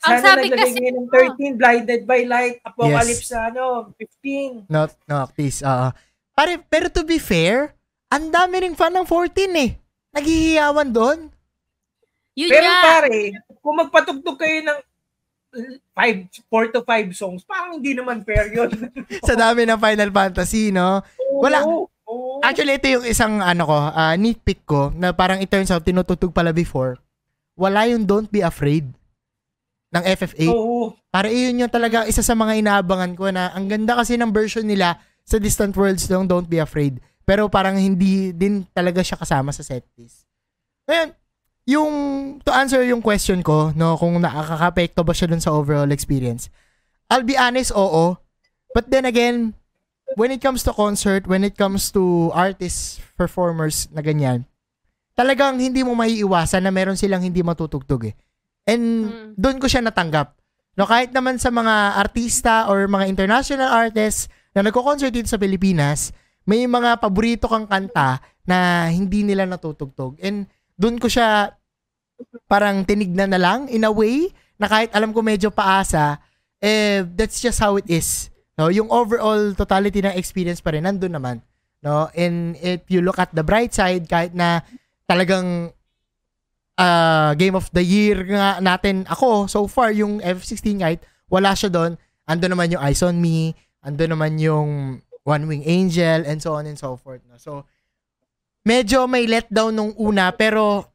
Ang 0.00 0.16
Sana 0.16 0.24
sabi 0.24 0.48
naglagay 0.48 0.72
kasi- 0.80 0.96
ng 0.96 1.08
13, 1.12 1.60
Blinded 1.60 2.02
by 2.04 2.24
Light, 2.24 2.56
Apocalypse 2.62 3.28
sa 3.28 3.52
ano, 3.52 3.92
15. 3.94 4.64
no, 4.66 4.88
no, 5.04 5.28
please. 5.28 5.60
oo. 5.60 5.92
Pare, 6.32 6.56
pero 6.64 6.88
to 6.88 7.04
be 7.04 7.20
fair, 7.20 7.76
ang 8.08 8.32
dami 8.32 8.64
ring 8.64 8.72
fan 8.72 8.90
ng 8.90 9.04
14 9.04 9.28
eh. 9.54 9.76
Naghihiyawan 10.10 10.88
doon. 10.90 11.18
Yun 12.34 12.50
Pero 12.50 12.66
nga. 12.66 12.80
pare, 12.82 13.18
kung 13.60 13.76
magpatugtog 13.78 14.38
kayo 14.38 14.58
ng 14.64 14.78
5, 15.98 16.46
4 16.46 16.74
to 16.74 16.80
5 16.86 17.10
songs, 17.10 17.42
parang 17.42 17.78
hindi 17.78 17.94
naman 17.94 18.22
fair 18.22 18.50
yun. 18.54 18.70
Sa 19.28 19.34
dami 19.34 19.66
ng 19.66 19.78
Final 19.78 20.10
Fantasy, 20.14 20.70
no? 20.70 21.02
Wala. 21.42 21.66
Oo, 21.66 21.90
oo. 22.06 22.38
Actually, 22.42 22.78
ito 22.78 22.86
yung 22.86 23.06
isang 23.06 23.42
ano 23.42 23.66
ko, 23.66 23.78
ah, 23.90 24.14
nitpick 24.14 24.62
ko, 24.62 24.94
na 24.94 25.10
parang 25.10 25.42
it 25.42 25.50
turns 25.50 25.70
out, 25.74 25.82
tinutugtog 25.82 26.30
pala 26.30 26.54
before. 26.54 26.98
Wala 27.58 27.90
yung 27.90 28.06
Don't 28.06 28.30
Be 28.30 28.46
Afraid 28.46 28.86
ng 29.90 30.02
FF8. 30.06 30.48
Oo. 30.54 30.94
Para 31.10 31.26
iyon 31.26 31.66
yung 31.66 31.72
talaga 31.72 32.06
isa 32.06 32.22
sa 32.22 32.38
mga 32.38 32.62
inaabangan 32.62 33.12
ko 33.18 33.26
na 33.34 33.50
ang 33.50 33.66
ganda 33.66 33.98
kasi 33.98 34.14
ng 34.14 34.30
version 34.30 34.62
nila 34.62 35.02
sa 35.26 35.42
Distant 35.42 35.74
Worlds 35.74 36.06
ng 36.06 36.30
Don't 36.30 36.46
Be 36.46 36.62
Afraid. 36.62 37.02
Pero 37.30 37.46
parang 37.46 37.78
hindi 37.78 38.34
din 38.34 38.66
talaga 38.74 39.06
siya 39.06 39.14
kasama 39.14 39.54
sa 39.54 39.62
set 39.62 39.86
list. 39.94 40.26
Ngayon, 40.90 41.14
yung 41.70 41.92
to 42.42 42.50
answer 42.50 42.82
yung 42.82 42.98
question 42.98 43.38
ko, 43.46 43.70
no, 43.78 43.94
kung 43.94 44.18
nakakapekto 44.18 45.06
ba 45.06 45.14
siya 45.14 45.30
dun 45.30 45.38
sa 45.38 45.54
overall 45.54 45.94
experience. 45.94 46.50
I'll 47.06 47.22
be 47.22 47.38
honest, 47.38 47.70
oo. 47.70 48.18
But 48.74 48.90
then 48.90 49.06
again, 49.06 49.54
when 50.18 50.34
it 50.34 50.42
comes 50.42 50.66
to 50.66 50.74
concert, 50.74 51.30
when 51.30 51.46
it 51.46 51.54
comes 51.54 51.94
to 51.94 52.34
artists, 52.34 52.98
performers 53.14 53.86
na 53.94 54.02
ganyan, 54.02 54.42
talagang 55.14 55.62
hindi 55.62 55.86
mo 55.86 55.94
maiiwasan 55.94 56.66
na 56.66 56.74
meron 56.74 56.98
silang 56.98 57.22
hindi 57.22 57.46
matutugtog 57.46 58.10
eh. 58.10 58.14
And 58.66 59.06
Mm. 59.06 59.30
doon 59.38 59.58
ko 59.62 59.70
siya 59.70 59.86
natanggap. 59.86 60.34
No, 60.74 60.86
kahit 60.86 61.14
naman 61.14 61.38
sa 61.38 61.54
mga 61.54 61.94
artista 61.94 62.66
or 62.66 62.90
mga 62.90 63.06
international 63.06 63.70
artists 63.70 64.26
na 64.50 64.66
nagko-concert 64.66 65.14
dito 65.14 65.30
sa 65.30 65.38
Pilipinas, 65.38 66.10
may 66.50 66.66
mga 66.66 66.98
paborito 66.98 67.46
kang 67.46 67.70
kanta 67.70 68.18
na 68.42 68.90
hindi 68.90 69.22
nila 69.22 69.46
natutugtog. 69.46 70.18
And 70.18 70.50
doon 70.74 70.98
ko 70.98 71.06
siya 71.06 71.54
parang 72.50 72.82
tinignan 72.82 73.30
na 73.30 73.38
lang 73.38 73.70
in 73.70 73.86
a 73.86 73.92
way 73.94 74.34
na 74.58 74.66
kahit 74.66 74.90
alam 74.90 75.14
ko 75.14 75.22
medyo 75.22 75.54
paasa, 75.54 76.18
eh, 76.58 77.06
that's 77.14 77.38
just 77.38 77.62
how 77.62 77.78
it 77.78 77.86
is. 77.86 78.34
No, 78.58 78.66
yung 78.68 78.90
overall 78.90 79.54
totality 79.54 80.02
ng 80.02 80.18
experience 80.18 80.58
pa 80.58 80.74
rin 80.74 80.84
nandun 80.84 81.14
naman. 81.14 81.38
No, 81.80 82.10
and 82.12 82.58
if 82.60 82.84
you 82.92 83.00
look 83.00 83.16
at 83.16 83.32
the 83.32 83.46
bright 83.46 83.72
side 83.72 84.04
kahit 84.10 84.34
na 84.34 84.60
talagang 85.08 85.72
uh, 86.76 87.32
game 87.40 87.56
of 87.56 87.72
the 87.72 87.80
year 87.80 88.20
nga 88.28 88.60
natin 88.60 89.08
ako 89.08 89.48
so 89.48 89.64
far 89.64 89.94
yung 89.96 90.20
F16 90.20 90.76
kahit 90.76 91.00
wala 91.32 91.56
siya 91.56 91.72
doon 91.72 91.96
ando 92.28 92.46
naman 92.52 92.68
yung 92.68 92.84
Eyes 92.84 93.00
on 93.00 93.16
Me 93.16 93.56
ando 93.80 94.04
naman 94.04 94.36
yung 94.36 95.00
One 95.30 95.46
Wing 95.46 95.62
Angel 95.62 96.26
and 96.26 96.42
so 96.42 96.58
on 96.58 96.66
and 96.66 96.74
so 96.74 96.98
forth 96.98 97.22
no? 97.30 97.38
so 97.38 97.62
medyo 98.66 99.06
may 99.06 99.30
letdown 99.30 99.78
nung 99.78 99.94
una 99.94 100.34
pero 100.34 100.90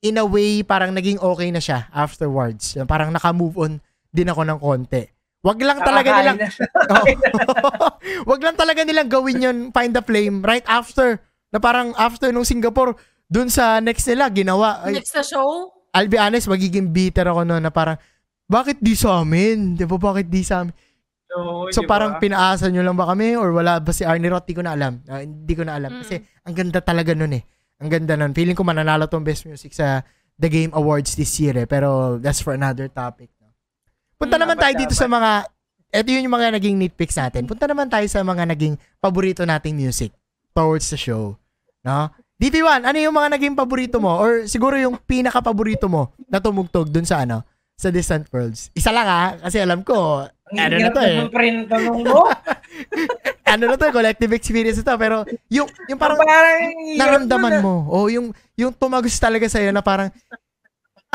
in 0.00 0.16
a 0.16 0.24
way 0.24 0.64
parang 0.64 0.96
naging 0.96 1.20
okay 1.20 1.52
na 1.52 1.60
siya 1.60 1.92
afterwards 1.92 2.80
parang 2.88 3.12
naka-move 3.12 3.60
on 3.60 3.72
din 4.08 4.32
ako 4.32 4.42
ng 4.48 4.58
konti 4.58 5.04
wag 5.44 5.60
lang 5.60 5.78
talaga 5.84 6.08
Nakakain 6.08 6.24
nilang. 6.24 6.38
Oh. 6.84 7.04
Wag 8.32 8.40
lang 8.40 8.56
talaga 8.56 8.80
nilang 8.84 9.08
gawin 9.12 9.44
yun, 9.44 9.58
find 9.72 9.92
the 9.92 10.00
flame, 10.00 10.40
right 10.40 10.64
after. 10.64 11.20
Na 11.52 11.60
parang 11.60 11.92
after 11.96 12.32
nung 12.32 12.48
Singapore, 12.48 12.96
dun 13.28 13.48
sa 13.52 13.80
next 13.80 14.08
nila, 14.08 14.28
ginawa. 14.32 14.84
Ay, 14.84 15.00
Next 15.00 15.12
na 15.16 15.24
show. 15.24 15.72
I'll 15.94 16.10
be 16.10 16.18
honest, 16.18 16.50
magiging 16.50 16.90
bitter 16.90 17.28
ako 17.28 17.44
noon 17.46 17.62
na 17.64 17.72
parang, 17.72 18.00
bakit 18.44 18.80
di 18.80 18.92
sa 18.92 19.24
amin? 19.24 19.78
Di 19.78 19.88
ba, 19.88 19.96
bakit 19.96 20.28
di 20.28 20.42
sa 20.44 20.64
amin? 20.64 20.74
So 21.70 21.82
di 21.82 21.86
ba? 21.86 21.90
parang 21.98 22.12
pinaasa 22.16 22.70
nyo 22.70 22.82
lang 22.82 22.94
ba 22.94 23.10
kami? 23.10 23.34
Or 23.34 23.50
wala 23.50 23.78
ba 23.78 23.90
si 23.90 24.02
Arnie 24.02 24.30
Roth? 24.30 24.46
Di 24.46 24.54
ko 24.54 24.62
na 24.62 24.72
alam. 24.72 25.02
Ah, 25.06 25.20
hindi 25.20 25.54
ko 25.54 25.66
na 25.66 25.74
alam. 25.74 25.90
Mm. 25.90 26.00
Kasi 26.00 26.14
ang 26.42 26.54
ganda 26.54 26.78
talaga 26.78 27.12
nun 27.12 27.34
eh. 27.34 27.42
Ang 27.78 27.90
ganda 27.90 28.14
nun. 28.14 28.30
Feeling 28.30 28.54
ko 28.54 28.62
mananalo 28.62 29.06
tong 29.06 29.26
best 29.26 29.44
music 29.44 29.74
sa 29.74 30.00
The 30.34 30.46
Game 30.46 30.72
Awards 30.72 31.14
this 31.14 31.34
year 31.38 31.54
eh. 31.56 31.66
Pero 31.66 32.18
that's 32.18 32.38
for 32.38 32.54
another 32.54 32.86
topic. 32.86 33.34
No? 33.38 33.50
Punta 34.14 34.38
Hmm, 34.38 34.46
naman 34.46 34.56
dapat, 34.56 34.64
tayo 34.70 34.74
dito 34.86 34.94
sa 34.94 35.10
mga, 35.10 35.30
eto 35.90 36.08
yun 36.10 36.26
yung 36.26 36.36
mga 36.38 36.48
naging 36.54 36.76
nitpicks 36.78 37.18
natin. 37.18 37.46
Punta 37.46 37.66
naman 37.66 37.90
tayo 37.90 38.06
sa 38.06 38.22
mga 38.22 38.46
naging 38.50 38.74
paborito 38.98 39.42
nating 39.42 39.74
music 39.74 40.14
towards 40.50 40.86
the 40.88 40.98
show. 40.98 41.34
No? 41.82 42.10
DP1, 42.34 42.82
ano 42.82 42.98
yung 42.98 43.14
mga 43.14 43.38
naging 43.38 43.54
paborito 43.54 44.02
mo? 44.02 44.18
Or 44.18 44.46
siguro 44.46 44.74
yung 44.74 44.98
pinaka-paborito 44.98 45.86
mo 45.86 46.10
na 46.26 46.42
tumugtog 46.42 46.90
dun 46.90 47.06
sa 47.06 47.22
ano? 47.22 47.46
Sa 47.74 47.90
Distant 47.90 48.26
Worlds. 48.30 48.70
Isa 48.74 48.90
lang 48.90 49.06
ha, 49.06 49.34
kasi 49.38 49.58
alam 49.58 49.82
ko, 49.82 50.22
ano 50.58 50.76
na 50.78 50.90
to 50.90 51.00
eh. 51.02 51.16
ang 51.20 51.68
tanong 51.68 51.98
mo. 52.04 52.28
ano 53.54 53.64
na 53.70 53.76
to, 53.78 53.86
collective 53.94 54.32
experience 54.34 54.80
ito. 54.80 54.94
Pero 54.94 55.24
yung, 55.50 55.68
yung 55.86 56.00
parang 56.00 56.18
parang 56.18 56.74
naramdaman 56.96 57.54
mo. 57.60 57.86
O 57.90 58.06
yung, 58.10 58.30
yung 58.54 58.72
tumagos 58.74 59.16
talaga 59.18 59.46
sa'yo 59.46 59.70
na 59.70 59.82
parang, 59.82 60.10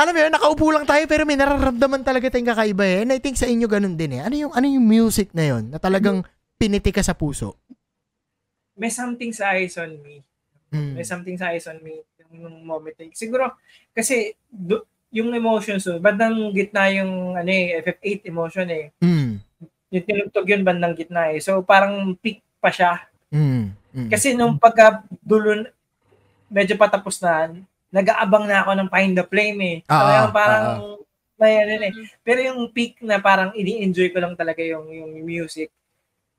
alam 0.00 0.12
mo 0.12 0.18
yun, 0.18 0.32
nakaupo 0.32 0.66
lang 0.72 0.88
tayo 0.88 1.04
pero 1.04 1.28
may 1.28 1.36
nararamdaman 1.36 2.00
talaga 2.00 2.32
tayong 2.32 2.50
kakaiba 2.56 2.84
eh. 2.88 2.98
And 3.04 3.12
I 3.12 3.20
think 3.20 3.36
sa 3.36 3.48
inyo 3.48 3.68
ganun 3.68 3.96
din 3.96 4.16
eh. 4.16 4.22
Ano 4.24 4.34
yung, 4.36 4.52
ano 4.56 4.66
yung 4.66 4.86
music 4.86 5.32
na 5.36 5.44
yun 5.56 5.68
na 5.68 5.76
talagang 5.76 6.24
piniti 6.56 6.88
ka 6.88 7.04
sa 7.04 7.12
puso? 7.12 7.60
May 8.80 8.88
something 8.88 9.32
sa 9.36 9.52
eyes 9.52 9.76
on 9.76 10.00
me. 10.00 10.24
Mm. 10.72 10.96
May 10.96 11.04
something 11.04 11.36
sa 11.36 11.52
eyes 11.52 11.68
on 11.68 11.84
me 11.84 12.00
yung 12.30 12.46
nung 12.46 12.62
moment. 12.62 12.94
Siguro, 13.12 13.58
kasi 13.90 14.38
do, 14.46 14.86
yung 15.10 15.34
emotions, 15.34 15.82
so, 15.82 15.98
bandang 15.98 16.54
gitna 16.54 16.86
yung 16.94 17.34
ano 17.34 17.50
eh, 17.50 17.82
FF8 17.82 18.30
emotion 18.30 18.68
eh. 18.70 18.94
Mm. 19.02 19.42
Yung 19.90 20.06
tinugtog 20.06 20.46
yun 20.46 20.62
bandang 20.62 20.94
gitna 20.94 21.34
eh. 21.34 21.42
So 21.42 21.66
parang 21.66 22.14
peak 22.22 22.40
pa 22.62 22.70
siya. 22.70 23.10
Mm. 23.34 23.74
Mm. 23.90 24.08
Kasi 24.10 24.38
nung 24.38 24.54
pagka 24.54 25.02
dulo, 25.18 25.66
medyo 26.46 26.78
patapos 26.78 27.18
na, 27.18 27.50
nag-aabang 27.90 28.46
na 28.46 28.62
ako 28.62 28.70
ng 28.78 28.88
Find 28.90 29.14
the 29.18 29.26
Flame 29.26 29.60
eh. 29.66 29.76
Ah, 29.90 30.30
yung 30.30 30.34
parang, 30.34 30.66
may 31.34 31.58
ano 31.58 31.90
eh. 31.90 31.94
Pero 32.22 32.38
yung 32.46 32.70
peak 32.70 33.02
na 33.02 33.18
parang 33.18 33.50
ini-enjoy 33.50 34.14
ko 34.14 34.22
lang 34.22 34.38
talaga 34.38 34.62
yung, 34.62 34.86
yung 34.94 35.10
music. 35.26 35.74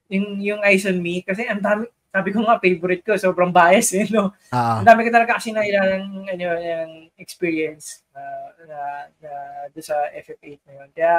Yung, 0.08 0.40
yung 0.40 0.62
Eyes 0.64 0.88
on 0.88 1.04
Me, 1.04 1.20
kasi 1.20 1.44
ang 1.44 1.60
dami, 1.60 1.92
sabi 2.12 2.30
ko 2.36 2.44
nga, 2.44 2.60
favorite 2.60 3.04
ko, 3.08 3.16
sobrang 3.16 3.56
bias 3.56 3.96
eh, 3.96 4.04
no? 4.12 4.36
Ah. 4.52 4.84
Ang 4.84 4.88
dami 4.88 5.08
ko 5.08 5.10
talaga 5.16 5.40
kasi 5.40 5.56
na 5.56 5.64
ilang 5.64 6.28
ano, 6.28 6.46
yung 6.60 6.92
experience 7.16 8.04
uh, 8.12 8.52
na, 8.68 8.80
na, 9.24 9.32
doon 9.72 9.86
sa 9.88 9.96
FF8 10.12 10.60
na 10.68 10.74
yun. 10.76 10.90
Kaya, 10.92 11.16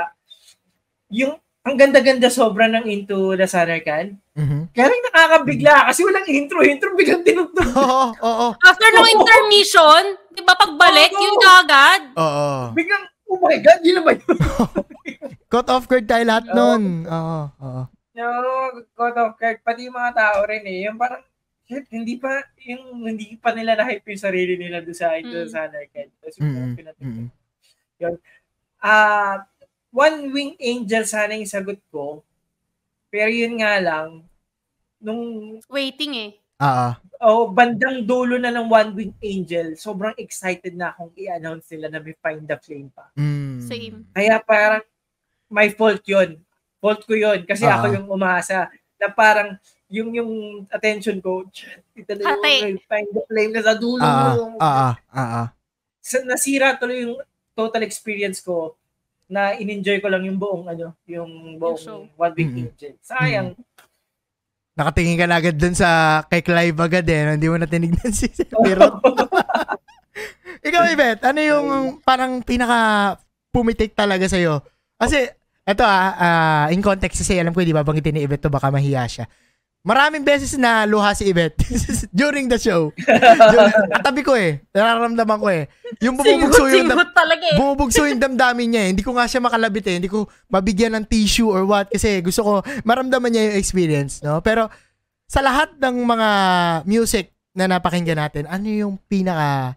yung, 1.09 1.33
ang 1.65 1.77
ganda-ganda 1.81 2.29
sobra 2.29 2.69
ng 2.69 2.85
Into 2.85 3.39
the 3.41 3.49
Sanarkan. 3.49 4.21
Mhm. 4.37 4.75
Kaya 4.77 4.87
rin 4.93 5.03
nakakabigla 5.09 5.89
kasi 5.89 6.01
walang 6.05 6.27
intro. 6.29 6.61
Intro 6.61 6.93
biglang 6.93 7.25
tinugtog. 7.25 7.73
Oo, 7.79 8.13
oo, 8.13 8.47
After 8.61 8.89
nung 8.93 9.09
intermission, 9.09 10.19
di 10.35 10.43
ba 10.45 10.59
pagbalik, 10.59 11.09
Oo. 11.15 11.23
yun 11.25 11.37
kagad. 11.41 12.03
oo. 12.21 12.49
Biglang, 12.77 13.05
oh 13.33 13.39
my 13.41 13.57
God, 13.65 13.81
yun 13.81 13.97
naman 14.03 14.21
yun. 14.21 14.39
Cut 15.53 15.69
off 15.73 15.89
guard 15.89 16.05
tayo 16.05 16.25
lahat 16.29 16.53
Oo. 16.53 16.57
nun. 16.57 16.83
Oo, 17.09 17.41
oo. 17.65 17.83
No, 18.17 18.29
caught 18.97 19.17
off 19.17 19.37
guard. 19.37 19.61
Pati 19.65 19.89
yung 19.89 19.97
mga 19.97 20.13
tao 20.17 20.39
rin 20.45 20.65
eh. 20.69 20.89
Yung 20.89 20.99
parang, 21.01 21.25
shit, 21.69 21.89
hindi 21.89 22.21
pa, 22.21 22.45
yung 22.65 23.05
hindi 23.05 23.37
pa 23.41 23.57
nila 23.57 23.77
na-hype 23.79 24.05
yung 24.05 24.25
sarili 24.25 24.55
nila 24.61 24.85
doon 24.85 24.97
sa 24.97 25.17
the 25.17 25.45
Mm. 25.45 25.53
Sanarkan. 25.53 26.09
Tapos 26.21 26.37
Mm, 26.39 26.55
yung 26.55 26.69
mm, 27.01 27.29
mm. 28.03 28.17
Ah, 28.83 29.47
One 29.95 30.33
Wing 30.35 30.55
Angel 30.59 31.05
sana 31.07 31.39
yung 31.39 31.49
sagot 31.49 31.79
ko. 31.93 32.27
Pero 33.13 33.29
yun 33.29 33.61
nga 33.61 33.79
lang, 33.79 34.25
nung 34.99 35.57
Waiting 35.69 36.13
eh. 36.17 36.31
Ah, 36.63 36.95
ah. 36.95 37.27
oh, 37.27 37.51
bandang 37.51 38.07
dulo 38.07 38.39
na 38.39 38.55
ng 38.55 38.71
One 38.71 38.91
Wing 38.95 39.15
Angel, 39.19 39.75
sobrang 39.75 40.15
excited 40.15 40.79
na 40.79 40.95
akong 40.95 41.11
i-announce 41.19 41.75
nila 41.75 41.91
na 41.91 41.99
may 41.99 42.15
Find 42.23 42.47
the 42.47 42.57
Flame 42.59 42.91
pa. 42.95 43.11
Mm. 43.19 43.59
Same. 43.63 43.97
Kaya 44.15 44.39
parang 44.43 44.85
my 45.53 45.69
fault 45.75 46.01
yun. 46.09 46.41
Fault 46.83 47.07
ko 47.07 47.15
yun 47.15 47.47
kasi 47.47 47.63
Ah. 47.63 47.79
ako 47.79 47.95
yung 47.95 48.09
umasa 48.11 48.67
na 48.99 49.07
parang 49.09 49.55
yung 49.87 50.11
yung 50.11 50.33
attention 50.67 51.21
ko, 51.21 51.47
ito 51.95 52.13
na 52.17 52.35
Ate. 52.35 52.67
yung 52.67 52.83
Find 52.83 53.09
the 53.09 53.23
Flame 53.23 53.53
na 53.53 53.63
sa 53.63 53.75
dulo. 53.75 54.03
Ah, 54.03 54.35
yung, 54.35 54.53
ah, 54.59 54.67
ah, 54.67 54.95
ah, 55.13 55.31
ah. 55.39 55.47
sa- 56.01 56.25
nasira 56.25 56.75
tuloy 56.75 57.05
yung 57.05 57.21
total 57.53 57.85
experience 57.85 58.41
ko 58.41 58.75
na 59.29 59.55
in-enjoy 59.55 59.97
ko 59.97 60.09
lang 60.09 60.25
yung 60.25 60.37
buong 60.37 60.67
ano, 60.67 60.97
yung 61.07 61.57
buong 61.57 61.79
show. 61.79 62.05
One 62.17 62.35
Big 62.35 62.49
Mm-mm. 62.49 62.67
Angel. 62.67 62.93
Sayang. 62.99 63.55
Nakatingin 64.73 65.17
ka 65.17 65.27
na 65.29 65.37
agad 65.37 65.55
dun 65.55 65.77
sa 65.77 65.89
kay 66.27 66.41
Clive 66.41 66.77
agad 66.77 67.05
eh. 67.05 67.37
Hindi 67.37 67.47
mo 67.47 67.57
na 67.57 67.69
tinignan 67.69 68.09
si 68.13 68.33
Pero, 68.33 68.97
ikaw, 70.67 70.83
Yvette, 70.87 71.23
ano 71.27 71.41
yung 71.41 71.67
parang 72.01 72.41
pinaka 72.41 73.17
pumitik 73.49 73.93
talaga 73.93 74.25
sa'yo? 74.25 74.65
Kasi, 74.97 75.29
eto 75.63 75.87
ah, 75.87 76.11
ah, 76.19 76.67
in 76.75 76.83
context 76.83 77.23
kasi 77.23 77.39
alam 77.39 77.55
ko, 77.55 77.63
di 77.63 77.75
ba, 77.75 77.87
banggitin 77.87 78.19
ni 78.19 78.27
Yvette 78.27 78.47
to, 78.47 78.51
baka 78.51 78.71
mahiya 78.71 79.07
siya. 79.07 79.27
Maraming 79.83 80.23
beses 80.23 80.55
na 80.55 80.87
luha 80.87 81.11
si 81.11 81.27
Yvette 81.27 81.59
during 82.15 82.47
the 82.47 82.55
show. 82.55 82.95
During- 82.95 83.75
Tabi 84.07 84.23
ko 84.23 84.39
eh. 84.39 84.63
Nararamdaman 84.71 85.39
ko 85.43 85.51
eh. 85.51 85.67
Yung 85.99 86.15
bumubugso 86.15 86.71
yung, 86.71 86.87
dam- 86.87 87.11
talaga 87.11 87.45
eh. 87.51 87.59
bumubugso 87.59 88.07
yung 88.07 88.23
damdamin 88.23 88.69
niya 88.71 88.83
eh. 88.87 88.89
Hindi 88.95 89.03
ko 89.03 89.11
nga 89.19 89.27
siya 89.27 89.43
makalabit 89.43 89.91
eh. 89.91 89.95
Hindi 89.99 90.07
ko 90.07 90.31
mabigyan 90.47 90.95
ng 91.03 91.11
tissue 91.11 91.51
or 91.51 91.67
what 91.67 91.91
kasi 91.91 92.23
gusto 92.23 92.47
ko 92.47 92.53
maramdaman 92.87 93.35
niya 93.35 93.43
yung 93.51 93.59
experience, 93.59 94.23
no? 94.23 94.39
Pero 94.39 94.71
sa 95.27 95.43
lahat 95.43 95.75
ng 95.75 95.97
mga 95.99 96.29
music 96.87 97.35
na 97.51 97.67
napakinggan 97.67 98.23
natin, 98.23 98.47
ano 98.47 98.67
yung 98.71 98.95
pinaka 99.11 99.75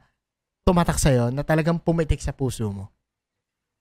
tumatak 0.61 1.01
sa'yo 1.01 1.33
na 1.33 1.41
talagang 1.41 1.81
pumitik 1.81 2.21
sa 2.21 2.29
puso 2.29 2.69
mo? 2.69 2.93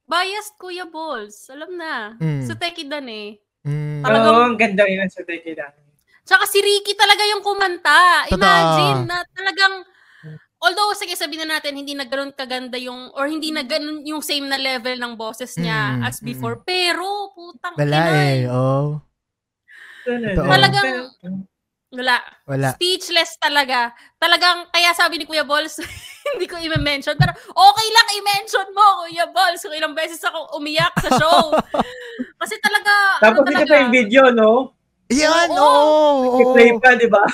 Biased 0.05 0.55
Kuya 0.61 0.85
Balls. 0.85 1.49
Alam 1.49 1.81
na. 1.81 1.93
Mm. 2.21 2.45
Sa 2.45 2.55
Tekidan 2.55 3.09
eh. 3.09 3.41
Mm. 3.65 4.01
Oo, 4.01 4.07
Talagang- 4.07 4.45
ang 4.45 4.57
ganda 4.61 4.85
yun 4.85 5.09
sa 5.09 5.25
Tekida. 5.25 5.73
Tsaka 6.25 6.45
si 6.49 6.57
Ricky 6.61 6.97
talaga 6.97 7.21
yung 7.29 7.45
kumanta. 7.45 8.25
Imagine 8.33 9.05
na 9.05 9.21
talagang 9.33 9.85
Although, 10.65 10.97
sige, 10.97 11.13
sabihin 11.13 11.45
na 11.45 11.61
natin, 11.61 11.77
hindi 11.77 11.93
na 11.93 12.09
ganun 12.09 12.33
kaganda 12.33 12.81
yung, 12.81 13.13
or 13.13 13.29
hindi 13.29 13.53
na 13.53 13.61
ganun 13.69 14.01
yung 14.01 14.25
same 14.25 14.49
na 14.49 14.57
level 14.57 14.97
ng 14.97 15.13
boses 15.13 15.61
niya 15.61 16.01
Mm, 16.01 16.09
as 16.09 16.25
before. 16.25 16.65
Pero, 16.65 17.37
putang 17.37 17.77
Wala 17.77 18.01
ina, 18.01 18.17
eh. 18.33 18.43
Oh. 18.49 19.05
Talagang- 20.09 21.13
Wala. 21.95 22.19
Wala. 22.51 22.69
Speechless 22.75 23.39
talaga. 23.39 23.95
Talagang, 24.19 24.67
kaya 24.69 24.91
sabi 24.93 25.23
ni 25.23 25.25
Kuya 25.25 25.47
Balls, 25.47 25.79
hindi 26.35 26.51
ko 26.51 26.59
i-mention. 26.59 27.15
Pero, 27.15 27.33
okay 27.55 27.89
lang 27.95 28.09
i-mention 28.19 28.69
mo, 28.75 29.07
Kuya 29.07 29.27
Balls, 29.31 29.63
kung 29.63 29.75
ilang 29.79 29.95
beses 29.95 30.21
ako 30.27 30.59
umiyak 30.59 30.93
sa 30.99 31.15
show. 31.15 31.55
Kasi 32.43 32.55
talaga, 32.59 32.93
Tapos 33.23 33.47
ano 33.47 33.55
talaga, 33.55 33.75
yung 33.87 33.95
video, 33.95 34.23
no? 34.35 34.75
Yan, 35.15 35.49
Oo. 35.49 35.59
oo. 35.59 36.13
oo, 36.27 36.39
I-play 36.43 36.71
pa, 36.83 36.99
di 36.99 37.09
ba? 37.09 37.25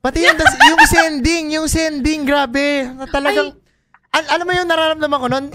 Pati 0.00 0.24
yung, 0.24 0.38
yung 0.40 0.82
sending, 0.88 1.44
yung 1.60 1.68
sending, 1.68 2.24
grabe. 2.24 2.88
Na 2.88 3.04
talagang, 3.04 3.52
al- 4.10 4.30
alam 4.32 4.44
mo 4.48 4.52
yung 4.56 4.70
nararamdaman 4.70 5.20
ko 5.20 5.28
nun, 5.28 5.46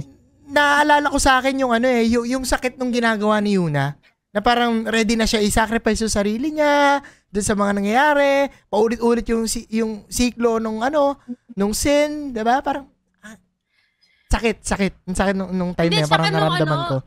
naaalala 0.46 1.10
ko 1.10 1.18
sa 1.18 1.42
akin 1.42 1.66
yung 1.66 1.74
ano 1.74 1.90
eh, 1.90 2.06
yung, 2.06 2.26
yung 2.30 2.46
sakit 2.46 2.78
nung 2.78 2.94
ginagawa 2.94 3.42
ni 3.42 3.58
Yuna, 3.58 3.98
na 4.30 4.40
parang 4.44 4.86
ready 4.86 5.18
na 5.18 5.26
siya 5.26 5.42
i-sacrifice 5.42 6.06
yung 6.06 6.14
sarili 6.14 6.54
niya, 6.54 7.02
dun 7.36 7.44
sa 7.44 7.52
mga 7.52 7.76
nangyayari, 7.76 8.48
paulit-ulit 8.72 9.28
yung, 9.28 9.44
yung 9.68 9.92
siklo 10.08 10.56
nung 10.56 10.80
ano, 10.80 11.20
nung 11.52 11.76
sin, 11.76 12.32
di 12.32 12.40
ba? 12.40 12.64
Parang, 12.64 12.88
ah, 13.20 13.36
sakit, 14.32 14.64
sakit. 14.64 14.94
Ang 15.04 15.18
sakit 15.20 15.36
nung, 15.36 15.52
nung 15.52 15.72
time 15.76 15.92
na 15.92 16.00
Hindi, 16.00 16.08
parang 16.08 16.32
naramdaman 16.32 16.80
ano, 16.80 16.88
ko. 16.88 16.98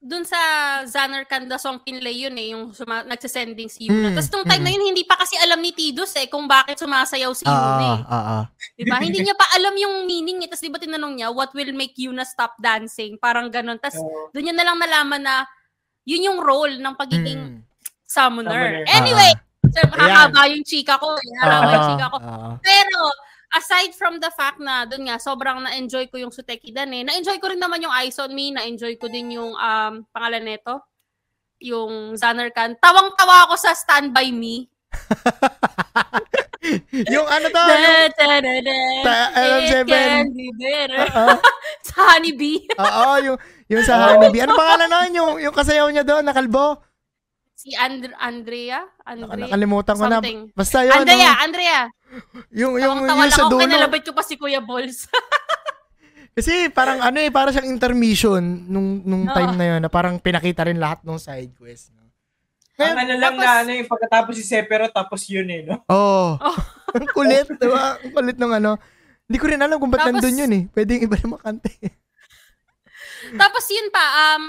dun 0.00 0.24
sa 0.24 0.40
Zanner 0.88 1.24
Kanda 1.24 1.56
song 1.56 1.80
pinlay 1.80 2.24
yun 2.24 2.36
eh, 2.36 2.52
yung 2.52 2.72
suma- 2.72 3.04
nagsasending 3.04 3.68
si 3.68 3.88
Yuna. 3.88 4.12
Mm, 4.12 4.16
Tapos 4.16 4.30
nung 4.32 4.44
time 4.44 4.60
mm. 4.60 4.66
na 4.68 4.72
yun, 4.76 4.84
hindi 4.92 5.04
pa 5.04 5.16
kasi 5.16 5.36
alam 5.40 5.60
ni 5.60 5.72
Tidus 5.72 6.12
eh 6.16 6.28
kung 6.28 6.44
bakit 6.44 6.76
sumasayaw 6.76 7.32
si 7.32 7.44
Yuna 7.48 7.56
Ah, 7.56 7.80
eh. 7.80 7.98
ah, 8.04 8.16
ah. 8.16 8.44
Diba? 8.76 8.96
hindi 9.04 9.24
niya 9.24 9.36
pa 9.36 9.48
alam 9.56 9.72
yung 9.76 10.04
meaning 10.04 10.44
eh. 10.44 10.48
Tapos 10.48 10.64
diba 10.64 10.76
tinanong 10.76 11.16
niya, 11.16 11.28
what 11.32 11.48
will 11.52 11.72
make 11.72 11.96
Yuna 11.96 12.24
stop 12.24 12.56
dancing? 12.60 13.16
Parang 13.16 13.48
ganun. 13.48 13.76
Tapos 13.76 14.00
Oo. 14.00 14.32
doon 14.32 14.44
niya 14.44 14.54
na 14.56 14.64
lang 14.68 14.76
nalaman 14.80 15.20
na 15.20 15.44
yun 16.04 16.32
yung 16.32 16.40
role 16.40 16.76
ng 16.76 16.94
pagiging 16.96 17.40
Mm. 17.60 17.69
Summoner. 18.10 18.82
Summoner. 18.82 18.90
Anyway, 18.90 19.30
so, 19.70 19.78
Ayan. 19.86 19.94
hahaba 19.94 20.42
yung 20.50 20.64
chika 20.66 20.98
ko. 20.98 21.14
eh. 21.14 21.30
Hahaba 21.38 21.70
yung 21.70 21.78
Ah, 21.78 21.88
chika 21.88 22.06
ko. 22.08 22.16
ah. 22.18 22.54
Pero, 22.58 23.00
aside 23.52 23.92
from 23.94 24.18
the 24.18 24.30
fact 24.30 24.58
na 24.58 24.82
doon 24.84 25.06
nga, 25.06 25.16
sobrang 25.16 25.62
na-enjoy 25.62 26.06
ko 26.06 26.18
yung 26.18 26.30
Sutekidan 26.30 26.90
eh. 26.90 27.02
Na-enjoy 27.02 27.38
ko 27.38 27.46
rin 27.46 27.58
naman 27.58 27.78
yung 27.78 27.94
Eyes 27.94 28.18
on 28.18 28.30
Me. 28.30 28.50
Na-enjoy 28.50 28.94
ko 28.96 29.06
din 29.06 29.30
yung 29.32 29.50
um, 29.52 29.92
pangalan 30.10 30.42
nito. 30.44 30.82
Yung 31.60 32.16
Zanarkan. 32.16 32.74
Tawang-tawa 32.76 33.46
ako 33.46 33.54
sa 33.54 33.70
Stand 33.72 34.10
By 34.10 34.34
Me. 34.34 34.66
yung 37.14 37.24
ano 37.24 37.46
to, 37.46 37.60
yung, 37.62 38.10
Da, 38.10 38.10
da, 38.10 38.36
da, 38.38 38.54
da. 38.60 38.76
Ta- 39.02 39.30
It 39.32 39.86
RM7. 39.86 39.86
can 39.86 40.26
be 40.32 40.48
better. 40.56 41.04
Ah, 41.10 41.38
sa 41.86 41.94
Honeybee. 42.10 42.58
Oo, 42.74 43.08
yung, 43.22 43.36
yung 43.68 43.82
sa 43.82 43.94
Honeybee. 44.02 44.42
Ano 44.42 44.54
pangalan 44.54 44.88
nun? 44.88 45.10
Yung, 45.14 45.30
yung 45.40 45.54
kasayaw 45.54 45.88
niya 45.88 46.02
doon, 46.02 46.26
nakalbo? 46.26 46.80
Si 47.60 47.76
And- 47.76 48.16
Andrea? 48.16 48.80
Andrea? 49.04 49.52
Nakalimutan 49.52 49.92
ko 49.92 50.04
na. 50.08 50.24
Basta 50.56 50.80
yun. 50.80 50.96
Andrea, 50.96 51.20
yung- 51.20 51.40
Andrea. 51.44 51.80
Yung, 52.50 52.72
yung, 52.80 52.96
Tawang-tawa 53.04 53.12
yung 53.12 53.20
lang 53.20 53.30
sa 53.30 53.42
ako, 53.44 53.50
dulo. 53.52 53.60
kinalabit 53.60 54.02
ko 54.08 54.12
pa 54.16 54.24
si 54.24 54.34
Kuya 54.40 54.64
Balls. 54.64 55.04
Kasi 56.40 56.72
parang 56.72 57.04
ano 57.04 57.20
eh, 57.20 57.28
parang 57.28 57.52
siyang 57.52 57.68
intermission 57.68 58.40
nung, 58.64 59.04
nung 59.04 59.28
Oo. 59.28 59.36
time 59.36 59.54
na 59.60 59.66
yun 59.76 59.80
na 59.84 59.92
parang 59.92 60.16
pinakita 60.16 60.64
rin 60.64 60.80
lahat 60.80 61.04
ng 61.04 61.20
side 61.20 61.52
quest. 61.52 61.92
No? 61.92 62.08
Ang 62.80 62.96
ano 62.96 63.14
lang 63.20 63.34
Tapos- 63.36 63.44
na 63.44 63.60
ano 63.60 63.70
yung 63.76 63.90
pagkatapos 63.92 64.32
si 64.32 64.44
Sepero 64.48 64.88
tapos 64.88 65.20
yun 65.28 65.48
eh, 65.52 65.60
no? 65.68 65.84
Oo. 65.84 66.40
Oh. 66.90 66.96
Ang 66.96 67.06
kulit, 67.12 67.46
di 67.46 67.68
ba? 67.68 68.00
Ang 68.00 68.10
kulit 68.10 68.34
ng 68.34 68.50
ano. 68.56 68.74
Hindi 69.28 69.38
ko 69.38 69.46
rin 69.46 69.60
alam 69.60 69.78
kung 69.78 69.92
ba't 69.92 70.00
Tapos- 70.00 70.16
nandun 70.16 70.42
yun 70.42 70.52
eh. 70.56 70.62
Pwede 70.72 70.96
yung 70.96 71.06
iba 71.06 71.14
na 71.14 71.28
makante. 71.36 71.70
Tapos 73.36 73.64
yun 73.68 73.88
pa, 73.92 74.02
um, 74.34 74.44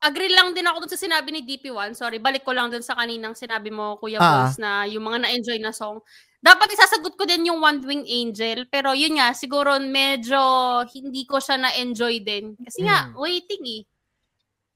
agree 0.00 0.32
lang 0.32 0.52
din 0.52 0.64
ako 0.64 0.84
dun 0.84 0.92
sa 0.92 1.00
sinabi 1.00 1.28
ni 1.30 1.40
DP1. 1.40 1.92
Sorry, 1.92 2.16
balik 2.16 2.42
ko 2.42 2.52
lang 2.52 2.68
dun 2.68 2.80
sa 2.80 2.96
kaninang 2.96 3.36
sinabi 3.36 3.68
mo, 3.68 3.96
Kuya 3.96 4.16
Ah. 4.16 4.48
Boys, 4.48 4.56
na 4.56 4.84
yung 4.84 5.04
mga 5.04 5.24
na-enjoy 5.24 5.60
na 5.60 5.70
song. 5.70 6.00
Dapat 6.40 6.72
isasagot 6.72 7.14
ko 7.14 7.28
din 7.28 7.52
yung 7.52 7.60
One 7.60 7.84
Wing 7.84 8.08
Angel. 8.08 8.64
Pero 8.66 8.96
yun 8.96 9.20
nga, 9.20 9.36
siguro 9.36 9.76
medyo 9.76 10.40
hindi 10.88 11.28
ko 11.28 11.36
siya 11.36 11.60
na-enjoy 11.60 12.24
din. 12.24 12.56
Kasi 12.56 12.80
nga, 12.80 13.12
Mm. 13.12 13.14
waiting 13.14 13.62
eh. 13.68 13.82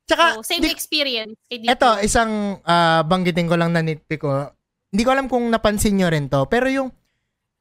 Tsaka, 0.05 0.37
So, 0.37 0.45
same 0.45 0.69
di- 0.69 0.69
experience. 0.69 1.33
DP1. 1.49 1.73
Eto, 1.73 1.97
isang 2.05 2.61
ah, 2.63 3.01
banggitin 3.01 3.49
ko 3.49 3.57
lang 3.57 3.73
na 3.73 3.81
nitpick 3.81 4.21
ko. 4.21 4.53
Hindi 4.93 5.03
ko 5.03 5.11
alam 5.11 5.27
kung 5.27 5.49
napansin 5.49 5.97
nyo 5.97 6.13
rin 6.13 6.29
to. 6.29 6.45
Pero 6.53 6.69
yung, 6.69 6.93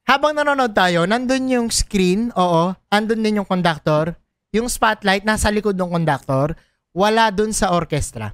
habang 0.04 0.36
nanonood 0.36 0.76
tayo, 0.76 1.08
nandun 1.08 1.48
yung 1.48 1.68
screen, 1.72 2.28
oo, 2.36 2.76
andun 2.92 3.24
din 3.24 3.40
yung 3.40 3.48
conductor. 3.48 4.12
Yung 4.52 4.68
spotlight, 4.68 5.24
nasa 5.24 5.48
likod 5.48 5.74
ng 5.74 5.90
conductor. 5.90 6.52
Wala 6.94 7.34
dun 7.34 7.50
sa 7.50 7.74
orchestra. 7.74 8.30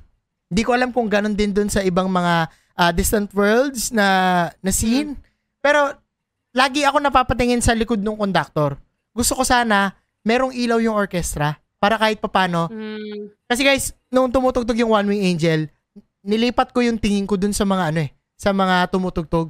Hindi 0.52 0.62
ko 0.62 0.76
alam 0.76 0.92
kung 0.92 1.08
ganun 1.08 1.32
din 1.32 1.50
dun 1.50 1.72
sa 1.72 1.80
ibang 1.80 2.06
mga 2.06 2.52
ah, 2.76 2.92
distant 2.92 3.32
worlds 3.32 3.88
na, 3.90 4.48
na 4.60 4.70
scene. 4.70 5.16
Pero, 5.60 5.92
lagi 6.52 6.84
ako 6.84 7.00
napapatingin 7.00 7.60
sa 7.60 7.72
likod 7.72 8.00
ng 8.00 8.16
conductor. 8.16 8.76
Gusto 9.12 9.36
ko 9.36 9.44
sana, 9.44 9.92
merong 10.22 10.52
ilaw 10.52 10.80
yung 10.80 10.96
orchestra 10.96 11.56
para 11.80 11.96
kahit 11.96 12.20
papano, 12.20 12.68
Mm. 12.68 13.32
kasi 13.48 13.64
guys, 13.64 13.96
nung 14.12 14.28
tumutugtog 14.28 14.76
yung 14.76 14.92
One 14.92 15.08
Wing 15.08 15.24
Angel, 15.24 15.64
nilipat 16.20 16.76
ko 16.76 16.84
yung 16.84 17.00
tingin 17.00 17.24
ko 17.24 17.40
dun 17.40 17.56
sa 17.56 17.64
mga 17.64 17.88
ano 17.88 18.00
eh, 18.04 18.10
sa 18.36 18.52
mga 18.52 18.92
tumutugtog. 18.92 19.48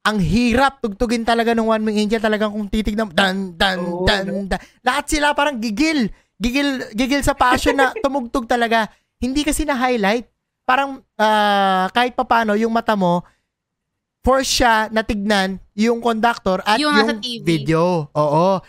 Ang 0.00 0.16
hirap 0.24 0.80
tugtugin 0.80 1.28
talaga 1.28 1.52
ng 1.52 1.68
One 1.68 1.84
Wing 1.84 2.00
Angel, 2.00 2.20
talagang 2.24 2.48
kung 2.48 2.64
titignan 2.72 3.12
dan, 3.12 3.52
dan, 3.60 3.76
dan, 4.08 4.24
dan. 4.48 4.60
Lahat 4.80 5.04
sila 5.04 5.36
parang 5.36 5.60
gigil. 5.60 6.08
Gigil, 6.40 6.88
gigil 6.96 7.20
sa 7.20 7.36
passion 7.36 7.76
na 7.76 7.92
tumugtog 8.02 8.48
talaga. 8.48 8.88
Hindi 9.20 9.44
kasi 9.44 9.68
na-highlight. 9.68 10.24
Parang 10.64 11.04
ah, 11.20 11.92
kahit 11.92 12.16
papano, 12.16 12.56
yung 12.56 12.72
mata 12.72 12.96
mo, 12.96 13.20
force 14.20 14.60
siya 14.60 14.88
na 14.92 15.04
tignan 15.04 15.60
yung 15.76 16.00
conductor 16.00 16.60
at 16.64 16.76
Yung 16.80 16.92
yung, 16.92 17.20
video. 17.44 18.08
Oo. 18.12 18.60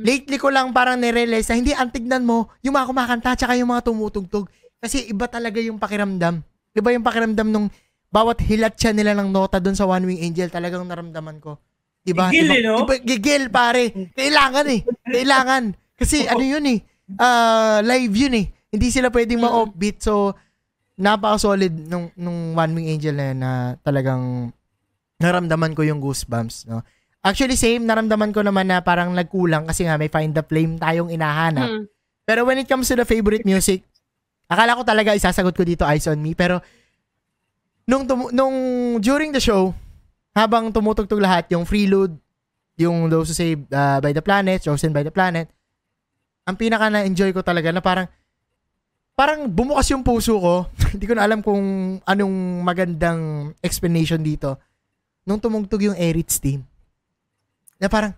Lately 0.00 0.38
ko 0.38 0.48
lang 0.48 0.70
parang 0.70 0.96
nirealize 0.96 1.50
na 1.50 1.58
hindi 1.58 1.72
ang 1.74 1.90
tignan 1.90 2.24
mo 2.24 2.48
yung 2.62 2.76
mga 2.78 2.88
kumakanta 2.88 3.36
tsaka 3.36 3.58
yung 3.58 3.72
mga 3.72 3.84
tumutugtog. 3.84 4.48
Kasi 4.80 5.08
iba 5.08 5.28
talaga 5.28 5.60
yung 5.60 5.80
pakiramdam. 5.80 6.40
Iba 6.76 6.88
yung 6.92 7.04
pakiramdam 7.04 7.48
nung 7.48 7.68
bawat 8.08 8.38
hilat 8.44 8.78
siya 8.78 8.94
nila 8.94 9.12
ng 9.18 9.34
nota 9.34 9.58
doon 9.58 9.74
sa 9.74 9.88
One 9.88 10.06
Wing 10.06 10.22
Angel 10.22 10.48
talagang 10.48 10.86
naramdaman 10.86 11.42
ko. 11.42 11.58
Diba? 12.04 12.28
Gigil 12.28 12.46
iba, 12.46 12.54
eh, 12.54 12.62
no? 12.62 12.84
iba- 12.84 13.00
gigil, 13.02 13.42
pare. 13.48 14.12
Kailangan 14.12 14.66
eh. 14.70 14.80
Kailangan. 15.08 15.62
Kasi 15.96 16.22
ano 16.30 16.44
yun 16.44 16.64
eh. 16.68 16.78
Ah, 17.16 17.80
live 17.80 18.12
yun 18.12 18.34
eh. 18.34 18.46
Hindi 18.68 18.88
sila 18.90 19.08
pwedeng 19.08 19.38
Mm. 19.38 19.44
ma-offbeat. 19.44 19.96
So, 20.00 20.34
napaka-solid 20.94 21.74
nung, 21.86 22.10
nung 22.14 22.54
One 22.54 22.72
Wing 22.74 22.88
Angel 22.88 23.14
na 23.14 23.24
yun 23.30 23.38
na 23.38 23.52
talagang 23.80 24.50
naramdaman 25.18 25.74
ko 25.74 25.82
yung 25.82 25.98
goosebumps. 25.98 26.66
No? 26.66 26.82
Actually, 27.20 27.56
same. 27.56 27.82
Naramdaman 27.82 28.30
ko 28.30 28.42
naman 28.42 28.68
na 28.68 28.80
parang 28.80 29.10
nagkulang 29.10 29.64
kasi 29.64 29.86
nga 29.86 29.96
may 29.96 30.10
Find 30.10 30.34
the 30.34 30.42
Flame 30.42 30.76
tayong 30.76 31.08
inahanap. 31.08 31.70
Mm. 31.70 31.84
Pero 32.24 32.44
when 32.44 32.58
it 32.58 32.66
comes 32.66 32.88
to 32.88 32.96
the 32.96 33.04
favorite 33.04 33.44
music, 33.44 33.84
akala 34.44 34.76
ko 34.76 34.82
talaga 34.82 35.12
isasagot 35.12 35.52
ko 35.52 35.62
dito 35.62 35.84
Eyes 35.84 36.04
on 36.06 36.18
Me. 36.18 36.32
Pero 36.32 36.60
nung, 37.84 38.04
tumu- 38.04 38.32
nung 38.32 38.56
during 38.98 39.30
the 39.30 39.40
show, 39.40 39.72
habang 40.32 40.72
tumutugtog 40.72 41.20
lahat, 41.20 41.46
yung 41.52 41.62
Freeload, 41.62 42.16
yung 42.74 43.06
Those 43.06 43.30
Who 43.30 43.36
Saved 43.36 43.70
uh, 43.70 44.02
by 44.02 44.10
the 44.10 44.24
Planet, 44.24 44.58
Chosen 44.62 44.90
by 44.90 45.06
the 45.06 45.14
Planet, 45.14 45.46
ang 46.44 46.56
pinaka 46.60 46.92
na-enjoy 46.92 47.32
ko 47.32 47.40
talaga 47.40 47.72
na 47.72 47.80
parang 47.80 48.08
parang 49.16 49.48
bumukas 49.48 49.88
yung 49.90 50.04
puso 50.04 50.36
ko. 50.36 50.68
Hindi 50.92 51.06
ko 51.08 51.14
na 51.16 51.24
alam 51.24 51.40
kung 51.40 51.62
anong 52.04 52.36
magandang 52.60 53.54
explanation 53.64 54.20
dito. 54.20 54.60
Nung 55.24 55.40
tumugtog 55.40 55.80
yung 55.80 55.96
Eritz 55.96 56.36
team. 56.36 56.60
Na 57.80 57.88
parang, 57.88 58.12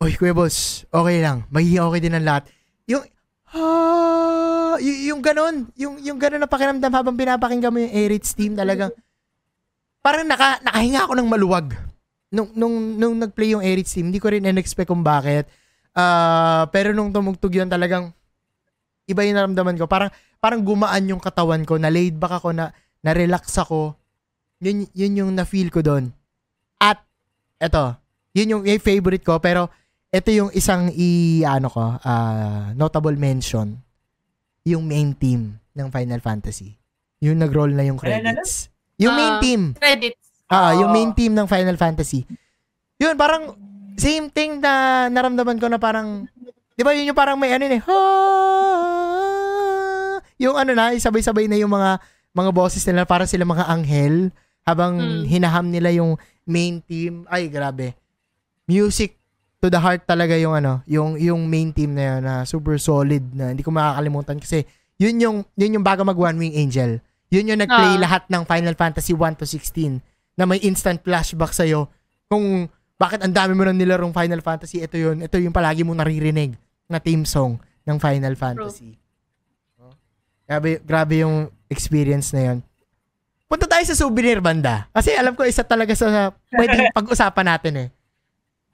Uy, 0.00 0.16
Kuya 0.16 0.32
Boss, 0.32 0.88
okay 0.88 1.20
lang. 1.20 1.44
Magiging 1.52 1.84
okay 1.84 2.00
din 2.00 2.16
ang 2.16 2.24
lahat. 2.24 2.48
Yung, 2.88 3.04
ah, 3.52 4.80
y- 4.80 5.12
yung 5.12 5.20
ganon, 5.20 5.68
yung, 5.76 6.00
yung 6.00 6.16
ganon 6.16 6.40
na 6.40 6.48
pakiramdam 6.48 6.88
habang 6.88 7.20
pinapakinggan 7.20 7.68
mo 7.68 7.84
yung 7.84 7.92
Eritz 7.92 8.32
team 8.32 8.56
talagang, 8.56 8.88
parang 10.00 10.24
naka, 10.24 10.56
nakahinga 10.64 11.04
ako 11.04 11.12
ng 11.20 11.28
maluwag. 11.28 11.76
Nung, 12.32 12.48
nung, 12.56 12.96
nung 12.96 13.14
nag-play 13.20 13.52
yung 13.52 13.60
Eritz 13.60 13.92
team, 13.92 14.08
hindi 14.08 14.22
ko 14.22 14.32
rin 14.32 14.48
in-expect 14.48 14.88
kung 14.88 15.04
bakit. 15.04 15.44
Ah, 15.92 16.70
pero 16.70 16.94
nung 16.94 17.10
tumugtog 17.10 17.50
yun 17.50 17.66
talagang, 17.66 18.14
iba 19.10 19.26
yung 19.26 19.36
naramdaman 19.36 19.74
ko. 19.74 19.90
Parang, 19.90 20.10
parang 20.38 20.62
gumaan 20.62 21.10
yung 21.10 21.22
katawan 21.22 21.66
ko, 21.66 21.76
na 21.76 21.90
laid 21.90 22.16
back 22.16 22.38
ako, 22.38 22.54
na, 22.54 22.70
na-relax 23.02 23.58
ako. 23.58 23.98
Yun, 24.62 24.86
yun 24.94 25.18
yung 25.26 25.30
na-feel 25.34 25.72
ko 25.72 25.82
doon. 25.82 26.14
At, 26.78 27.02
eto, 27.58 27.96
yun 28.32 28.58
yung, 28.58 28.62
yung 28.64 28.82
favorite 28.82 29.24
ko, 29.24 29.42
pero, 29.42 29.68
ito 30.10 30.30
yung 30.34 30.50
isang 30.50 30.90
i 30.90 31.42
ano 31.46 31.70
ko, 31.70 31.94
ah, 32.02 32.74
notable 32.74 33.14
mention. 33.14 33.78
Yung 34.66 34.84
main 34.86 35.14
team 35.14 35.54
ng 35.72 35.88
Final 35.88 36.18
Fantasy. 36.18 36.74
Yung 37.22 37.38
nag-roll 37.38 37.70
na 37.70 37.86
yung 37.86 37.94
credits. 37.96 38.66
Yung 38.98 39.14
main 39.14 39.38
Ah. 39.38 39.40
team. 39.40 39.60
Credits. 39.78 40.22
Ah, 40.50 40.74
yung 40.74 40.90
Oo. 40.90 40.96
main 40.98 41.14
team 41.14 41.30
ng 41.32 41.46
Final 41.46 41.78
Fantasy. 41.78 42.26
Yun, 42.98 43.14
parang 43.14 43.54
na 45.00 45.22
naramdaman 45.22 45.56
ko 45.56 45.66
na 45.66 45.78
parang 45.78 46.28
'di 46.76 46.82
ba 46.82 46.92
yun 46.92 47.08
yung 47.08 47.16
parang 47.16 47.36
may 47.36 47.50
ano 47.50 47.64
eh. 47.64 47.80
"Ha!" 47.80 47.98
Yung 50.38 50.56
ano 50.56 50.72
na, 50.72 50.92
sabay-sabay 50.94 51.46
na 51.46 51.56
yung 51.56 51.70
mga 51.70 52.00
mga 52.32 52.50
bosses 52.50 52.84
nila 52.84 53.04
para 53.04 53.24
sila 53.24 53.44
mga 53.44 53.64
anghel 53.66 54.30
habang 54.62 54.96
Hmm. 54.96 55.24
hinaham 55.24 55.66
nila 55.68 55.90
yung 55.90 56.14
main 56.44 56.80
team. 56.80 57.26
Ay, 57.26 57.48
grabe. 57.48 57.92
Music 58.64 59.16
to 59.58 59.68
the 59.68 59.76
heart 59.76 60.06
talaga 60.06 60.32
yung 60.36 60.54
ano, 60.54 60.80
yung 60.86 61.16
yung 61.16 61.44
main 61.44 61.68
team 61.70 61.92
na 61.92 62.02
yun 62.06 62.20
na 62.22 62.34
super 62.44 62.76
solid 62.76 63.20
na 63.34 63.52
hindi 63.52 63.60
ko 63.60 63.68
makakalimutan 63.68 64.40
kasi 64.40 64.64
yun 64.96 65.16
yung 65.18 65.36
yun 65.54 65.76
yung 65.76 65.84
bago 65.84 66.00
mag 66.00 66.16
One 66.16 66.38
Wing 66.38 66.56
Angel. 66.56 67.00
Yun 67.28 67.46
yung 67.46 67.60
nag-play 67.60 67.94
Ah. 67.94 68.00
lahat 68.00 68.22
ng 68.26 68.42
Final 68.42 68.74
Fantasy 68.74 69.12
1 69.12 69.36
to 69.36 69.44
16 69.44 70.00
na 70.34 70.48
may 70.48 70.58
instant 70.60 70.98
flashback 70.98 71.52
sa'yo 71.52 71.86
kung 72.26 72.66
bakit 73.00 73.24
ang 73.24 73.32
dami 73.32 73.56
mo 73.56 73.64
nang 73.64 73.80
nilarong 73.80 74.12
Final 74.12 74.44
Fantasy. 74.44 74.84
Ito 74.84 75.00
yun. 75.00 75.24
Ito 75.24 75.40
yung 75.40 75.56
palagi 75.56 75.80
mo 75.80 75.96
naririnig 75.96 76.52
na 76.84 77.00
theme 77.00 77.24
song 77.24 77.56
ng 77.88 77.96
Final 77.96 78.36
Fantasy. 78.36 79.00
Oh. 79.80 79.96
Grabe, 80.44 80.84
grabe 80.84 81.24
yung 81.24 81.48
experience 81.72 82.36
na 82.36 82.52
yun. 82.52 82.58
Punta 83.48 83.64
tayo 83.64 83.82
sa 83.88 83.96
souvenir 83.96 84.44
banda. 84.44 84.84
Kasi 84.92 85.16
alam 85.16 85.32
ko 85.32 85.48
isa 85.48 85.64
talaga 85.64 85.96
sa 85.96 86.28
pwedeng 86.52 86.92
pag-usapan 86.98 87.46
natin 87.48 87.74
eh. 87.74 87.88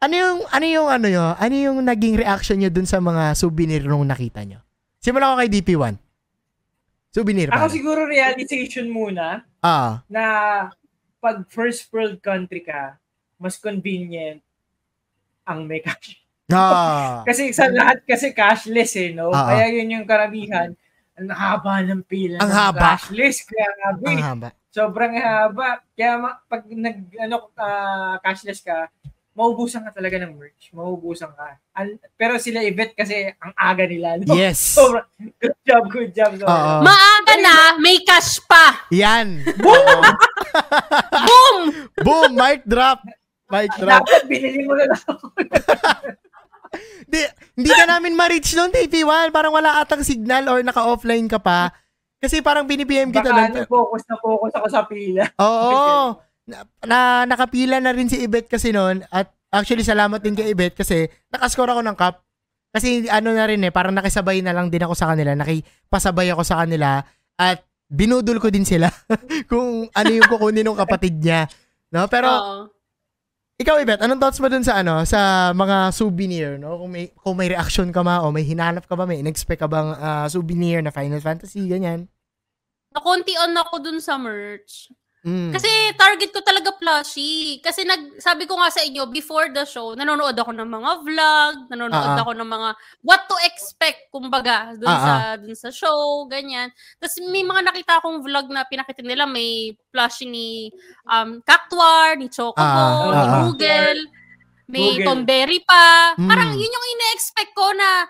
Ano 0.03 0.15
yung, 0.19 0.39
ano 0.51 0.67
yung, 0.67 0.89
ano 0.91 1.07
yun? 1.07 1.33
Ano 1.39 1.55
yung 1.55 1.79
naging 1.87 2.21
reaction 2.21 2.59
nyo 2.61 2.69
dun 2.69 2.85
sa 2.85 2.99
mga 2.99 3.33
souvenir 3.39 3.87
nung 3.87 4.05
nakita 4.05 4.43
nyo? 4.43 4.59
Simulan 5.01 5.33
ko 5.33 5.37
kay 5.39 5.51
DP1. 5.55 5.95
Souvenir 7.15 7.49
Ako 7.49 7.73
siguro 7.73 8.05
realization 8.05 8.93
muna 8.93 9.47
Ah, 9.65 10.05
na 10.11 10.25
pag 11.17 11.47
first 11.49 11.89
world 11.95 12.21
country 12.21 12.61
ka, 12.61 13.01
mas 13.37 13.57
convenient 13.57 14.41
ang 15.43 15.63
may 15.63 15.79
cash. 15.79 16.19
ah. 16.49 17.23
Kasi 17.29 17.51
sa 17.51 17.67
lahat 17.67 18.03
kasi 18.03 18.31
cashless 18.31 18.97
eh, 18.97 19.11
no? 19.11 19.29
Oo. 19.29 19.35
Kaya 19.35 19.71
yun 19.71 19.93
yung 19.93 20.07
karamihan. 20.07 20.73
Ang 21.17 21.33
haba 21.33 21.81
ng 21.81 22.03
pila 22.03 22.37
Ang 22.39 22.45
ng 22.45 22.53
haba. 22.53 22.81
cashless. 22.93 23.41
Kaya 23.43 23.69
nga, 23.73 23.89
Ang 24.05 24.21
haba. 24.21 24.49
sobrang 24.69 25.15
haba. 25.15 25.81
Kaya 25.93 26.13
ma- 26.17 26.39
pag 26.43 26.67
nag, 26.67 26.99
ano, 27.17 27.49
ah, 27.55 28.21
cashless 28.21 28.61
ka, 28.61 28.93
maubusan 29.33 29.81
ka 29.81 29.93
talaga 29.93 30.17
ng 30.19 30.33
merch. 30.33 30.69
Maubusan 30.71 31.29
ka. 31.31 31.57
An- 31.73 31.97
pero 32.17 32.37
sila 32.37 32.61
Yvette 32.61 32.93
kasi 32.95 33.33
ang 33.33 33.53
aga 33.53 33.85
nila. 33.85 34.17
No? 34.19 34.33
Yes. 34.33 34.61
Sobrang, 34.77 35.09
good 35.39 35.57
job, 35.63 35.83
good 35.89 36.13
job. 36.13 36.37
Sobrang. 36.37 36.83
Maaga 36.83 37.35
na, 37.39 37.55
may 37.77 38.01
cash 38.01 38.41
pa. 38.43 38.85
Yan. 38.91 39.41
Oo. 39.57 39.97
Boom! 41.19 41.57
Boom! 42.01 42.31
Mic 42.35 42.61
drop. 42.65 43.01
Mic 43.47 43.71
drop. 43.79 44.03
Dapat 44.03 44.23
binili 44.27 44.67
mo 44.67 44.75
na 44.75 44.91
lang. 44.91 45.03
Di, 47.07 47.23
hindi 47.55 47.71
ka 47.71 47.87
namin 47.87 48.19
ma-reach 48.19 48.59
noon, 48.59 48.75
TP1. 48.75 49.31
Parang 49.31 49.55
wala 49.55 49.79
atang 49.79 50.03
signal 50.03 50.51
or 50.51 50.59
naka-offline 50.61 51.31
ka 51.31 51.39
pa. 51.39 51.71
Kasi 52.19 52.43
parang 52.43 52.67
binipm 52.67 53.15
kita 53.15 53.31
Baka 53.31 53.43
ano, 53.47 53.55
doon. 53.63 53.67
focus 53.71 54.03
na 54.11 54.17
focus 54.19 54.53
ako 54.59 54.67
sa 54.67 54.83
pila. 54.85 55.25
Oo. 55.39 56.19
Na, 56.47 56.59
na, 56.83 56.99
nakapila 57.23 57.79
na 57.79 57.95
rin 57.95 58.11
si 58.11 58.19
Ibet 58.19 58.51
kasi 58.51 58.75
noon. 58.75 59.07
At 59.15 59.31
actually, 59.55 59.87
salamat 59.87 60.19
din 60.19 60.35
kay 60.35 60.51
Ibet 60.51 60.75
kasi 60.75 61.07
nakascore 61.31 61.71
ako 61.71 61.87
ng 61.87 61.97
cup. 61.97 62.27
Kasi 62.75 63.09
ano 63.09 63.33
na 63.33 63.47
rin 63.49 63.63
eh, 63.63 63.73
parang 63.73 63.95
nakisabay 63.95 64.45
na 64.45 64.53
lang 64.53 64.69
din 64.69 64.85
ako 64.85 64.93
sa 64.93 65.09
kanila, 65.09 65.33
nakipasabay 65.33 66.29
ako 66.29 66.45
sa 66.45 66.61
kanila 66.61 67.01
at 67.41 67.65
binudol 67.89 68.37
ko 68.37 68.53
din 68.53 68.69
sila 68.69 68.93
kung 69.51 69.89
ano 69.89 70.11
yung 70.13 70.29
kukunin 70.29 70.61
ng 70.61 70.77
kapatid 70.77 71.17
niya. 71.17 71.49
No? 71.89 72.05
Pero 72.11 72.29
Oo. 72.29 72.76
Ikaw, 73.57 73.81
Ibet, 73.81 74.05
anong 74.05 74.21
thoughts 74.21 74.41
mo 74.41 74.53
dun 74.53 74.65
sa 74.65 74.85
ano, 74.85 75.01
sa 75.09 75.53
mga 75.57 75.93
souvenir, 75.97 76.61
no? 76.61 76.77
Kung 76.77 76.91
may 76.93 77.09
kung 77.17 77.37
may 77.37 77.49
reaction 77.49 77.89
ka 77.89 78.05
ma 78.05 78.21
o 78.21 78.29
may 78.29 78.45
hinanap 78.45 78.85
ka 78.85 78.93
ba, 78.93 79.09
may 79.09 79.21
in-expect 79.25 79.65
ka 79.65 79.69
bang 79.69 79.97
ah, 79.97 80.29
souvenir 80.29 80.85
na 80.85 80.93
Final 80.93 81.21
Fantasy 81.25 81.65
ganyan? 81.65 82.09
Nakunti 82.93 83.33
on 83.37 83.57
ako 83.57 83.75
dun 83.81 83.99
sa 84.01 84.21
merch. 84.21 84.93
Mm. 85.27 85.51
Kasi 85.51 85.67
target 85.99 86.31
ko 86.31 86.39
talaga 86.39 86.71
plushie. 86.79 87.59
Kasi 87.59 87.83
nag, 87.83 88.23
sabi 88.23 88.47
ko 88.47 88.55
nga 88.63 88.71
sa 88.71 88.87
inyo, 88.87 89.11
before 89.11 89.51
the 89.51 89.67
show, 89.67 89.99
nanonood 89.99 90.39
ako 90.39 90.55
ng 90.55 90.71
mga 90.71 90.91
vlog, 91.03 91.55
nanonood 91.67 92.15
ah. 92.15 92.23
ako 92.23 92.31
ng 92.39 92.47
mga 92.47 92.69
what 93.03 93.27
to 93.27 93.35
expect, 93.43 94.07
kumbaga, 94.15 94.79
dun, 94.79 94.87
Ah, 94.87 95.03
sa, 95.03 95.15
dun 95.35 95.59
sa 95.59 95.75
show, 95.75 96.31
ganyan. 96.31 96.71
Tapos 97.03 97.19
may 97.27 97.43
mga 97.43 97.67
nakita 97.67 97.99
akong 97.99 98.23
vlog 98.23 98.47
na 98.55 98.63
pinakita 98.71 99.03
nila, 99.03 99.27
may 99.27 99.75
plushie 99.91 100.31
ni 100.31 100.71
um, 101.11 101.43
Cactuar, 101.43 102.15
ni 102.15 102.31
Chocobo, 102.31 102.63
Ah, 102.63 103.11
ni. 103.11 103.51
Google, 103.51 104.01
may 104.71 104.95
Google. 105.03 105.27
Pa. 105.67 106.15
Mm. 106.15 106.27
Parang 106.31 106.51
yun 106.55 106.71
yung 106.71 106.87
ine-expect 106.95 107.51
ko 107.51 107.67
na 107.75 108.07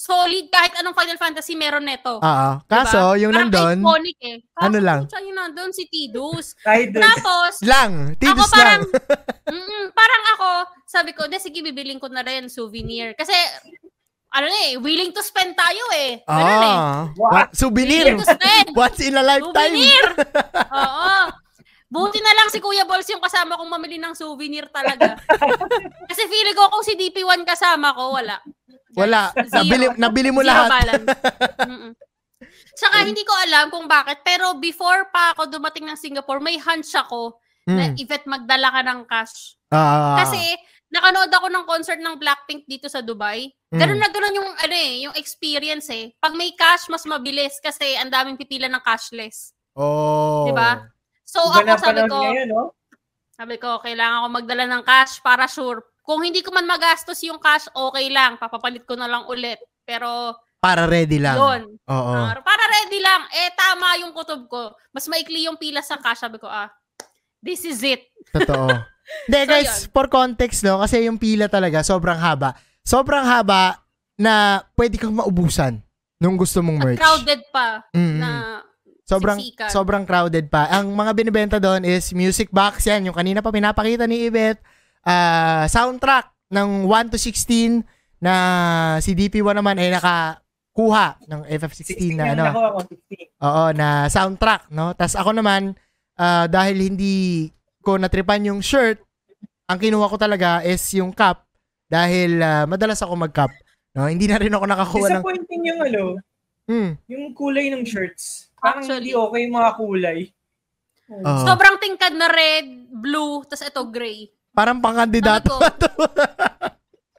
solid 0.00 0.48
kahit 0.48 0.72
anong 0.80 0.96
Final 0.96 1.20
Fantasy 1.20 1.52
meron 1.52 1.84
neto. 1.84 2.24
Ah, 2.24 2.32
ah. 2.32 2.54
kaso 2.64 3.20
yung 3.20 3.36
Parang 3.36 3.52
nandun, 3.52 3.78
iconic 3.84 4.18
eh. 4.24 4.36
Kaso, 4.48 4.64
ano 4.64 4.78
lang? 4.80 5.00
putya, 5.04 5.20
yung 5.28 5.36
nandun 5.36 5.70
si 5.76 5.84
Tidus. 5.92 6.56
Tapos, 6.64 7.60
lang, 7.60 8.16
ako 8.16 8.20
tidus 8.24 8.48
parang, 8.48 8.80
lang. 8.88 9.60
mm, 9.60 9.84
parang 9.92 10.24
ako, 10.32 10.48
sabi 10.88 11.12
ko, 11.12 11.28
sige, 11.36 11.60
bibiling 11.60 12.00
ko 12.00 12.08
na 12.08 12.24
rin 12.24 12.48
souvenir. 12.48 13.12
Kasi, 13.12 13.36
ano 14.32 14.46
na 14.48 14.58
eh, 14.72 14.80
willing 14.80 15.12
to 15.12 15.20
spend 15.20 15.52
tayo 15.52 15.84
eh. 15.92 16.24
Ganun 16.24 16.62
eh. 16.64 16.76
Ah, 16.80 17.00
What? 17.20 17.32
what? 17.36 17.48
souvenir. 17.52 18.16
Willing 18.16 18.24
to 18.24 18.28
spend. 18.32 18.66
Once 18.80 19.00
in 19.04 19.20
a 19.20 19.24
lifetime. 19.26 19.52
Souvenir! 19.52 20.04
Oo. 20.72 21.12
Buti 21.90 22.22
na 22.22 22.32
lang 22.38 22.48
si 22.54 22.62
Kuya 22.62 22.86
Balls 22.86 23.10
yung 23.10 23.18
kasama 23.18 23.58
kong 23.58 23.66
mamili 23.66 23.98
ng 23.98 24.14
souvenir 24.14 24.70
talaga. 24.70 25.18
Kasi 26.06 26.22
feeling 26.30 26.54
ko 26.54 26.70
kung 26.70 26.86
si 26.86 26.94
DP1 26.94 27.42
kasama 27.42 27.90
ko, 27.90 28.14
wala. 28.14 28.38
Wala. 28.92 29.30
Zero. 29.34 29.50
Nabili, 29.56 29.86
nabili 29.96 30.30
mo 30.30 30.40
Zero 30.40 30.50
lahat. 30.50 30.68
balance. 30.72 31.08
Mm-mm. 31.70 31.92
Tsaka 32.72 32.96
hindi 33.02 33.22
ko 33.22 33.34
alam 33.36 33.68
kung 33.68 33.84
bakit, 33.84 34.22
pero 34.22 34.56
before 34.56 35.10
pa 35.10 35.32
ako 35.32 35.46
dumating 35.48 35.84
ng 35.84 35.94
Singapore, 35.94 36.40
may 36.40 36.56
hunch 36.56 36.94
ako 36.94 37.36
na 37.66 37.92
Mm. 37.92 38.00
Yvette 38.00 38.24
magdala 38.24 38.72
ka 38.72 38.80
ng 38.82 39.00
cash. 39.04 39.54
Ah, 39.68 40.16
Kasi 40.18 40.40
nakanood 40.88 41.28
ako 41.28 41.46
ng 41.46 41.64
concert 41.64 42.00
ng 42.00 42.16
Blackpink 42.16 42.64
dito 42.64 42.88
sa 42.88 42.98
Dubai. 42.98 43.46
Ganun 43.68 43.94
Mm. 43.94 44.02
na 44.02 44.08
ganun 44.08 44.34
yung 44.34 44.50
ano 44.50 44.74
eh, 44.74 44.92
yung 45.04 45.14
experience 45.14 45.86
eh. 45.88 46.10
Pag 46.16 46.34
may 46.34 46.50
cash 46.52 46.88
mas 46.88 47.04
mabilis 47.04 47.60
kasi 47.60 47.94
ang 47.94 48.08
daming 48.08 48.34
pipila 48.34 48.66
ng 48.66 48.80
cashless. 48.80 49.52
oh. 49.76 50.48
Di 50.48 50.52
ba? 50.52 50.82
So 51.22 51.38
Iba 51.46 51.62
ako 51.68 51.78
sabi 51.78 52.02
ko, 52.02 52.16
ngayon, 52.18 52.48
no? 52.48 52.74
sabi 53.30 53.54
ko 53.56 53.78
kailangan 53.78 54.18
ko 54.18 54.28
magdala 54.32 54.64
ng 54.66 54.82
cash 54.82 55.22
para 55.22 55.46
sure. 55.46 55.84
Kung 56.00 56.20
hindi 56.20 56.40
ko 56.40 56.50
man 56.50 56.64
magastos 56.64 57.20
yung 57.20 57.36
cash, 57.36 57.68
okay 57.68 58.08
lang, 58.08 58.36
papapalit 58.36 58.82
ko 58.82 58.94
na 58.94 59.06
lang 59.06 59.24
ulit. 59.24 59.56
Pero 59.82 60.34
Para 60.56 60.84
ready 60.84 61.16
lang. 61.16 61.34
yun, 61.34 61.62
Oo. 61.82 62.12
Ah, 62.14 62.36
para 62.36 62.64
ready 62.70 62.98
lang. 62.98 63.24
Eh, 63.30 63.48
tama 63.50 63.96
yung 63.98 64.12
kutob 64.12 64.44
ko. 64.44 64.62
Mas 64.90 65.06
maikli 65.06 65.44
yung 65.44 65.56
pila 65.56 65.80
sa 65.80 65.96
cash. 65.96 66.20
Sabi 66.20 66.36
ko, 66.36 66.44
ah, 66.44 66.68
this 67.38 67.64
is 67.64 67.80
it. 67.80 68.04
Totoo. 68.30 68.68
Hindi, 69.26 69.38
So, 69.38 69.48
guys, 69.48 69.72
yun. 69.80 69.90
for 69.90 70.06
context, 70.06 70.60
no, 70.62 70.78
kasi 70.78 71.02
yung 71.02 71.16
pila 71.16 71.46
talaga, 71.46 71.80
sobrang 71.80 72.14
haba. 72.14 72.54
Sobrang 72.80 73.24
haba 73.24 73.80
na 74.14 74.60
pwede 74.74 74.94
kang 74.96 75.10
maubusan 75.12 75.80
nung 76.16 76.36
gusto 76.36 76.60
mong 76.60 76.78
At 76.78 76.84
merch. 76.84 77.00
crowded 77.00 77.40
pa 77.48 77.66
Mm, 77.90 78.18
na 78.18 78.30
sobrang 79.02 79.38
siksikan. 79.40 79.66
sobrang 79.66 80.04
crowded 80.04 80.46
pa. 80.46 80.68
Ang 80.70 80.92
mga 80.92 81.10
binibenta 81.12 81.56
doon 81.56 81.82
is 81.82 82.12
music 82.12 82.48
box 82.50 82.84
yan, 82.84 83.02
yung 83.02 83.16
kanina 83.16 83.40
pa 83.40 83.48
pinapakita 83.48 84.04
ni 84.04 84.28
Ibet, 84.28 84.60
ah, 85.04 85.64
soundtrack 85.66 86.32
ng 86.50 86.84
1 86.86 87.12
to 87.12 87.18
16 87.18 87.84
na 88.20 88.34
si 89.00 89.16
DP1 89.16 89.56
naman 89.56 89.80
ay 89.80 89.94
nakakuha 89.96 91.20
ng 91.24 91.40
FF16 91.48 92.18
na 92.18 92.24
ano. 92.36 92.44
Ako 92.48 92.60
ako, 92.60 92.78
16. 93.08 93.46
Oo, 93.46 93.64
na 93.72 93.88
soundtrack, 94.06 94.68
no? 94.68 94.92
Tapos 94.92 95.16
ako 95.16 95.30
naman, 95.32 95.72
ah, 96.16 96.44
dahil 96.44 96.92
hindi 96.92 97.48
ko 97.80 97.96
natripan 97.96 98.44
yung 98.44 98.60
shirt, 98.60 99.00
ang 99.70 99.78
kinuha 99.78 100.10
ko 100.10 100.18
talaga 100.20 100.60
is 100.66 100.82
yung 100.92 101.14
cup 101.14 101.46
dahil 101.88 102.42
ah, 102.42 102.64
madalas 102.68 103.00
ako 103.00 103.16
mag-cup. 103.16 103.50
No? 103.94 104.06
Hindi 104.06 104.30
na 104.30 104.38
rin 104.38 104.54
ako 104.54 104.64
nakakuha 104.66 105.06
ng... 105.06 105.22
Disappointing 105.22 105.62
yung 105.66 105.80
ano, 105.82 106.04
Hmm. 106.70 106.94
yung 107.10 107.34
kulay 107.34 107.66
ng 107.74 107.82
shirts. 107.82 108.46
Parang 108.62 108.86
Actually. 108.86 109.10
hindi 109.10 109.18
okay 109.18 109.40
yung 109.42 109.56
mga 109.58 109.70
kulay. 109.74 110.20
Oo. 111.10 111.42
sobrang 111.42 111.82
tingkad 111.82 112.14
na 112.14 112.30
red, 112.30 112.86
blue, 112.94 113.42
tas 113.42 113.66
ito 113.66 113.82
gray. 113.90 114.30
Parang 114.50 114.78
pangkandidato. 114.78 115.54
Ko, 115.54 115.66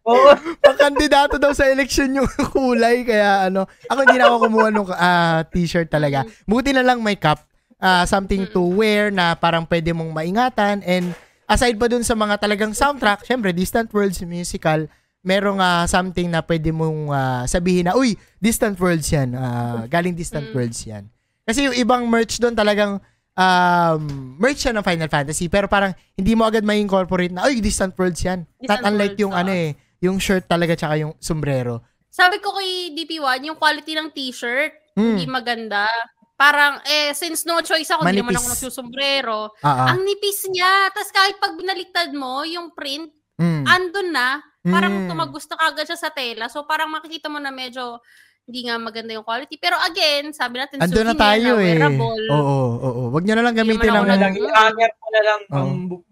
Oo. 0.11 0.33
pangkandidato 0.57 1.37
daw 1.37 1.53
sa 1.53 1.69
election 1.69 2.09
yung 2.11 2.29
kulay. 2.51 3.01
Kaya 3.01 3.47
ano, 3.47 3.69
ako 3.85 3.99
hindi 4.01 4.17
na 4.17 4.25
ako 4.27 4.37
kumuha 4.43 4.67
ng 4.69 4.85
ah, 4.91 5.39
t-shirt 5.45 5.87
talaga. 5.87 6.21
Buti 6.43 6.73
na 6.73 6.81
lang 6.81 6.99
may 6.99 7.15
cup. 7.15 7.41
ah, 7.77 8.05
something 8.05 8.45
to 8.47 8.61
wear 8.61 9.09
na 9.09 9.33
parang 9.33 9.65
pwede 9.65 9.89
mong 9.89 10.11
maingatan. 10.11 10.81
And 10.83 11.13
aside 11.45 11.75
pa 11.75 11.85
dun 11.85 12.01
sa 12.01 12.13
mga 12.13 12.37
talagang 12.37 12.71
soundtrack, 12.71 13.25
syempre, 13.25 13.49
Distant 13.51 13.89
Worlds 13.89 14.21
musical, 14.21 14.85
merong 15.21 15.57
ah, 15.57 15.85
something 15.85 16.27
na 16.27 16.41
pwede 16.41 16.69
mong 16.69 17.09
ah, 17.09 17.43
sabihin 17.45 17.85
na, 17.85 17.93
uy, 17.93 18.13
Distant 18.37 18.77
Worlds 18.77 19.05
yan. 19.07 19.33
Ah, 19.33 19.85
galing 19.85 20.13
Distant 20.13 20.49
Mm. 20.49 20.53
Worlds 20.53 20.81
yan. 20.83 21.09
Kasi 21.41 21.65
yung 21.65 21.73
ibang 21.73 22.05
merch 22.05 22.37
doon 22.37 22.53
talagang 22.53 23.01
um, 23.35 24.01
merch 24.37 24.63
siya 24.63 24.73
ng 24.73 24.83
Final 24.83 25.07
Fantasy 25.07 25.47
pero 25.47 25.67
parang 25.67 25.91
hindi 26.15 26.33
mo 26.33 26.45
agad 26.45 26.63
may 26.63 26.79
incorporate 26.79 27.31
na, 27.31 27.47
uy, 27.47 27.59
Distant 27.59 27.95
Worlds 27.95 28.21
yan. 28.21 28.43
Not 28.59 28.79
Distant 28.81 28.85
unlike 28.87 29.15
Worlds, 29.15 29.23
yung 29.23 29.33
oo. 29.33 29.41
ano 29.41 29.51
eh, 29.51 29.69
yung 30.01 30.17
shirt 30.17 30.45
talaga 30.45 30.73
tsaka 30.73 30.95
yung 30.97 31.13
sombrero. 31.17 31.81
sabi 32.11 32.43
ko 32.43 32.51
kay 32.51 32.91
DP1, 32.91 33.47
yung 33.47 33.55
quality 33.55 33.95
ng 33.95 34.11
t-shirt, 34.11 34.75
Hmm. 34.91 35.15
hindi 35.15 35.23
maganda. 35.23 35.87
Parang, 36.35 36.83
eh, 36.83 37.15
since 37.15 37.47
no 37.47 37.63
choice 37.63 37.87
ako, 37.87 38.03
hindi 38.03 38.19
naman 38.19 38.35
ako 38.35 38.51
nagsusombrero. 38.51 39.55
Ah. 39.63 39.95
Ang 39.95 40.03
nipis 40.03 40.43
niya. 40.51 40.91
Tapos 40.91 41.07
kahit 41.07 41.39
pag 41.39 41.55
binaliktad 41.55 42.11
mo, 42.11 42.43
yung 42.43 42.75
print, 42.75 43.07
Mm. 43.39 43.63
andun 43.63 44.09
na. 44.11 44.43
Parang 44.61 45.05
Mm. 45.05 45.07
tumagusta 45.07 45.55
kagad 45.55 45.87
siya 45.87 45.95
sa 45.95 46.11
tela. 46.11 46.51
So 46.51 46.67
parang 46.67 46.91
makikita 46.91 47.31
mo 47.31 47.39
na 47.39 47.49
medyo 47.49 48.03
hindi 48.43 48.59
nga 48.63 48.75
maganda 48.75 49.11
yung 49.11 49.23
quality. 49.23 49.55
Pero 49.55 49.77
again, 49.79 50.31
sabi 50.31 50.59
natin, 50.59 50.77
Ando 50.77 50.91
na 50.97 51.13
souvenir 51.13 51.19
tayo 51.19 51.47
na 51.47 51.53
eh. 51.53 51.65
wearable. 51.71 52.23
Oo, 52.29 52.57
oo. 52.77 53.01
Wag 53.09 53.23
nyo 53.23 53.35
na 53.35 53.43
lang 53.43 53.55
gamitin 53.55 53.89
naman 53.89 54.07
ng... 54.07 54.11
ako 54.11 54.11
Ano 54.11 54.19
lang, 54.19 54.33
i-hanger 54.35 54.91
mo 54.91 55.07
na 55.07 55.21
lang 55.21 55.39
Oo. 55.41 55.55
ang 55.55 55.71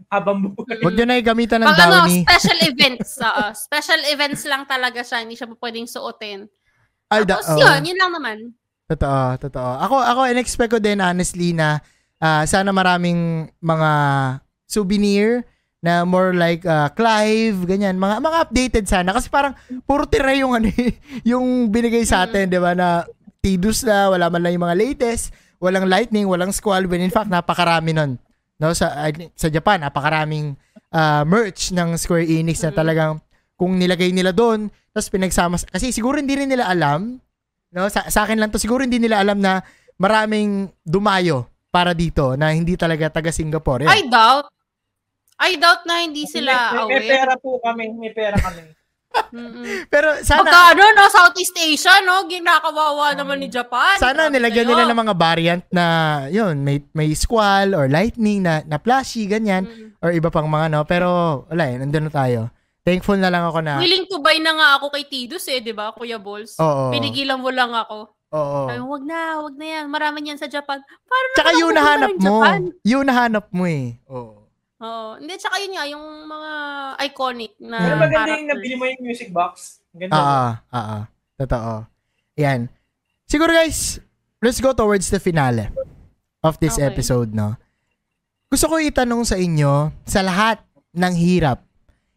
habang 0.10 0.38
buhay. 0.44 0.78
Wag 0.80 0.94
nyo 0.96 1.06
na 1.06 1.16
gamitan 1.20 1.60
ng 1.60 1.70
Pag 1.70 1.80
ano, 1.80 1.94
downy. 2.02 2.18
special 2.24 2.60
events. 2.72 3.10
oo. 3.20 3.44
special 3.54 4.02
events 4.08 4.42
lang 4.46 4.64
talaga 4.66 5.02
siya. 5.02 5.22
Hindi 5.22 5.36
siya 5.36 5.46
pa 5.46 5.56
pwedeng 5.60 5.86
suotin. 5.86 6.40
Ay, 7.08 7.26
da- 7.26 7.38
oo. 7.38 7.44
Tapos 7.44 7.58
yun, 7.58 7.82
yun 7.86 7.98
lang 7.98 8.12
naman. 8.12 8.38
Totoo, 8.88 9.38
totoo. 9.40 9.72
Ako, 9.86 9.96
ako 9.98 10.22
in-expect 10.28 10.72
ko 10.72 10.80
din 10.80 10.98
honestly 10.98 11.52
na 11.52 11.78
ah, 12.18 12.42
sana 12.44 12.70
maraming 12.70 13.52
mga 13.60 13.92
souvenir 14.66 15.46
na 15.80 16.04
more 16.04 16.36
like 16.36 16.68
ah, 16.68 16.92
Clive, 16.92 17.64
ganyan, 17.64 17.96
mga 17.96 18.20
mga 18.20 18.38
updated 18.44 18.86
sana 18.86 19.16
kasi 19.16 19.32
parang 19.32 19.56
puro 19.88 20.04
tira 20.04 20.36
yung 20.36 20.52
ano 20.56 20.68
eh, 20.68 21.00
yung 21.32 21.72
binigay 21.72 22.04
sa 22.04 22.28
atin, 22.28 22.52
'di 22.52 22.60
ba, 22.60 22.76
na 22.76 23.08
Tidus 23.40 23.88
na, 23.88 24.12
wala 24.12 24.28
man 24.28 24.44
lang 24.44 24.60
yung 24.60 24.68
mga 24.68 24.76
latest, 24.76 25.32
walang 25.64 25.88
lightning, 25.88 26.28
walang 26.28 26.52
squall, 26.52 26.84
when 26.92 27.00
in 27.00 27.08
fact 27.08 27.32
napakarami 27.32 27.96
nun. 27.96 28.20
No, 28.60 28.76
sa 28.76 28.92
sa 29.40 29.48
Japan, 29.48 29.80
napakaraming 29.80 30.60
ah, 30.92 31.24
merch 31.24 31.72
ng 31.72 31.96
Square 31.96 32.28
Enix 32.28 32.60
na 32.60 32.76
Mm. 32.76 32.78
talagang 32.78 33.14
kung 33.56 33.80
nilagay 33.80 34.12
nila 34.12 34.36
doon, 34.36 34.68
tapos 34.92 35.08
pinagsama 35.08 35.56
kasi 35.56 35.96
siguro 35.96 36.20
hindi 36.20 36.36
rin 36.36 36.52
nila 36.52 36.68
alam 36.68 37.20
No, 37.70 37.86
sa, 37.86 38.10
sa 38.10 38.26
akin 38.26 38.42
lang 38.42 38.50
to 38.50 38.58
siguro 38.58 38.82
hindi 38.82 38.98
nila 38.98 39.22
alam 39.22 39.38
na 39.38 39.62
maraming 40.02 40.74
dumayo 40.82 41.46
para 41.70 41.94
dito 41.94 42.34
na 42.34 42.50
hindi 42.50 42.74
talaga 42.74 43.14
taga 43.14 43.30
Singapore. 43.30 43.86
Yan. 43.86 43.94
I 43.94 44.02
doubt. 44.10 44.50
I 45.40 45.56
doubt 45.56 45.84
na 45.84 46.04
hindi 46.04 46.24
sila 46.26 46.52
may, 46.52 46.76
may 46.76 46.84
aware. 47.00 47.08
pera 47.10 47.34
po 47.36 47.60
kami, 47.60 47.84
may 47.96 48.12
pera 48.12 48.36
kami. 48.36 48.76
Mm-mm. 49.34 49.90
Pero 49.90 50.22
sana 50.22 50.46
Pagka 50.46 50.78
ano, 50.78 50.84
no, 50.94 51.10
Southeast 51.10 51.58
Asia, 51.58 51.98
no, 52.04 52.30
ginakawawa 52.30 53.18
naman 53.18 53.42
ni 53.42 53.50
Japan. 53.50 53.98
sana 53.98 54.30
nilagyan 54.30 54.70
nila 54.70 54.86
ng 54.86 55.00
mga 55.00 55.16
variant 55.16 55.64
na 55.70 55.86
yun, 56.30 56.62
may 56.62 56.84
may 56.94 57.10
squall 57.14 57.74
or 57.74 57.90
lightning 57.90 58.46
na 58.46 58.62
na 58.64 58.78
flashy 58.78 59.26
ganyan 59.26 59.66
Mm. 59.66 59.98
or 59.98 60.14
iba 60.14 60.30
pang 60.30 60.46
mga 60.46 60.70
no, 60.70 60.86
pero 60.86 61.10
wala 61.48 61.64
eh, 61.66 61.76
nandun 61.76 62.06
na 62.06 62.14
tayo. 62.14 62.42
Thankful 62.80 63.18
na 63.18 63.30
lang 63.30 63.44
ako 63.44 63.60
na 63.60 63.78
Willing 63.78 64.06
to 64.06 64.18
buy 64.18 64.38
na 64.38 64.56
nga 64.56 64.68
ako 64.78 64.90
kay 64.90 65.04
Tidus 65.04 65.46
eh, 65.48 65.60
di 65.60 65.74
ba, 65.74 65.92
Kuya 65.92 66.18
Balls? 66.18 66.56
Oo. 66.58 66.90
Pinigilan 66.90 67.38
mo 67.38 67.50
lang 67.50 67.70
ako. 67.70 68.14
Oo. 68.30 68.60
Sabi, 68.66 68.78
wag 68.80 69.04
na, 69.04 69.20
wag 69.42 69.56
na 69.58 69.66
yan. 69.68 69.86
Marami 69.90 70.22
yan 70.24 70.38
sa 70.38 70.46
Japan. 70.46 70.80
Para 70.82 71.26
Tsaka 71.34 71.50
naman 71.50 71.60
yun 71.60 71.74
nahanap 71.74 72.12
mo. 72.14 72.24
Japan. 72.24 72.60
Yun 72.82 73.06
nahanap 73.06 73.46
mo 73.52 73.64
eh. 73.66 73.86
Oo. 74.08 74.39
Oo. 74.80 75.20
Hindi, 75.20 75.36
tsaka 75.36 75.60
yun 75.60 75.74
nga, 75.74 75.86
yung 75.86 76.06
mga 76.24 76.52
iconic 77.06 77.52
na 77.60 77.78
Pero 77.78 77.96
maganda 77.96 78.16
characters. 78.18 78.40
yung 78.40 78.50
nabili 78.50 78.76
mo 78.76 78.84
yung 78.86 79.04
music 79.04 79.30
box. 79.30 79.54
Ganda. 79.92 80.14
Ah, 80.14 80.52
ah, 80.70 80.78
ah. 80.78 81.04
Totoo. 81.36 81.74
Yan. 82.36 82.72
Siguro 83.24 83.52
guys, 83.52 84.00
let's 84.40 84.58
go 84.58 84.72
towards 84.72 85.08
the 85.08 85.20
finale 85.20 85.68
of 86.40 86.56
this 86.58 86.76
Okay. 86.76 86.88
episode, 86.88 87.30
no? 87.30 87.60
Gusto 88.48 88.66
ko 88.66 88.76
itanong 88.78 89.24
sa 89.24 89.36
inyo, 89.36 89.94
sa 90.04 90.20
lahat 90.20 90.64
ng 90.92 91.14
hirap, 91.14 91.62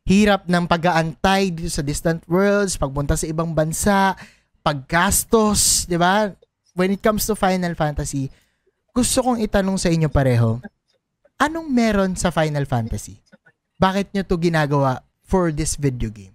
hirap 0.02 0.46
ng 0.46 0.64
pag-aantay 0.64 1.52
dito 1.52 1.68
sa 1.68 1.82
distant 1.82 2.24
worlds, 2.24 2.74
pagpunta 2.74 3.14
sa 3.14 3.28
ibang 3.28 3.52
bansa, 3.52 4.16
paggastos, 4.62 5.84
di 5.84 5.94
ba? 5.94 6.32
When 6.72 6.90
it 6.90 7.04
comes 7.04 7.28
to 7.28 7.34
Final 7.34 7.74
Fantasy, 7.74 8.32
gusto 8.90 9.20
kong 9.20 9.38
itanong 9.40 9.76
sa 9.76 9.92
inyo 9.92 10.08
pareho, 10.08 10.56
anong 11.38 11.68
meron 11.68 12.12
sa 12.14 12.28
Final 12.28 12.64
Fantasy? 12.64 13.20
Bakit 13.76 14.12
nyo 14.12 14.22
to 14.22 14.36
ginagawa 14.36 15.00
for 15.22 15.50
this 15.50 15.74
video 15.74 16.08
game? 16.08 16.34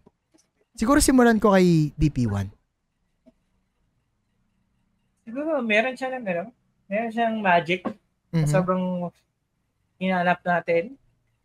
Siguro 0.74 1.02
simulan 1.02 1.42
ko 1.42 1.54
kay 1.54 1.90
DP1. 1.94 2.54
Siguro, 5.24 5.60
meron 5.60 5.96
siya 5.96 6.14
na 6.14 6.20
meron. 6.20 6.50
Meron 6.88 7.12
siyang 7.12 7.36
magic. 7.42 7.84
Mhm. 8.32 8.48
Sobrang 8.48 9.12
hinanap 9.98 10.40
natin. 10.42 10.96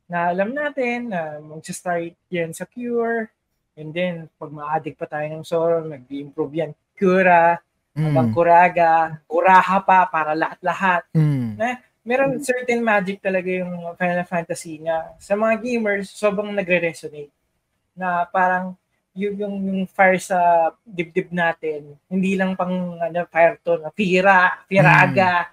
Na 0.06 0.30
alam 0.30 0.52
natin 0.52 1.10
na 1.10 1.40
mag-start 1.40 2.14
yan 2.28 2.52
sa 2.52 2.68
cure. 2.68 3.32
And 3.72 3.90
then, 3.90 4.28
pag 4.36 4.52
ma-addict 4.52 5.00
pa 5.00 5.08
tayo 5.08 5.24
ng 5.32 5.42
sorrow, 5.42 5.80
nag-improve 5.82 6.52
yan. 6.54 6.70
Cura, 6.92 7.56
Mm. 7.92 8.32
kuraga, 8.32 9.20
kuraha 9.24 9.80
pa 9.80 10.08
para 10.08 10.32
lahat-lahat. 10.32 11.08
Mm. 11.12 11.56
Meron 12.02 12.42
certain 12.42 12.82
magic 12.82 13.22
talaga 13.22 13.46
yung 13.46 13.94
Final 13.94 14.26
Fantasy 14.26 14.82
niya. 14.82 15.14
Sa 15.22 15.38
mga 15.38 15.62
gamers, 15.62 16.10
sobrang 16.10 16.50
nagre-resonate. 16.50 17.30
Na 17.94 18.26
parang 18.26 18.74
yung, 19.14 19.34
yung, 19.38 19.54
yung 19.62 19.82
fire 19.86 20.18
sa 20.18 20.72
dibdib 20.82 21.30
natin, 21.30 21.94
hindi 22.08 22.34
lang 22.34 22.58
pang 22.58 22.98
ano, 22.98 23.22
fire 23.30 23.60
to, 23.62 23.78
na 23.78 23.94
pira, 23.94 24.64
piraga. 24.66 25.52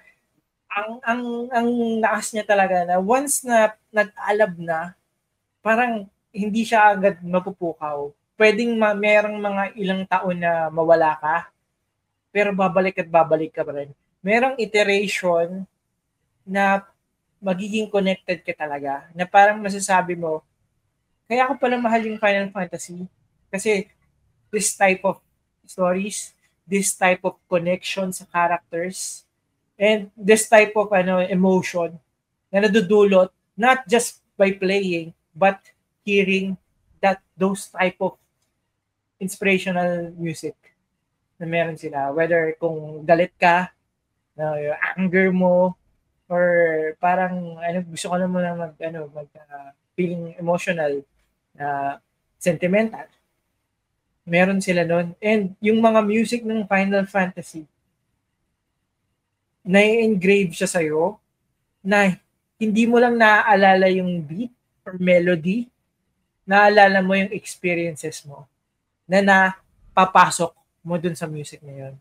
Ang, 0.74 0.92
ang, 1.06 1.22
ang 1.54 1.70
nakas 2.02 2.34
niya 2.34 2.46
talaga 2.48 2.88
na 2.88 2.98
once 2.98 3.46
na 3.46 3.76
nag-alab 3.92 4.54
na, 4.58 4.80
parang 5.60 6.08
hindi 6.34 6.64
siya 6.64 6.96
agad 6.96 7.22
mapupukaw. 7.22 8.10
Pwedeng 8.40 8.74
ma- 8.80 8.96
merong 8.96 9.38
mga 9.38 9.64
ilang 9.76 10.04
taon 10.08 10.40
na 10.40 10.72
mawala 10.72 11.20
ka, 11.20 11.36
pero 12.32 12.56
babalik 12.56 13.04
at 13.04 13.10
babalik 13.12 13.52
ka 13.52 13.68
pa 13.68 13.84
rin. 13.84 13.92
Merong 14.24 14.56
iteration 14.58 15.68
na 16.50 16.82
magiging 17.38 17.86
connected 17.86 18.42
ka 18.42 18.58
talaga. 18.58 19.06
Na 19.14 19.30
parang 19.30 19.62
masasabi 19.62 20.18
mo, 20.18 20.42
kaya 21.30 21.46
ako 21.46 21.62
pala 21.62 21.78
mahal 21.78 22.02
yung 22.02 22.18
Final 22.18 22.50
Fantasy. 22.50 23.06
Kasi 23.54 23.86
this 24.50 24.74
type 24.74 25.06
of 25.06 25.22
stories, 25.70 26.34
this 26.66 26.98
type 26.98 27.22
of 27.22 27.38
connection 27.46 28.10
sa 28.10 28.26
characters, 28.26 29.30
and 29.78 30.10
this 30.18 30.50
type 30.50 30.74
of 30.74 30.90
ano 30.90 31.22
emotion 31.22 31.96
na 32.50 32.66
nadudulot 32.66 33.30
not 33.54 33.86
just 33.86 34.26
by 34.34 34.50
playing, 34.52 35.14
but 35.38 35.62
hearing 36.02 36.58
that 37.00 37.22
those 37.38 37.70
type 37.70 37.96
of 38.02 38.18
inspirational 39.22 40.10
music 40.18 40.56
na 41.38 41.46
meron 41.46 41.78
sila. 41.78 42.12
Whether 42.16 42.56
kung 42.58 43.04
galit 43.04 43.36
ka, 43.36 43.72
na 44.40 44.56
yung 44.56 44.80
anger 44.96 45.28
mo, 45.36 45.76
or 46.30 46.44
parang 47.02 47.58
ano 47.58 47.78
gusto 47.90 48.08
ko 48.08 48.16
na 48.16 48.30
mag 48.30 48.74
ano 48.78 49.10
mag 49.10 49.30
uh, 49.34 49.74
feeling 49.98 50.38
emotional 50.38 51.02
na 51.58 51.98
sentimental. 52.40 53.10
Meron 54.30 54.62
sila 54.62 54.86
noon 54.86 55.18
and 55.20 55.58
yung 55.60 55.82
mga 55.82 56.06
music 56.06 56.46
ng 56.46 56.70
Final 56.70 57.04
Fantasy 57.10 57.66
na-engrave 59.66 60.56
siya 60.56 60.70
sa 60.70 60.82
na 61.84 62.16
hindi 62.62 62.84
mo 62.86 63.02
lang 63.02 63.18
naaalala 63.20 63.90
yung 63.92 64.24
beat 64.24 64.54
or 64.86 64.96
melody 65.02 65.68
naalala 66.50 67.06
mo 67.06 67.14
yung 67.14 67.30
experiences 67.30 68.26
mo 68.26 68.50
na 69.06 69.22
napapasok 69.22 70.50
mo 70.82 70.98
dun 70.98 71.14
sa 71.14 71.30
music 71.30 71.62
na 71.62 71.74
yun. 71.78 71.94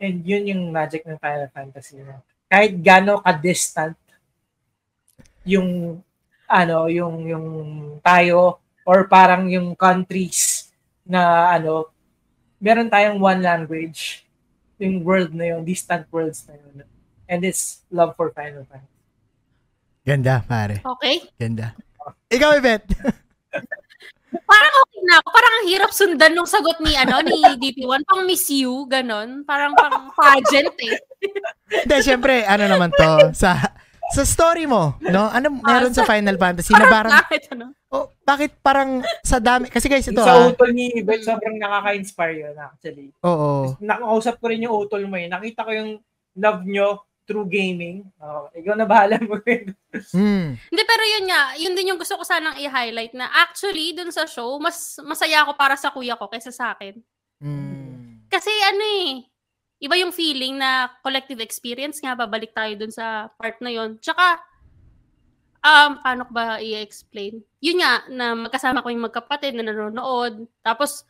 And 0.00 0.24
yun 0.24 0.48
yung 0.48 0.62
magic 0.72 1.04
ng 1.04 1.20
Final 1.20 1.52
Fantasy 1.52 2.00
na 2.00 2.24
kahit 2.52 2.76
gaano 2.84 3.24
ka-distant 3.24 3.96
yung 5.48 5.96
ano 6.44 6.84
yung 6.92 7.24
yung 7.24 7.46
tayo 8.04 8.60
or 8.84 9.08
parang 9.08 9.48
yung 9.48 9.72
countries 9.72 10.68
na 11.08 11.48
ano 11.56 11.88
meron 12.60 12.92
tayong 12.92 13.16
one 13.16 13.40
language 13.40 14.28
yung 14.76 15.00
world 15.00 15.32
na 15.32 15.56
yun 15.56 15.64
distant 15.64 16.04
worlds 16.12 16.44
na 16.44 16.60
yun 16.60 16.84
and 17.24 17.40
it's 17.40 17.88
love 17.88 18.12
for 18.12 18.28
Final 18.36 18.68
Fantasy 18.68 18.92
Ganda, 20.02 20.42
pare. 20.42 20.82
Okay. 20.82 21.22
Ganda. 21.38 21.78
Ikaw, 22.26 22.58
Yvette. 22.58 22.90
Parang 24.50 24.74
na 25.04 25.20
ako. 25.20 25.28
Parang 25.30 25.52
ang 25.52 25.66
hirap 25.68 25.90
sundan 25.90 26.32
nung 26.34 26.48
sagot 26.48 26.78
ni, 26.80 26.94
ano, 26.94 27.20
ni 27.22 27.38
DP1. 27.58 28.06
Pang 28.06 28.22
miss 28.24 28.46
you, 28.48 28.86
ganon. 28.86 29.42
Parang 29.42 29.74
pang 29.74 30.10
pageant 30.14 30.74
eh. 30.82 30.96
Hindi, 31.82 31.96
syempre, 32.02 32.46
ano 32.46 32.64
naman 32.66 32.90
to, 32.94 33.30
sa 33.36 33.58
sa 34.12 34.22
story 34.28 34.68
mo, 34.68 35.00
no? 35.00 35.32
Ano 35.32 35.56
meron 35.64 35.96
sa 35.96 36.04
Final 36.04 36.36
Fantasy 36.36 36.76
na 36.76 36.84
parang, 36.84 37.16
bakit, 37.16 37.48
ano? 37.48 37.72
oh, 37.88 38.12
bakit 38.24 38.52
parang 38.60 39.00
sa 39.24 39.40
dami, 39.40 39.72
kasi 39.72 39.88
guys, 39.88 40.04
ito 40.04 40.20
sa 40.20 40.36
ah, 40.36 40.52
utol 40.52 40.72
ni 40.72 41.00
Beth 41.00 41.24
sobrang 41.24 41.56
nakaka-inspire 41.56 42.36
yun 42.48 42.56
actually 42.56 43.08
oo, 43.24 43.76
nakausap 43.80 44.36
ko 44.40 44.48
rin 44.48 44.64
yung 44.64 44.76
utol 44.76 45.04
mo 45.08 45.16
eh 45.20 45.28
nakita 45.28 45.64
ko 45.64 45.70
yung 45.72 45.90
love 46.36 46.64
nyo 46.64 47.04
through 47.24 47.46
gaming 47.46 48.02
oh, 48.18 48.50
ikaw 48.52 48.74
na 48.74 48.86
bahala 48.86 49.18
mo 49.22 49.38
yun 49.46 49.72
mm, 49.94 50.48
Hindi, 50.68 50.82
pero 50.82 51.04
yun 51.06 51.24
nga, 51.30 51.42
yun 51.58 51.74
din 51.76 51.90
yung 51.94 52.00
gusto 52.00 52.18
ko 52.18 52.24
sanang 52.26 52.58
i-highlight 52.58 53.14
na 53.14 53.30
actually, 53.30 53.94
dun 53.94 54.10
sa 54.10 54.26
show, 54.26 54.58
mas 54.58 54.98
masaya 55.06 55.46
ako 55.46 55.54
para 55.54 55.78
sa 55.78 55.94
kuya 55.94 56.18
ko 56.18 56.26
kaysa 56.26 56.50
sa 56.50 56.74
akin. 56.74 56.98
mm, 57.42 58.26
Kasi 58.32 58.50
ano 58.50 58.82
eh, 58.82 59.26
iba 59.82 59.94
yung 59.98 60.14
feeling 60.14 60.58
na 60.58 60.90
collective 61.02 61.42
experience 61.42 61.98
nga, 61.98 62.14
babalik 62.14 62.54
tayo 62.54 62.74
dun 62.78 62.94
sa 62.94 63.30
part 63.34 63.58
na 63.58 63.70
yon 63.74 63.98
Tsaka, 63.98 64.38
um, 65.62 65.90
paano 66.02 66.22
ko 66.26 66.32
ba 66.34 66.58
i-explain? 66.62 67.42
Yun 67.58 67.82
nga, 67.82 67.92
na 68.10 68.34
magkasama 68.34 68.82
ko 68.82 68.90
yung 68.90 69.06
magkapatid 69.06 69.54
na 69.58 69.66
nanonood. 69.66 70.46
Tapos, 70.62 71.06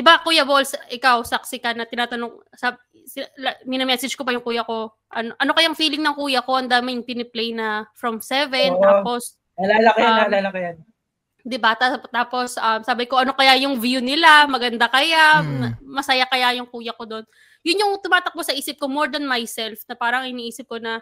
di 0.00 0.08
ba, 0.08 0.16
Kuya 0.24 0.48
Balls, 0.48 0.72
ikaw, 0.88 1.20
saksi 1.20 1.60
ka 1.60 1.76
na 1.76 1.84
tinatanong, 1.84 2.32
sa, 2.56 2.72
si, 3.04 3.20
la, 3.36 3.52
minamessage 3.68 4.16
ko 4.16 4.24
pa 4.24 4.32
yung 4.32 4.40
kuya 4.40 4.64
ko, 4.64 4.96
ano, 5.12 5.36
ano 5.36 5.52
kayang 5.52 5.76
feeling 5.76 6.00
ng 6.00 6.16
kuya 6.16 6.40
ko? 6.40 6.56
Ang 6.56 6.72
daming 6.72 7.04
piniplay 7.04 7.52
na 7.52 7.84
from 7.92 8.16
7, 8.24 8.48
Oo. 8.72 8.80
tapos, 8.80 9.36
naalala 9.60 9.92
ko 9.92 9.98
yan 10.00 10.08
Um, 10.08 10.16
naalala 10.24 10.48
ko 10.48 10.58
yan 10.58 10.76
'di 11.40 11.56
ba? 11.56 11.72
Ta- 11.72 12.04
Tapos 12.12 12.56
um, 12.60 12.80
sabi 12.84 13.08
ko 13.08 13.16
ano 13.16 13.32
kaya 13.32 13.56
yung 13.64 13.80
view 13.80 14.00
nila, 14.00 14.44
maganda 14.44 14.88
kaya, 14.92 15.40
Mm. 15.40 15.56
ma- 15.56 16.00
masaya 16.00 16.24
kaya 16.28 16.56
yung 16.60 16.68
kuya 16.68 16.92
ko 16.92 17.08
doon. 17.08 17.24
Yun 17.64 17.80
yung 17.80 17.92
tumatakbo 18.00 18.40
sa 18.44 18.56
isip 18.56 18.76
ko 18.76 18.88
more 18.88 19.08
than 19.08 19.24
myself 19.24 19.80
na 19.88 19.96
parang 19.96 20.28
iniisip 20.28 20.68
ko 20.68 20.76
na 20.76 21.00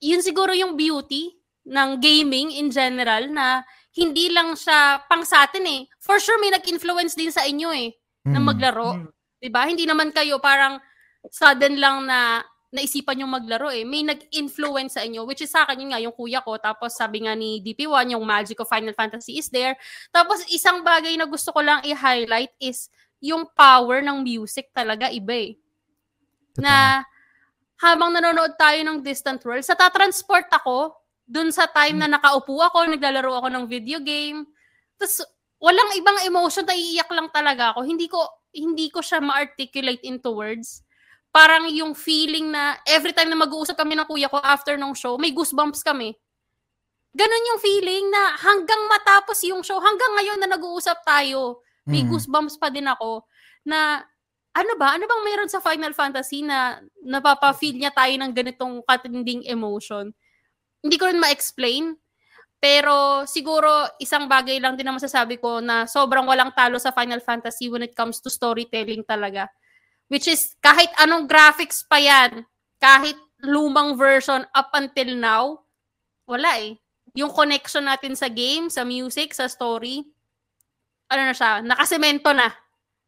yun 0.00 0.20
siguro 0.24 0.52
yung 0.56 0.76
beauty 0.76 1.36
ng 1.68 2.00
gaming 2.00 2.56
in 2.56 2.72
general 2.72 3.28
na 3.28 3.64
hindi 3.98 4.30
lang 4.30 4.54
siya 4.54 5.02
pang 5.10 5.26
sa 5.26 5.50
atin 5.50 5.66
eh. 5.66 5.80
For 5.98 6.22
sure 6.22 6.38
may 6.38 6.54
nag-influence 6.54 7.18
din 7.18 7.34
sa 7.34 7.42
inyo 7.42 7.74
eh 7.74 7.98
na 8.30 8.38
mm. 8.38 8.46
maglaro. 8.46 8.90
Mm. 8.94 9.08
'Di 9.42 9.48
ba? 9.50 9.62
Hindi 9.66 9.84
naman 9.90 10.14
kayo 10.14 10.38
parang 10.38 10.78
sudden 11.26 11.82
lang 11.82 12.06
na 12.06 12.46
naisipan 12.68 13.24
yung 13.24 13.32
maglaro 13.32 13.72
eh. 13.72 13.82
May 13.82 14.04
nag-influence 14.04 15.00
sa 15.00 15.02
inyo, 15.02 15.24
which 15.24 15.40
is 15.40 15.48
sa 15.48 15.64
akin 15.64 15.80
yun 15.80 15.90
nga, 15.90 16.00
yung 16.04 16.12
kuya 16.12 16.44
ko. 16.44 16.60
Tapos 16.60 16.92
sabi 16.92 17.24
nga 17.24 17.32
ni 17.32 17.64
DP1, 17.64 18.12
yung 18.12 18.24
magic 18.28 18.60
of 18.60 18.68
Final 18.68 18.92
Fantasy 18.92 19.40
is 19.40 19.48
there. 19.48 19.72
Tapos 20.12 20.44
isang 20.52 20.84
bagay 20.84 21.16
na 21.16 21.24
gusto 21.24 21.48
ko 21.48 21.64
lang 21.64 21.80
i-highlight 21.80 22.52
is 22.60 22.92
yung 23.24 23.48
power 23.56 24.04
ng 24.04 24.20
music 24.20 24.68
talaga 24.76 25.08
iba 25.08 25.32
eh. 25.32 25.52
Totoo. 26.54 26.64
Na 26.68 27.02
habang 27.80 28.12
nanonood 28.12 28.52
tayo 28.60 28.78
ng 28.84 29.00
Distant 29.00 29.40
World, 29.48 29.64
sa 29.64 29.72
tatransport 29.72 30.52
ako 30.52 30.92
dun 31.28 31.52
sa 31.52 31.68
time 31.68 32.00
na 32.00 32.08
nakaupo 32.08 32.56
ako, 32.64 32.88
naglalaro 32.88 33.32
ako 33.44 33.48
ng 33.52 33.64
video 33.68 34.00
game. 34.00 34.48
Tapos 34.96 35.20
walang 35.60 35.92
ibang 35.94 36.18
emotion, 36.24 36.64
naiiyak 36.64 37.10
lang 37.12 37.28
talaga 37.30 37.76
ako. 37.76 37.84
Hindi 37.84 38.08
ko 38.08 38.24
hindi 38.56 38.88
ko 38.88 39.04
siya 39.04 39.20
ma-articulate 39.20 40.02
into 40.08 40.32
words. 40.32 40.82
Parang 41.30 41.68
yung 41.68 41.92
feeling 41.92 42.48
na 42.50 42.80
every 42.88 43.12
time 43.12 43.28
na 43.28 43.36
mag-uusap 43.38 43.76
kami 43.76 43.92
ng 43.94 44.08
kuya 44.08 44.32
ko 44.32 44.40
after 44.40 44.74
ng 44.80 44.96
show, 44.96 45.20
may 45.20 45.30
goosebumps 45.30 45.84
kami. 45.84 46.16
Ganon 47.16 47.48
yung 47.54 47.60
feeling 47.60 48.06
na 48.12 48.36
hanggang 48.38 48.84
matapos 48.86 49.40
yung 49.48 49.64
show, 49.64 49.80
hanggang 49.80 50.12
ngayon 50.20 50.38
na 50.44 50.48
nag-uusap 50.54 51.02
tayo, 51.02 51.64
may 51.88 52.04
Mm. 52.04 52.12
goosebumps 52.12 52.60
pa 52.60 52.68
din 52.68 52.84
ako 52.86 53.24
na 53.64 54.04
ano 54.52 54.72
ba? 54.74 54.96
Ano 54.98 55.06
bang 55.06 55.22
meron 55.24 55.48
sa 55.50 55.62
Final 55.62 55.94
Fantasy 55.94 56.42
na 56.42 56.82
napapa-feel 57.06 57.78
niya 57.78 57.94
tayo 57.94 58.10
ng 58.18 58.32
ganitong 58.34 58.82
katinding 58.84 59.46
emotion? 59.46 60.10
Hindi 60.82 60.96
ko 60.96 61.10
rin 61.10 61.20
ma-explain. 61.20 61.96
Pero 62.58 63.22
siguro 63.30 63.86
isang 64.02 64.26
bagay 64.26 64.58
lang 64.58 64.74
din 64.74 64.82
na 64.82 64.98
masasabi 64.98 65.38
ko 65.38 65.62
na 65.62 65.86
sobrang 65.86 66.26
walang 66.26 66.50
talo 66.58 66.74
sa 66.82 66.90
Final 66.90 67.22
Fantasy 67.22 67.70
when 67.70 67.86
it 67.86 67.94
comes 67.94 68.18
to 68.18 68.26
storytelling 68.26 69.06
talaga. 69.06 69.46
Which 70.10 70.26
is 70.26 70.58
kahit 70.58 70.90
anong 70.98 71.30
graphics 71.30 71.86
pa 71.86 72.02
yan, 72.02 72.42
kahit 72.82 73.14
lumang 73.46 73.94
version 73.94 74.42
up 74.58 74.74
until 74.74 75.14
now, 75.14 75.62
wala 76.26 76.50
eh. 76.58 76.74
Yung 77.14 77.30
connection 77.30 77.86
natin 77.86 78.18
sa 78.18 78.26
game, 78.26 78.66
sa 78.66 78.82
music, 78.82 79.38
sa 79.38 79.46
story, 79.46 80.02
ano 81.06 81.22
na 81.30 81.34
siya, 81.34 81.62
nakasemento 81.62 82.34
na. 82.34 82.50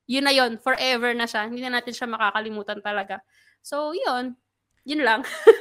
Yun 0.06 0.26
na 0.26 0.34
yun, 0.34 0.58
forever 0.62 1.10
na 1.14 1.26
siya. 1.26 1.46
Hindi 1.46 1.62
na 1.62 1.78
natin 1.78 1.94
siya 1.94 2.10
makakalimutan 2.10 2.82
talaga. 2.82 3.22
So, 3.62 3.94
yun. 3.94 4.34
Yun 4.86 5.02
lang. 5.06 5.20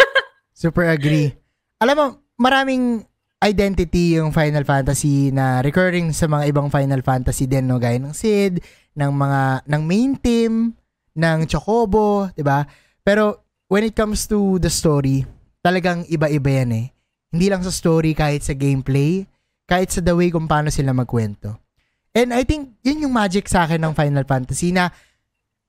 Super 0.54 0.90
agree. 0.90 1.49
Alam 1.80 1.96
mo, 1.96 2.08
maraming 2.36 3.08
identity 3.40 4.20
yung 4.20 4.36
Final 4.36 4.68
Fantasy 4.68 5.32
na 5.32 5.64
recurring 5.64 6.12
sa 6.12 6.28
mga 6.28 6.52
ibang 6.52 6.68
Final 6.68 7.00
Fantasy 7.00 7.48
din 7.48 7.72
no 7.72 7.80
gaya 7.80 7.96
ng 7.96 8.12
Sid, 8.12 8.60
ng 9.00 9.12
mga 9.16 9.64
ng 9.64 9.82
main 9.88 10.12
team, 10.20 10.76
ng 11.16 11.40
Chocobo, 11.48 12.28
'di 12.36 12.44
ba? 12.44 12.68
Pero 13.00 13.48
when 13.72 13.88
it 13.88 13.96
comes 13.96 14.28
to 14.28 14.60
the 14.60 14.68
story, 14.68 15.24
talagang 15.64 16.04
iba-iba 16.12 16.52
yan 16.52 16.72
eh. 16.76 16.86
Hindi 17.32 17.48
lang 17.48 17.64
sa 17.64 17.72
story 17.72 18.12
kahit 18.12 18.44
sa 18.44 18.60
gameplay, 18.60 19.24
kahit 19.64 19.88
sa 19.88 20.04
the 20.04 20.12
way 20.12 20.28
kung 20.28 20.52
paano 20.52 20.68
sila 20.68 20.92
magkwento. 20.92 21.64
And 22.12 22.36
I 22.36 22.44
think 22.44 22.76
yun 22.84 23.08
yung 23.08 23.16
magic 23.16 23.48
sa 23.48 23.64
akin 23.64 23.80
ng 23.80 23.96
Final 23.96 24.28
Fantasy 24.28 24.76
na 24.76 24.92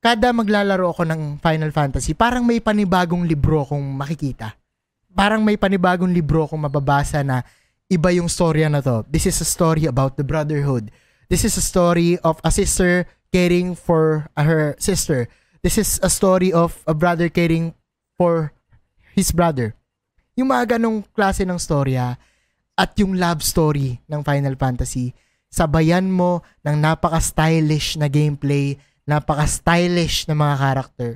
kada 0.02 0.34
maglalaro 0.34 0.90
ako 0.90 1.06
ng 1.06 1.38
Final 1.38 1.70
Fantasy, 1.70 2.18
parang 2.18 2.42
may 2.42 2.58
panibagong 2.58 3.22
libro 3.30 3.62
akong 3.62 3.94
makikita. 3.94 4.59
Parang 5.10 5.42
may 5.42 5.58
panibagong 5.58 6.14
libro 6.14 6.46
akong 6.46 6.62
mababasa 6.62 7.20
na 7.26 7.42
iba 7.90 8.14
yung 8.14 8.30
storya 8.30 8.70
na 8.70 8.78
to. 8.78 9.02
This 9.10 9.26
is 9.26 9.42
a 9.42 9.48
story 9.48 9.90
about 9.90 10.14
the 10.14 10.22
brotherhood. 10.22 10.94
This 11.26 11.42
is 11.42 11.58
a 11.58 11.64
story 11.64 12.18
of 12.22 12.38
a 12.46 12.50
sister 12.54 13.06
caring 13.34 13.74
for 13.74 14.30
her 14.38 14.74
sister. 14.78 15.26
This 15.62 15.78
is 15.78 15.98
a 16.02 16.10
story 16.10 16.54
of 16.54 16.78
a 16.86 16.94
brother 16.94 17.30
caring 17.30 17.74
for 18.14 18.54
his 19.14 19.34
brother. 19.34 19.74
Yung 20.38 20.50
mga 20.50 20.78
ganong 20.78 21.02
klase 21.14 21.42
ng 21.42 21.58
storya 21.58 22.18
at 22.78 22.90
yung 22.96 23.18
love 23.18 23.42
story 23.42 23.98
ng 24.06 24.22
Final 24.22 24.54
Fantasy, 24.54 25.12
sabayan 25.50 26.08
mo 26.08 26.46
ng 26.62 26.78
napaka-stylish 26.78 27.98
na 27.98 28.06
gameplay, 28.06 28.78
napaka-stylish 29.04 30.30
na 30.30 30.38
mga 30.38 30.54
character. 30.56 31.10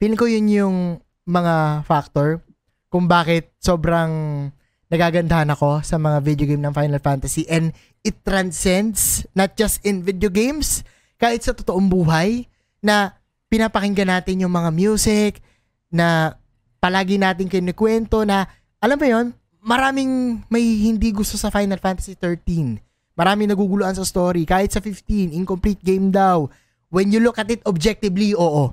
Feeling 0.00 0.18
ko 0.18 0.26
yun 0.26 0.48
yung 0.48 0.76
mga 1.24 1.84
factor 1.88 2.44
kung 2.94 3.10
bakit 3.10 3.50
sobrang 3.58 4.46
nagagandahan 4.86 5.50
ako 5.50 5.82
sa 5.82 5.98
mga 5.98 6.22
video 6.22 6.46
game 6.46 6.62
ng 6.62 6.70
Final 6.70 7.02
Fantasy 7.02 7.42
and 7.50 7.74
it 8.06 8.22
transcends 8.22 9.26
not 9.34 9.58
just 9.58 9.82
in 9.82 10.06
video 10.06 10.30
games, 10.30 10.86
kahit 11.18 11.42
sa 11.42 11.58
totoong 11.58 11.90
buhay 11.90 12.46
na 12.78 13.18
pinapakinggan 13.50 14.14
natin 14.14 14.46
yung 14.46 14.54
mga 14.54 14.70
music 14.70 15.42
na 15.90 16.38
palagi 16.78 17.18
natin 17.18 17.50
kinikwento 17.50 18.22
na 18.22 18.46
alam 18.78 18.94
mo 18.94 19.06
yon 19.10 19.26
maraming 19.58 20.46
may 20.46 20.62
hindi 20.62 21.10
gusto 21.10 21.34
sa 21.34 21.50
Final 21.50 21.82
Fantasy 21.82 22.14
13. 22.14 22.78
Maraming 23.18 23.50
naguguluhan 23.50 23.98
sa 23.98 24.06
story. 24.06 24.46
Kahit 24.46 24.70
sa 24.70 24.78
15, 24.78 25.34
incomplete 25.34 25.82
game 25.82 26.14
daw. 26.14 26.46
When 26.94 27.10
you 27.10 27.18
look 27.18 27.42
at 27.42 27.50
it 27.50 27.58
objectively, 27.66 28.38
oo. 28.38 28.70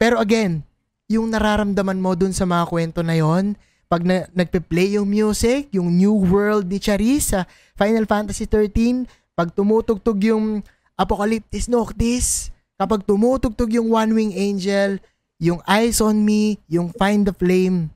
Pero 0.00 0.16
again, 0.16 0.67
yung 1.08 1.32
nararamdaman 1.32 1.98
mo 1.98 2.12
dun 2.12 2.36
sa 2.36 2.44
mga 2.44 2.68
kwento 2.68 3.00
na 3.00 3.16
yon 3.16 3.56
pag 3.88 4.04
na, 4.04 4.28
nagpe-play 4.36 5.00
yung 5.00 5.08
music, 5.08 5.72
yung 5.72 5.88
New 5.96 6.12
World 6.28 6.68
ni 6.68 6.76
Charis 6.76 7.32
sa 7.32 7.48
Final 7.72 8.04
Fantasy 8.04 8.44
13, 8.44 9.08
pag 9.32 9.48
tumutugtog 9.56 10.20
yung 10.28 10.60
Apocalyptis 10.92 11.72
Noctis, 11.72 12.52
kapag 12.76 13.08
tumutugtog 13.08 13.72
yung 13.72 13.88
One 13.88 14.12
Wing 14.12 14.36
Angel, 14.36 15.00
yung 15.40 15.64
Eyes 15.64 16.04
on 16.04 16.20
Me, 16.20 16.60
yung 16.68 16.92
Find 16.92 17.24
the 17.24 17.32
Flame, 17.32 17.88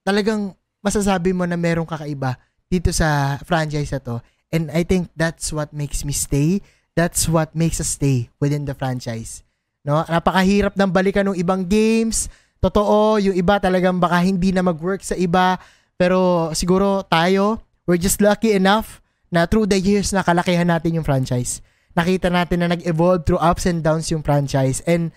talagang 0.00 0.56
masasabi 0.80 1.36
mo 1.36 1.44
na 1.44 1.60
merong 1.60 1.84
kakaiba 1.84 2.40
dito 2.72 2.88
sa 2.88 3.36
franchise 3.44 3.92
na 3.92 4.00
to. 4.00 4.16
And 4.48 4.72
I 4.72 4.80
think 4.80 5.12
that's 5.12 5.52
what 5.52 5.76
makes 5.76 6.08
me 6.08 6.16
stay. 6.16 6.64
That's 6.96 7.28
what 7.28 7.52
makes 7.52 7.84
us 7.84 7.92
stay 7.92 8.32
within 8.40 8.64
the 8.64 8.72
franchise. 8.72 9.44
No? 9.88 10.04
Napakahirap 10.04 10.76
ng 10.76 10.92
balikan 10.92 11.24
ng 11.32 11.40
ibang 11.40 11.64
games 11.64 12.28
totoo, 12.60 13.16
yung 13.22 13.32
iba 13.32 13.56
talagang 13.56 13.96
baka 13.96 14.20
hindi 14.20 14.52
na 14.52 14.60
mag-work 14.60 15.00
sa 15.00 15.16
iba, 15.16 15.56
pero 15.96 16.50
siguro 16.52 17.06
tayo, 17.06 17.62
we're 17.88 17.98
just 17.98 18.20
lucky 18.20 18.52
enough 18.52 19.00
na 19.32 19.48
through 19.48 19.64
the 19.64 19.78
years 19.78 20.12
nakalakihan 20.12 20.68
natin 20.68 20.98
yung 20.98 21.06
franchise. 21.06 21.64
Nakita 21.96 22.28
natin 22.28 22.62
na 22.62 22.76
nag-evolve 22.76 23.24
through 23.24 23.40
ups 23.40 23.64
and 23.66 23.80
downs 23.82 24.10
yung 24.12 24.22
franchise 24.22 24.84
and 24.84 25.10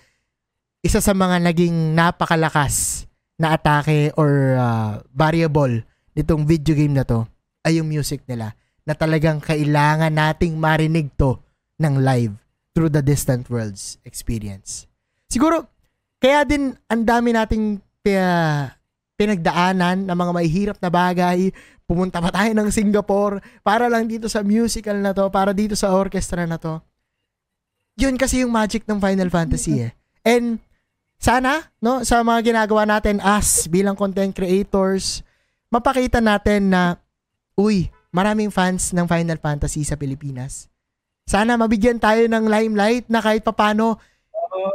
isa 0.82 0.98
sa 0.98 1.14
mga 1.14 1.38
naging 1.52 1.94
napakalakas 1.94 3.06
na 3.38 3.54
atake 3.54 4.10
or 4.18 4.58
uh, 4.58 4.98
variable 5.14 5.70
nitong 6.18 6.42
video 6.42 6.74
game 6.74 6.94
na 6.94 7.06
to 7.06 7.22
ay 7.62 7.78
yung 7.78 7.86
music 7.86 8.26
nila 8.26 8.58
na 8.82 8.98
talagang 8.98 9.38
kailangan 9.38 10.10
nating 10.10 10.58
marinig 10.58 11.06
to 11.14 11.38
ng 11.78 12.02
live 12.02 12.41
through 12.72 12.92
the 12.92 13.04
Distant 13.04 13.48
Worlds 13.52 14.00
experience. 14.04 14.88
Siguro, 15.28 15.68
kaya 16.20 16.44
din 16.44 16.76
ang 16.88 17.02
dami 17.04 17.32
nating 17.36 17.80
uh, 18.08 18.64
pinagdaanan 19.16 20.08
ng 20.08 20.16
mga 20.16 20.32
mahihirap 20.32 20.78
na 20.80 20.90
bagay. 20.90 21.52
Pumunta 21.84 22.18
pa 22.18 22.32
tayo 22.32 22.50
ng 22.56 22.72
Singapore 22.72 23.44
para 23.60 23.86
lang 23.86 24.08
dito 24.08 24.26
sa 24.26 24.40
musical 24.40 24.96
na 24.98 25.12
to, 25.12 25.28
para 25.28 25.52
dito 25.52 25.76
sa 25.76 25.92
orchestra 25.92 26.48
na 26.48 26.56
to. 26.56 26.80
Yun 28.00 28.16
kasi 28.16 28.40
yung 28.42 28.50
magic 28.50 28.88
ng 28.88 28.98
Final 28.98 29.28
Fantasy 29.28 29.84
eh. 29.84 29.92
And 30.24 30.56
sana, 31.20 31.68
no, 31.78 32.02
sa 32.02 32.24
mga 32.24 32.54
ginagawa 32.54 32.88
natin 32.88 33.20
as 33.20 33.68
bilang 33.68 33.94
content 33.94 34.32
creators, 34.32 35.20
mapakita 35.68 36.24
natin 36.24 36.72
na, 36.72 36.96
uy, 37.54 37.92
maraming 38.08 38.48
fans 38.48 38.96
ng 38.96 39.04
Final 39.04 39.36
Fantasy 39.36 39.84
sa 39.84 40.00
Pilipinas. 40.00 40.71
Sana 41.26 41.54
mabigyan 41.56 42.02
tayo 42.02 42.26
ng 42.26 42.44
limelight 42.50 43.06
na 43.06 43.22
kahit 43.22 43.46
papano 43.46 43.98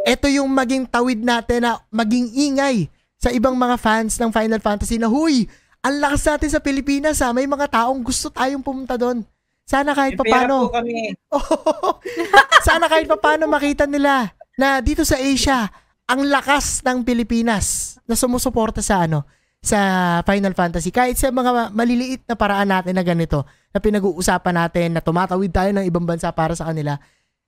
ito 0.07 0.27
yung 0.31 0.49
maging 0.49 0.89
tawid 0.89 1.21
natin 1.21 1.67
na 1.67 1.77
maging 1.93 2.33
ingay 2.33 2.89
sa 3.17 3.29
ibang 3.33 3.53
mga 3.53 3.77
fans 3.77 4.17
ng 4.17 4.29
Final 4.29 4.61
Fantasy 4.61 4.97
na, 5.01 5.09
huy, 5.09 5.49
ang 5.81 5.97
lakas 6.01 6.25
natin 6.25 6.49
sa 6.53 6.61
Pilipinas 6.61 7.21
ha, 7.21 7.33
may 7.33 7.49
mga 7.49 7.69
taong 7.69 8.01
gusto 8.01 8.29
tayong 8.29 8.61
pumunta 8.61 8.97
doon. 8.97 9.25
Sana 9.67 9.91
kahit 9.91 10.15
pa 10.15 10.23
paano. 10.23 10.71
kami. 10.71 11.11
sana 12.67 12.87
kahit 12.87 13.05
pa 13.09 13.19
paano 13.19 13.51
makita 13.51 13.83
nila 13.83 14.31
na 14.55 14.79
dito 14.79 15.03
sa 15.03 15.19
Asia, 15.19 15.67
ang 16.07 16.23
lakas 16.23 16.81
ng 16.87 17.03
Pilipinas 17.03 17.99
na 18.07 18.15
sumusuporta 18.15 18.79
sa 18.79 19.03
ano, 19.03 19.27
sa 19.61 19.79
Final 20.23 20.53
Fantasy. 20.53 20.93
Kahit 20.93 21.17
sa 21.19 21.33
mga 21.33 21.73
maliliit 21.73 22.23
na 22.29 22.35
paraan 22.37 22.69
natin 22.69 22.95
na 22.95 23.03
ganito, 23.03 23.43
na 23.73 23.79
pinag-uusapan 23.83 24.55
natin, 24.55 24.87
na 24.95 25.01
tumatawid 25.03 25.51
tayo 25.51 25.69
ng 25.75 25.85
ibang 25.85 26.05
bansa 26.05 26.31
para 26.31 26.55
sa 26.55 26.69
kanila. 26.69 26.97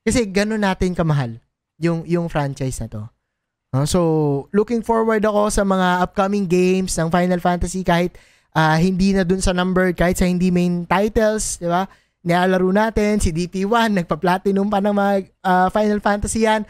Kasi 0.04 0.28
gano'n 0.28 0.62
natin 0.62 0.98
kamahal 0.98 1.40
yung 1.80 2.04
yung 2.04 2.28
franchise 2.28 2.82
na 2.84 2.88
to. 2.92 3.04
Uh, 3.70 3.86
so, 3.86 4.00
looking 4.50 4.82
forward 4.82 5.22
ako 5.22 5.54
sa 5.54 5.62
mga 5.62 6.02
upcoming 6.02 6.50
games 6.50 6.98
ng 6.98 7.14
Final 7.14 7.38
Fantasy 7.38 7.86
kahit 7.86 8.18
uh, 8.58 8.76
hindi 8.82 9.14
na 9.14 9.22
dun 9.22 9.40
sa 9.40 9.54
number, 9.54 9.94
kahit 9.94 10.18
sa 10.18 10.26
hindi 10.26 10.50
main 10.50 10.90
titles, 10.90 11.62
di 11.62 11.70
ba? 11.70 11.86
Nilalaro 12.26 12.68
natin, 12.74 13.22
si 13.22 13.32
DP1, 13.32 13.96
nagpa-platinum 13.96 14.68
pa 14.68 14.82
ng 14.84 14.92
mga 14.92 15.14
uh, 15.46 15.68
Final 15.72 16.02
Fantasy 16.02 16.44
yan. 16.44 16.66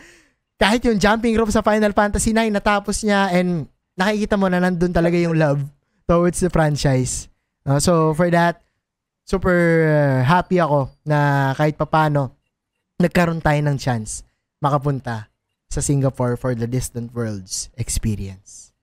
Kahit 0.60 0.84
yung 0.86 1.00
jumping 1.00 1.40
rope 1.40 1.56
sa 1.56 1.64
Final 1.64 1.96
Fantasy 1.96 2.36
9, 2.36 2.52
natapos 2.52 3.02
niya 3.08 3.32
and 3.32 3.66
nakikita 4.00 4.40
mo 4.40 4.48
na 4.48 4.64
nandun 4.64 4.96
talaga 4.96 5.20
yung 5.20 5.36
love 5.36 5.60
towards 6.08 6.40
the 6.40 6.48
franchise. 6.48 7.28
Uh, 7.68 7.84
so, 7.84 8.16
for 8.16 8.32
that, 8.32 8.64
super 9.28 9.86
uh, 9.86 10.24
happy 10.24 10.64
ako 10.64 10.88
na 11.04 11.52
kahit 11.60 11.76
papano, 11.76 12.32
nagkaroon 12.98 13.44
tayo 13.44 13.60
ng 13.60 13.76
chance 13.76 14.24
makapunta 14.64 15.28
sa 15.70 15.80
Singapore 15.84 16.40
for 16.40 16.58
the 16.58 16.66
Distant 16.66 17.14
Worlds 17.14 17.70
experience. 17.78 18.74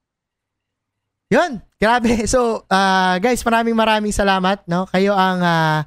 Yun, 1.26 1.58
grabe. 1.82 2.22
So, 2.30 2.62
uh, 2.70 3.18
guys, 3.18 3.42
maraming 3.42 3.74
maraming 3.74 4.14
salamat. 4.14 4.62
No? 4.70 4.86
Kayo 4.86 5.10
ang 5.18 5.42
uh, 5.42 5.82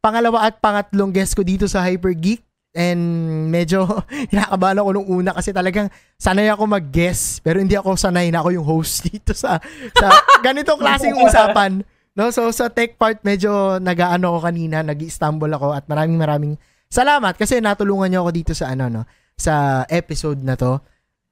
pangalawa 0.00 0.48
at 0.48 0.56
pangatlong 0.64 1.12
guest 1.12 1.36
ko 1.36 1.44
dito 1.44 1.68
sa 1.68 1.84
Hyper 1.84 2.16
Geek. 2.16 2.40
And 2.76 3.00
medyo 3.48 3.88
hinakabahan 4.30 4.78
ako 4.80 4.88
nung 4.92 5.08
una 5.08 5.32
kasi 5.32 5.56
talagang 5.56 5.88
sanay 6.20 6.52
ako 6.52 6.68
mag-guest 6.68 7.40
pero 7.40 7.56
hindi 7.56 7.72
ako 7.72 7.96
sanay 7.96 8.28
na 8.28 8.44
ako 8.44 8.48
yung 8.52 8.66
host 8.66 9.02
dito 9.08 9.32
sa 9.32 9.56
sa 9.96 10.06
ganitong 10.44 10.76
klaseng 10.76 11.16
usapan. 11.26 11.80
No, 12.18 12.34
so 12.34 12.50
sa 12.50 12.68
tech 12.68 12.98
part 12.98 13.22
medyo 13.22 13.78
nagaano 13.78 14.34
ako 14.36 14.50
kanina, 14.50 14.82
nag-stumble 14.82 15.54
ako 15.54 15.72
at 15.72 15.86
maraming 15.86 16.18
maraming 16.18 16.54
salamat 16.90 17.38
kasi 17.38 17.62
natulungan 17.62 18.10
niyo 18.10 18.26
ako 18.26 18.30
dito 18.34 18.52
sa 18.52 18.74
ano 18.74 18.90
no, 18.90 19.02
sa 19.38 19.86
episode 19.88 20.42
na 20.42 20.58
to. 20.58 20.82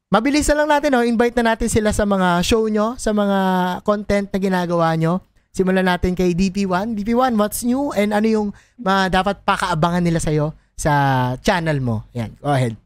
Mabilis 0.07 0.47
na 0.47 0.63
lang 0.63 0.71
natin, 0.71 0.95
no? 0.95 1.03
invite 1.03 1.35
na 1.43 1.51
natin 1.51 1.67
sila 1.67 1.91
sa 1.91 2.07
mga 2.07 2.39
show 2.47 2.71
nyo, 2.71 2.95
sa 2.95 3.11
mga 3.11 3.39
content 3.83 4.31
na 4.31 4.39
ginagawa 4.39 4.95
nyo, 4.95 5.19
simulan 5.51 5.83
natin 5.83 6.15
kay 6.15 6.31
DP1. 6.31 6.95
DP1, 6.95 7.35
what's 7.35 7.67
new 7.67 7.91
and 7.91 8.15
ano 8.15 8.31
yung 8.31 8.49
uh, 8.87 9.11
dapat 9.11 9.43
pakaabangan 9.43 10.07
nila 10.07 10.23
sa'yo 10.23 10.55
sa 10.77 10.93
channel 11.41 11.81
mo? 11.81 12.05
Yan, 12.13 12.37
go 12.37 12.53
ahead. 12.53 12.77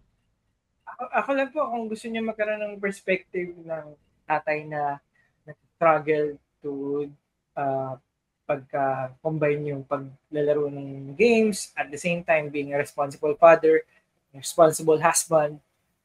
Ako, 0.86 1.04
ako 1.10 1.30
lang 1.34 1.50
po, 1.50 1.60
kung 1.66 1.84
gusto 1.90 2.06
niyo 2.06 2.22
magkaroon 2.22 2.62
ng 2.62 2.78
perspective 2.78 3.50
ng 3.66 3.86
tatay 4.30 4.62
na 4.70 5.02
nag-struggle 5.42 6.38
to 6.62 6.70
uh, 7.58 7.98
pagka-combine 8.46 9.74
yung 9.74 9.82
paglalaro 9.86 10.70
ng 10.70 11.14
games 11.18 11.74
at 11.74 11.90
the 11.90 11.98
same 11.98 12.22
time 12.22 12.50
being 12.50 12.74
a 12.74 12.78
responsible 12.78 13.34
father, 13.38 13.82
responsible 14.34 14.98
husband, 14.98 15.58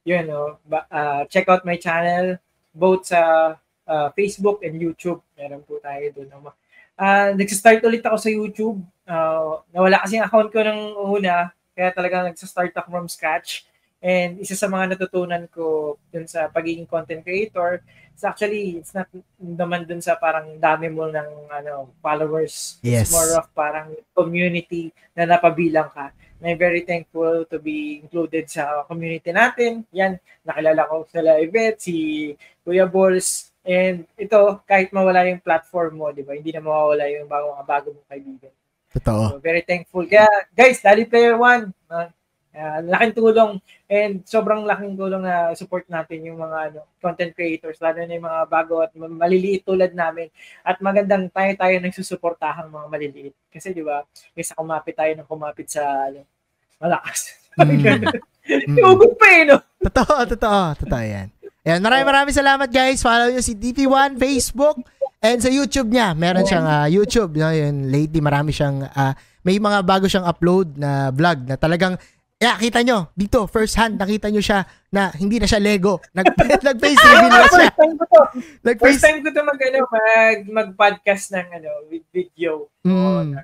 you 0.06 0.18
know, 0.26 0.58
uh, 0.70 1.26
check 1.26 1.46
out 1.50 1.66
my 1.66 1.78
channel 1.78 2.38
both 2.74 3.06
sa 3.10 3.54
uh, 3.86 4.08
Facebook 4.14 4.62
and 4.62 4.78
YouTube. 4.78 5.22
Meron 5.34 5.62
po 5.66 5.78
tayo 5.82 6.06
doon. 6.14 6.50
Uh, 6.94 7.34
nag-start 7.34 7.82
ulit 7.82 8.02
ako 8.06 8.16
sa 8.18 8.30
YouTube. 8.30 8.78
Uh, 9.06 9.62
nawala 9.70 10.02
kasi 10.02 10.18
yung 10.18 10.26
account 10.26 10.50
ko 10.50 10.62
nung 10.62 10.94
una, 11.18 11.50
kaya 11.76 11.92
talagang 11.92 12.24
nag-start 12.32 12.72
ako 12.72 12.88
from 12.88 13.06
scratch. 13.12 13.68
And 14.00 14.40
isa 14.40 14.56
sa 14.56 14.68
mga 14.68 14.96
natutunan 14.96 15.44
ko 15.52 15.96
dun 16.08 16.24
sa 16.24 16.48
pagiging 16.48 16.88
content 16.88 17.20
creator, 17.20 17.84
it's 18.12 18.24
actually, 18.24 18.80
it's 18.80 18.96
not 18.96 19.12
naman 19.36 19.84
dun 19.84 20.00
sa 20.00 20.16
parang 20.16 20.56
dami 20.56 20.88
mo 20.88 21.12
ng 21.12 21.52
ano, 21.52 21.92
followers. 22.00 22.80
Yes. 22.80 23.08
It's 23.08 23.12
more 23.12 23.36
of 23.36 23.52
parang 23.52 23.92
community 24.16 24.88
na 25.12 25.28
napabilang 25.28 25.92
ka. 25.92 26.16
And 26.40 26.52
I'm 26.52 26.60
very 26.60 26.84
thankful 26.84 27.44
to 27.48 27.56
be 27.60 28.00
included 28.04 28.48
sa 28.48 28.84
community 28.88 29.32
natin. 29.32 29.84
Yan, 29.92 30.16
nakilala 30.44 30.88
ko 30.88 31.04
sila 31.08 31.36
Yvette, 31.40 31.80
si 31.80 31.96
Kuya 32.64 32.88
Balls, 32.88 33.52
And 33.66 34.06
ito, 34.14 34.62
kahit 34.62 34.94
mawala 34.94 35.26
yung 35.26 35.42
platform 35.42 35.98
mo, 35.98 36.14
di 36.14 36.22
ba, 36.22 36.38
hindi 36.38 36.54
na 36.54 36.62
mawawala 36.62 37.10
yung 37.10 37.26
bago, 37.26 37.50
mga 37.50 37.66
bago 37.66 37.88
mong 37.98 38.08
kaibigan. 38.14 38.54
Totoo. 38.94 39.36
So, 39.36 39.42
very 39.42 39.62
thankful. 39.66 40.06
Kaya, 40.06 40.26
guys, 40.54 40.78
Dali 40.80 41.08
Player 41.08 41.34
One, 41.34 41.74
uh, 41.90 42.08
uh, 42.56 42.80
laking 42.84 43.14
tulong 43.14 43.60
and 43.86 44.24
sobrang 44.24 44.64
laking 44.64 44.96
tulong 44.96 45.22
na 45.22 45.52
support 45.52 45.84
natin 45.86 46.24
yung 46.24 46.40
mga 46.40 46.72
ano, 46.72 46.80
content 46.98 47.32
creators, 47.36 47.78
lalo 47.82 48.00
na 48.00 48.16
yung 48.16 48.26
mga 48.26 48.42
bago 48.48 48.80
at 48.80 48.90
maliliit 48.96 49.68
tulad 49.68 49.92
namin. 49.92 50.32
At 50.64 50.80
magandang 50.80 51.28
tayo-tayo 51.30 51.74
nagsusuportahan 51.80 52.72
mga 52.72 52.88
maliliit. 52.88 53.34
Kasi, 53.52 53.76
di 53.76 53.84
ba, 53.84 54.02
kaysa 54.32 54.56
kumapit 54.56 54.96
tayo 54.96 55.12
ng 55.12 55.28
kumapit 55.28 55.68
sa 55.68 56.08
ano, 56.08 56.24
malakas. 56.80 57.36
Mm. 57.56 58.04
mm. 58.76 59.16
pa 59.16 59.28
eh, 59.32 59.44
no? 59.48 59.56
Totoo, 59.80 60.28
totoo. 60.28 60.62
Totoo 60.76 61.04
yan. 61.04 61.28
Ayan, 61.66 61.82
maraming 61.82 62.06
maraming 62.06 62.30
salamat 62.30 62.70
guys. 62.70 63.02
Follow 63.02 63.26
nyo 63.26 63.42
si 63.42 63.58
DP1 63.58 64.14
Facebook 64.22 64.86
and 65.32 65.42
sa 65.42 65.50
YouTube 65.50 65.90
niya. 65.90 66.14
Meron 66.14 66.46
siyang 66.46 66.66
uh, 66.66 66.86
YouTube. 66.86 67.34
You 67.34 67.42
know, 67.42 67.54
yun, 67.54 67.90
lately 67.90 68.22
marami 68.22 68.54
siyang, 68.54 68.86
uh, 68.86 69.12
may 69.42 69.58
mga 69.58 69.82
bago 69.82 70.06
siyang 70.06 70.26
upload 70.26 70.78
na 70.78 71.10
vlog 71.10 71.46
na 71.46 71.58
talagang 71.58 71.98
Yeah, 72.36 72.60
kita 72.60 72.84
nyo, 72.84 73.08
dito, 73.16 73.48
first 73.48 73.80
hand, 73.80 73.96
nakita 73.96 74.28
nyo 74.28 74.44
siya 74.44 74.68
na 74.92 75.08
hindi 75.16 75.40
na 75.40 75.48
siya 75.48 75.56
Lego. 75.56 76.04
Nag, 76.16 76.36
nag-face 76.36 77.00
reveal 77.08 77.32
na 77.32 77.48
siya. 77.48 77.72
First 77.72 77.80
time 77.80 77.94
ko 77.96 78.04
to. 78.04 78.22
Nag 78.60 78.76
first 78.76 79.00
time 79.00 79.18
ko 79.24 79.28
to 79.32 79.40
mag, 79.40 79.60
ano, 79.64 79.78
mag, 79.88 80.40
mag-podcast 80.44 81.32
ng 81.32 81.48
ano, 81.48 81.70
with 81.88 82.04
video. 82.12 82.68
Mm. 82.84 83.40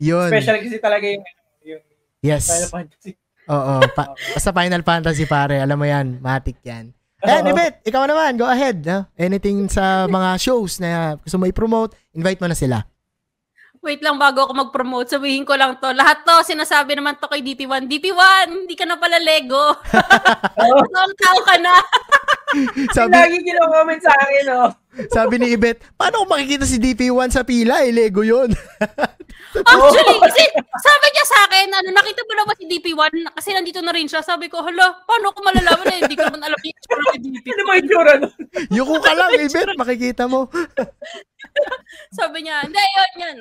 Yun. 0.00 0.28
Especially 0.32 0.60
kasi 0.64 0.80
talaga 0.80 1.04
yung, 1.04 1.24
yung 1.68 1.84
yes. 2.24 2.48
Final 2.48 2.72
Fantasy. 2.72 3.12
Oo, 3.52 3.74
pa, 3.92 4.16
basta 4.40 4.50
Final 4.56 4.82
Fantasy 4.88 5.24
pare, 5.28 5.60
alam 5.60 5.76
mo 5.76 5.84
yan, 5.84 6.16
matik 6.24 6.64
yan. 6.64 6.96
Eh, 7.18 7.42
Nibet, 7.42 7.82
ikaw 7.82 8.06
naman, 8.06 8.38
go 8.38 8.46
ahead. 8.46 8.78
No? 8.86 9.02
Anything 9.18 9.66
sa 9.66 10.06
mga 10.06 10.38
shows 10.38 10.78
na 10.78 11.18
gusto 11.18 11.34
mo 11.34 11.50
i-promote, 11.50 11.98
invite 12.14 12.38
mo 12.38 12.46
na 12.46 12.54
sila. 12.54 12.86
Wait 13.82 14.02
lang 14.02 14.18
bago 14.18 14.46
ako 14.46 14.54
mag-promote, 14.54 15.10
sabihin 15.10 15.42
ko 15.42 15.54
lang 15.58 15.78
to. 15.82 15.90
Lahat 15.94 16.22
to, 16.22 16.34
sinasabi 16.46 16.94
naman 16.94 17.18
to 17.18 17.26
kay 17.26 17.42
DP1. 17.42 17.90
DP1, 17.90 18.46
hindi 18.50 18.74
ka 18.78 18.86
na 18.86 18.98
pala 18.98 19.18
Lego. 19.18 19.74
Ang 20.62 21.14
tao 21.18 21.38
ka 21.42 21.56
na. 21.58 21.74
sabi, 22.96 23.10
Lagi 23.14 23.38
kino-comment 23.42 24.02
sa 24.02 24.14
akin, 24.14 24.44
oh. 24.54 24.70
sabi 25.10 25.34
ni 25.42 25.54
Ibet, 25.58 25.82
paano 25.98 26.22
kung 26.22 26.32
makikita 26.38 26.66
si 26.66 26.78
DP1 26.78 27.34
sa 27.34 27.42
pila? 27.42 27.82
Eh, 27.82 27.90
Lego 27.90 28.22
yun. 28.22 28.50
Actually, 29.56 30.16
kasi 30.20 30.42
sabi 30.60 31.06
niya 31.08 31.24
sa 31.24 31.38
akin, 31.48 31.66
ano, 31.72 31.88
nakita 31.96 32.20
mo 32.28 32.32
na 32.36 32.44
ba 32.44 32.54
si 32.58 32.64
DP1? 32.68 33.12
Kasi 33.32 33.48
nandito 33.56 33.80
na 33.80 33.96
rin 33.96 34.04
siya. 34.04 34.20
Sabi 34.20 34.52
ko, 34.52 34.60
hala, 34.60 35.00
paano 35.08 35.32
ko 35.32 35.40
malalaman 35.40 35.86
na 35.88 35.96
hindi 36.04 36.16
ko 36.16 36.28
naman 36.28 36.44
alam 36.44 36.60
yung 36.60 36.76
itsura 36.76 37.02
ni 37.16 37.28
DP. 37.32 37.46
Ano 37.48 37.62
ba 37.64 37.72
yung 37.72 37.86
itsura 37.88 38.12
nun? 38.20 38.34
Yuko 38.68 38.94
ka 39.00 39.12
lang, 39.16 39.30
Ibet, 39.40 39.68
makikita 39.80 40.24
mo. 40.28 40.52
sabi 42.18 42.44
niya, 42.44 42.68
hindi, 42.68 42.76
yun, 42.76 43.12
yun. 43.16 43.36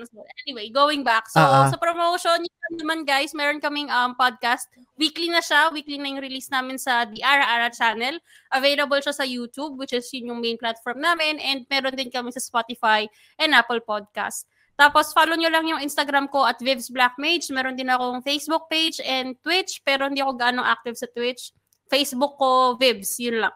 Anyway, 0.47 0.71
going 0.71 1.03
back. 1.03 1.27
So, 1.27 1.43
uh-huh. 1.43 1.75
sa 1.75 1.77
promotion 1.77 2.47
naman, 2.75 3.03
guys, 3.07 3.31
meron 3.31 3.63
kaming 3.63 3.91
um, 3.91 4.15
podcast. 4.15 4.67
Weekly 4.99 5.27
na 5.31 5.43
siya. 5.43 5.71
Weekly 5.71 5.99
na 5.99 6.11
yung 6.11 6.23
release 6.23 6.51
namin 6.51 6.75
sa 6.79 7.07
The 7.07 7.19
Ara 7.23 7.45
Ara 7.47 7.69
channel. 7.71 8.19
Available 8.51 8.99
siya 8.99 9.15
sa 9.15 9.23
YouTube, 9.27 9.75
which 9.75 9.91
is 9.91 10.07
yun 10.11 10.35
yung 10.35 10.41
main 10.43 10.59
platform 10.59 10.99
namin. 10.99 11.39
And 11.39 11.63
meron 11.67 11.95
din 11.95 12.11
kami 12.11 12.31
sa 12.31 12.43
Spotify 12.43 13.07
and 13.39 13.55
Apple 13.55 13.83
Podcast. 13.83 14.47
Tapos, 14.77 15.09
follow 15.09 15.33
nyo 15.33 15.49
lang 15.49 15.65
yung 15.65 15.81
Instagram 15.81 16.29
ko 16.29 16.45
at 16.45 16.61
Vivs 16.61 16.93
Black 16.93 17.17
Mage. 17.17 17.49
Meron 17.49 17.73
din 17.73 17.89
akong 17.89 18.21
Facebook 18.21 18.69
page 18.69 19.01
and 19.01 19.33
Twitch, 19.41 19.81
pero 19.81 20.05
hindi 20.05 20.21
ako 20.21 20.37
gaano 20.37 20.61
active 20.61 20.93
sa 20.93 21.09
Twitch. 21.09 21.49
Facebook 21.89 22.37
ko, 22.37 22.77
Vivs, 22.77 23.17
yun 23.17 23.41
lang. 23.41 23.55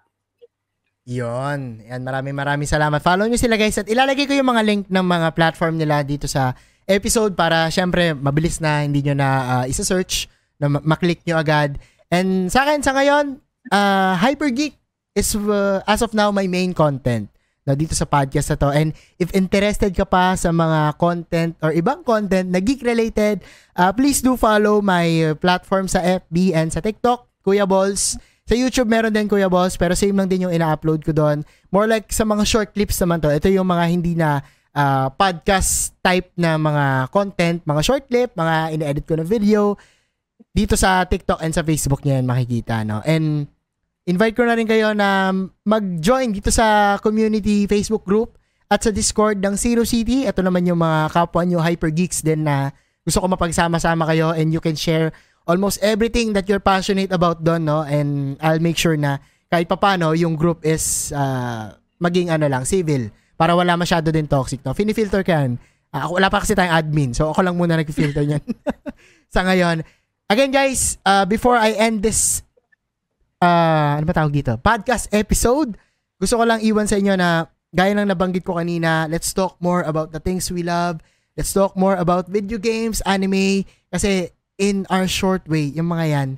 Yon. 1.05 1.81
Yan, 1.85 2.01
maraming 2.01 2.37
maraming 2.37 2.69
salamat. 2.69 3.01
Follow 3.01 3.25
nyo 3.25 3.37
sila 3.37 3.57
guys 3.57 3.77
at 3.81 3.89
ilalagay 3.89 4.29
ko 4.29 4.37
yung 4.37 4.53
mga 4.53 4.63
link 4.65 4.83
ng 4.85 5.05
mga 5.05 5.33
platform 5.33 5.81
nila 5.81 6.05
dito 6.05 6.29
sa 6.29 6.53
episode 6.85 7.33
para 7.33 7.69
syempre 7.73 8.13
mabilis 8.13 8.61
na 8.61 8.85
hindi 8.85 9.01
nyo 9.01 9.17
na 9.17 9.29
uh, 9.29 9.65
isa-search 9.65 10.29
na 10.61 10.69
maklik 10.69 11.25
nyo 11.25 11.41
agad. 11.41 11.81
And 12.13 12.53
sa 12.53 12.69
akin, 12.69 12.85
sa 12.85 12.93
ngayon, 12.93 13.41
uh, 13.73 14.13
Hypergeek 14.21 14.77
is 15.17 15.33
uh, 15.33 15.81
as 15.89 16.05
of 16.05 16.13
now 16.13 16.29
my 16.29 16.45
main 16.45 16.77
content 16.77 17.30
no, 17.67 17.77
dito 17.77 17.93
sa 17.93 18.09
podcast 18.09 18.53
na 18.53 18.57
to. 18.57 18.69
And 18.73 18.89
if 19.21 19.29
interested 19.37 19.93
ka 19.93 20.05
pa 20.05 20.33
sa 20.33 20.49
mga 20.49 20.97
content 20.97 21.53
or 21.61 21.69
ibang 21.75 22.01
content 22.01 22.49
na 22.49 22.59
geek-related, 22.61 23.45
uh, 23.77 23.93
please 23.93 24.21
do 24.21 24.33
follow 24.33 24.81
my 24.81 25.37
platform 25.37 25.85
sa 25.85 26.01
FB 26.01 26.57
and 26.57 26.73
sa 26.73 26.81
TikTok, 26.81 27.29
Kuya 27.45 27.69
Balls. 27.69 28.17
Sa 28.49 28.57
YouTube 28.57 28.89
meron 28.89 29.13
din 29.13 29.29
Kuya 29.29 29.47
Balls, 29.47 29.77
pero 29.77 29.93
same 29.93 30.17
lang 30.17 30.27
din 30.27 30.49
yung 30.49 30.53
ina-upload 30.53 31.05
ko 31.05 31.13
doon. 31.13 31.45
More 31.69 31.85
like 31.85 32.09
sa 32.09 32.25
mga 32.25 32.43
short 32.43 32.73
clips 32.73 32.97
naman 32.99 33.21
to. 33.21 33.29
Ito 33.29 33.47
yung 33.47 33.69
mga 33.69 33.85
hindi 33.87 34.17
na 34.17 34.41
uh, 34.75 35.07
podcast 35.13 35.95
type 36.01 36.33
na 36.35 36.57
mga 36.57 37.13
content, 37.13 37.59
mga 37.63 37.81
short 37.85 38.03
clip, 38.09 38.33
mga 38.35 38.55
ina-edit 38.75 39.05
ko 39.05 39.15
na 39.19 39.25
video. 39.25 39.77
Dito 40.51 40.75
sa 40.75 41.05
TikTok 41.05 41.39
and 41.45 41.53
sa 41.55 41.63
Facebook 41.63 42.03
niya 42.03 42.19
yan 42.19 42.27
makikita, 42.27 42.83
no? 42.83 42.99
And 43.07 43.47
invite 44.05 44.33
ko 44.33 44.43
na 44.47 44.57
rin 44.57 44.65
kayo 44.65 44.93
na 44.97 45.29
mag-join 45.65 46.33
dito 46.33 46.49
sa 46.49 46.97
community 46.99 47.69
Facebook 47.69 48.05
group 48.05 48.37
at 48.71 48.81
sa 48.81 48.89
Discord 48.89 49.43
ng 49.43 49.53
Zero 49.59 49.83
City. 49.83 50.25
Ito 50.25 50.41
naman 50.41 50.65
yung 50.65 50.79
mga 50.79 51.11
kapwa 51.11 51.43
nyo 51.43 51.59
hyper 51.61 51.91
geeks 51.91 52.23
din 52.23 52.47
na 52.47 52.71
gusto 53.03 53.21
ko 53.21 53.27
mapagsama-sama 53.29 54.07
kayo 54.09 54.31
and 54.31 54.55
you 54.55 54.63
can 54.63 54.77
share 54.77 55.11
almost 55.49 55.81
everything 55.81 56.33
that 56.33 56.45
you're 56.47 56.63
passionate 56.63 57.11
about 57.11 57.41
doon, 57.41 57.65
no? 57.65 57.81
And 57.81 58.37
I'll 58.39 58.61
make 58.61 58.77
sure 58.77 58.95
na 58.95 59.19
kahit 59.51 59.67
papano 59.67 60.13
yung 60.15 60.37
group 60.37 60.63
is 60.63 61.11
uh, 61.11 61.75
maging 61.99 62.31
ano 62.31 62.47
lang, 62.47 62.63
civil. 62.63 63.09
Para 63.35 63.57
wala 63.57 63.73
masyado 63.75 64.13
din 64.13 64.29
toxic, 64.29 64.61
no? 64.63 64.71
Fini-filter 64.71 65.25
ka 65.25 65.43
yan. 65.43 65.57
Uh, 65.91 66.07
wala 66.07 66.31
pa 66.31 66.39
kasi 66.39 66.55
tayong 66.55 66.71
admin, 66.71 67.11
so 67.11 67.27
ako 67.35 67.43
lang 67.43 67.59
muna 67.59 67.75
nag-filter 67.75 68.23
niyan. 68.23 68.43
sa 69.33 69.43
ngayon. 69.43 69.83
Again 70.31 70.55
guys, 70.55 70.95
uh, 71.03 71.27
before 71.27 71.59
I 71.59 71.75
end 71.75 71.99
this 71.99 72.47
uh, 73.41 73.97
ano 73.97 74.05
ba 74.05 74.13
tawag 74.13 74.31
dito? 74.31 74.53
Podcast 74.61 75.09
episode. 75.11 75.75
Gusto 76.21 76.37
ko 76.37 76.43
lang 76.45 76.61
iwan 76.61 76.85
sa 76.85 77.01
inyo 77.01 77.17
na 77.17 77.49
gaya 77.73 77.97
ng 77.97 78.07
nabanggit 78.07 78.45
ko 78.45 78.61
kanina, 78.61 79.09
let's 79.09 79.33
talk 79.33 79.57
more 79.57 79.81
about 79.83 80.13
the 80.13 80.21
things 80.21 80.47
we 80.53 80.61
love. 80.61 81.01
Let's 81.33 81.49
talk 81.49 81.73
more 81.73 81.97
about 81.97 82.29
video 82.29 82.61
games, 82.61 83.01
anime, 83.07 83.65
kasi 83.89 84.29
in 84.61 84.85
our 84.91 85.07
short 85.09 85.47
way, 85.49 85.73
yung 85.73 85.89
mga 85.89 86.05
yan, 86.11 86.29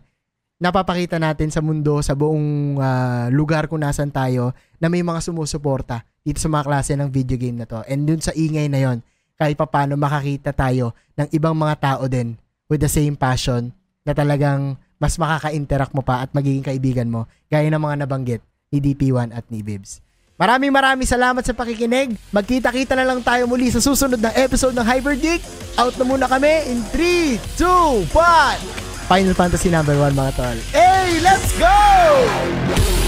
napapakita 0.61 1.17
natin 1.19 1.51
sa 1.51 1.59
mundo, 1.59 1.99
sa 1.99 2.15
buong 2.15 2.79
uh, 2.79 3.27
lugar 3.33 3.67
kung 3.67 3.83
nasan 3.83 4.13
tayo, 4.13 4.53
na 4.79 4.87
may 4.87 5.03
mga 5.03 5.19
sumusuporta 5.19 6.05
dito 6.23 6.39
sa 6.39 6.47
mga 6.47 6.63
klase 6.63 6.93
ng 6.95 7.09
video 7.09 7.35
game 7.35 7.59
na 7.59 7.67
to. 7.67 7.83
And 7.89 8.07
dun 8.07 8.23
sa 8.23 8.31
ingay 8.31 8.69
na 8.71 8.79
yon 8.79 9.03
kahit 9.35 9.57
pa 9.57 9.67
paano 9.67 9.97
makakita 9.97 10.53
tayo 10.53 10.93
ng 11.17 11.27
ibang 11.35 11.57
mga 11.57 11.75
tao 11.81 12.05
din 12.07 12.37
with 12.69 12.79
the 12.79 12.87
same 12.87 13.17
passion 13.17 13.73
na 14.07 14.13
talagang 14.13 14.77
mas 15.03 15.19
makaka-interact 15.19 15.91
mo 15.91 15.99
pa 15.99 16.23
at 16.23 16.31
magiging 16.31 16.63
kaibigan 16.63 17.11
mo 17.11 17.27
gaya 17.51 17.67
ng 17.67 17.83
mga 17.83 18.07
nabanggit 18.07 18.39
ni 18.71 18.79
DP1 18.79 19.35
at 19.35 19.43
ni 19.51 19.59
Bibs. 19.59 19.99
Maraming 20.39 20.71
maraming 20.71 21.05
salamat 21.05 21.43
sa 21.43 21.51
pakikinig. 21.51 22.15
Magkita-kita 22.31 22.95
na 22.95 23.03
lang 23.03 23.19
tayo 23.19 23.43
muli 23.45 23.67
sa 23.67 23.83
susunod 23.83 24.17
na 24.17 24.31
episode 24.33 24.73
ng 24.73 24.87
Hyper 24.87 25.19
Geek. 25.19 25.43
Out 25.75 25.99
na 25.99 26.07
muna 26.07 26.25
kami 26.25 26.71
in 26.71 26.79
3, 26.95 27.35
2, 27.59 28.07
1! 28.15 29.11
Final 29.11 29.35
Fantasy 29.35 29.67
number 29.67 29.93
1 29.99 30.15
mga 30.15 30.31
tol. 30.39 30.57
Hey, 30.71 31.19
let's 31.19 31.51
go! 31.59 33.02